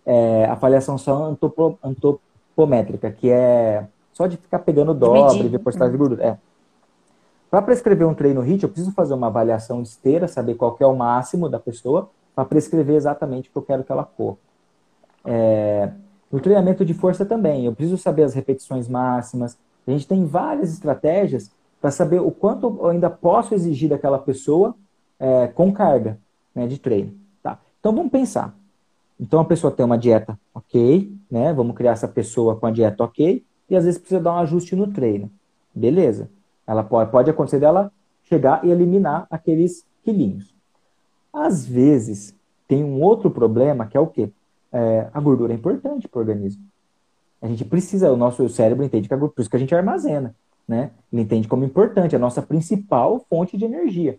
é 0.05 0.45
a 0.45 0.53
avaliação 0.53 0.97
só 0.97 1.25
antopo, 1.25 1.77
antropométrica, 1.83 3.11
que 3.11 3.29
é 3.29 3.85
só 4.13 4.27
de 4.27 4.37
ficar 4.37 4.59
pegando 4.59 4.93
dobre, 4.93 5.47
ver 5.47 5.59
porcentagem 5.59 5.93
de 5.93 5.97
gordura. 5.97 6.23
É. 6.23 6.37
Para 7.51 7.61
prescrever 7.61 8.07
um 8.07 8.13
treino 8.13 8.41
HIIT, 8.41 8.63
eu 8.63 8.69
preciso 8.69 8.93
fazer 8.93 9.13
uma 9.13 9.27
avaliação 9.27 9.81
esteira, 9.81 10.25
saber 10.25 10.55
qual 10.55 10.77
é 10.79 10.85
o 10.85 10.95
máximo 10.95 11.49
da 11.49 11.59
pessoa, 11.59 12.09
para 12.33 12.45
prescrever 12.45 12.95
exatamente 12.95 13.49
o 13.49 13.51
que 13.51 13.57
eu 13.57 13.61
quero 13.61 13.83
que 13.83 13.91
ela 13.91 14.05
corra. 14.05 14.37
É, 15.25 15.91
no 16.31 16.39
treinamento 16.39 16.85
de 16.85 16.93
força 16.93 17.25
também, 17.25 17.65
eu 17.65 17.75
preciso 17.75 17.97
saber 17.97 18.23
as 18.23 18.33
repetições 18.33 18.87
máximas. 18.87 19.57
A 19.85 19.91
gente 19.91 20.07
tem 20.07 20.25
várias 20.25 20.71
estratégias 20.71 21.51
para 21.81 21.91
saber 21.91 22.21
o 22.21 22.31
quanto 22.31 22.67
eu 22.79 22.87
ainda 22.87 23.09
posso 23.09 23.53
exigir 23.53 23.89
daquela 23.89 24.17
pessoa 24.17 24.73
é, 25.19 25.47
com 25.47 25.73
carga 25.73 26.17
né, 26.55 26.65
de 26.67 26.79
treino. 26.79 27.13
Tá? 27.43 27.59
Então 27.81 27.93
vamos 27.93 28.13
pensar. 28.13 28.55
Então 29.19 29.41
a 29.41 29.45
pessoa 29.45 29.73
tem 29.73 29.85
uma 29.85 29.97
dieta 29.97 30.39
ok, 30.55 31.13
né? 31.29 31.51
Vamos 31.51 31.75
criar 31.75 31.91
essa 31.91 32.07
pessoa 32.07 32.55
com 32.55 32.65
a 32.65 32.71
dieta 32.71 33.03
ok, 33.03 33.43
e 33.69 33.75
às 33.75 33.83
vezes 33.83 33.99
precisa 33.99 34.21
dar 34.21 34.35
um 34.35 34.39
ajuste 34.39 34.73
no 34.73 34.87
treino. 34.87 35.29
Beleza. 35.75 36.29
Ela 36.71 36.85
pode, 36.85 37.11
pode 37.11 37.29
acontecer 37.29 37.59
dela 37.59 37.91
chegar 38.23 38.63
e 38.63 38.71
eliminar 38.71 39.27
aqueles 39.29 39.85
quilinhos. 40.05 40.55
Às 41.33 41.65
vezes, 41.65 42.33
tem 42.65 42.81
um 42.81 43.01
outro 43.01 43.29
problema 43.29 43.85
que 43.85 43.97
é 43.97 43.99
o 43.99 44.07
quê? 44.07 44.31
É, 44.71 45.09
a 45.13 45.19
gordura 45.19 45.51
é 45.51 45.55
importante 45.57 46.07
para 46.07 46.19
o 46.19 46.21
organismo. 46.21 46.63
A 47.41 47.47
gente 47.47 47.65
precisa, 47.65 48.09
o 48.09 48.15
nosso 48.15 48.47
cérebro 48.47 48.85
entende 48.85 49.09
que 49.09 49.13
a 49.13 49.17
gordura, 49.17 49.35
por 49.35 49.41
isso 49.41 49.49
que 49.49 49.57
a 49.57 49.59
gente 49.59 49.75
armazena, 49.75 50.33
né? 50.65 50.91
Ele 51.11 51.23
entende 51.23 51.45
como 51.45 51.65
importante, 51.65 52.15
a 52.15 52.19
nossa 52.19 52.41
principal 52.41 53.19
fonte 53.29 53.57
de 53.57 53.65
energia. 53.65 54.17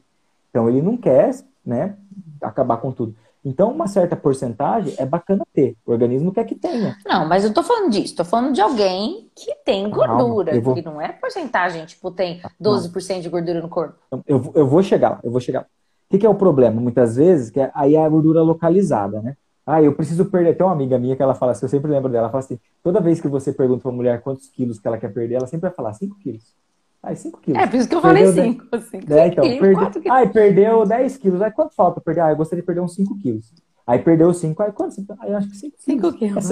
Então 0.50 0.68
ele 0.68 0.82
não 0.82 0.94
quer, 0.98 1.34
né, 1.64 1.96
acabar 2.42 2.76
com 2.76 2.92
tudo. 2.92 3.16
Então, 3.44 3.72
uma 3.72 3.88
certa 3.88 4.14
porcentagem 4.14 4.94
é 4.96 5.04
bacana 5.04 5.44
ter. 5.52 5.76
O 5.84 5.90
organismo 5.90 6.32
quer 6.32 6.44
que 6.44 6.54
tenha. 6.54 6.96
Não, 7.04 7.26
mas 7.26 7.44
eu 7.44 7.52
tô 7.52 7.62
falando 7.62 7.90
disso. 7.90 8.14
Tô 8.14 8.24
falando 8.24 8.52
de 8.52 8.60
alguém 8.60 9.28
que 9.34 9.54
tem 9.64 9.90
gordura. 9.90 10.60
Vou... 10.60 10.74
Que 10.74 10.82
não 10.82 11.00
é 11.00 11.08
porcentagem, 11.12 11.84
tipo, 11.84 12.10
tem 12.10 12.40
12% 12.62 13.14
não. 13.14 13.20
de 13.20 13.28
gordura 13.28 13.60
no 13.60 13.68
corpo. 13.68 13.98
Eu, 14.26 14.52
eu 14.54 14.66
vou 14.66 14.82
chegar 14.82 15.20
eu 15.22 15.30
vou 15.30 15.40
chegar. 15.40 15.62
O 15.62 15.66
que, 16.10 16.18
que 16.18 16.26
é 16.26 16.28
o 16.28 16.34
problema? 16.34 16.80
Muitas 16.80 17.16
vezes, 17.16 17.50
que 17.50 17.60
é, 17.60 17.70
aí 17.74 17.94
é 17.96 18.04
a 18.04 18.08
gordura 18.08 18.42
localizada, 18.42 19.20
né? 19.20 19.36
Ah, 19.66 19.82
eu 19.82 19.94
preciso 19.94 20.26
perder. 20.26 20.56
Tem 20.56 20.66
uma 20.66 20.72
amiga 20.72 20.98
minha 20.98 21.16
que 21.16 21.22
ela 21.22 21.34
fala 21.34 21.52
assim, 21.52 21.64
eu 21.64 21.68
sempre 21.68 21.90
lembro 21.90 22.10
dela, 22.10 22.24
ela 22.24 22.30
fala 22.30 22.44
assim, 22.44 22.58
toda 22.82 23.00
vez 23.00 23.20
que 23.20 23.28
você 23.28 23.52
pergunta 23.52 23.80
pra 23.82 23.90
uma 23.90 23.96
mulher 23.96 24.20
quantos 24.20 24.48
quilos 24.48 24.78
que 24.78 24.86
ela 24.86 24.98
quer 24.98 25.12
perder, 25.12 25.36
ela 25.36 25.46
sempre 25.46 25.68
vai 25.68 25.70
falar 25.70 25.94
5 25.94 26.18
quilos. 26.18 26.54
Ai, 27.02 27.16
5 27.16 27.40
quilos. 27.40 27.60
É, 27.60 27.66
por 27.66 27.76
isso 27.76 27.88
que 27.88 27.94
eu 27.96 28.00
falei 28.00 28.26
5. 28.26 28.64
É, 29.10 29.26
então, 29.26 29.44
perde... 29.44 30.08
Ai, 30.08 30.28
perdeu 30.28 30.86
10 30.86 31.16
quilos. 31.16 31.42
Aí 31.42 31.50
quanto 31.50 31.74
falta 31.74 32.00
perder? 32.00 32.20
Ah, 32.20 32.30
eu 32.30 32.36
gostaria 32.36 32.62
de 32.62 32.66
perder 32.66 32.80
uns 32.80 32.94
5 32.94 33.18
quilos. 33.18 33.52
Aí 33.84 33.98
perdeu 33.98 34.32
5, 34.32 34.62
aí 34.62 34.70
quanto? 34.70 34.94
Aí 35.18 35.32
eu 35.32 35.36
acho 35.36 35.48
que 35.48 35.56
5 35.56 35.76
5 35.80 36.12
quilos. 36.12 36.48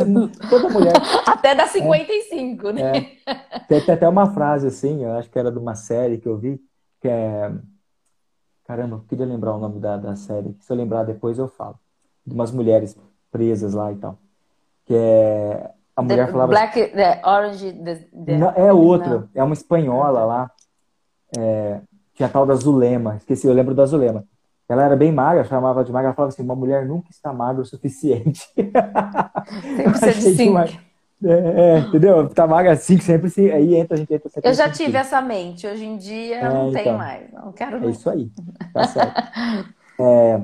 Toda 0.49 0.69
mulher. 0.69 0.93
até 1.25 1.55
dá 1.55 1.69
55, 1.69 2.69
é, 2.69 2.73
né? 2.73 3.07
É. 3.25 3.59
Tem, 3.69 3.81
tem, 3.81 3.95
até 3.95 4.09
uma 4.09 4.33
frase 4.35 4.67
assim, 4.67 5.05
eu 5.05 5.13
acho 5.13 5.31
que 5.31 5.39
era 5.39 5.53
de 5.53 5.59
uma 5.59 5.77
série 5.77 6.19
que 6.19 6.27
eu 6.27 6.37
vi, 6.37 6.61
que 7.01 7.07
é. 7.07 7.53
Caramba, 8.65 8.97
eu 8.97 9.01
queria 9.09 9.27
lembrar 9.27 9.55
o 9.55 9.61
nome 9.61 9.79
da, 9.79 9.97
da 9.97 10.17
série. 10.17 10.57
Se 10.61 10.73
eu 10.73 10.77
lembrar 10.77 11.05
depois 11.05 11.39
eu 11.39 11.47
falo. 11.47 11.79
De 12.27 12.35
umas 12.35 12.51
mulheres 12.51 12.97
presas 13.31 13.75
lá 13.75 13.93
e 13.93 13.97
tal. 13.97 14.19
Que 14.85 14.95
é 14.95 15.71
a 15.97 16.03
mulher 16.03 16.27
the 16.27 16.33
falava. 16.33 16.51
Black, 16.51 16.87
the 16.89 17.21
Orange. 17.25 17.73
The, 17.73 17.95
the... 17.95 18.39
Não, 18.39 18.51
é 18.51 18.73
outra, 18.73 19.19
não. 19.21 19.29
é 19.35 19.43
uma 19.43 19.55
espanhola 19.55 20.25
lá. 20.25 20.51
É, 21.37 21.81
tinha 22.15 22.27
a 22.27 22.31
tal 22.31 22.45
da 22.45 22.55
Zulema, 22.55 23.17
esqueci, 23.17 23.47
eu 23.47 23.55
lembro 23.55 23.75
da 23.75 23.87
Zulema. 23.87 24.25
Ela 24.69 24.85
era 24.85 24.97
bem 24.97 25.11
magra, 25.11 25.43
chamava 25.45 25.83
de 25.83 25.91
magra, 25.91 26.09
ela 26.09 26.15
falava 26.15 26.33
assim, 26.33 26.43
uma 26.43 26.55
mulher 26.55 26.87
nunca 26.87 27.11
está 27.11 27.33
magra 27.33 27.63
o 27.63 27.65
suficiente. 27.65 28.49
Sempre 28.55 29.91
precisa 29.91 30.13
de 30.13 30.37
cinco. 30.37 30.59
É, 31.23 31.29
é, 31.29 31.79
entendeu? 31.81 32.29
Tá 32.29 32.47
magra 32.47 32.73
assim, 32.73 32.99
sempre 32.99 33.29
sim. 33.29 33.51
Aí 33.51 33.75
entra, 33.75 33.95
a 33.95 33.99
gente 33.99 34.15
entra. 34.15 34.31
Eu 34.43 34.55
já 34.55 34.71
tive 34.71 34.97
essa 34.97 35.21
mente, 35.21 35.67
hoje 35.67 35.85
em 35.85 35.99
dia 35.99 36.37
é, 36.37 36.49
não 36.49 36.71
então, 36.71 36.83
tem 36.83 36.97
mais. 36.97 37.33
Não 37.33 37.53
quero 37.53 37.85
É 37.85 37.91
isso 37.91 38.09
aí, 38.09 38.31
tá 38.73 38.87
certo. 38.87 39.23
é, 40.01 40.41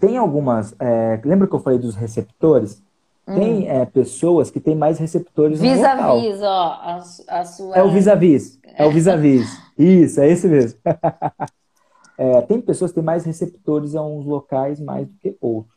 tem 0.00 0.16
algumas. 0.16 0.74
É, 0.80 1.20
lembra 1.24 1.46
que 1.46 1.54
eu 1.54 1.60
falei 1.60 1.78
dos 1.78 1.94
receptores? 1.94 2.82
Hum. 3.26 3.34
Tem 3.34 3.68
é, 3.68 3.84
pessoas 3.86 4.50
que 4.50 4.58
têm 4.58 4.74
mais 4.74 4.98
receptores 4.98 5.60
vis 5.60 5.76
no 5.76 5.86
local. 5.86 6.20
Vis-a-vis, 6.20 6.42
ó, 6.42 6.66
a, 6.82 6.96
a, 7.40 7.44
sua... 7.44 7.76
É 7.76 7.82
o 7.82 7.90
vis-a-vis, 7.90 8.58
é 8.64 8.84
o 8.84 8.90
vis-a-vis. 8.90 9.46
Isso, 9.78 10.20
é 10.20 10.28
esse 10.28 10.48
mesmo. 10.48 10.78
é, 12.18 12.42
tem 12.42 12.60
pessoas 12.60 12.90
que 12.90 12.96
têm 12.96 13.04
mais 13.04 13.24
receptores 13.24 13.94
a 13.94 14.02
uns 14.02 14.26
locais 14.26 14.80
mais 14.80 15.06
do 15.06 15.14
que 15.18 15.36
outros. 15.40 15.76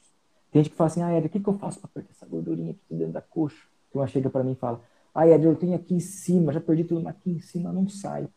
Tem 0.51 0.63
gente 0.63 0.71
que 0.71 0.77
fala 0.77 0.87
assim, 0.87 1.01
ah, 1.01 1.17
Ed, 1.17 1.27
o 1.27 1.29
que, 1.29 1.39
que 1.39 1.47
eu 1.47 1.57
faço 1.57 1.79
para 1.79 1.89
perder 1.93 2.09
essa 2.11 2.25
gordurinha 2.25 2.71
aqui 2.71 2.95
dentro 2.95 3.13
da 3.13 3.21
coxa? 3.21 3.57
uma 3.93 4.07
chega 4.07 4.29
para 4.29 4.43
mim 4.43 4.51
e 4.51 4.55
fala, 4.55 4.81
ah, 5.13 5.27
Ed, 5.27 5.45
eu 5.45 5.55
tenho 5.55 5.75
aqui 5.75 5.93
em 5.93 5.99
cima, 5.99 6.51
já 6.51 6.59
perdi 6.59 6.83
tudo, 6.83 7.01
mas 7.01 7.15
aqui 7.15 7.31
em 7.31 7.39
cima 7.39 7.71
não 7.71 7.87
sai. 7.87 8.27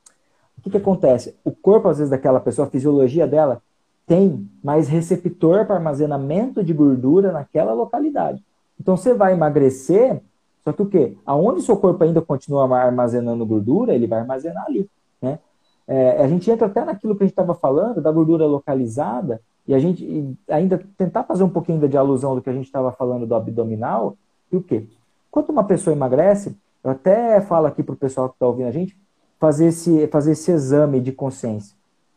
O 0.57 0.61
que, 0.63 0.71
que 0.71 0.77
acontece? 0.77 1.37
O 1.45 1.53
corpo, 1.53 1.89
às 1.89 1.99
vezes, 1.99 2.11
daquela 2.11 2.41
pessoa, 2.41 2.67
a 2.67 2.71
fisiologia 2.71 3.27
dela, 3.27 3.63
tem 4.07 4.49
mais 4.63 4.89
receptor 4.89 5.67
para 5.67 5.77
armazenamento 5.77 6.63
de 6.65 6.73
gordura 6.73 7.31
naquela 7.31 7.73
localidade. 7.73 8.43
Então 8.81 8.97
você 8.97 9.15
vai 9.15 9.33
emagrecer, 9.33 10.21
só 10.65 10.73
que 10.73 10.83
o 10.83 10.87
quê? 10.87 11.17
Aonde 11.25 11.63
seu 11.63 11.77
corpo 11.77 12.03
ainda 12.05 12.21
continua 12.23 12.65
armazenando 12.79 13.45
gordura, 13.45 13.95
ele 13.95 14.07
vai 14.07 14.21
armazenar 14.21 14.65
ali. 14.67 14.89
Né? 15.21 15.39
É, 15.87 16.23
a 16.23 16.29
gente 16.29 16.51
entra 16.51 16.67
até 16.67 16.85
naquilo 16.85 17.17
que 17.17 17.23
a 17.23 17.27
gente 17.27 17.33
estava 17.33 17.55
falando, 17.55 18.01
da 18.01 18.13
gordura 18.13 18.47
localizada, 18.47 19.41
e 19.67 19.75
a 19.75 19.79
gente 19.79 20.37
ainda 20.49 20.83
tentar 20.97 21.25
fazer 21.25 21.45
um 21.45 21.49
pouquinho 21.49 21.87
de 21.89 21.97
alusão 21.97 22.35
do 22.35 22.43
que 22.43 22.51
a 22.51 22.53
gente 22.53 22.67
estava 22.67 22.93
falando 22.93 23.27
do 23.27 23.35
abdominal, 23.35 24.17
e 24.51 24.57
o 24.57 24.63
quê? 24.63 24.87
Quando 25.31 25.51
uma 25.51 25.65
pessoa 25.65 25.95
emagrece, 25.95 26.57
eu 26.83 26.91
até 26.91 27.41
falo 27.41 27.67
aqui 27.67 27.83
para 27.83 27.95
o 27.95 27.99
pessoal 27.99 28.29
que 28.29 28.37
está 28.37 28.47
ouvindo 28.47 28.69
a 28.69 28.73
gente, 28.73 28.97
fazer 29.39 29.67
esse, 29.67 30.07
fazer 30.09 30.33
esse 30.33 30.51
exame 30.51 31.01
de 31.01 31.13
consciência, 31.13 31.77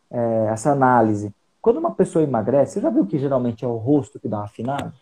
é, 0.09 0.47
essa 0.49 0.71
análise. 0.71 1.33
Quando 1.61 1.77
uma 1.77 1.91
pessoa 1.91 2.23
emagrece, 2.23 2.73
você 2.73 2.81
já 2.81 2.89
viu 2.89 3.05
que 3.05 3.19
geralmente 3.19 3.63
é 3.63 3.67
o 3.67 3.75
rosto 3.75 4.19
que 4.19 4.27
dá 4.27 4.37
uma 4.37 4.45
afinada? 4.45 4.93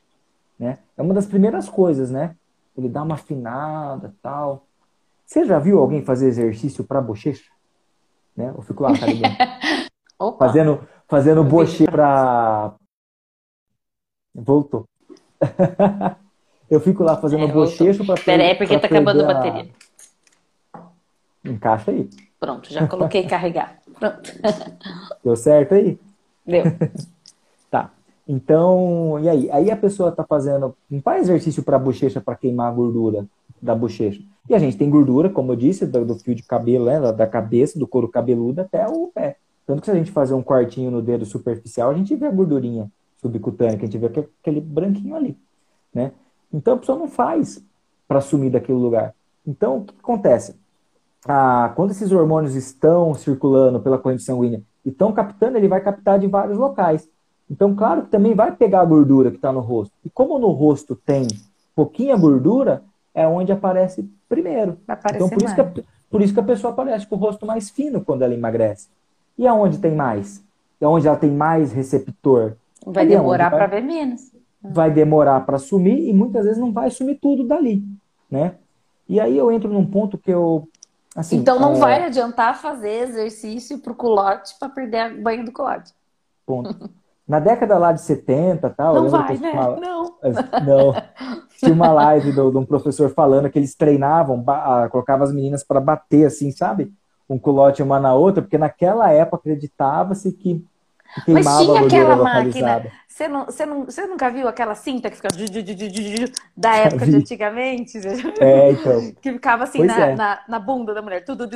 Né? 0.60 0.78
É 0.98 1.02
uma 1.02 1.14
das 1.14 1.26
primeiras 1.26 1.70
coisas, 1.70 2.12
né? 2.12 2.36
Ele 2.78 2.90
dá 2.90 3.02
uma 3.02 3.16
afinada 3.16 4.14
tal. 4.22 4.68
Você 5.26 5.46
já 5.46 5.58
viu 5.58 5.80
alguém 5.80 6.04
fazer 6.04 6.28
exercício 6.28 6.84
para 6.84 7.02
bochecha? 7.02 7.50
Né? 8.36 8.54
Eu 8.56 8.62
fico 8.62 8.84
lá, 8.84 8.92
tá 8.92 9.06
fazendo, 10.38 10.88
fazendo 11.08 11.44
bochecha 11.44 11.90
para. 11.92 12.76
Voltou. 14.36 14.86
Eu 16.70 16.80
fico 16.80 17.04
lá 17.04 17.18
fazendo 17.18 17.46
é, 17.46 17.52
bochecho 17.52 18.06
para 18.06 18.22
Pera 18.22 18.44
aí, 18.44 18.56
porque 18.56 18.78
tá 18.78 18.86
acabando 18.86 19.24
a 19.24 19.34
bateria. 19.34 19.72
Encaixa 21.44 21.90
aí. 21.90 22.08
Pronto, 22.40 22.72
já 22.72 22.88
coloquei 22.88 23.26
carregar. 23.28 23.80
Pronto. 23.98 24.32
Deu 25.24 25.36
certo 25.36 25.74
aí? 25.74 26.00
Deu. 26.46 26.64
Então, 28.32 29.20
e 29.20 29.28
aí? 29.28 29.50
Aí 29.50 29.72
a 29.72 29.76
pessoa 29.76 30.12
tá 30.12 30.24
fazendo. 30.24 30.78
Não 30.88 31.02
faz 31.02 31.24
exercício 31.24 31.64
para 31.64 31.80
bochecha 31.80 32.22
para 32.22 32.36
queimar 32.36 32.68
a 32.68 32.76
gordura 32.76 33.26
da 33.60 33.74
bochecha. 33.74 34.22
E 34.48 34.54
a 34.54 34.60
gente 34.60 34.78
tem 34.78 34.88
gordura, 34.88 35.32
como 35.32 35.52
eu 35.52 35.56
disse, 35.56 35.84
do, 35.88 36.06
do 36.06 36.14
fio 36.14 36.36
de 36.36 36.44
cabelo, 36.44 36.86
né? 36.86 37.12
Da 37.12 37.26
cabeça, 37.26 37.80
do 37.80 37.88
couro 37.88 38.08
cabeludo 38.08 38.62
até 38.62 38.88
o 38.88 39.08
pé. 39.08 39.38
Tanto 39.66 39.82
que 39.82 39.86
se 39.86 39.92
a 39.92 39.96
gente 39.96 40.12
fazer 40.12 40.36
um 40.36 40.44
cortinho 40.44 40.92
no 40.92 41.02
dedo 41.02 41.26
superficial, 41.26 41.90
a 41.90 41.94
gente 41.96 42.16
vê 42.16 42.28
a 42.28 42.32
gordurinha 42.32 42.92
subcutânea, 43.20 43.78
que 43.78 43.86
a 43.86 43.88
gente 43.88 43.98
vê 43.98 44.06
aquele 44.06 44.62
branquinho 44.62 45.16
ali, 45.16 45.36
né? 45.92 46.12
Então 46.54 46.76
a 46.76 46.78
pessoa 46.78 47.00
não 47.00 47.08
faz 47.08 47.64
para 48.08 48.22
sumir 48.22 48.52
daquele 48.52 48.78
lugar. 48.78 49.14
Então 49.46 49.78
o 49.78 49.86
que 49.86 49.96
acontece? 50.00 50.56
Ah, 51.28 51.74
quando 51.76 51.92
esses 51.92 52.12
hormônios 52.12 52.56
estão 52.56 53.14
circulando 53.16 53.80
pela 53.80 53.98
corrente 53.98 54.24
sanguínea 54.24 54.62
e 54.86 54.90
estão 54.90 55.12
captando, 55.12 55.58
ele 55.58 55.68
vai 55.68 55.82
captar 55.82 56.20
de 56.20 56.28
vários 56.28 56.58
locais. 56.58 57.10
Então, 57.50 57.76
claro 57.76 58.04
que 58.04 58.10
também 58.10 58.34
vai 58.34 58.56
pegar 58.56 58.82
a 58.82 58.86
gordura 58.86 59.32
que 59.32 59.38
está 59.38 59.52
no 59.52 59.60
rosto. 59.60 59.94
E 60.06 60.10
como 60.10 60.38
no 60.38 60.52
rosto 60.52 60.96
tem 60.96 61.28
pouquinha 61.76 62.16
gordura, 62.16 62.84
é 63.14 63.28
onde 63.28 63.52
aparece 63.52 64.08
primeiro. 64.28 64.78
então, 65.14 65.30
por 65.30 65.42
isso, 65.42 65.62
a, 65.62 65.72
por 66.10 66.22
isso, 66.22 66.34
que 66.34 66.40
a, 66.40 66.44
pessoa 66.44 66.74
aparece 66.74 67.08
com 67.08 67.16
o 67.16 67.20
rosto 67.20 67.46
mais 67.46 67.70
fino 67.70 68.02
quando 68.02 68.22
ela 68.22 68.34
emagrece. 68.34 68.88
E 69.38 69.48
aonde 69.48 69.80
tem 69.80 69.96
mais? 69.96 70.44
É 70.80 70.88
onde 70.88 71.08
ela 71.08 71.18
tem 71.18 71.32
mais 71.32 71.72
receptor. 71.72 72.54
Vai 72.86 73.04
Ali 73.04 73.16
demorar 73.16 73.50
para 73.50 73.68
ver 73.68 73.82
menos 73.82 74.30
vai 74.62 74.92
demorar 74.92 75.46
para 75.46 75.58
sumir 75.58 76.08
e 76.08 76.14
muitas 76.14 76.46
vezes 76.46 76.60
não 76.60 76.72
vai 76.72 76.90
sumir 76.90 77.20
tudo 77.20 77.48
dali, 77.48 77.84
né? 78.30 78.56
E 79.08 79.20
aí 79.20 79.38
eu 79.38 79.52
entro 79.52 79.72
num 79.72 79.86
ponto 79.86 80.18
que 80.18 80.30
eu 80.30 80.68
assim, 81.16 81.38
Então 81.38 81.60
não 81.60 81.74
é... 81.76 81.80
vai 81.80 82.04
adiantar 82.04 82.60
fazer 82.60 83.08
exercício 83.08 83.80
pro 83.80 83.96
culote 83.96 84.56
para 84.60 84.70
perder 84.70 85.14
o 85.14 85.22
banho 85.22 85.46
do 85.46 85.52
culote. 85.52 85.94
Ponto. 86.46 86.90
Na 87.30 87.40
década 87.40 87.78
lá 87.78 87.92
de 87.92 88.02
70, 88.02 88.72
tal, 88.72 88.96
não 88.96 89.08
vai, 89.08 89.38
né? 89.38 89.52
Uma... 89.52 89.76
Não. 89.76 90.18
Não. 90.66 90.96
Tinha 91.60 91.72
uma 91.72 91.92
live 91.92 92.32
de 92.32 92.40
um 92.40 92.66
professor 92.66 93.12
falando 93.12 93.52
que 93.52 93.60
eles 93.60 93.76
treinavam, 93.76 94.44
colocavam 94.90 95.26
as 95.26 95.32
meninas 95.32 95.64
para 95.64 95.80
bater 95.80 96.26
assim, 96.26 96.52
sabe? 96.52 96.92
Um 97.30 97.38
culote 97.38 97.84
uma 97.84 98.00
na 98.00 98.16
outra, 98.16 98.42
porque 98.42 98.58
naquela 98.58 99.12
época 99.12 99.38
acreditava-se 99.38 100.32
que 100.32 100.66
Mas 101.28 101.46
tinha 101.46 101.82
aquela 101.82 102.16
máquina. 102.16 102.88
Você, 103.08 103.28
não, 103.28 103.46
você, 103.46 103.66
não, 103.66 103.86
você 103.86 104.08
nunca 104.08 104.32
viu 104.32 104.48
aquela 104.48 104.74
cinta 104.74 105.12
que 105.12 105.18
fica 105.18 105.30
da 106.58 106.76
época 106.78 107.06
de 107.06 107.16
antigamente? 107.16 108.00
É, 108.40 108.72
então. 108.72 109.14
Que 109.22 109.34
ficava 109.34 109.66
assim 109.66 109.84
na, 109.84 110.00
é. 110.00 110.16
na, 110.16 110.40
na, 110.50 110.58
bunda 110.58 110.96
da 110.96 111.02
mulher, 111.04 111.24
tudo 111.24 111.48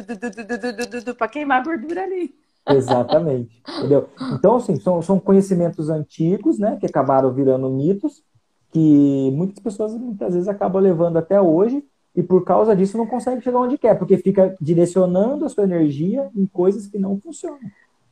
para 1.17 1.27
queimar 1.27 1.61
a 1.61 1.63
gordura 1.63 2.03
ali. 2.03 2.35
Exatamente. 2.67 3.61
Entendeu? 3.77 4.09
Então, 4.33 4.55
assim, 4.55 4.79
são, 4.79 5.01
são 5.01 5.19
conhecimentos 5.19 5.89
antigos, 5.89 6.57
né, 6.57 6.77
que 6.79 6.85
acabaram 6.85 7.31
virando 7.33 7.69
mitos, 7.69 8.23
que 8.71 9.31
muitas 9.33 9.59
pessoas 9.59 9.93
muitas 9.93 10.33
vezes 10.33 10.47
acabam 10.47 10.81
levando 10.81 11.17
até 11.17 11.39
hoje, 11.39 11.83
e 12.15 12.21
por 12.21 12.43
causa 12.43 12.75
disso 12.75 12.97
não 12.97 13.07
consegue 13.07 13.41
chegar 13.41 13.59
onde 13.59 13.77
quer, 13.77 13.97
porque 13.97 14.17
fica 14.17 14.55
direcionando 14.61 15.45
a 15.45 15.49
sua 15.49 15.63
energia 15.63 16.29
em 16.35 16.45
coisas 16.45 16.87
que 16.87 16.97
não 16.97 17.19
funcionam. 17.19 17.59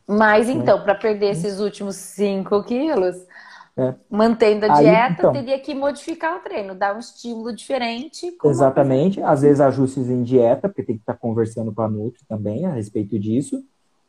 Mas 0.08 0.48
né? 0.48 0.54
então, 0.54 0.82
para 0.84 0.96
perder 0.96 1.32
esses 1.32 1.60
últimos 1.60 1.96
5 1.96 2.64
quilos, 2.64 3.16
é. 3.78 3.94
mantendo 4.10 4.66
a 4.66 4.76
Aí, 4.76 4.86
dieta, 4.86 5.16
então, 5.20 5.34
teria 5.34 5.60
que 5.60 5.74
modificar 5.74 6.38
o 6.38 6.40
treino, 6.40 6.76
dar 6.76 6.96
um 6.96 7.00
estímulo 7.00 7.56
diferente. 7.56 8.36
Exatamente. 8.44 9.22
Às 9.22 9.42
vezes 9.42 9.62
ajustes 9.62 10.10
em 10.10 10.24
dieta, 10.24 10.68
porque 10.68 10.84
tem 10.84 10.96
que 10.96 11.04
estar 11.04 11.14
tá 11.14 11.20
conversando 11.20 11.72
com 11.72 11.82
a 11.82 11.90
Nutri 11.90 12.24
também 12.28 12.66
a 12.66 12.72
respeito 12.72 13.18
disso. 13.18 13.64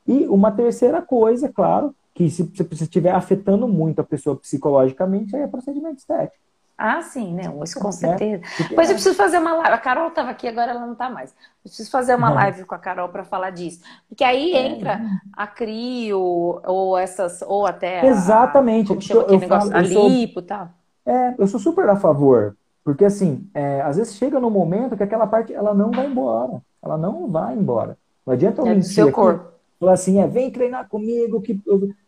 E 0.06 0.26
uma 0.26 0.50
terceira 0.50 1.00
coisa, 1.00 1.48
claro, 1.48 1.94
que 2.14 2.28
se 2.28 2.42
você 2.42 2.84
estiver 2.84 3.12
afetando 3.12 3.66
muito 3.66 4.00
a 4.00 4.04
pessoa 4.04 4.36
psicologicamente, 4.36 5.34
aí 5.34 5.42
é 5.42 5.46
procedimento 5.46 5.98
estético. 5.98 6.42
Ah, 6.76 7.00
sim, 7.00 7.32
né? 7.34 7.42
Isso 7.62 7.78
com 7.78 7.92
certeza. 7.92 8.42
É, 8.60 8.74
Pois 8.74 8.88
eu 8.88 8.94
preciso 8.94 9.14
fazer 9.14 9.38
uma 9.38 9.52
live. 9.54 9.72
A 9.72 9.78
Carol 9.78 10.08
estava 10.08 10.30
aqui, 10.30 10.48
agora 10.48 10.72
ela 10.72 10.80
não 10.80 10.94
está 10.94 11.08
mais. 11.08 11.30
Eu 11.30 11.68
preciso 11.68 11.90
fazer 11.90 12.14
uma 12.16 12.30
live 12.30 12.64
com 12.64 12.74
a 12.74 12.78
Carol 12.78 13.08
para 13.08 13.22
falar 13.22 13.50
disso. 13.50 13.80
Porque 14.08 14.24
aí 14.24 14.52
é. 14.52 14.66
entra 14.66 15.00
a 15.36 15.46
CRIO, 15.46 16.60
ou 16.66 16.98
essas, 16.98 17.40
ou 17.42 17.66
até. 17.66 18.04
Exatamente. 18.04 18.86
A, 18.86 18.88
como 18.88 19.00
chama 19.00 19.20
aquele 19.22 19.36
eu 19.36 19.40
negócio? 19.40 19.70
Falo, 19.70 19.78
a 19.78 19.88
lipo 19.88 20.40
e 20.40 20.42
tal. 20.42 20.70
É, 21.06 21.34
eu 21.38 21.46
sou 21.46 21.60
super 21.60 21.88
a 21.88 21.94
favor. 21.94 22.56
Porque 22.84 23.04
assim, 23.04 23.48
é, 23.54 23.80
às 23.82 23.96
vezes 23.96 24.16
chega 24.16 24.40
no 24.40 24.50
momento 24.50 24.96
que 24.96 25.04
aquela 25.04 25.26
parte 25.26 25.54
ela 25.54 25.72
não 25.72 25.90
vai 25.90 26.06
embora. 26.06 26.60
Ela 26.82 26.96
não 26.96 27.28
vai 27.28 27.54
embora. 27.54 27.96
Não 28.26 28.34
adianta 28.34 28.60
eu 28.60 28.66
é 28.66 28.74
mentir. 28.74 28.90
seu 28.90 29.12
corpo. 29.12 29.52
Falar 29.82 29.94
assim, 29.94 30.20
é, 30.20 30.28
vem 30.28 30.48
treinar 30.48 30.88
comigo. 30.88 31.42
Que. 31.42 31.54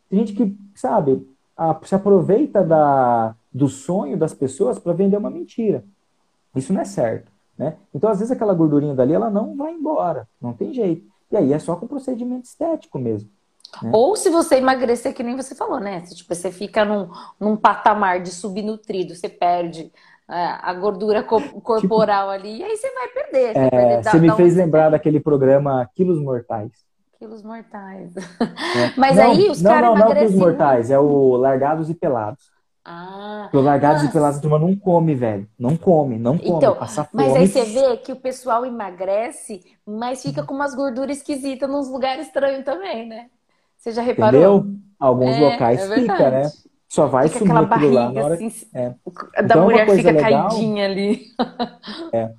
Tem 0.09 0.21
gente 0.21 0.33
que, 0.33 0.57
sabe, 0.77 1.29
a, 1.57 1.77
se 1.83 1.93
aproveita 1.93 2.63
da 2.63 3.35
do 3.53 3.69
sonho 3.69 4.17
das 4.17 4.33
pessoas 4.33 4.79
para 4.79 4.93
vender 4.93 5.17
uma 5.17 5.29
mentira. 5.31 5.85
Isso 6.55 6.73
não 6.73 6.81
é 6.81 6.85
certo. 6.85 7.33
Né? 7.59 7.77
Então, 7.93 8.09
às 8.09 8.19
vezes, 8.19 8.31
aquela 8.31 8.55
gordurinha 8.55 8.95
dali, 8.95 9.13
ela 9.13 9.29
não 9.29 9.57
vai 9.57 9.73
embora. 9.73 10.29
Não 10.41 10.53
tem 10.53 10.73
jeito. 10.73 11.05
E 11.33 11.37
aí 11.37 11.53
é 11.53 11.59
só 11.59 11.75
com 11.75 11.89
procedimento 11.89 12.45
estético 12.45 12.97
mesmo. 12.97 13.29
Né? 13.83 13.91
Ou 13.93 14.15
se 14.15 14.31
você 14.31 14.59
emagrecer, 14.59 15.13
que 15.13 15.25
nem 15.25 15.35
você 15.35 15.53
falou, 15.57 15.81
né? 15.81 16.05
Se, 16.05 16.15
tipo, 16.15 16.33
você 16.33 16.53
fica 16.53 16.85
num, 16.85 17.09
num 17.41 17.57
patamar 17.57 18.21
de 18.21 18.31
subnutrido, 18.31 19.17
você 19.17 19.29
perde 19.29 19.91
é, 20.31 20.59
a 20.63 20.73
gordura 20.75 21.25
co 21.25 21.41
corporal 21.61 22.31
tipo, 22.31 22.49
ali, 22.49 22.59
e 22.59 22.63
aí 22.63 22.77
você 22.77 22.95
vai 22.95 23.09
perder. 23.09 23.53
Você, 23.53 23.59
é, 23.59 23.71
perder, 23.71 24.05
você 24.05 24.19
me 24.21 24.33
fez 24.37 24.55
lembrar 24.55 24.91
daquele 24.91 25.19
programa 25.19 25.91
Quilos 25.95 26.21
Mortais. 26.21 26.71
Quilos 27.19 27.43
Mortais. 27.43 28.15
É. 28.17 28.93
Mas 28.97 29.17
não, 29.17 29.31
aí 29.31 29.51
os 29.51 29.63
caras 29.63 29.91
emagrecem... 29.91 29.95
Não, 29.95 29.95
não, 29.95 30.09
não 30.09 30.15
Quilos 30.15 30.35
Mortais, 30.35 30.91
é 30.91 30.99
o 30.99 31.37
Largados 31.37 31.91
e 31.91 31.95
Pelados. 31.95 32.55
Ah, 32.87 33.49
Porque 33.51 33.65
largados 33.65 34.03
e 34.03 34.13
pelados, 34.13 34.39
a 34.39 34.43
turma 34.43 34.59
não 34.59 34.77
come, 34.77 35.15
velho. 35.15 35.49
Não 35.59 35.75
come, 35.75 36.19
não 36.19 36.37
come. 36.37 36.51
Então, 36.51 36.77
passa 36.77 37.03
fome. 37.03 37.25
Mas 37.25 37.35
aí 37.35 37.49
você 37.49 37.65
vê 37.65 37.97
que 37.97 38.13
o 38.13 38.17
pessoal 38.17 38.67
emagrece, 38.67 39.63
mas 39.87 40.21
fica 40.21 40.43
com 40.43 40.53
umas 40.53 40.75
gorduras 40.75 41.17
esquisitas 41.17 41.69
nos 41.69 41.89
lugares 41.89 42.27
estranhos 42.27 42.63
também, 42.63 43.09
né? 43.09 43.31
Você 43.79 43.91
já 43.91 44.03
reparou? 44.03 44.59
Entendeu? 44.59 44.81
Alguns 45.01 45.37
é, 45.37 45.41
locais 45.41 45.91
é 45.91 45.95
fica, 45.95 46.31
né? 46.31 46.51
Só 46.87 47.07
vai 47.07 47.29
fica 47.29 47.39
sumir 47.39 47.57
aquilo 47.57 47.95
lá 47.95 48.13
na 48.13 48.23
hora. 48.23 48.35
Assim, 48.35 48.67
é. 48.75 48.89
Da 48.91 49.43
então, 49.43 49.65
mulher 49.65 49.89
fica 49.89 50.11
legal, 50.11 50.49
caidinha 50.49 50.85
ali. 50.85 51.23
É. 52.13 52.33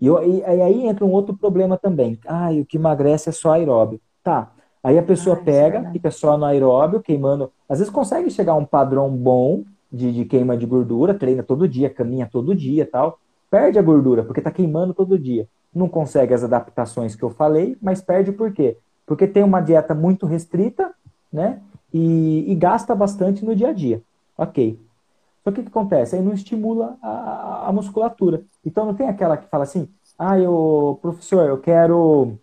E, 0.00 0.06
e, 0.06 0.44
aí 0.44 0.86
entra 0.86 1.04
um 1.04 1.12
outro 1.12 1.36
problema 1.36 1.78
também. 1.78 2.18
Ah, 2.26 2.50
o 2.50 2.66
que 2.66 2.76
emagrece 2.76 3.28
é 3.28 3.32
só 3.32 3.52
aeróbio. 3.52 4.00
Tá. 4.24 4.50
Aí 4.82 4.98
a 4.98 5.02
pessoa 5.02 5.36
ah, 5.36 5.44
pega, 5.44 5.78
é 5.78 5.92
fica 5.92 6.10
só 6.10 6.36
no 6.36 6.46
aeróbio, 6.46 7.00
queimando. 7.00 7.52
Às 7.68 7.78
vezes 7.78 7.92
consegue 7.92 8.30
chegar 8.30 8.52
a 8.52 8.56
um 8.56 8.64
padrão 8.64 9.10
bom 9.10 9.62
de, 9.92 10.12
de 10.12 10.24
queima 10.24 10.56
de 10.56 10.66
gordura, 10.66 11.14
treina 11.14 11.42
todo 11.42 11.68
dia, 11.68 11.88
caminha 11.88 12.28
todo 12.30 12.54
dia 12.54 12.88
tal. 12.90 13.18
Perde 13.50 13.78
a 13.78 13.82
gordura, 13.82 14.24
porque 14.24 14.40
tá 14.40 14.50
queimando 14.50 14.92
todo 14.92 15.18
dia. 15.18 15.46
Não 15.72 15.88
consegue 15.88 16.34
as 16.34 16.42
adaptações 16.42 17.14
que 17.14 17.22
eu 17.22 17.30
falei, 17.30 17.76
mas 17.80 18.00
perde 18.00 18.32
por 18.32 18.52
quê? 18.52 18.78
Porque 19.06 19.26
tem 19.26 19.44
uma 19.44 19.60
dieta 19.60 19.94
muito 19.94 20.26
restrita, 20.26 20.92
né? 21.32 21.60
E, 21.92 22.50
e 22.50 22.54
gasta 22.54 22.94
bastante 22.94 23.44
no 23.44 23.54
dia 23.54 23.68
a 23.68 23.72
dia. 23.72 24.02
Ok. 24.36 24.80
Só 25.44 25.52
que 25.52 25.60
o 25.60 25.62
que 25.62 25.68
acontece? 25.68 26.16
Aí 26.16 26.22
não 26.22 26.32
estimula 26.32 26.96
a, 27.02 27.68
a, 27.68 27.72
musculatura. 27.72 28.42
Então 28.64 28.86
não 28.86 28.94
tem 28.94 29.08
aquela 29.08 29.36
que 29.36 29.46
fala 29.48 29.64
assim, 29.64 29.88
ah, 30.18 30.38
eu, 30.38 30.98
professor, 31.02 31.46
eu 31.46 31.58
quero 31.58 32.38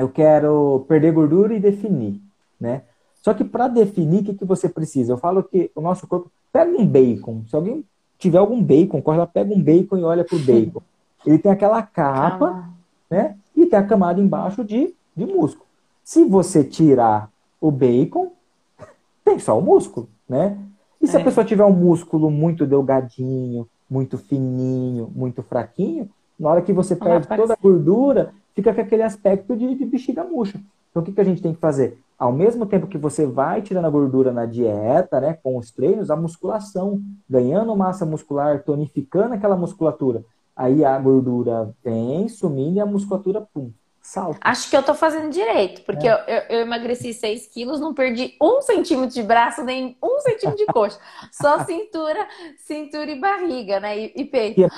eu 0.00 0.08
quero 0.08 0.84
perder 0.88 1.12
gordura 1.12 1.54
e 1.54 1.60
definir, 1.60 2.20
né? 2.58 2.82
Só 3.22 3.34
que 3.34 3.44
para 3.44 3.68
definir, 3.68 4.22
o 4.22 4.24
que, 4.24 4.34
que 4.34 4.44
você 4.46 4.68
precisa? 4.68 5.12
Eu 5.12 5.18
falo 5.18 5.42
que 5.42 5.70
o 5.74 5.80
nosso 5.80 6.06
corpo 6.06 6.30
pega 6.50 6.70
um 6.70 6.86
bacon. 6.86 7.44
Se 7.48 7.54
alguém 7.54 7.84
tiver 8.18 8.38
algum 8.38 8.62
bacon, 8.62 9.02
lá, 9.06 9.26
pega 9.26 9.52
um 9.52 9.62
bacon 9.62 9.98
e 9.98 10.02
olha 10.02 10.24
pro 10.24 10.38
bacon. 10.40 10.80
Ele 11.26 11.38
tem 11.38 11.52
aquela 11.52 11.82
capa, 11.82 12.46
ah. 12.46 12.70
né? 13.10 13.36
E 13.54 13.66
tem 13.66 13.78
a 13.78 13.86
camada 13.86 14.20
embaixo 14.20 14.64
de, 14.64 14.94
de 15.14 15.26
músculo. 15.26 15.66
Se 16.02 16.24
você 16.24 16.64
tirar 16.64 17.30
o 17.60 17.70
bacon, 17.70 18.32
tem 19.22 19.38
só 19.38 19.58
o 19.58 19.62
músculo, 19.62 20.08
né? 20.26 20.56
E 21.00 21.06
se 21.06 21.16
é. 21.16 21.20
a 21.20 21.24
pessoa 21.24 21.44
tiver 21.44 21.64
um 21.64 21.72
músculo 21.72 22.30
muito 22.30 22.66
delgadinho, 22.66 23.68
muito 23.88 24.16
fininho, 24.16 25.10
muito 25.14 25.42
fraquinho, 25.42 26.08
na 26.38 26.48
hora 26.48 26.62
que 26.62 26.72
você 26.72 26.96
perde 26.96 27.28
toda 27.28 27.52
a 27.52 27.56
gordura, 27.60 28.32
fica 28.54 28.74
com 28.74 28.80
aquele 28.80 29.02
aspecto 29.02 29.56
de, 29.56 29.74
de 29.74 29.84
bexiga 29.84 30.24
murcha. 30.24 30.60
Então, 30.90 31.02
o 31.02 31.04
que, 31.04 31.12
que 31.12 31.20
a 31.20 31.24
gente 31.24 31.42
tem 31.42 31.54
que 31.54 31.60
fazer? 31.60 31.98
Ao 32.18 32.32
mesmo 32.32 32.66
tempo 32.66 32.86
que 32.86 32.98
você 32.98 33.24
vai 33.24 33.62
tirando 33.62 33.86
a 33.86 33.90
gordura 33.90 34.32
na 34.32 34.44
dieta, 34.44 35.20
né, 35.20 35.38
com 35.42 35.56
os 35.56 35.70
treinos, 35.70 36.10
a 36.10 36.16
musculação, 36.16 37.00
ganhando 37.28 37.74
massa 37.76 38.04
muscular, 38.04 38.62
tonificando 38.62 39.34
aquela 39.34 39.56
musculatura. 39.56 40.24
Aí 40.54 40.84
a 40.84 40.98
gordura 40.98 41.74
vem 41.82 42.28
sumindo 42.28 42.76
e 42.76 42.80
a 42.80 42.86
musculatura, 42.86 43.46
pum, 43.54 43.70
salto. 44.02 44.38
Acho 44.40 44.68
que 44.68 44.76
eu 44.76 44.82
tô 44.82 44.94
fazendo 44.94 45.30
direito, 45.30 45.82
porque 45.82 46.06
é. 46.06 46.46
eu, 46.50 46.56
eu, 46.56 46.62
emagreci 46.62 47.14
6 47.14 47.46
quilos, 47.46 47.80
não 47.80 47.94
perdi 47.94 48.34
um 48.42 48.60
centímetro 48.60 49.14
de 49.14 49.22
braço, 49.22 49.62
nem 49.62 49.96
um 50.02 50.20
centímetro 50.20 50.58
de 50.58 50.66
coxa. 50.66 50.98
Só 51.32 51.60
cintura, 51.64 52.26
cintura 52.58 53.10
e 53.10 53.20
barriga, 53.20 53.80
né? 53.80 53.98
E, 53.98 54.12
e 54.16 54.24
peito. 54.24 54.56
Que, 54.56 54.68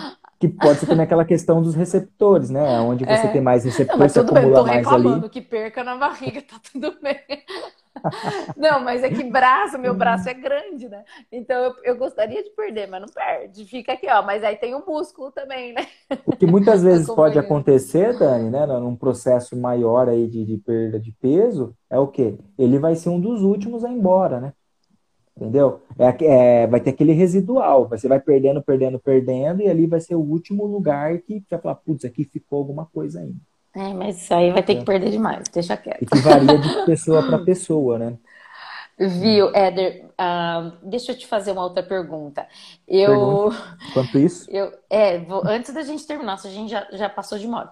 que, 0.42 0.48
pode 0.48 0.80
ser 0.80 0.86
também 0.86 1.04
aquela 1.04 1.24
questão 1.24 1.62
dos 1.62 1.76
receptores, 1.76 2.50
né? 2.50 2.80
Onde 2.80 3.04
você 3.04 3.28
é. 3.28 3.28
tem 3.28 3.40
mais 3.40 3.64
receptores, 3.64 3.96
não, 3.96 4.04
mas 4.04 4.12
tudo 4.12 4.34
bem, 4.34 4.52
tô 4.52 4.62
reclamando 4.64 5.30
que 5.30 5.40
perca 5.40 5.84
na 5.84 5.96
barriga, 5.96 6.42
tá 6.42 6.56
tudo 6.72 6.96
bem. 7.00 7.20
não, 8.56 8.80
mas 8.80 9.04
é 9.04 9.08
que 9.08 9.22
braço, 9.22 9.78
meu 9.78 9.94
braço 9.94 10.28
é 10.28 10.34
grande, 10.34 10.88
né? 10.88 11.04
Então 11.30 11.56
eu, 11.56 11.74
eu 11.84 11.96
gostaria 11.96 12.42
de 12.42 12.50
perder, 12.50 12.88
mas 12.88 13.02
não 13.02 13.08
perde. 13.08 13.64
Fica 13.66 13.92
aqui, 13.92 14.08
ó. 14.08 14.20
Mas 14.22 14.42
aí 14.42 14.56
tem 14.56 14.74
o 14.74 14.84
músculo 14.84 15.30
também, 15.30 15.72
né? 15.72 15.86
O 16.26 16.34
que 16.34 16.46
muitas 16.46 16.82
vezes 16.84 17.06
pode 17.06 17.38
acontecer, 17.38 18.18
Dani, 18.18 18.50
né? 18.50 18.66
Num 18.66 18.96
processo 18.96 19.56
maior 19.56 20.08
aí 20.08 20.26
de, 20.26 20.44
de 20.44 20.56
perda 20.56 20.98
de 20.98 21.12
peso, 21.12 21.72
é 21.88 21.98
o 22.00 22.08
quê? 22.08 22.36
Ele 22.58 22.80
vai 22.80 22.96
ser 22.96 23.10
um 23.10 23.20
dos 23.20 23.42
últimos 23.42 23.84
a 23.84 23.90
ir 23.90 23.94
embora, 23.94 24.40
né? 24.40 24.52
Entendeu? 25.36 25.80
É, 25.98 26.24
é, 26.24 26.66
vai 26.66 26.80
ter 26.80 26.90
aquele 26.90 27.12
residual. 27.12 27.88
Você 27.88 28.06
vai 28.06 28.20
perdendo, 28.20 28.62
perdendo, 28.62 28.98
perdendo, 28.98 29.62
e 29.62 29.68
ali 29.68 29.86
vai 29.86 30.00
ser 30.00 30.14
o 30.14 30.20
último 30.20 30.66
lugar 30.66 31.18
que 31.18 31.42
vai 31.50 31.60
falar, 31.60 31.74
putz, 31.76 32.04
aqui 32.04 32.24
ficou 32.24 32.58
alguma 32.58 32.86
coisa 32.86 33.20
ainda. 33.20 33.36
É, 33.74 33.94
mas 33.94 34.22
isso 34.22 34.34
aí 34.34 34.50
vai 34.52 34.62
ter 34.62 34.76
que 34.76 34.84
perder 34.84 35.10
demais, 35.10 35.48
deixa 35.48 35.76
quieto. 35.76 36.02
E 36.02 36.06
que 36.06 36.18
varia 36.18 36.58
de 36.58 36.84
pessoa 36.84 37.22
para 37.22 37.38
pessoa, 37.44 37.98
né? 37.98 38.18
Viu, 38.98 39.50
Éder? 39.54 40.04
Uh, 40.04 40.88
deixa 40.88 41.12
eu 41.12 41.18
te 41.18 41.26
fazer 41.26 41.52
uma 41.52 41.62
outra 41.62 41.82
pergunta. 41.82 42.46
Eu. 42.86 43.50
Quanto 43.94 44.18
isso? 44.18 44.48
Eu, 44.50 44.70
é, 44.90 45.18
vou, 45.18 45.42
antes 45.46 45.72
da 45.72 45.82
gente 45.82 46.06
terminar, 46.06 46.34
a 46.34 46.50
gente 46.50 46.70
já, 46.70 46.86
já 46.92 47.08
passou 47.08 47.38
de 47.38 47.48
modo. 47.48 47.70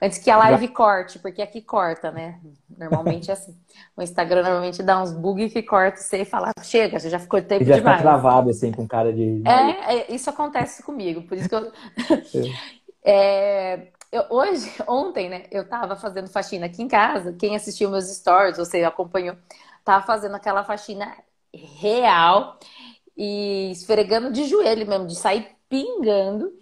Antes 0.00 0.18
que 0.18 0.30
a 0.30 0.36
live 0.36 0.68
corte, 0.68 1.18
porque 1.18 1.42
aqui 1.42 1.60
corta, 1.60 2.10
né? 2.10 2.38
Normalmente 2.76 3.30
é 3.30 3.34
assim. 3.34 3.56
O 3.96 4.02
Instagram 4.02 4.42
normalmente 4.42 4.82
dá 4.82 5.02
uns 5.02 5.12
bugs 5.12 5.52
que 5.52 5.62
corta 5.62 5.98
você 5.98 6.22
e 6.22 6.24
fala, 6.24 6.52
chega, 6.62 6.98
você 6.98 7.10
já 7.10 7.18
ficou 7.18 7.42
tempo 7.42 7.64
já 7.64 7.76
demais. 7.76 7.96
Já 7.96 7.98
fica 7.98 8.10
travado, 8.10 8.50
assim, 8.50 8.70
com 8.70 8.86
cara 8.86 9.12
de... 9.12 9.42
É, 9.44 9.96
é, 9.96 10.12
isso 10.12 10.30
acontece 10.30 10.82
comigo, 10.84 11.22
por 11.22 11.36
isso 11.36 11.48
que 11.48 11.54
eu... 11.54 11.72
é, 13.04 13.88
eu, 14.10 14.24
hoje, 14.30 14.70
ontem, 14.86 15.28
né, 15.28 15.44
eu 15.50 15.68
tava 15.68 15.94
fazendo 15.96 16.28
faxina 16.28 16.66
aqui 16.66 16.82
em 16.82 16.88
casa. 16.88 17.32
Quem 17.32 17.54
assistiu 17.54 17.90
meus 17.90 18.06
stories, 18.06 18.56
você 18.56 18.82
acompanhou, 18.84 19.36
tava 19.84 20.04
fazendo 20.06 20.34
aquela 20.34 20.64
faxina 20.64 21.14
real 21.52 22.58
e 23.16 23.70
esfregando 23.72 24.30
de 24.32 24.44
joelho 24.46 24.86
mesmo, 24.86 25.06
de 25.06 25.16
sair 25.16 25.48
pingando. 25.68 26.52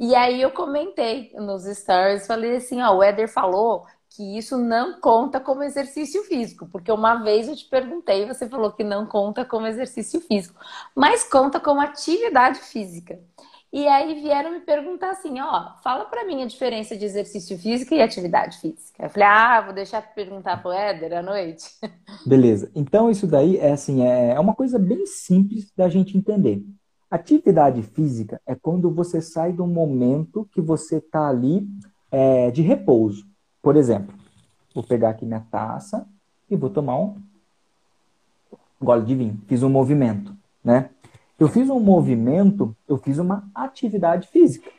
E 0.00 0.14
aí 0.14 0.40
eu 0.40 0.50
comentei 0.50 1.30
nos 1.34 1.64
stories, 1.64 2.26
falei 2.26 2.56
assim, 2.56 2.80
ó, 2.80 2.96
o 2.96 3.02
Éder 3.02 3.28
falou 3.28 3.84
que 4.08 4.38
isso 4.38 4.56
não 4.56 4.98
conta 4.98 5.38
como 5.38 5.62
exercício 5.62 6.24
físico, 6.24 6.66
porque 6.72 6.90
uma 6.90 7.22
vez 7.22 7.48
eu 7.48 7.54
te 7.54 7.66
perguntei, 7.66 8.26
você 8.26 8.48
falou 8.48 8.72
que 8.72 8.82
não 8.82 9.06
conta 9.06 9.44
como 9.44 9.66
exercício 9.66 10.18
físico, 10.22 10.58
mas 10.96 11.22
conta 11.24 11.60
como 11.60 11.82
atividade 11.82 12.60
física. 12.60 13.20
E 13.70 13.86
aí 13.86 14.14
vieram 14.22 14.52
me 14.52 14.60
perguntar 14.60 15.10
assim, 15.10 15.38
ó, 15.38 15.76
fala 15.84 16.06
para 16.06 16.24
mim 16.24 16.42
a 16.42 16.46
diferença 16.46 16.96
de 16.96 17.04
exercício 17.04 17.58
físico 17.58 17.94
e 17.94 18.00
atividade 18.02 18.58
física. 18.58 19.04
Eu 19.04 19.10
falei, 19.10 19.28
ah, 19.28 19.60
vou 19.60 19.74
deixar 19.74 20.02
para 20.02 20.12
perguntar 20.12 20.62
pro 20.62 20.72
Éder 20.72 21.12
à 21.18 21.22
noite. 21.22 21.66
Beleza. 22.24 22.70
Então 22.74 23.10
isso 23.10 23.26
daí 23.26 23.58
é 23.58 23.72
assim, 23.72 24.02
é, 24.02 24.32
é 24.32 24.40
uma 24.40 24.54
coisa 24.54 24.78
bem 24.78 25.06
simples 25.06 25.72
da 25.76 25.88
gente 25.88 26.16
entender. 26.16 26.64
Atividade 27.10 27.82
física 27.82 28.40
é 28.46 28.54
quando 28.54 28.88
você 28.88 29.20
sai 29.20 29.52
do 29.52 29.66
momento 29.66 30.48
que 30.52 30.60
você 30.60 30.98
está 30.98 31.28
ali 31.28 31.66
é, 32.10 32.50
de 32.52 32.62
repouso. 32.62 33.26
Por 33.60 33.76
exemplo, 33.76 34.14
vou 34.72 34.84
pegar 34.84 35.10
aqui 35.10 35.26
minha 35.26 35.44
taça 35.50 36.06
e 36.48 36.54
vou 36.54 36.70
tomar 36.70 36.96
um 36.98 37.16
gole 38.80 39.04
de 39.04 39.14
vinho. 39.16 39.40
Fiz 39.48 39.62
um 39.64 39.68
movimento, 39.68 40.32
né? 40.62 40.90
Eu 41.38 41.48
fiz 41.48 41.68
um 41.68 41.80
movimento, 41.80 42.76
eu 42.86 42.96
fiz 42.96 43.18
uma 43.18 43.48
atividade 43.54 44.28
física. 44.28 44.70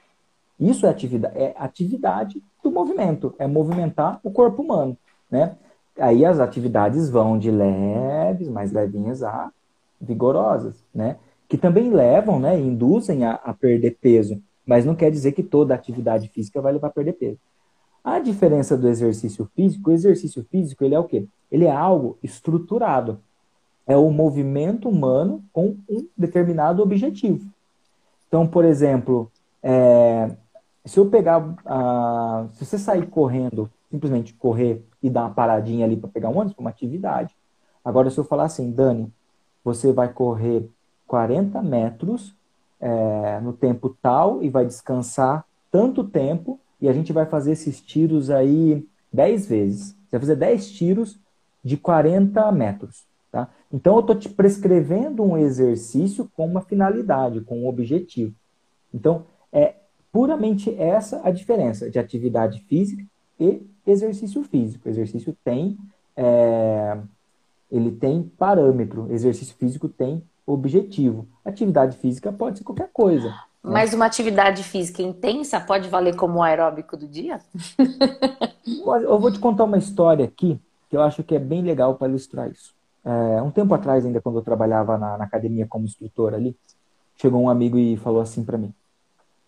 Isso 0.60 0.86
é 0.86 0.90
atividade, 0.90 1.38
é 1.38 1.56
atividade 1.58 2.42
do 2.64 2.72
movimento, 2.72 3.34
é 3.40 3.48
movimentar 3.48 4.20
o 4.24 4.32
corpo 4.32 4.62
humano, 4.62 4.96
né? 5.30 5.58
Aí 6.00 6.24
as 6.24 6.40
atividades 6.40 7.10
vão 7.10 7.38
de 7.38 7.52
leves, 7.52 8.48
mais 8.48 8.72
levinhas 8.72 9.22
a 9.22 9.52
vigorosas, 10.00 10.82
né? 10.94 11.18
Que 11.52 11.58
também 11.58 11.92
levam, 11.92 12.40
né, 12.40 12.58
induzem 12.58 13.26
a, 13.26 13.34
a 13.34 13.54
perder 13.54 13.98
peso, 14.00 14.42
mas 14.66 14.86
não 14.86 14.96
quer 14.96 15.12
dizer 15.12 15.34
que 15.34 15.44
toda 15.44 15.76
atividade 15.76 16.30
física 16.30 16.62
vai 16.62 16.72
levar 16.72 16.88
a 16.88 16.92
perder 16.92 17.14
peso. 17.14 17.40
A 18.04 18.20
diferença 18.20 18.78
do 18.78 18.88
exercício 18.88 19.50
físico, 19.54 19.90
o 19.90 19.94
exercício 19.94 20.46
físico, 20.50 20.86
ele 20.86 20.96
é 20.96 21.00
o 21.00 21.04
quê? 21.04 21.28
Ele 21.52 21.66
é 21.66 21.72
algo 21.72 22.18
estruturado 22.24 23.20
é 23.92 23.98
o 23.98 24.10
movimento 24.10 24.88
humano 24.88 25.44
com 25.52 25.78
um 25.90 26.08
determinado 26.18 26.82
objetivo. 26.82 27.46
Então, 28.28 28.48
por 28.48 28.64
exemplo, 28.64 29.30
é, 29.62 30.32
se 30.86 30.98
eu 30.98 31.10
pegar, 31.10 31.44
se 32.54 32.66
você 32.66 32.78
sair 32.78 33.08
correndo, 33.08 33.70
simplesmente 33.90 34.34
correr 34.34 34.86
e 35.04 35.10
dar 35.10 35.22
uma 35.22 35.34
paradinha 35.34 35.86
ali 35.86 35.98
para 35.98 36.10
pegar 36.10 36.30
um 36.30 36.38
ônibus, 36.38 36.58
uma 36.58 36.70
atividade. 36.70 37.36
Agora, 37.84 38.10
se 38.10 38.18
eu 38.18 38.24
falar 38.24 38.46
assim, 38.46 38.72
Dani, 38.72 39.12
você 39.64 39.92
vai 39.92 40.12
correr 40.14 40.70
40 41.12 41.62
metros 41.62 42.34
é, 42.80 43.42
no 43.42 43.52
tempo 43.52 43.94
tal 44.02 44.42
e 44.42 44.48
vai 44.48 44.66
descansar 44.66 45.46
tanto 45.70 46.06
tempo 46.06 46.58
e 46.80 46.88
a 46.88 46.94
gente 46.94 47.12
vai 47.12 47.26
fazer 47.26 47.52
esses 47.52 47.82
tiros 47.82 48.30
aí 48.30 48.88
10 49.12 49.46
vezes. 49.46 49.88
Você 49.90 50.12
vai 50.12 50.20
fazer 50.22 50.36
10 50.38 50.72
tiros 50.72 51.20
de 51.62 51.76
40 51.76 52.50
metros. 52.54 53.04
Tá? 53.30 53.50
Então, 53.74 53.96
eu 53.96 54.00
estou 54.00 54.16
te 54.16 54.30
prescrevendo 54.30 55.22
um 55.22 55.38
exercício 55.38 56.32
com 56.34 56.48
uma 56.48 56.62
finalidade, 56.62 57.42
com 57.42 57.60
um 57.60 57.68
objetivo. 57.68 58.34
Então, 58.94 59.26
é 59.52 59.76
puramente 60.14 60.74
essa 60.80 61.20
a 61.28 61.30
diferença 61.30 61.90
de 61.90 62.00
atividade 62.00 62.62
física 62.70 63.04
e 63.38 63.62
exercício 63.86 64.42
físico. 64.44 64.88
O 64.88 64.90
exercício 64.90 65.36
tem, 65.44 65.78
é, 66.16 66.98
ele 67.70 67.92
tem 67.92 68.24
parâmetro, 68.24 69.12
exercício 69.12 69.54
físico 69.58 69.90
tem 69.90 70.24
objetivo. 70.46 71.28
Atividade 71.44 71.98
física 71.98 72.32
pode 72.32 72.58
ser 72.58 72.64
qualquer 72.64 72.90
coisa. 72.92 73.30
Né? 73.30 73.36
Mas 73.62 73.94
uma 73.94 74.06
atividade 74.06 74.64
física 74.64 75.02
intensa 75.02 75.60
pode 75.60 75.88
valer 75.90 76.16
como 76.16 76.42
aeróbico 76.42 76.98
do 76.98 77.08
dia? 77.08 77.40
eu 78.66 79.20
vou 79.20 79.32
te 79.32 79.40
contar 79.40 79.66
uma 79.66 79.78
história 79.78 80.26
aqui 80.26 80.60
que 80.90 80.98
eu 80.98 81.02
acho 81.02 81.24
que 81.24 81.36
é 81.36 81.40
bem 81.40 81.62
legal 81.62 81.96
para 81.96 82.10
ilustrar 82.10 82.52
isso. 82.52 82.74
É, 83.04 83.42
um 83.42 83.50
tempo 83.50 83.74
atrás, 83.74 84.06
ainda 84.06 84.22
quando 84.22 84.40
eu 84.40 84.44
trabalhava 84.44 84.98
na, 84.98 85.18
na, 85.18 85.24
academia 85.24 85.66
como 85.66 85.86
instrutor 85.86 86.34
ali, 86.34 86.56
chegou 87.16 87.42
um 87.42 87.50
amigo 87.50 87.78
e 87.78 87.96
falou 87.96 88.22
assim 88.22 88.44
para 88.44 88.58
mim: 88.58 88.74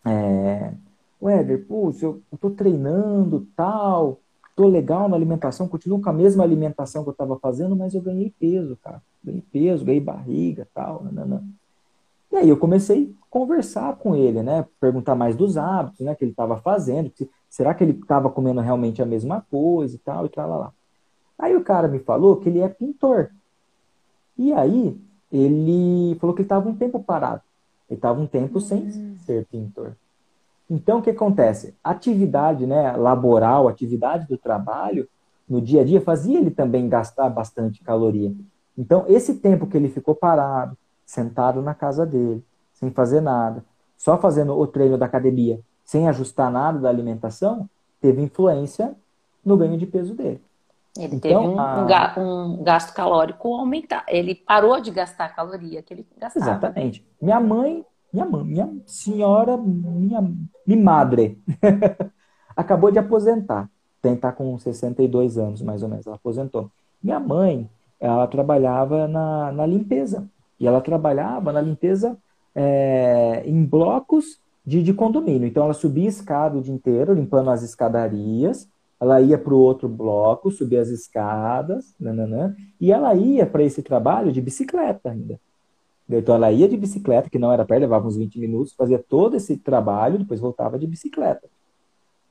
é, 0.05 0.71
Éder, 1.21 1.65
putz, 1.67 2.01
eu, 2.01 2.21
eu 2.31 2.37
tô 2.37 2.49
treinando, 2.49 3.45
tal, 3.55 4.19
tô 4.55 4.67
legal 4.67 5.07
na 5.09 5.15
alimentação, 5.15 5.67
continuo 5.67 6.01
com 6.01 6.09
a 6.09 6.13
mesma 6.13 6.43
alimentação 6.43 7.03
que 7.03 7.09
eu 7.09 7.13
estava 7.13 7.37
fazendo, 7.39 7.75
mas 7.75 7.93
eu 7.93 8.01
ganhei 8.01 8.33
peso, 8.39 8.77
cara. 8.83 9.01
Ganhei 9.23 9.43
peso, 9.51 9.85
ganhei 9.85 10.01
barriga, 10.01 10.67
tal, 10.73 11.03
nananã. 11.03 11.43
E 12.31 12.35
aí 12.35 12.49
eu 12.49 12.57
comecei 12.57 13.15
a 13.21 13.25
conversar 13.29 13.95
com 13.97 14.15
ele, 14.15 14.41
né? 14.41 14.65
Perguntar 14.79 15.15
mais 15.15 15.35
dos 15.35 15.55
hábitos, 15.55 15.99
né? 16.01 16.15
Que 16.15 16.23
ele 16.23 16.31
estava 16.31 16.57
fazendo. 16.57 17.11
será 17.49 17.73
que 17.73 17.83
ele 17.83 17.99
estava 17.99 18.29
comendo 18.29 18.59
realmente 18.59 19.01
a 19.01 19.05
mesma 19.05 19.45
coisa 19.49 19.95
e 19.95 19.99
tal, 19.99 20.25
e 20.25 20.29
tal, 20.29 20.49
lá, 20.49 20.57
lá. 20.57 20.73
Aí 21.37 21.55
o 21.55 21.63
cara 21.63 21.87
me 21.87 21.99
falou 21.99 22.37
que 22.37 22.49
ele 22.49 22.59
é 22.59 22.67
pintor. 22.67 23.29
E 24.37 24.51
aí 24.53 24.99
ele 25.31 26.15
falou 26.19 26.35
que 26.35 26.41
ele 26.41 26.45
estava 26.45 26.67
um 26.67 26.75
tempo 26.75 27.03
parado. 27.03 27.41
Ele 27.89 27.97
estava 27.97 28.19
um 28.19 28.27
tempo 28.27 28.59
sem 28.59 28.83
uhum. 28.83 29.15
ser 29.25 29.45
pintor. 29.45 29.95
Então, 30.73 30.97
o 30.97 31.01
que 31.03 31.11
acontece? 31.11 31.75
Atividade 31.83 32.65
né, 32.65 32.93
laboral, 32.93 33.67
atividade 33.67 34.27
do 34.27 34.39
trabalho, 34.39 35.07
no 35.47 35.61
dia 35.61 35.81
a 35.81 35.85
dia, 35.85 36.01
fazia 36.01 36.39
ele 36.39 36.49
também 36.49 36.89
gastar 36.89 37.29
bastante 37.29 37.83
caloria. 37.83 38.33
Então, 38.75 39.05
esse 39.07 39.35
tempo 39.35 39.67
que 39.67 39.77
ele 39.77 39.87
ficou 39.87 40.15
parado, 40.15 40.75
sentado 41.05 41.61
na 41.61 41.75
casa 41.75 42.07
dele, 42.07 42.43
sem 42.73 42.89
fazer 42.89 43.21
nada, 43.21 43.63
só 43.95 44.17
fazendo 44.17 44.57
o 44.57 44.65
treino 44.65 44.97
da 44.97 45.05
academia, 45.05 45.59
sem 45.85 46.09
ajustar 46.09 46.51
nada 46.51 46.79
da 46.79 46.89
alimentação, 46.89 47.69
teve 48.01 48.23
influência 48.23 48.95
no 49.45 49.55
ganho 49.55 49.77
de 49.77 49.85
peso 49.85 50.15
dele. 50.15 50.41
Ele 50.97 51.17
então, 51.17 51.19
teve 51.19 51.35
um, 51.35 51.59
a... 51.59 52.15
um, 52.17 52.63
gasto 52.63 52.95
calórico 52.95 53.53
aumentar. 53.53 54.03
Ele 54.07 54.33
parou 54.33 54.81
de 54.81 54.89
gastar 54.89 55.25
a 55.25 55.29
caloria 55.29 55.83
que 55.83 55.93
ele 55.93 56.07
gastava. 56.17 56.43
Exatamente. 56.43 57.05
Minha 57.21 57.39
mãe, 57.39 57.85
minha 58.13 58.25
mãe, 58.25 58.43
minha 58.43 58.73
senhora, 58.85 59.57
minha, 59.57 60.21
minha 60.65 60.83
madre, 60.83 61.41
acabou 62.55 62.91
de 62.91 62.99
aposentar. 62.99 63.69
Tem 64.01 64.15
tá 64.15 64.31
com 64.31 64.57
62 64.57 65.37
anos, 65.37 65.61
mais 65.61 65.81
ou 65.81 65.89
menos. 65.89 66.05
Ela 66.05 66.17
aposentou. 66.17 66.69
Minha 67.01 67.19
mãe, 67.19 67.69
ela 67.99 68.27
trabalhava 68.27 69.07
na, 69.07 69.51
na 69.51 69.65
limpeza. 69.65 70.29
E 70.59 70.67
ela 70.67 70.81
trabalhava 70.81 71.51
na 71.51 71.61
limpeza 71.61 72.17
é, 72.53 73.43
em 73.45 73.65
blocos 73.65 74.39
de, 74.65 74.83
de 74.83 74.93
condomínio. 74.93 75.47
Então, 75.47 75.63
ela 75.63 75.73
subia 75.73 76.07
escada 76.07 76.57
o 76.57 76.61
dia 76.61 76.73
inteiro, 76.73 77.13
limpando 77.13 77.49
as 77.49 77.63
escadarias 77.63 78.69
ela 79.03 79.19
ia 79.19 79.37
para 79.37 79.53
o 79.53 79.59
outro 79.59 79.89
bloco, 79.89 80.49
subia 80.49 80.79
as 80.79 80.87
escadas, 80.87 81.93
nananã, 81.99 82.55
e 82.79 82.89
ela 82.89 83.13
ia 83.13 83.45
para 83.45 83.61
esse 83.61 83.83
trabalho 83.83 84.31
de 84.31 84.39
bicicleta 84.39 85.11
ainda. 85.11 85.37
Então 86.19 86.35
ela 86.35 86.51
ia 86.51 86.67
de 86.67 86.77
bicicleta, 86.77 87.29
que 87.29 87.39
não 87.39 87.51
era 87.51 87.65
perto, 87.65 87.81
levava 87.81 88.07
uns 88.07 88.17
20 88.17 88.39
minutos, 88.39 88.73
fazia 88.73 88.99
todo 88.99 89.35
esse 89.35 89.57
trabalho, 89.57 90.19
depois 90.19 90.39
voltava 90.39 90.77
de 90.77 90.87
bicicleta. 90.87 91.47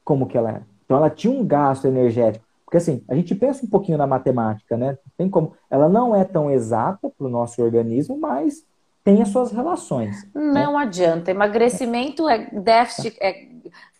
Como 0.05 0.27
que 0.27 0.37
ela 0.37 0.51
era? 0.51 0.67
Então 0.85 0.97
ela 0.97 1.11
tinha 1.11 1.33
um 1.33 1.45
gasto 1.45 1.87
energético. 1.87 2.45
Porque 2.65 2.79
assim, 2.79 3.05
a 3.09 3.15
gente 3.15 3.35
pensa 3.35 3.67
um 3.67 3.69
pouquinho 3.69 3.99
na 3.99 4.07
matemática, 4.07 4.77
né? 4.77 4.97
Tem 5.17 5.29
como. 5.29 5.53
Ela 5.71 5.89
não 5.89 6.17
é 6.17 6.25
tão 6.25 6.51
exata 6.51 7.11
para 7.11 7.27
o 7.27 7.31
nosso 7.31 7.63
organismo, 7.63 8.19
mas 8.19 8.65
tem 9.05 9.21
as 9.21 9.29
suas 9.29 9.53
relações. 9.53 10.25
Né? 10.35 10.41
Não 10.41 10.73
né? 10.73 10.83
adianta. 10.83 11.31
Emagrecimento 11.31 12.29
é 12.29 12.49
déficit, 12.51 13.17
é 13.21 13.49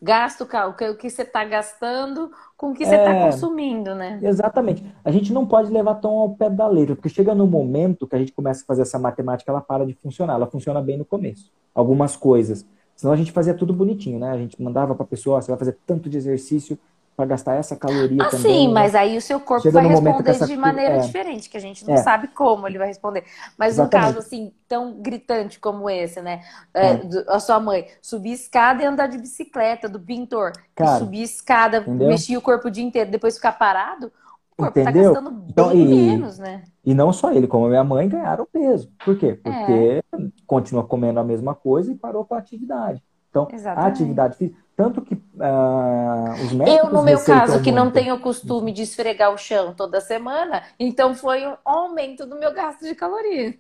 gasto, 0.01 0.43
o 0.43 0.97
que 0.97 1.11
você 1.11 1.23
está 1.23 1.45
gastando 1.45 2.31
com 2.57 2.71
o 2.71 2.75
que 2.75 2.85
você 2.85 2.95
está 2.95 3.13
é, 3.13 3.31
consumindo, 3.31 3.95
né? 3.95 4.21
Exatamente. 4.23 4.85
A 5.05 5.11
gente 5.11 5.33
não 5.33 5.47
pode 5.47 5.71
levar 5.71 5.97
tão 5.97 6.13
ao 6.13 6.31
pé 6.31 6.49
da 6.49 6.67
letra, 6.67 6.95
porque 6.95 7.09
chega 7.09 7.35
no 7.35 7.47
momento 7.47 8.07
que 8.07 8.17
a 8.17 8.19
gente 8.19 8.33
começa 8.33 8.63
a 8.63 8.67
fazer 8.67 8.83
essa 8.83 8.99
matemática, 8.99 9.51
ela 9.51 9.61
para 9.61 9.85
de 9.85 9.95
funcionar. 9.95 10.35
Ela 10.35 10.47
funciona 10.47 10.81
bem 10.81 10.97
no 10.97 11.05
começo. 11.05 11.51
Algumas 11.75 12.17
coisas. 12.17 12.67
Senão 12.95 13.13
a 13.13 13.17
gente 13.17 13.33
fazia 13.33 13.55
tudo 13.55 13.73
bonitinho, 13.73 14.19
né? 14.19 14.31
A 14.31 14.39
gente 14.39 14.63
mandava 14.63 14.95
para 14.95 15.05
a 15.05 15.09
pessoa, 15.09 15.41
você 15.41 15.51
vai 15.51 15.59
fazer 15.59 15.79
tanto 15.87 16.09
de 16.09 16.17
exercício, 16.17 16.79
para 17.17 17.27
gastar 17.27 17.55
essa 17.55 17.77
caloria 17.77 18.23
ah, 18.23 18.31
também. 18.31 18.53
Sim, 18.53 18.69
né? 18.69 18.75
mas 18.75 18.95
aí 18.95 19.17
o 19.17 19.21
seu 19.21 19.39
corpo 19.39 19.63
Chega 19.63 19.81
vai 19.81 19.89
responder 19.89 20.31
essa... 20.31 20.47
de 20.47 20.57
maneira 20.57 20.97
é. 20.97 20.99
diferente, 21.01 21.49
que 21.49 21.57
a 21.57 21.61
gente 21.61 21.87
não 21.87 21.95
é. 21.95 21.99
sabe 21.99 22.29
como 22.29 22.67
ele 22.67 22.79
vai 22.79 22.89
responder. 22.89 23.25
Mas 23.59 23.75
Exatamente. 23.75 23.97
um 23.97 24.15
caso 24.15 24.19
assim 24.19 24.53
tão 24.69 24.95
gritante 25.01 25.61
como 25.61 25.89
esse, 25.89 26.23
né? 26.23 26.41
É, 26.73 26.93
é. 26.93 27.01
a 27.29 27.39
sua 27.39 27.61
mãe 27.61 27.87
subir 28.01 28.33
escada 28.33 28.83
e 28.83 28.87
andar 28.87 29.07
de 29.07 29.19
bicicleta, 29.19 29.89
do 29.89 30.01
pintor, 30.01 30.53
Cara, 30.75 30.99
subir 30.99 31.23
escada, 31.23 31.79
entendeu? 31.79 32.09
mexer 32.09 32.37
o 32.37 32.43
corpo 32.43 32.69
o 32.69 32.71
dia 32.71 32.85
inteiro, 32.85 33.11
depois 33.11 33.37
ficar 33.37 33.53
parado, 33.53 34.11
o 34.53 34.63
corpo 34.63 34.75
tá 34.75 34.81
entendeu? 34.81 35.13
tá 35.13 35.21
gastando 35.21 35.31
bem 35.31 35.51
então, 35.51 35.73
e, 35.73 35.85
menos, 35.85 36.39
né? 36.39 36.63
E 36.85 36.95
não 36.95 37.13
só 37.13 37.33
ele, 37.33 37.47
como 37.47 37.67
a 37.67 37.69
minha 37.69 37.85
mãe 37.85 38.09
ganharam 38.09 38.47
peso. 38.51 38.91
Por 39.05 39.17
quê? 39.19 39.35
Porque 39.35 39.73
é. 39.73 40.03
continua 40.47 40.85
comendo 40.85 41.21
a 41.21 41.25
mesma 41.25 41.55
coisa 41.55 41.93
e 41.93 41.95
parou 41.95 42.25
com 42.25 42.35
a 42.35 42.39
atividade. 42.39 43.03
Então, 43.33 43.49
Exatamente. 43.51 43.85
a 43.85 43.89
atividade 43.89 44.37
física 44.37 44.63
tanto 44.77 45.03
que 45.03 45.15
uh, 45.15 46.33
os 46.45 46.53
médicos. 46.53 46.85
Eu, 46.85 46.91
no 46.93 47.03
meu 47.03 47.23
caso, 47.23 47.63
que 47.63 47.71
não 47.71 47.91
tenho 47.91 48.15
o 48.15 48.21
costume 48.21 48.73
de 48.73 48.83
esfregar 48.83 49.33
o 49.33 49.39
chão 49.39 49.75
toda 49.75 50.01
semana, 50.01 50.63
então 50.79 51.15
foi 51.15 51.47
um 51.47 51.55
aumento 51.65 52.27
do 52.27 52.37
meu 52.37 52.53
gasto 52.55 52.85
de 52.85 52.95
calorias. 52.95 53.55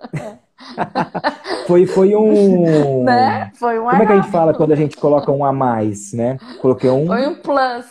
foi, 1.66 1.86
foi 1.86 2.16
um. 2.16 3.04
Né? 3.04 3.52
Foi 3.54 3.78
um 3.78 3.84
Como 3.84 4.02
é 4.02 4.06
que 4.06 4.12
a 4.12 4.16
gente 4.16 4.30
fala 4.30 4.54
quando 4.54 4.72
a 4.72 4.76
gente 4.76 4.96
coloca 4.96 5.30
um 5.30 5.44
a 5.44 5.52
mais, 5.52 6.12
né? 6.12 6.38
Coloquei 6.60 6.90
um. 6.90 7.06
Foi 7.06 7.26
um 7.26 7.34
plus. 7.36 7.86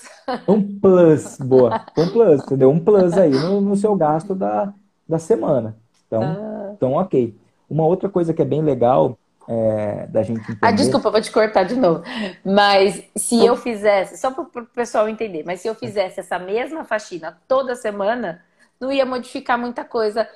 Um 0.47 0.79
plus, 0.79 1.37
boa. 1.37 1.85
Um 1.97 2.09
plus, 2.09 2.43
entendeu? 2.43 2.69
Um 2.69 2.79
plus 2.79 3.17
aí 3.17 3.31
no, 3.31 3.61
no 3.61 3.75
seu 3.75 3.95
gasto 3.95 4.33
da, 4.33 4.73
da 5.07 5.19
semana. 5.19 5.77
Então, 6.07 6.23
ah. 6.23 6.71
então, 6.75 6.93
ok. 6.93 7.35
Uma 7.69 7.85
outra 7.85 8.09
coisa 8.09 8.33
que 8.33 8.41
é 8.41 8.45
bem 8.45 8.61
legal 8.61 9.17
é, 9.47 10.07
da 10.07 10.23
gente 10.23 10.39
ah, 10.39 10.43
entender. 10.43 10.59
Ah, 10.61 10.71
desculpa, 10.71 11.11
vou 11.11 11.21
te 11.21 11.31
cortar 11.31 11.63
de 11.63 11.75
novo. 11.75 12.03
Mas 12.43 13.03
se 13.15 13.45
eu 13.45 13.55
fizesse, 13.55 14.17
só 14.17 14.31
para 14.31 14.61
o 14.61 14.65
pessoal 14.65 15.07
entender, 15.07 15.43
mas 15.45 15.61
se 15.61 15.67
eu 15.67 15.75
fizesse 15.75 16.19
essa 16.19 16.39
mesma 16.39 16.83
faxina 16.83 17.37
toda 17.47 17.75
semana, 17.75 18.43
não 18.79 18.91
ia 18.91 19.05
modificar 19.05 19.57
muita 19.57 19.83
coisa, 19.83 20.27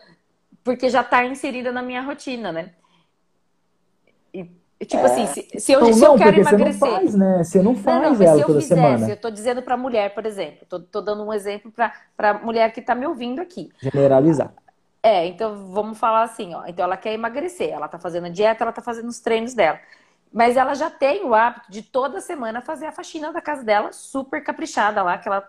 porque 0.64 0.90
já 0.90 1.02
está 1.02 1.26
inserida 1.26 1.72
na 1.72 1.81
minha 1.81 2.02
rotina, 2.02 2.52
né? 2.52 2.72
E, 4.80 4.86
tipo 4.86 5.03
assim, 5.06 5.22
é... 5.22 5.23
assim, 5.26 5.48
se, 5.52 5.60
se 5.60 5.72
eu, 5.73 5.81
não, 5.81 5.94
se 5.94 6.06
eu 6.06 6.15
quero 6.15 6.40
emagrecer. 6.40 6.73
Você 6.73 6.86
não 6.86 6.95
faz, 6.95 7.15
né? 7.15 7.44
Você 7.44 7.61
não 7.61 7.76
faz 7.76 8.02
não, 8.02 8.14
não, 8.14 8.26
ela 8.26 8.45
toda 8.45 8.61
fizesse, 8.61 8.68
semana. 8.68 9.10
Eu 9.10 9.14
estou 9.15 9.31
dizendo 9.31 9.61
para 9.61 9.76
mulher, 9.76 10.14
por 10.14 10.26
exemplo. 10.26 10.60
Estou 10.61 11.02
dando 11.02 11.23
um 11.23 11.34
exemplo 11.34 11.72
para 12.15 12.34
mulher 12.36 12.72
que 12.72 12.80
está 12.80 12.95
me 12.95 13.06
ouvindo 13.06 13.41
aqui. 13.41 13.69
Generalizar. 13.81 14.53
É, 15.02 15.26
então 15.26 15.72
vamos 15.72 15.98
falar 15.98 16.24
assim, 16.24 16.54
ó. 16.54 16.66
Então 16.68 16.84
ela 16.84 16.98
quer 16.98 17.14
emagrecer, 17.14 17.70
ela 17.70 17.88
tá 17.88 17.98
fazendo 17.98 18.26
a 18.26 18.30
dieta, 18.30 18.64
ela 18.64 18.74
tá 18.74 18.82
fazendo 18.82 19.08
os 19.08 19.20
treinos 19.20 19.54
dela. 19.54 19.80
Mas 20.32 20.58
ela 20.58 20.76
já 20.76 20.90
tem 20.90 21.26
o 21.26 21.34
hábito 21.34 21.72
de 21.72 21.82
toda 21.82 22.22
semana 22.22 22.62
fazer 22.62 22.86
a 22.86 22.92
faxina 22.92 23.34
da 23.34 23.42
casa 23.42 23.64
dela, 23.64 23.92
super 23.92 24.44
caprichada 24.44 25.02
lá, 25.02 25.18
que 25.18 25.28
ela 25.28 25.48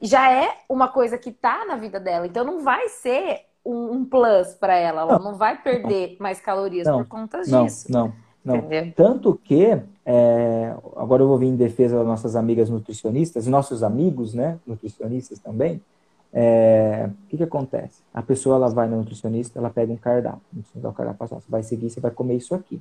já 0.00 0.30
é 0.32 0.48
uma 0.68 0.88
coisa 0.88 1.16
que 1.16 1.30
tá 1.30 1.64
na 1.64 1.76
vida 1.76 2.00
dela. 2.00 2.26
Então 2.26 2.44
não 2.44 2.62
vai 2.62 2.88
ser 2.88 3.42
um, 3.64 3.92
um 3.92 4.04
plus 4.04 4.54
para 4.54 4.74
ela, 4.74 5.02
ela 5.02 5.18
não, 5.18 5.32
não 5.32 5.38
vai 5.38 5.60
perder 5.60 6.10
não. 6.10 6.16
mais 6.20 6.40
calorias 6.40 6.86
não, 6.86 6.98
por 6.98 7.08
conta 7.08 7.42
disso. 7.42 7.90
Não, 7.90 8.12
não, 8.44 8.56
não. 8.56 8.90
Tanto 8.94 9.34
que 9.44 9.78
é, 10.04 10.74
agora 10.96 11.22
eu 11.22 11.28
vou 11.28 11.38
vir 11.38 11.48
em 11.48 11.56
defesa 11.56 11.98
das 11.98 12.06
nossas 12.06 12.36
amigas 12.36 12.70
nutricionistas, 12.70 13.46
nossos 13.46 13.82
amigos, 13.82 14.34
né, 14.34 14.58
nutricionistas 14.66 15.38
também. 15.38 15.82
É, 16.32 17.08
o 17.08 17.28
que, 17.28 17.36
que 17.36 17.42
acontece? 17.42 18.02
A 18.12 18.22
pessoa 18.22 18.56
ela 18.56 18.68
vai 18.68 18.88
no 18.88 18.98
nutricionista, 18.98 19.58
ela 19.58 19.70
pega 19.70 19.92
um 19.92 19.96
cardápio. 19.96 20.40
O 20.74 20.92
cardápio 20.92 21.28
você 21.28 21.50
vai 21.50 21.62
seguir, 21.62 21.90
você 21.90 22.00
vai 22.00 22.10
comer 22.10 22.36
isso 22.36 22.54
aqui. 22.54 22.80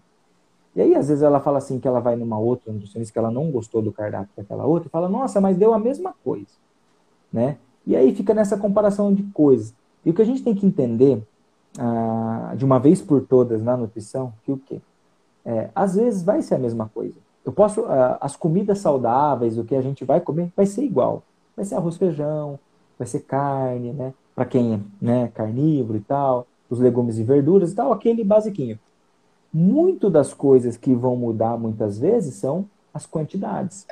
E 0.76 0.82
aí, 0.82 0.94
às 0.94 1.08
vezes, 1.08 1.24
ela 1.24 1.40
fala 1.40 1.58
assim 1.60 1.80
que 1.80 1.88
ela 1.88 2.02
vai 2.02 2.18
numa 2.18 2.38
outra 2.38 2.72
nutricionista 2.72 3.14
que 3.14 3.20
ela 3.20 3.32
não 3.32 3.50
gostou 3.50 3.82
do 3.82 3.94
cardápio 3.94 4.30
daquela 4.36 4.66
outra, 4.66 4.88
e 4.88 4.92
fala, 4.92 5.08
nossa, 5.08 5.40
mas 5.40 5.58
deu 5.58 5.74
a 5.74 5.80
mesma 5.80 6.14
coisa. 6.24 6.52
Né? 7.32 7.58
E 7.88 7.96
aí 7.96 8.14
fica 8.14 8.34
nessa 8.34 8.58
comparação 8.58 9.14
de 9.14 9.24
coisas. 9.24 9.74
E 10.06 10.10
o 10.10 10.14
que 10.14 10.22
a 10.22 10.26
gente 10.26 10.44
tem 10.44 10.54
que 10.54 10.66
entender, 10.66 11.24
ah, 11.80 12.54
de 12.58 12.66
uma 12.66 12.78
vez 12.78 13.02
por 13.02 13.22
todas 13.22 13.64
na 13.64 13.78
nutrição, 13.78 14.34
que 14.44 14.52
o 14.52 14.58
quê? 14.58 14.82
É, 15.46 15.70
às 15.74 15.96
vezes 15.96 16.24
vai 16.24 16.42
ser 16.42 16.56
a 16.56 16.60
mesma 16.60 16.90
coisa. 16.94 17.16
Eu 17.46 17.54
posso, 17.54 17.86
ah, 17.86 18.18
as 18.20 18.36
comidas 18.36 18.80
saudáveis, 18.80 19.58
o 19.58 19.64
que 19.64 19.76
a 19.76 19.82
gente 19.82 20.04
vai 20.04 20.20
comer, 20.20 20.52
vai 20.58 20.66
ser 20.66 20.84
igual. 20.84 21.24
Vai 21.56 21.64
ser 21.64 21.76
arroz, 21.76 21.96
feijão, 21.96 22.60
vai 22.98 23.08
ser 23.08 23.22
carne, 23.22 23.92
né? 23.92 24.14
Para 24.36 24.46
quem 24.46 24.74
é 24.74 24.80
né, 25.02 25.32
carnívoro 25.34 25.98
e 25.98 26.02
tal, 26.02 26.48
os 26.70 26.80
legumes 26.80 27.18
e 27.18 27.24
verduras 27.24 27.72
e 27.72 27.76
tal, 27.76 27.92
aquele 27.92 28.24
basiquinho. 28.24 28.78
Muito 29.54 30.10
das 30.10 30.34
coisas 30.34 30.76
que 30.76 30.94
vão 30.94 31.16
mudar 31.16 31.58
muitas 31.58 31.98
vezes 31.98 32.36
são 32.36 32.66
as 32.94 33.06
quantidades, 33.06 33.88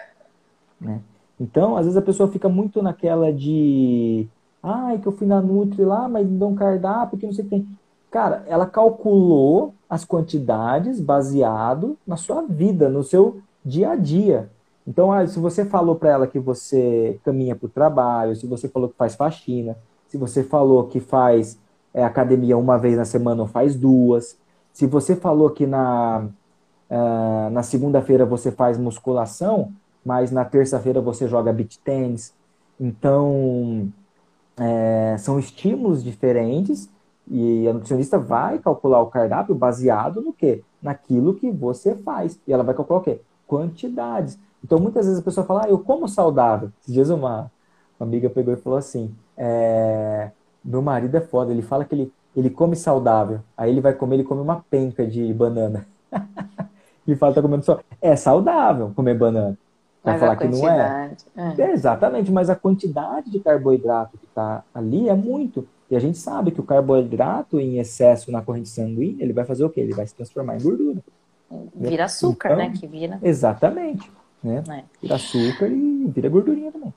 né? 0.80 1.02
Então, 1.40 1.76
às 1.76 1.86
vezes 1.86 1.98
a 1.98 2.02
pessoa 2.02 2.30
fica 2.30 2.48
muito 2.48 2.82
naquela 2.82 3.32
de 3.34 4.28
ai, 4.64 4.98
que 4.98 5.08
eu 5.08 5.12
fui 5.12 5.28
na 5.28 5.42
Nutri 5.42 5.84
lá, 5.84 6.08
mas 6.08 6.26
me 6.28 6.38
deu 6.38 6.48
um 6.48 6.56
cardápio 6.56 7.18
que 7.18 7.26
não 7.26 7.34
sei 7.34 7.44
o 7.44 7.50
que 7.50 7.56
tem. 7.56 7.68
Cara, 8.10 8.44
ela 8.48 8.66
calculou 8.66 9.74
as 9.90 10.06
quantidades 10.06 11.02
baseado 11.02 11.98
na 12.08 12.16
sua 12.16 12.44
vida, 12.44 12.88
no 12.88 13.04
seu 13.04 13.42
dia 13.66 13.92
a 13.92 13.96
dia. 13.96 14.50
Então, 14.86 15.12
ah, 15.12 15.26
se 15.26 15.40
você 15.40 15.66
falou 15.66 15.96
para 15.96 16.10
ela 16.10 16.28
que 16.28 16.40
você 16.40 17.20
caminha 17.24 17.56
para 17.56 17.66
o 17.66 17.70
trabalho, 17.70 18.36
se 18.36 18.46
você 18.46 18.68
falou 18.68 18.90
que 18.90 18.98
faz 18.98 19.16
faxina, 19.16 19.78
se 20.08 20.18
você 20.18 20.44
falou 20.44 20.88
que 20.88 21.00
faz 21.00 21.58
é, 21.94 22.04
academia 22.04 22.58
uma 22.58 22.78
vez 22.78 22.98
na 22.98 23.06
semana 23.06 23.42
ou 23.42 23.48
faz 23.48 23.76
duas, 23.76 24.38
se 24.74 24.86
você 24.86 25.16
falou 25.16 25.50
que 25.52 25.66
na, 25.66 26.28
uh, 26.90 27.50
na 27.52 27.64
segunda-feira 27.64 28.26
você 28.26 28.52
faz 28.52 28.78
musculação, 28.78 29.72
mas 30.04 30.32
na 30.32 30.44
terça-feira 30.44 31.00
você 31.00 31.28
joga 31.28 31.54
beach 31.54 31.80
tennis, 31.80 32.34
então 32.80 33.88
é, 34.58 35.16
são 35.20 35.40
estímulos 35.40 36.04
diferentes 36.04 36.90
e 37.30 37.68
a 37.68 37.74
nutricionista 37.74 38.20
vai 38.20 38.60
calcular 38.60 39.02
o 39.02 39.08
cardápio 39.08 39.56
baseado 39.56 40.22
no 40.22 40.34
quê? 40.34 40.62
Naquilo 40.82 41.36
que 41.36 41.50
você 41.50 41.96
faz. 41.96 42.38
E 42.46 42.52
ela 42.52 42.64
vai 42.64 42.76
calcular 42.76 43.00
o 43.00 43.04
quê? 43.04 43.22
Quantidades. 43.48 44.38
Então, 44.64 44.80
muitas 44.80 45.06
vezes 45.06 45.20
a 45.20 45.24
pessoa 45.24 45.46
fala, 45.46 45.66
ah, 45.66 45.70
eu 45.70 45.80
como 45.80 46.08
saudável. 46.08 46.72
Esses 46.82 46.94
dias 46.94 47.10
uma, 47.10 47.52
uma 48.00 48.08
amiga 48.08 48.30
pegou 48.30 48.54
e 48.54 48.58
falou 48.58 48.80
assim, 48.80 49.14
é, 49.38 50.32
meu 50.64 50.82
marido 50.82 51.16
é 51.16 51.22
foda, 51.22 51.52
ele 51.52 51.62
fala 51.62 51.84
que 51.84 51.94
ele, 51.94 52.14
ele 52.36 52.50
come 52.50 52.76
saudável. 52.76 53.42
Aí 53.58 53.70
ele 53.70 53.82
vai 53.82 53.94
comer, 53.94 54.16
ele 54.16 54.24
come 54.24 54.42
uma 54.42 54.64
penca 54.70 55.06
de 55.06 55.34
banana. 55.34 55.86
e 57.06 57.16
fala, 57.16 57.34
tá 57.34 57.42
comendo 57.42 57.66
só. 57.66 57.80
É 58.02 58.16
saudável 58.16 58.92
comer 58.96 59.18
banana. 59.18 59.58
Vai 60.04 60.20
falar 60.20 60.36
que 60.36 60.48
não 60.48 60.70
é. 60.70 61.16
é. 61.36 61.62
é. 61.62 61.72
Exatamente, 61.72 62.30
mas 62.30 62.50
a 62.50 62.56
quantidade 62.56 63.32
de 63.32 63.40
carboidrato 63.40 64.18
que 64.18 64.26
está 64.26 64.64
ali 64.74 65.08
é 65.08 65.14
muito. 65.14 65.66
E 65.90 65.96
a 65.96 66.00
gente 66.00 66.18
sabe 66.18 66.52
que 66.52 66.60
o 66.60 66.64
carboidrato 66.64 67.60
em 67.60 67.80
excesso 67.80 68.32
na 68.32 68.42
corrente 68.42 68.68
sanguínea, 68.68 69.24
ele 69.24 69.32
vai 69.32 69.46
fazer 69.46 69.64
o 69.64 69.70
quê? 69.70 69.80
Ele 69.80 69.94
vai 69.94 70.06
se 70.06 70.14
transformar 70.14 70.58
em 70.58 70.62
gordura. 70.62 71.00
Vira 71.76 72.06
açúcar, 72.06 72.50
então, 72.50 72.58
né? 72.58 72.74
Que 72.78 72.88
vira. 72.88 73.20
Exatamente. 73.22 74.12
Né? 74.44 74.64
É. 74.70 74.84
Vira 75.02 75.16
açúcar 75.16 75.68
e 75.68 76.12
vira 76.14 76.30
gordurinha 76.30 76.72
também. 76.72 76.94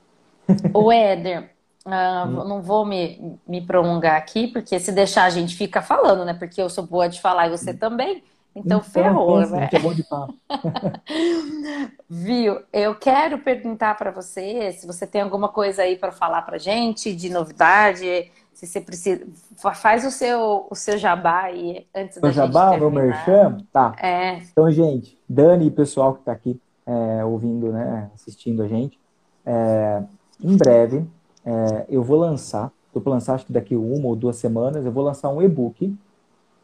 O 0.75 0.91
Éder, 0.93 1.51
uh, 1.85 2.45
não 2.45 2.61
vou 2.61 2.85
me, 2.85 3.39
me 3.47 3.61
prolongar 3.61 4.17
aqui, 4.17 4.49
porque 4.49 4.79
se 4.79 4.93
deixar 4.93 5.25
a 5.25 5.31
gente 5.31 5.57
fica 5.57 5.81
falando, 5.81 6.25
né? 6.25 6.35
Porque 6.35 6.61
eu 6.61 6.69
sou 6.69 6.85
boa 6.85 7.09
de 7.09 7.21
falar 7.21 7.47
e 7.47 7.51
você 7.51 7.73
também. 7.73 8.23
Então, 8.55 8.79
então 8.79 8.81
ferrou, 8.81 9.39
pensa, 9.39 9.57
né? 9.57 9.69
É 9.71 9.79
bom 9.79 9.93
de 9.93 10.03
papo. 10.03 10.35
Viu? 12.09 12.59
Eu 12.73 12.95
quero 12.95 13.39
perguntar 13.39 13.97
para 13.99 14.11
você 14.11 14.73
se 14.73 14.87
você 14.87 15.07
tem 15.07 15.21
alguma 15.21 15.49
coisa 15.49 15.83
aí 15.83 15.97
para 15.97 16.11
falar 16.11 16.41
para 16.43 16.57
gente 16.57 17.15
de 17.15 17.29
novidade, 17.29 18.33
se 18.55 18.67
você 18.67 18.81
precisa, 18.81 19.27
faz 19.75 20.07
o 20.07 20.11
seu 20.11 20.67
o 20.71 20.75
seu 20.75 20.97
jabá 20.97 21.43
aí 21.43 21.87
antes 21.95 22.19
da 22.19 22.29
o 22.29 22.33
jabá, 22.33 22.71
gente 22.71 22.81
meu 22.81 22.91
merchan? 22.91 23.59
Tá. 23.71 23.95
É. 24.01 24.39
Então, 24.51 24.71
gente, 24.71 25.19
Dani 25.29 25.67
e 25.67 25.71
pessoal 25.71 26.15
que 26.15 26.21
está 26.21 26.33
aqui 26.33 26.59
é, 26.87 27.25
ouvindo, 27.25 27.73
né, 27.73 28.11
assistindo 28.15 28.63
a 28.63 28.69
gente, 28.69 28.99
é, 29.45 30.03
em 30.41 30.57
breve 30.57 31.07
é, 31.45 31.87
eu 31.89 32.03
vou 32.03 32.19
lançar, 32.19 32.73
estou 32.87 33.03
para 33.03 33.13
lançar 33.13 33.35
acho 33.35 33.47
que 33.47 33.53
daqui 33.53 33.77
uma 33.77 34.09
ou 34.09 34.17
duas 34.17 34.37
semanas, 34.37 34.85
eu 34.85 34.93
vou 34.93 35.05
lançar 35.05 35.29
um 35.31 35.43
e-book 35.43 35.95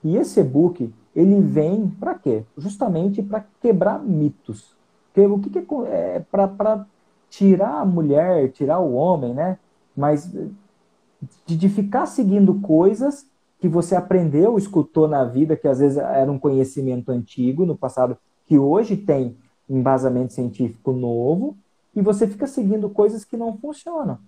e 0.04 0.16
esse 0.16 0.40
e-book 0.40 0.92
ele 1.14 1.40
vem 1.40 1.88
para 1.88 2.14
quê? 2.14 2.44
Justamente 2.56 3.22
para 3.22 3.44
quebrar 3.60 4.02
mitos. 4.02 4.74
Porque 5.12 5.26
o 5.26 5.38
que, 5.38 5.50
que 5.50 5.74
é, 5.86 6.16
é 6.16 6.20
para 6.20 6.86
tirar 7.28 7.80
a 7.80 7.84
mulher, 7.84 8.50
tirar 8.50 8.78
o 8.78 8.94
homem, 8.94 9.34
né? 9.34 9.58
Mas 9.96 10.32
de, 11.46 11.56
de 11.56 11.68
ficar 11.68 12.06
seguindo 12.06 12.54
coisas 12.60 13.26
que 13.58 13.68
você 13.68 13.94
aprendeu, 13.94 14.58
escutou 14.58 15.06
na 15.06 15.24
vida, 15.24 15.56
que 15.56 15.68
às 15.68 15.78
vezes 15.78 15.98
era 15.98 16.30
um 16.30 16.38
conhecimento 16.38 17.10
antigo 17.10 17.64
no 17.64 17.76
passado, 17.76 18.16
que 18.46 18.58
hoje 18.58 18.96
tem 18.96 19.36
embasamento 19.68 20.32
científico 20.32 20.92
novo, 20.92 21.56
e 21.94 22.00
você 22.00 22.26
fica 22.26 22.46
seguindo 22.46 22.88
coisas 22.90 23.24
que 23.24 23.36
não 23.36 23.56
funcionam. 23.56 24.18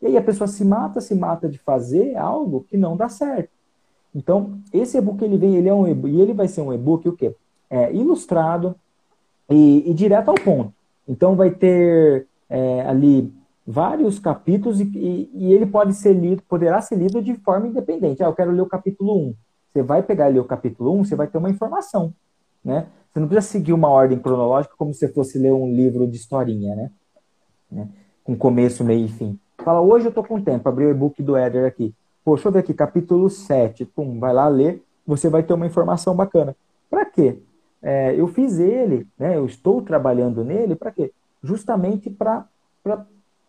E 0.00 0.06
aí 0.06 0.16
a 0.16 0.22
pessoa 0.22 0.48
se 0.48 0.64
mata, 0.64 1.00
se 1.00 1.14
mata 1.14 1.48
de 1.48 1.58
fazer 1.58 2.16
algo 2.16 2.66
que 2.68 2.76
não 2.76 2.96
dá 2.96 3.08
certo. 3.08 3.50
Então, 4.14 4.58
esse 4.72 4.98
e-book 4.98 5.22
ele 5.24 5.38
vem, 5.38 5.56
ele 5.56 5.68
é 5.68 5.74
um 5.74 5.86
e 5.86 6.20
ele 6.20 6.34
vai 6.34 6.48
ser 6.48 6.60
um 6.60 6.72
e-book 6.72 7.08
o 7.08 7.16
quê? 7.16 7.34
É, 7.70 7.92
ilustrado 7.94 8.74
e, 9.48 9.90
e, 9.90 9.94
direto 9.94 10.28
ao 10.28 10.34
ponto. 10.34 10.72
Então, 11.08 11.34
vai 11.34 11.50
ter 11.50 12.26
é, 12.50 12.82
ali 12.82 13.32
vários 13.66 14.18
capítulos 14.18 14.80
e, 14.80 14.84
e, 14.84 15.30
e, 15.32 15.52
ele 15.52 15.64
pode 15.64 15.94
ser 15.94 16.12
lido, 16.12 16.42
poderá 16.42 16.80
ser 16.82 16.96
lido 16.96 17.22
de 17.22 17.34
forma 17.36 17.68
independente. 17.68 18.22
Ah, 18.22 18.26
eu 18.26 18.34
quero 18.34 18.50
ler 18.50 18.60
o 18.60 18.66
capítulo 18.66 19.28
1. 19.28 19.34
Você 19.72 19.82
vai 19.82 20.02
pegar 20.02 20.26
ler 20.26 20.40
o 20.40 20.44
capítulo 20.44 20.92
1, 20.98 21.04
você 21.04 21.16
vai 21.16 21.26
ter 21.26 21.38
uma 21.38 21.48
informação, 21.48 22.12
né? 22.62 22.86
Você 23.12 23.20
não 23.20 23.28
precisa 23.28 23.52
seguir 23.52 23.74
uma 23.74 23.88
ordem 23.88 24.18
cronológica 24.18 24.74
como 24.76 24.94
se 24.94 25.06
fosse 25.08 25.38
ler 25.38 25.52
um 25.52 25.70
livro 25.70 26.06
de 26.06 26.16
historinha, 26.16 26.74
né? 26.74 26.90
né? 27.70 27.88
Com 28.24 28.34
começo, 28.34 28.82
meio 28.82 29.04
e 29.04 29.08
fim. 29.08 29.38
Fala, 29.58 29.80
hoje 29.82 30.06
eu 30.06 30.08
estou 30.08 30.24
com 30.24 30.40
tempo, 30.40 30.66
abri 30.66 30.86
o 30.86 30.90
e-book 30.90 31.22
do 31.22 31.36
Éder 31.36 31.66
aqui. 31.66 31.94
Pô, 32.24 32.34
deixa 32.34 32.48
eu 32.48 32.52
ver 32.52 32.60
aqui, 32.60 32.72
capítulo 32.72 33.28
7. 33.28 33.84
Pum, 33.84 34.18
vai 34.18 34.32
lá 34.32 34.48
ler, 34.48 34.82
você 35.06 35.28
vai 35.28 35.42
ter 35.42 35.52
uma 35.52 35.66
informação 35.66 36.16
bacana. 36.16 36.56
Para 36.88 37.04
quê? 37.04 37.38
É, 37.82 38.14
eu 38.18 38.28
fiz 38.28 38.58
ele, 38.58 39.06
né, 39.18 39.36
eu 39.36 39.44
estou 39.44 39.82
trabalhando 39.82 40.44
nele, 40.44 40.74
para 40.74 40.92
quê? 40.92 41.12
Justamente 41.42 42.08
para 42.08 42.46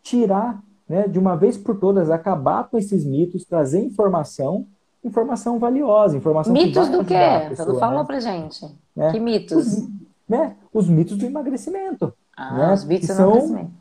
tirar, 0.01 0.61
né, 0.89 1.07
de 1.07 1.19
uma 1.19 1.37
vez 1.37 1.55
por 1.55 1.79
todas, 1.79 2.09
acabar 2.09 2.67
com 2.67 2.77
esses 2.77 3.05
mitos, 3.05 3.45
trazer 3.45 3.79
informação, 3.79 4.65
informação 5.03 5.59
valiosa, 5.59 6.17
informação 6.17 6.51
Mitos 6.51 6.89
do 6.89 7.05
quê? 7.05 7.13
Pessoa, 7.49 7.55
Você 7.55 7.65
não 7.73 7.79
falou 7.79 7.99
né? 7.99 8.05
pra 8.05 8.19
gente. 8.19 8.65
É. 8.97 9.11
Que 9.11 9.19
mitos? 9.19 9.67
Os, 9.67 9.89
né, 10.27 10.55
os 10.73 10.87
mitos 10.87 11.17
do 11.17 11.25
emagrecimento. 11.25 12.13
Ah, 12.35 12.57
né, 12.57 12.73
os 12.73 12.85
mitos 12.85 13.07
do 13.07 13.13
são, 13.13 13.31
emagrecimento. 13.31 13.71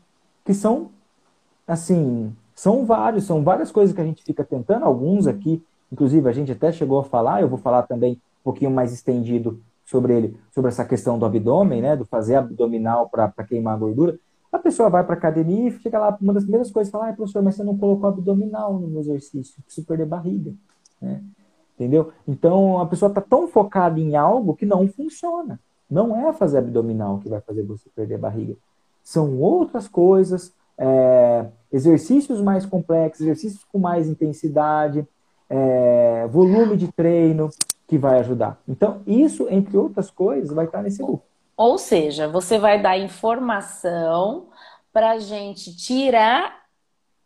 Que 0.45 0.53
são, 0.53 0.89
assim, 1.67 2.35
são 2.55 2.85
vários, 2.85 3.23
são 3.25 3.43
várias 3.43 3.71
coisas 3.71 3.95
que 3.95 4.01
a 4.01 4.05
gente 4.05 4.23
fica 4.23 4.43
tentando, 4.43 4.85
alguns 4.85 5.27
aqui, 5.27 5.63
inclusive 5.91 6.27
a 6.27 6.33
gente 6.33 6.51
até 6.51 6.71
chegou 6.71 6.99
a 6.99 7.03
falar, 7.03 7.41
eu 7.41 7.47
vou 7.47 7.57
falar 7.57 7.83
também 7.83 8.13
um 8.13 8.43
pouquinho 8.43 8.71
mais 8.71 8.91
estendido 8.91 9.61
sobre 9.85 10.13
ele, 10.13 10.37
sobre 10.53 10.69
essa 10.69 10.85
questão 10.85 11.19
do 11.19 11.25
abdômen, 11.25 11.81
né, 11.81 11.95
do 11.95 12.05
fazer 12.05 12.35
abdominal 12.35 13.09
para 13.09 13.31
queimar 13.47 13.75
a 13.75 13.77
gordura. 13.77 14.17
A 14.51 14.59
pessoa 14.59 14.89
vai 14.89 15.03
para 15.03 15.15
academia 15.15 15.67
e 15.67 15.71
fica 15.71 15.97
lá, 15.97 16.15
uma 16.21 16.33
das 16.33 16.43
primeiras 16.43 16.71
coisas, 16.71 16.91
fala, 16.91 17.09
ah, 17.09 17.13
professor, 17.13 17.41
mas 17.41 17.55
você 17.55 17.63
não 17.63 17.77
colocou 17.77 18.07
abdominal 18.07 18.77
no 18.77 18.99
exercício, 18.99 19.61
preciso 19.63 19.85
perder 19.87 20.05
barriga, 20.05 20.53
né? 21.01 21.21
Entendeu? 21.75 22.11
Então, 22.27 22.79
a 22.79 22.85
pessoa 22.85 23.09
está 23.09 23.21
tão 23.21 23.47
focada 23.47 23.99
em 23.99 24.15
algo 24.15 24.55
que 24.55 24.65
não 24.65 24.87
funciona. 24.87 25.59
Não 25.89 26.27
é 26.27 26.33
fazer 26.33 26.59
abdominal 26.59 27.19
que 27.19 27.29
vai 27.29 27.41
fazer 27.41 27.63
você 27.63 27.89
perder 27.95 28.17
barriga. 28.17 28.55
São 29.03 29.39
outras 29.39 29.87
coisas, 29.87 30.53
é, 30.77 31.45
exercícios 31.71 32.41
mais 32.41 32.65
complexos, 32.65 33.21
exercícios 33.21 33.63
com 33.71 33.79
mais 33.79 34.07
intensidade, 34.07 35.05
é, 35.49 36.27
volume 36.27 36.77
de 36.77 36.91
treino 36.91 37.49
que 37.87 37.97
vai 37.97 38.19
ajudar. 38.19 38.59
Então, 38.67 39.01
isso, 39.05 39.47
entre 39.49 39.77
outras 39.77 40.09
coisas, 40.09 40.55
vai 40.55 40.65
estar 40.65 40.81
nesse 40.81 41.03
grupo. 41.03 41.23
Ou 41.55 41.77
seja, 41.77 42.27
você 42.27 42.57
vai 42.57 42.81
dar 42.81 42.97
informação 42.97 44.47
para 44.91 45.11
a 45.11 45.19
gente 45.19 45.75
tirar 45.75 46.62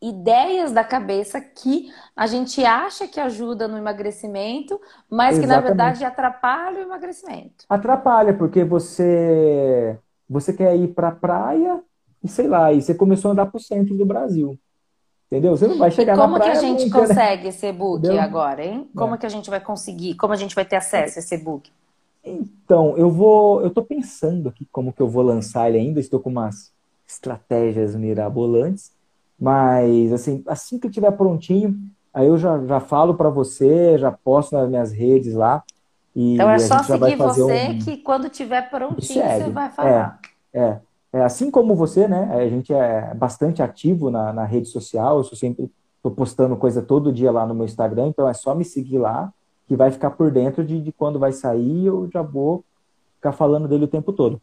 ideias 0.02 0.72
da 0.72 0.84
cabeça 0.84 1.42
que 1.42 1.92
a 2.16 2.28
gente 2.28 2.64
acha 2.64 3.08
que 3.08 3.20
ajuda 3.20 3.68
no 3.68 3.78
emagrecimento, 3.78 4.80
mas 5.10 5.38
Exatamente. 5.38 5.42
que 5.42 5.48
na 5.48 5.60
verdade 5.60 6.06
atrapalha 6.06 6.80
o 6.80 6.84
emagrecimento. 6.84 7.66
Atrapalha, 7.68 8.34
porque 8.34 8.64
você 8.64 9.98
você 10.30 10.54
quer 10.54 10.76
ir 10.76 10.90
para 10.90 11.10
a 11.10 11.16
praia 11.16 11.82
e 12.24 12.28
sei 12.28 12.48
lá, 12.48 12.72
e 12.74 12.82
você 12.82 12.94
começou 12.94 13.30
a 13.30 13.32
andar 13.32 13.46
para 13.48 13.58
o 13.58 13.62
centro 13.62 13.96
do 13.96 14.06
Brasil. 14.06 14.58
Entendeu? 15.28 15.58
Você 15.58 15.68
não 15.68 15.78
vai 15.78 15.92
chegar 15.92 16.16
na 16.16 16.28
praia. 16.28 16.40
Como 16.40 16.44
que 16.44 16.58
a 16.58 16.62
gente 16.62 16.86
nunca, 16.86 17.02
né? 17.02 17.08
consegue 17.08 17.44
né? 17.44 17.50
esse 17.50 17.68
Entendeu? 17.68 18.22
agora, 18.22 18.66
hein? 18.66 18.90
Como 18.96 19.16
é. 19.16 19.18
que 19.18 19.26
a 19.26 19.30
gente 19.30 19.50
vai 19.50 19.60
conseguir? 19.60 20.16
Como 20.16 20.32
a 20.32 20.38
gente 20.38 20.56
vai 20.56 20.64
ter 20.64 20.78
acesso 20.78 21.20
a 21.20 21.22
esse 21.22 21.36
e-book? 21.36 21.70
Então, 22.24 22.98
eu 22.98 23.10
vou. 23.10 23.62
Eu 23.62 23.70
tô 23.70 23.84
pensando 23.84 24.50
aqui 24.50 24.66
como 24.72 24.94
que 24.94 25.02
eu 25.02 25.08
vou 25.08 25.24
lançar 25.24 25.68
ele 25.68 25.80
ainda. 25.80 26.00
Estou 26.00 26.20
com 26.20 26.30
umas 26.30 26.72
estratégias 27.06 27.94
mirabolantes. 27.94 28.92
Mas, 29.40 30.12
assim, 30.12 30.44
assim 30.48 30.80
que 30.80 30.88
estiver 30.88 31.12
prontinho, 31.12 31.78
aí 32.14 32.28
eu 32.28 32.38
já, 32.38 32.64
já 32.66 32.80
falo 32.80 33.14
para 33.14 33.30
você, 33.30 33.98
já 33.98 34.12
posto 34.12 34.56
nas 34.56 34.70
minhas 34.70 34.92
redes 34.92 35.34
lá. 35.34 35.64
E 36.16 36.34
então 36.36 36.50
é 36.50 36.58
só 36.60 36.82
seguir 36.82 37.16
você 37.16 37.70
um... 37.70 37.80
que 37.80 37.98
quando 37.98 38.28
tiver 38.30 38.70
prontinho 38.70 39.24
você 39.24 39.50
vai 39.50 39.70
falar. 39.70 40.20
É, 40.54 40.60
é. 40.60 40.80
É, 41.14 41.24
assim 41.24 41.50
como 41.50 41.74
você, 41.74 42.08
né? 42.08 42.30
A 42.34 42.50
gente 42.50 42.74
é 42.74 43.14
bastante 43.14 43.62
ativo 43.62 44.12
na, 44.12 44.34
na 44.34 44.44
rede 44.44 44.68
social, 44.68 45.18
eu 45.18 45.24
sou 45.24 45.38
sempre 45.38 45.72
estou 45.96 46.12
postando 46.12 46.56
coisa 46.58 46.82
todo 46.82 47.14
dia 47.14 47.32
lá 47.32 47.46
no 47.46 47.56
meu 47.56 47.66
Instagram, 47.66 48.08
então 48.08 48.28
é 48.28 48.34
só 48.34 48.54
me 48.54 48.66
seguir 48.66 48.98
lá, 48.98 49.32
que 49.68 49.76
vai 49.76 49.90
ficar 49.90 50.12
por 50.12 50.32
dentro 50.32 50.64
de, 50.64 50.82
de 50.82 50.92
quando 50.92 51.18
vai 51.18 51.32
sair, 51.32 51.86
eu 51.86 52.10
já 52.12 52.22
vou 52.22 52.64
ficar 53.16 53.32
falando 53.32 53.68
dele 53.68 53.86
o 53.86 53.88
tempo 53.88 54.14
todo. 54.14 54.42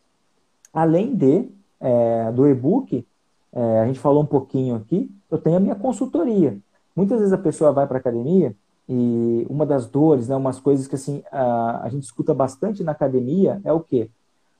Além 0.72 1.14
de 1.14 1.48
é, 1.80 2.32
do 2.32 2.48
e-book, 2.48 3.06
é, 3.54 3.80
a 3.80 3.86
gente 3.86 4.00
falou 4.00 4.22
um 4.22 4.26
pouquinho 4.26 4.74
aqui, 4.74 5.10
eu 5.30 5.38
tenho 5.38 5.56
a 5.56 5.60
minha 5.60 5.76
consultoria. 5.76 6.58
Muitas 6.94 7.18
vezes 7.18 7.32
a 7.32 7.38
pessoa 7.38 7.72
vai 7.72 7.86
para 7.86 7.98
a 7.98 8.00
academia 8.00 8.54
e 8.88 9.46
uma 9.48 9.64
das 9.64 9.86
dores, 9.86 10.28
né, 10.28 10.36
umas 10.36 10.60
coisas 10.60 10.86
que 10.86 10.94
assim 10.94 11.22
a, 11.30 11.84
a 11.84 11.88
gente 11.88 12.02
escuta 12.02 12.34
bastante 12.34 12.82
na 12.82 12.92
academia 12.92 13.60
é 13.64 13.72
o 13.72 13.80
quê? 13.80 14.10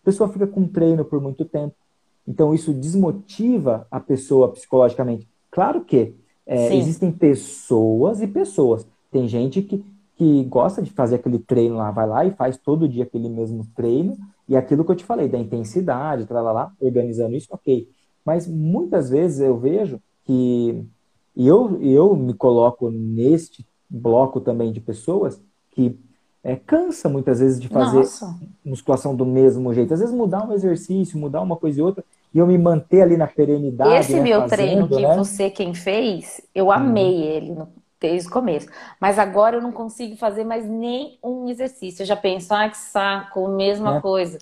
A 0.03 0.05
pessoa 0.05 0.29
fica 0.29 0.47
com 0.47 0.67
treino 0.67 1.05
por 1.05 1.21
muito 1.21 1.45
tempo, 1.45 1.75
Então, 2.27 2.55
isso 2.55 2.73
desmotiva 2.73 3.87
a 3.91 3.99
pessoa 3.99 4.53
psicologicamente. 4.53 5.27
Claro 5.51 5.83
que 5.83 6.15
é, 6.47 6.75
existem 6.77 7.11
pessoas 7.11 8.21
e 8.21 8.27
pessoas. 8.27 8.87
Tem 9.11 9.27
gente 9.27 9.63
que, 9.63 9.85
que 10.17 10.45
gosta 10.45 10.83
de 10.83 10.91
fazer 10.91 11.17
aquele 11.17 11.39
treino 11.39 11.77
lá, 11.77 11.91
vai 11.91 12.07
lá 12.07 12.25
e 12.25 12.33
faz 12.33 12.57
todo 12.57 12.89
dia 12.89 13.05
aquele 13.05 13.29
mesmo 13.29 13.67
treino, 13.75 14.17
e 14.49 14.57
aquilo 14.57 14.85
que 14.85 14.91
eu 14.91 14.97
te 14.97 15.05
falei, 15.05 15.29
da 15.29 15.39
intensidade, 15.39 16.27
lá, 16.31 16.73
organizando 16.81 17.35
isso, 17.35 17.49
ok. 17.51 17.89
Mas 18.25 18.47
muitas 18.47 19.11
vezes 19.11 19.41
eu 19.41 19.57
vejo 19.59 20.01
que, 20.25 20.85
e 21.37 21.47
eu, 21.47 21.81
eu 21.83 22.17
me 22.17 22.35
coloco 22.35 22.91
neste 22.91 23.67
bloco 23.89 24.41
também 24.41 24.73
de 24.73 24.81
pessoas 24.81 25.41
que 25.71 25.99
é, 26.43 26.57
cansa 26.57 27.09
muitas 27.09 27.41
vezes 27.41 27.61
de 27.61 27.69
fazer 27.69 27.99
Nossa. 27.99 28.37
musculação 28.65 29.17
do 29.17 29.25
mesmo 29.25 29.73
jeito. 29.73 29.95
Às 29.95 30.01
vezes 30.01 30.15
mudar 30.15 30.47
um 30.47 30.53
exercício, 30.53 31.19
mudar 31.19 31.41
uma 31.41 31.57
coisa 31.57 31.81
e 31.81 31.83
outra, 31.83 32.05
e 32.35 32.39
eu 32.39 32.47
me 32.47 32.59
manter 32.59 33.03
ali 33.03 33.17
na 33.17 33.27
perenidade. 33.27 33.95
Esse 33.95 34.15
né, 34.15 34.21
meu 34.21 34.41
fazendo, 34.43 34.57
treino 34.57 34.89
que 34.89 35.01
né? 35.01 35.17
você 35.17 35.49
quem 35.49 35.73
fez, 35.73 36.41
eu 36.55 36.71
amei 36.71 37.15
hum. 37.15 37.23
ele 37.23 37.53
no, 37.53 37.69
desde 37.99 38.29
o 38.29 38.31
começo. 38.31 38.69
Mas 39.01 39.19
agora 39.19 39.57
eu 39.57 39.63
não 39.63 39.73
consigo 39.73 40.17
fazer 40.17 40.45
mais 40.45 40.69
nem 40.69 41.19
um 41.23 41.49
exercício. 41.49 42.03
Eu 42.03 42.07
já 42.07 42.17
penso, 42.17 42.53
ai 42.53 42.71
que 42.71 42.77
saco, 42.77 43.49
mesma 43.49 43.97
é. 43.97 44.01
coisa. 44.01 44.39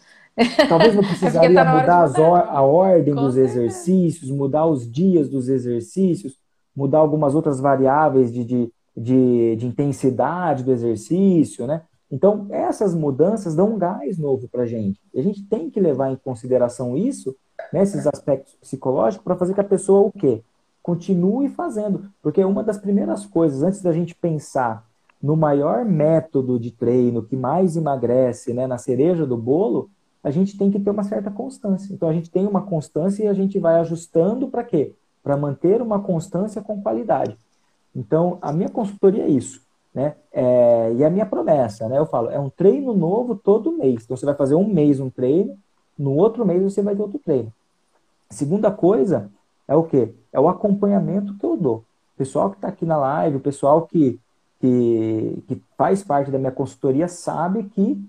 Talvez 0.69 0.95
não 0.95 1.03
precisaria 1.03 1.65
tá 1.65 1.81
mudar, 1.81 2.09
mudar. 2.09 2.49
a 2.49 2.63
ordem 2.63 3.15
Com 3.15 3.23
dos 3.23 3.35
certeza. 3.35 3.61
exercícios, 3.61 4.31
mudar 4.31 4.67
os 4.67 4.91
dias 4.91 5.29
dos 5.29 5.49
exercícios, 5.49 6.39
mudar 6.75 6.99
algumas 6.99 7.35
outras 7.35 7.61
variáveis 7.61 8.33
de, 8.33 8.45
de, 8.45 8.73
de, 8.97 9.57
de 9.57 9.67
intensidade 9.67 10.65
do 10.65 10.73
exercício, 10.73 11.67
né? 11.67 11.83
Então, 12.11 12.47
essas 12.51 12.95
mudanças 12.95 13.55
dão 13.55 13.75
um 13.75 13.79
gás 13.79 14.19
novo 14.19 14.47
para 14.47 14.65
a 14.65 14.67
gente. 14.67 15.01
E 15.15 15.19
a 15.19 15.23
gente 15.23 15.43
tem 15.45 15.71
que 15.71 15.81
levar 15.81 16.13
em 16.13 16.17
consideração 16.17 16.95
isso, 16.95 17.35
né, 17.73 17.83
esses 17.83 18.07
aspectos 18.07 18.55
psicológicos, 18.55 19.25
para 19.25 19.37
fazer 19.37 19.55
que 19.55 19.61
a 19.63 19.65
pessoa 19.65 20.01
o 20.01 20.13
quê? 20.13 20.43
Continue 20.83 21.49
fazendo. 21.49 22.11
Porque 22.21 22.45
uma 22.45 22.63
das 22.63 22.77
primeiras 22.77 23.25
coisas, 23.25 23.63
antes 23.63 23.81
da 23.81 23.93
gente 23.93 24.15
pensar 24.15 24.87
no 25.23 25.37
maior 25.37 25.87
método 25.87 26.59
de 26.59 26.71
treino 26.71 27.23
que 27.23 27.35
mais 27.37 27.77
emagrece, 27.77 28.53
né, 28.53 28.67
na 28.67 28.77
cereja 28.77 29.25
do 29.25 29.37
bolo, 29.37 29.89
a 30.23 30.31
gente 30.31 30.57
tem 30.57 30.71
que 30.71 30.79
ter 30.79 30.91
uma 30.91 31.03
certa 31.03 31.31
constância. 31.31 31.93
Então, 31.93 32.09
a 32.09 32.13
gente 32.13 32.31
tem 32.31 32.47
uma 32.47 32.63
constância 32.63 33.25
e 33.25 33.29
a 33.29 33.35
gente 33.35 33.59
vai 33.59 33.81
ajustando 33.81 34.49
para 34.49 34.65
quê? 34.65 34.95
Para 35.23 35.37
manter 35.37 35.83
uma 35.83 36.01
constância 36.01 36.63
com 36.63 36.83
qualidade. 36.83 37.37
Então, 37.95 38.39
a 38.41 38.53
minha 38.53 38.69
consultoria 38.69 39.25
é 39.25 39.29
isso 39.29 39.61
né? 39.95 40.15
É, 40.33 40.93
e 40.95 41.05
a 41.05 41.11
minha 41.11 41.27
promessa, 41.27 41.89
né? 41.89 41.99
Eu 41.99 42.07
falo, 42.07 42.31
é 42.31 42.39
um 42.39 42.49
treino 42.49 42.95
novo 42.95 43.35
todo 43.35 43.77
mês. 43.77 44.05
Então 44.05 44.17
você 44.17 44.25
vai 44.25 44.35
fazer 44.35 44.55
um 44.55 44.67
mês 44.67 45.01
um 45.01 45.11
treino, 45.11 45.57
no 45.99 46.15
outro 46.15 46.47
mês 46.47 46.63
você 46.63 46.83
vai 46.83 46.97
ter 46.97 47.03
outro 47.03 47.19
treino. 47.19 47.53
A 48.31 48.35
segunda 48.35 48.71
coisa 48.71 49.31
é 49.69 49.75
o 49.75 49.83
quê? 49.83 50.15
É 50.33 50.41
o 50.41 50.49
acompanhamento 50.49 51.37
que 51.37 51.45
eu 51.45 51.57
dou. 51.57 51.85
O 52.15 52.19
pessoal 52.19 52.51
que 52.51 52.57
está 52.57 52.69
aqui 52.69 52.87
na 52.87 52.97
live, 52.97 53.37
o 53.37 53.41
pessoal 53.41 53.83
que, 53.83 54.19
que, 54.61 55.43
que 55.47 55.63
faz 55.77 56.03
parte 56.03 56.31
da 56.31 56.39
minha 56.39 56.53
consultoria 56.53 57.09
sabe 57.09 57.65
que 57.65 58.03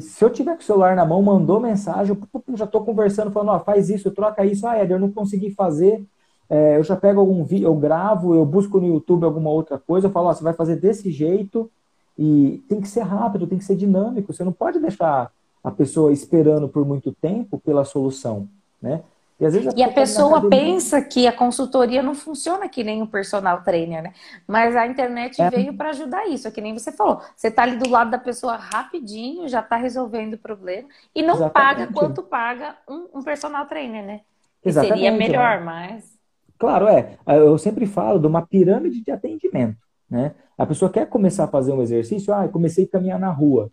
se 0.00 0.24
eu 0.24 0.30
tiver 0.30 0.54
com 0.54 0.60
o 0.60 0.64
celular 0.64 0.94
na 0.94 1.04
mão, 1.04 1.22
mandou 1.22 1.58
mensagem, 1.58 2.16
eu 2.48 2.56
já 2.56 2.64
estou 2.64 2.84
conversando, 2.84 3.30
falando, 3.30 3.50
ó, 3.50 3.60
faz 3.60 3.88
isso, 3.88 4.10
troca 4.10 4.44
isso, 4.44 4.66
ah, 4.66 4.76
Éder, 4.76 4.96
eu 4.96 5.00
não 5.00 5.10
consegui 5.10 5.50
fazer, 5.50 6.04
é, 6.48 6.76
eu 6.76 6.84
já 6.84 6.94
pego 6.96 7.20
algum 7.20 7.42
vídeo, 7.42 7.66
eu 7.66 7.74
gravo, 7.74 8.34
eu 8.34 8.44
busco 8.44 8.78
no 8.78 8.86
YouTube 8.86 9.24
alguma 9.24 9.50
outra 9.50 9.78
coisa, 9.78 10.06
eu 10.06 10.10
falo, 10.10 10.28
ó, 10.28 10.34
você 10.34 10.44
vai 10.44 10.52
fazer 10.52 10.76
desse 10.76 11.10
jeito 11.10 11.70
e 12.18 12.62
tem 12.68 12.80
que 12.80 12.88
ser 12.88 13.00
rápido, 13.00 13.46
tem 13.46 13.58
que 13.58 13.64
ser 13.64 13.76
dinâmico. 13.76 14.32
Você 14.32 14.44
não 14.44 14.52
pode 14.52 14.78
deixar 14.78 15.32
a 15.62 15.70
pessoa 15.70 16.12
esperando 16.12 16.68
por 16.68 16.84
muito 16.84 17.12
tempo 17.12 17.58
pela 17.58 17.84
solução, 17.84 18.48
né? 18.80 19.02
E, 19.40 19.44
às 19.46 19.52
vezes 19.52 19.68
a, 19.68 19.76
e 19.76 19.82
a 19.82 19.92
pessoa 19.92 20.48
pensa 20.48 21.02
que 21.02 21.26
a 21.26 21.32
consultoria 21.32 22.02
não 22.02 22.14
funciona 22.14 22.68
que 22.68 22.84
nem 22.84 23.02
o 23.02 23.06
personal 23.06 23.62
trainer, 23.62 24.02
né? 24.02 24.12
Mas 24.46 24.76
a 24.76 24.86
internet 24.86 25.40
é. 25.42 25.50
veio 25.50 25.74
para 25.74 25.90
ajudar 25.90 26.28
isso, 26.28 26.46
é 26.46 26.50
que 26.50 26.60
nem 26.60 26.72
você 26.72 26.92
falou. 26.92 27.20
Você 27.36 27.48
está 27.48 27.62
ali 27.62 27.76
do 27.76 27.88
lado 27.88 28.10
da 28.10 28.18
pessoa 28.18 28.56
rapidinho, 28.56 29.48
já 29.48 29.60
está 29.60 29.76
resolvendo 29.76 30.34
o 30.34 30.38
problema 30.38 30.88
e 31.14 31.22
não 31.22 31.34
Exatamente. 31.34 31.52
paga 31.52 31.92
quanto 31.92 32.22
paga 32.22 32.76
um, 32.88 33.08
um 33.18 33.22
personal 33.22 33.66
trainer, 33.66 34.04
né? 34.04 34.20
Que 34.62 34.68
Exatamente, 34.68 34.98
seria 34.98 35.12
melhor, 35.12 35.58
né? 35.58 35.64
mas 35.64 36.14
Claro, 36.58 36.88
é. 36.88 37.18
Eu 37.26 37.58
sempre 37.58 37.86
falo 37.86 38.18
de 38.18 38.26
uma 38.26 38.40
pirâmide 38.40 39.02
de 39.02 39.10
atendimento. 39.10 39.76
Né? 40.08 40.34
A 40.56 40.64
pessoa 40.64 40.90
quer 40.90 41.06
começar 41.06 41.44
a 41.44 41.48
fazer 41.48 41.72
um 41.72 41.82
exercício, 41.82 42.32
ah, 42.32 42.48
comecei 42.48 42.84
a 42.84 42.88
caminhar 42.88 43.18
na 43.18 43.30
rua. 43.30 43.70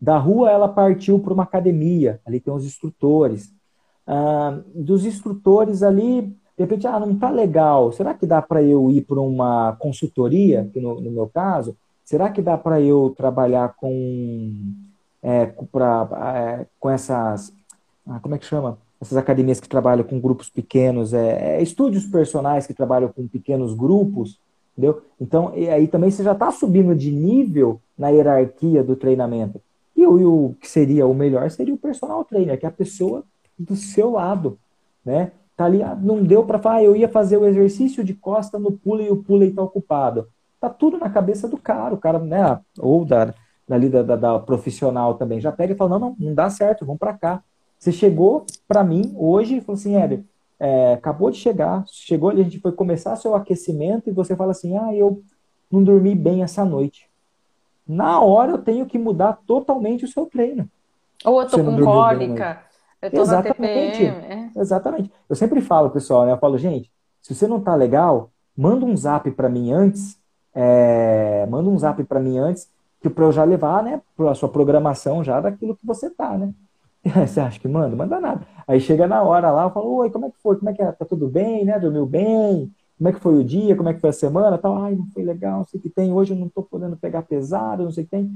Da 0.00 0.18
rua 0.18 0.50
ela 0.50 0.68
partiu 0.68 1.18
para 1.20 1.32
uma 1.32 1.44
academia, 1.44 2.20
ali 2.26 2.40
tem 2.40 2.52
os 2.52 2.64
instrutores. 2.64 3.52
Ah, 4.06 4.60
dos 4.74 5.06
instrutores 5.06 5.82
ali, 5.82 6.22
de 6.22 6.36
repente, 6.58 6.86
ah, 6.86 7.00
não 7.00 7.12
está 7.12 7.30
legal. 7.30 7.92
Será 7.92 8.14
que 8.14 8.26
dá 8.26 8.42
para 8.42 8.62
eu 8.62 8.90
ir 8.90 9.02
para 9.02 9.20
uma 9.20 9.76
consultoria, 9.78 10.70
no, 10.74 11.00
no, 11.00 11.10
meu 11.10 11.28
caso? 11.28 11.76
Será 12.04 12.30
que 12.30 12.42
dá 12.42 12.56
para 12.58 12.80
eu 12.80 13.14
trabalhar 13.16 13.74
com, 13.76 14.52
é, 15.22 15.46
pra, 15.72 16.08
é, 16.36 16.66
com 16.78 16.90
essas, 16.90 17.52
ah, 18.06 18.20
como 18.20 18.34
é 18.34 18.38
que 18.38 18.46
chama? 18.46 18.78
essas 19.04 19.18
academias 19.18 19.60
que 19.60 19.68
trabalham 19.68 20.04
com 20.04 20.18
grupos 20.18 20.48
pequenos, 20.48 21.12
é, 21.12 21.58
é 21.58 21.62
estúdios 21.62 22.06
personais 22.06 22.66
que 22.66 22.72
trabalham 22.72 23.10
com 23.10 23.26
pequenos 23.28 23.74
grupos, 23.74 24.38
entendeu? 24.72 25.02
Então, 25.20 25.48
aí 25.48 25.86
também 25.86 26.10
você 26.10 26.22
já 26.22 26.32
está 26.32 26.50
subindo 26.50 26.94
de 26.94 27.12
nível 27.12 27.80
na 27.98 28.08
hierarquia 28.08 28.82
do 28.82 28.96
treinamento. 28.96 29.60
E 29.96 30.06
o, 30.06 30.18
e 30.18 30.24
o, 30.24 30.54
que 30.60 30.68
seria 30.68 31.06
o 31.06 31.14
melhor 31.14 31.50
seria 31.50 31.74
o 31.74 31.78
personal 31.78 32.24
trainer, 32.24 32.58
que 32.58 32.66
é 32.66 32.68
a 32.68 32.72
pessoa 32.72 33.24
do 33.58 33.76
seu 33.76 34.10
lado, 34.10 34.58
né? 35.04 35.32
Tá 35.56 35.66
ali, 35.66 35.82
ah, 35.82 35.94
não 35.94 36.22
deu 36.22 36.44
para 36.44 36.58
falar, 36.58 36.76
ah, 36.76 36.82
eu 36.82 36.96
ia 36.96 37.08
fazer 37.08 37.36
o 37.36 37.46
exercício 37.46 38.02
de 38.02 38.12
costa 38.14 38.58
no 38.58 38.72
pulley 38.72 39.06
e 39.06 39.10
o 39.10 39.22
pulley 39.22 39.50
está 39.50 39.62
ocupado. 39.62 40.28
Tá 40.60 40.68
tudo 40.68 40.98
na 40.98 41.08
cabeça 41.08 41.46
do 41.46 41.56
cara, 41.56 41.94
o 41.94 41.98
cara, 41.98 42.18
né? 42.18 42.58
Ou 42.78 43.04
da, 43.04 43.32
dali 43.68 43.88
da, 43.88 44.02
da, 44.02 44.16
da 44.16 44.38
profissional 44.38 45.14
também, 45.14 45.40
já 45.40 45.52
pega 45.52 45.72
e 45.72 45.76
fala, 45.76 45.90
não, 45.90 45.98
não, 45.98 46.16
não 46.18 46.34
dá 46.34 46.50
certo, 46.50 46.84
vamos 46.84 46.98
para 46.98 47.14
cá. 47.14 47.42
Você 47.78 47.92
chegou 47.92 48.46
para 48.66 48.82
mim 48.82 49.14
hoje 49.16 49.56
e 49.56 49.60
falou 49.60 49.78
assim, 49.78 49.96
Éder, 49.96 50.24
é, 50.58 50.94
acabou 50.94 51.30
de 51.30 51.36
chegar, 51.36 51.84
chegou 51.86 52.30
ali, 52.30 52.40
a 52.40 52.44
gente 52.44 52.60
foi 52.60 52.72
começar 52.72 53.16
seu 53.16 53.34
aquecimento 53.34 54.08
e 54.08 54.12
você 54.12 54.34
fala 54.34 54.52
assim, 54.52 54.76
ah, 54.76 54.94
eu 54.94 55.22
não 55.70 55.82
dormi 55.82 56.14
bem 56.14 56.42
essa 56.42 56.64
noite. 56.64 57.08
Na 57.86 58.20
hora 58.20 58.52
eu 58.52 58.58
tenho 58.58 58.86
que 58.86 58.98
mudar 58.98 59.38
totalmente 59.46 60.04
o 60.04 60.08
seu 60.08 60.26
treino. 60.26 60.68
Ou 61.24 61.42
eu 61.42 61.48
tô 61.48 61.62
com 61.62 61.82
cólica, 61.82 62.62
eu 63.04 63.10
tô 63.10 63.20
Exatamente. 63.22 63.98
TPM. 63.98 64.50
É. 64.56 64.60
Exatamente. 64.60 65.10
Eu 65.28 65.36
sempre 65.36 65.60
falo, 65.60 65.90
pessoal, 65.90 66.26
né? 66.26 66.32
Eu 66.32 66.38
falo, 66.38 66.58
gente, 66.58 66.90
se 67.20 67.34
você 67.34 67.46
não 67.46 67.60
tá 67.60 67.74
legal, 67.74 68.30
manda 68.56 68.84
um 68.84 68.96
zap 68.96 69.30
para 69.32 69.48
mim 69.48 69.72
antes, 69.72 70.18
é, 70.54 71.46
manda 71.46 71.68
um 71.68 71.78
zap 71.78 72.02
para 72.04 72.20
mim 72.20 72.38
antes, 72.38 72.68
que 73.00 73.10
para 73.10 73.24
eu 73.24 73.32
já 73.32 73.44
levar, 73.44 73.82
né, 73.82 74.00
a 74.18 74.34
sua 74.34 74.48
programação 74.48 75.22
já 75.22 75.40
daquilo 75.40 75.76
que 75.76 75.86
você 75.86 76.08
tá, 76.08 76.38
né? 76.38 76.52
Você 77.26 77.38
acha 77.38 77.60
que 77.60 77.68
manda? 77.68 77.94
Manda 77.94 78.18
nada. 78.18 78.46
Aí 78.66 78.80
chega 78.80 79.06
na 79.06 79.22
hora 79.22 79.50
lá, 79.50 79.64
eu 79.64 79.70
falo, 79.70 79.94
oi, 79.96 80.08
como 80.08 80.24
é 80.24 80.30
que 80.30 80.38
foi? 80.42 80.56
Como 80.56 80.70
é 80.70 80.72
que 80.72 80.80
é? 80.80 80.90
Tá 80.90 81.04
tudo 81.04 81.28
bem, 81.28 81.62
né? 81.62 81.78
Dormiu 81.78 82.06
bem? 82.06 82.72
Como 82.96 83.08
é 83.08 83.12
que 83.12 83.20
foi 83.20 83.34
o 83.38 83.44
dia? 83.44 83.76
Como 83.76 83.90
é 83.90 83.94
que 83.94 84.00
foi 84.00 84.08
a 84.08 84.12
semana? 84.14 84.56
Tal, 84.56 84.82
ai, 84.82 84.94
não 84.94 85.06
foi 85.08 85.22
legal, 85.22 85.58
não 85.58 85.64
sei 85.64 85.78
o 85.78 85.82
que 85.82 85.90
tem. 85.90 86.14
Hoje 86.14 86.32
eu 86.32 86.38
não 86.38 86.48
tô 86.48 86.62
podendo 86.62 86.96
pegar 86.96 87.20
pesado, 87.20 87.84
não 87.84 87.92
sei 87.92 88.04
o 88.04 88.06
que 88.06 88.10
tem. 88.10 88.30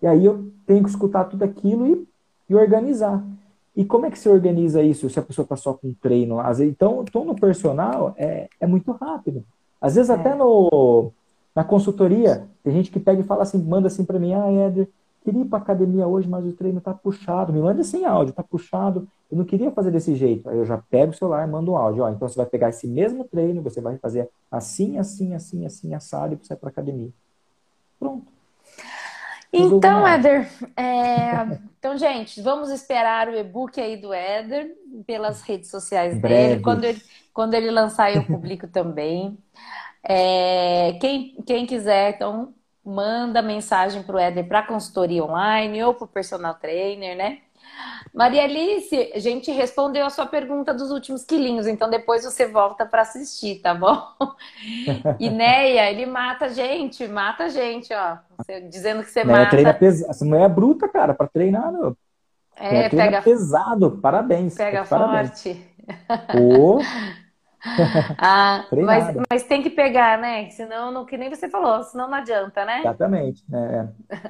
E 0.00 0.06
aí 0.06 0.24
eu 0.24 0.50
tenho 0.66 0.82
que 0.82 0.88
escutar 0.88 1.24
tudo 1.24 1.42
aquilo 1.42 1.86
e, 1.86 2.08
e 2.48 2.54
organizar. 2.54 3.22
E 3.76 3.84
como 3.84 4.06
é 4.06 4.10
que 4.10 4.18
se 4.18 4.28
organiza 4.28 4.82
isso 4.82 5.10
se 5.10 5.18
a 5.18 5.22
pessoa 5.22 5.46
tá 5.46 5.56
só 5.56 5.74
com 5.74 5.92
treino? 5.94 6.38
Às 6.38 6.58
vezes, 6.58 6.72
então, 6.72 7.04
então, 7.06 7.24
no 7.24 7.34
personal 7.34 8.14
é, 8.16 8.48
é 8.60 8.66
muito 8.66 8.92
rápido. 8.92 9.44
Às 9.80 9.96
vezes 9.96 10.10
é. 10.10 10.14
até 10.14 10.34
no, 10.34 11.10
na 11.54 11.64
consultoria, 11.64 12.46
tem 12.62 12.72
gente 12.72 12.90
que 12.90 13.00
pega 13.00 13.20
e 13.20 13.24
fala 13.24 13.42
assim, 13.42 13.62
manda 13.62 13.88
assim 13.88 14.04
para 14.04 14.18
mim, 14.18 14.32
ah, 14.32 14.50
Éder, 14.50 14.88
queria 15.24 15.42
ir 15.42 15.46
para 15.46 15.58
academia 15.58 16.06
hoje, 16.06 16.28
mas 16.28 16.44
o 16.46 16.52
treino 16.52 16.78
está 16.78 16.94
puxado. 16.94 17.52
Me 17.52 17.60
manda 17.60 17.82
sem 17.82 18.04
áudio, 18.04 18.30
está 18.30 18.42
puxado. 18.42 19.08
Eu 19.30 19.38
não 19.38 19.44
queria 19.44 19.70
fazer 19.70 19.90
desse 19.90 20.14
jeito. 20.14 20.48
Aí 20.48 20.56
eu 20.56 20.64
já 20.64 20.78
pego 20.78 21.12
o 21.12 21.14
celular 21.14 21.46
e 21.46 21.50
mando 21.50 21.72
um 21.72 21.76
áudio. 21.76 22.04
Ó, 22.04 22.10
então 22.10 22.28
você 22.28 22.36
vai 22.36 22.46
pegar 22.46 22.68
esse 22.68 22.86
mesmo 22.86 23.24
treino, 23.24 23.62
você 23.62 23.80
vai 23.80 23.96
fazer 23.98 24.28
assim, 24.50 24.98
assim, 24.98 25.34
assim, 25.34 25.66
assim, 25.66 25.94
assado 25.94 26.34
e 26.34 26.36
você 26.36 26.48
vai 26.50 26.58
para 26.58 26.68
academia. 26.68 27.10
Pronto. 27.98 28.33
Então, 29.56 30.06
Éder, 30.06 30.48
é... 30.76 31.46
então, 31.78 31.96
gente, 31.96 32.42
vamos 32.42 32.70
esperar 32.70 33.28
o 33.28 33.36
e-book 33.36 33.80
aí 33.80 33.96
do 33.96 34.12
Éder 34.12 34.74
pelas 35.06 35.42
redes 35.42 35.70
sociais 35.70 36.18
dele. 36.18 36.60
Quando 36.60 36.84
ele, 36.84 37.00
quando 37.32 37.54
ele 37.54 37.70
lançar, 37.70 38.12
eu 38.14 38.24
publico 38.24 38.66
também. 38.66 39.38
É... 40.02 40.94
Quem, 41.00 41.36
quem 41.46 41.66
quiser, 41.66 42.14
então, 42.16 42.54
manda 42.84 43.40
mensagem 43.42 44.02
para 44.02 44.16
o 44.16 44.18
Éder 44.18 44.48
para 44.48 44.66
consultoria 44.66 45.24
online 45.24 45.82
ou 45.84 45.94
para 45.94 46.04
o 46.04 46.08
personal 46.08 46.54
trainer, 46.54 47.16
né? 47.16 47.43
Maria 48.12 48.44
Alice, 48.44 49.12
a 49.14 49.18
gente 49.18 49.50
respondeu 49.50 50.06
a 50.06 50.10
sua 50.10 50.26
pergunta 50.26 50.72
dos 50.72 50.90
últimos 50.90 51.24
quilinhos, 51.24 51.66
então 51.66 51.90
depois 51.90 52.24
você 52.24 52.46
volta 52.46 52.86
para 52.86 53.02
assistir, 53.02 53.60
tá 53.60 53.74
bom? 53.74 54.00
Inéia, 55.18 55.90
ele 55.90 56.06
mata 56.06 56.44
a 56.46 56.48
gente, 56.48 57.06
mata 57.08 57.44
a 57.44 57.48
gente, 57.48 57.92
ó. 57.92 58.18
Você, 58.38 58.60
dizendo 58.62 59.02
que 59.02 59.10
você 59.10 59.24
mata. 59.24 59.50
Treina 59.50 59.74
pes... 59.74 60.02
Essa 60.02 60.24
mulher 60.24 60.44
é 60.44 60.48
bruta, 60.48 60.88
cara, 60.88 61.12
para 61.12 61.26
treinar, 61.26 61.72
meu. 61.72 61.96
É, 62.56 62.88
pega 62.88 63.20
pesado, 63.20 63.98
parabéns. 64.00 64.54
Pega 64.54 64.84
parabéns. 64.84 65.30
forte. 65.30 65.66
Ah, 68.18 68.66
mas, 68.70 69.16
mas 69.30 69.42
tem 69.42 69.62
que 69.62 69.70
pegar, 69.70 70.18
né? 70.18 70.50
Senão, 70.50 70.90
não, 70.92 71.04
que 71.04 71.16
nem 71.16 71.30
você 71.30 71.48
falou, 71.48 71.82
senão 71.82 72.08
não 72.08 72.18
adianta, 72.18 72.64
né? 72.64 72.80
Exatamente. 72.80 73.42
É. 73.52 73.88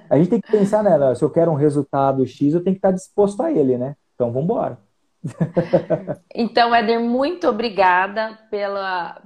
A 0.08 0.16
gente 0.16 0.30
tem 0.30 0.40
que 0.40 0.50
pensar, 0.50 0.82
né? 0.82 1.14
Se 1.14 1.24
eu 1.24 1.30
quero 1.30 1.50
um 1.50 1.56
resultado 1.56 2.26
X, 2.26 2.54
eu 2.54 2.62
tenho 2.62 2.74
que 2.74 2.78
estar 2.78 2.92
disposto 2.92 3.42
a 3.42 3.50
ele, 3.50 3.76
né? 3.76 3.96
Então, 4.14 4.32
vamos 4.32 4.44
embora. 4.44 4.78
Então, 6.34 6.74
Éder, 6.74 7.00
muito 7.00 7.48
obrigada 7.48 8.36
pela, 8.50 9.22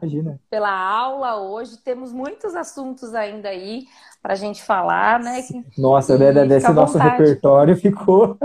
pela 0.51 0.71
aula 0.71 1.37
hoje. 1.41 1.79
Temos 1.79 2.13
muitos 2.13 2.55
assuntos 2.55 3.15
ainda 3.15 3.49
aí 3.49 3.85
para 4.23 4.35
a 4.35 4.37
gente 4.37 4.63
falar, 4.63 5.19
né? 5.19 5.41
Nossa, 5.77 6.19
né, 6.19 6.33
desse 6.45 6.71
nosso 6.71 6.99
repertório 6.99 7.77
ficou. 7.77 8.37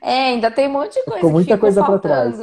É, 0.00 0.28
ainda 0.28 0.50
tem 0.50 0.68
um 0.68 0.72
monte 0.72 0.94
de 0.94 1.02
coisa. 1.02 1.16
Ficou 1.16 1.30
muita 1.30 1.54
ficou 1.54 1.60
coisa 1.60 1.84
para 1.84 1.98
trás. 1.98 2.40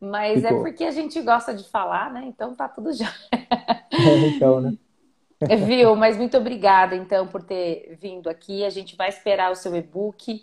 Mas 0.00 0.44
é 0.44 0.48
ficou. 0.48 0.58
é 0.58 0.62
porque 0.62 0.84
a 0.84 0.90
gente 0.90 1.20
gosta 1.22 1.54
de 1.54 1.68
falar, 1.68 2.12
né? 2.12 2.24
Então 2.26 2.54
tá 2.54 2.68
tudo 2.68 2.92
já. 2.92 3.12
É, 3.98 4.28
então, 4.28 4.60
né? 4.60 4.76
Viu? 5.66 5.94
Mas 5.96 6.18
muito 6.18 6.36
obrigada, 6.36 6.94
então, 6.94 7.26
por 7.26 7.42
ter 7.42 7.96
vindo 8.00 8.28
aqui. 8.28 8.64
A 8.64 8.68
gente 8.68 8.96
vai 8.96 9.08
esperar 9.08 9.50
o 9.50 9.54
seu 9.54 9.74
e-book. 9.74 10.42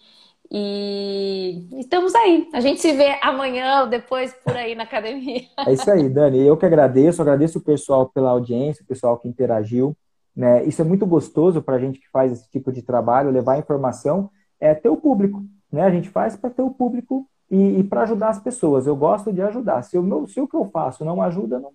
E 0.52 1.68
estamos 1.80 2.14
aí. 2.14 2.48
A 2.54 2.60
gente 2.60 2.80
se 2.80 2.92
vê 2.94 3.18
amanhã 3.22 3.82
ou 3.82 3.88
depois 3.88 4.34
por 4.44 4.56
aí 4.56 4.76
na 4.76 4.84
academia. 4.84 5.44
É 5.66 5.74
isso 5.74 5.90
aí, 5.90 6.08
Dani. 6.10 6.40
Eu 6.40 6.58
que 6.58 6.66
agradeço, 6.66 7.22
agradeço 7.22 7.60
o 7.60 7.64
pessoal 7.64 8.10
pela 8.10 8.30
audiência, 8.30 8.84
o 8.84 8.88
pessoal 8.88 9.18
que 9.18 9.28
interagiu. 9.28 9.96
Né? 10.36 10.64
Isso 10.66 10.82
é 10.82 10.86
muito 10.86 11.06
gostoso 11.06 11.62
para 11.62 11.76
a 11.76 11.80
gente 11.80 12.00
que 12.00 12.10
faz 12.10 12.32
esse 12.32 12.50
tipo 12.50 12.72
de 12.72 12.82
trabalho, 12.82 13.32
levar 13.32 13.58
informação, 13.58 14.30
é 14.60 14.74
ter 14.74 14.90
o 14.90 14.98
público. 14.98 15.44
Né? 15.72 15.82
A 15.82 15.92
gente 15.92 16.10
faz 16.10 16.36
para 16.36 16.50
ter 16.50 16.62
o 16.62 16.72
público 16.72 17.28
e, 17.50 17.80
e 17.80 17.84
para 17.84 18.04
ajudar 18.04 18.30
as 18.30 18.40
pessoas. 18.40 18.88
Eu 18.88 18.96
gosto 18.96 19.32
de 19.32 19.42
ajudar. 19.42 19.82
Se, 19.84 19.98
o 19.98 20.28
se 20.28 20.40
o 20.40 20.48
que 20.48 20.56
eu 20.56 20.66
faço 20.66 21.06
não 21.06 21.22
ajuda, 21.22 21.60
não. 21.60 21.72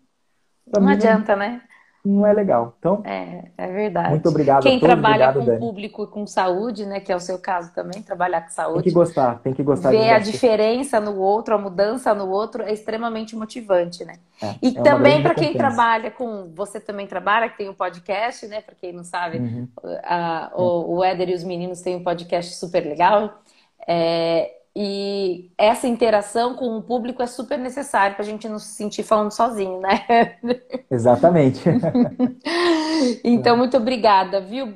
Não 0.81 0.89
adianta, 0.89 1.35
não, 1.35 1.39
né? 1.39 1.63
não 2.05 2.27
é 2.27 2.33
legal. 2.33 2.75
Então, 2.79 3.03
é, 3.05 3.51
é 3.57 3.67
verdade. 3.67 4.11
Muito 4.11 4.29
obrigado 4.29 4.63
Quem 4.63 4.77
a 4.77 4.81
todos. 4.81 4.95
trabalha 4.95 5.29
obrigado, 5.29 5.39
com 5.39 5.45
Dani. 5.45 5.59
público 5.59 6.05
e 6.05 6.07
com 6.07 6.27
saúde, 6.27 6.87
né, 6.87 7.01
que 7.01 7.13
é 7.13 7.17
o 7.17 7.21
seu 7.21 7.39
caso 7.39 7.73
também, 7.75 8.03
trabalhar 8.03 8.43
com 8.43 8.51
saúde. 8.51 8.85
Tem 8.85 8.93
que 8.93 8.99
gostar, 8.99 9.39
tem 9.41 9.53
que 9.53 9.63
gostar. 9.63 9.91
Ver 9.91 10.11
a 10.11 10.19
diferença 10.19 11.01
no 11.01 11.19
outro, 11.19 11.55
a 11.55 11.59
mudança 11.59 12.15
no 12.15 12.29
outro 12.29 12.63
é 12.63 12.73
extremamente 12.73 13.37
motivante, 13.37 14.05
né? 14.05 14.15
É, 14.43 14.55
e 14.63 14.69
é 14.77 14.83
também 14.83 15.23
para 15.23 15.35
quem 15.35 15.53
trabalha 15.55 16.11
com, 16.11 16.51
você 16.55 16.81
também 16.81 17.07
trabalha, 17.07 17.49
que 17.49 17.59
tem 17.59 17.69
um 17.69 17.75
podcast, 17.75 18.47
né? 18.47 18.61
Para 18.61 18.75
quem 18.75 18.93
não 18.93 19.05
sabe, 19.05 19.39
uhum. 19.39 19.69
a, 20.05 20.53
o, 20.55 20.97
o 20.97 21.05
Éder 21.05 21.31
e 21.31 21.35
os 21.35 21.45
meninos 21.45 21.81
têm 21.81 21.97
um 21.97 22.03
podcast 22.03 22.55
super 22.55 22.85
legal. 22.85 23.41
É, 23.87 24.58
e 24.81 25.51
essa 25.59 25.89
interação 25.89 26.55
com 26.55 26.77
o 26.77 26.83
público 26.83 27.21
é 27.21 27.27
super 27.27 27.59
necessária 27.59 28.15
para 28.15 28.23
a 28.23 28.29
gente 28.29 28.49
não 28.49 28.61
se 28.61 28.69
sentir 28.75 29.03
falando 29.03 29.33
sozinho, 29.33 29.81
né? 29.81 30.39
Exatamente. 30.89 31.61
então, 33.25 33.57
muito 33.57 33.77
obrigada, 33.77 34.41
viu? 34.41 34.73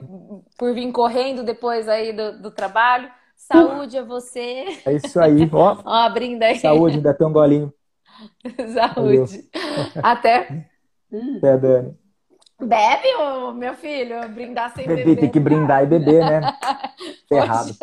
Por 0.58 0.74
vir 0.74 0.90
correndo 0.90 1.44
depois 1.44 1.88
aí 1.88 2.12
do, 2.12 2.42
do 2.42 2.50
trabalho. 2.50 3.08
Saúde 3.36 3.96
a 3.96 4.02
você. 4.02 4.64
É 4.84 4.92
isso 4.92 5.20
aí. 5.20 5.48
Ó, 5.52 5.76
Ó 5.86 6.10
brinda 6.10 6.46
aí. 6.46 6.58
Saúde, 6.58 6.96
ainda 6.96 7.14
tem 7.14 7.24
um 7.24 7.32
golinho. 7.32 7.72
Saúde. 8.74 9.48
Valeu. 9.54 10.02
Até. 10.02 10.66
Até, 11.36 11.58
Dani. 11.58 12.01
Bebe, 12.62 13.08
ô, 13.18 13.52
meu 13.52 13.74
filho, 13.74 14.28
brindar 14.28 14.72
sem 14.74 14.86
beber. 14.86 15.04
beber. 15.04 15.20
Tem 15.20 15.30
que 15.30 15.40
brindar 15.40 15.82
e 15.82 15.86
beber, 15.86 16.20
né? 16.20 16.40
Errado. 17.30 17.74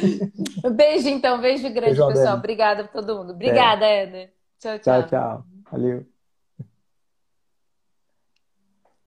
beijo, 0.74 1.08
então. 1.08 1.40
Beijo 1.40 1.70
grande, 1.70 1.86
Beijão, 1.86 2.08
pessoal. 2.08 2.26
Dani. 2.26 2.38
Obrigada 2.38 2.82
a 2.82 2.88
todo 2.88 3.16
mundo. 3.16 3.32
Obrigada, 3.32 3.86
é. 3.86 4.02
Eder. 4.04 4.32
Tchau, 4.58 4.78
tchau. 4.78 5.02
Tchau, 5.02 5.08
tchau. 5.08 5.44
Valeu. 5.70 6.11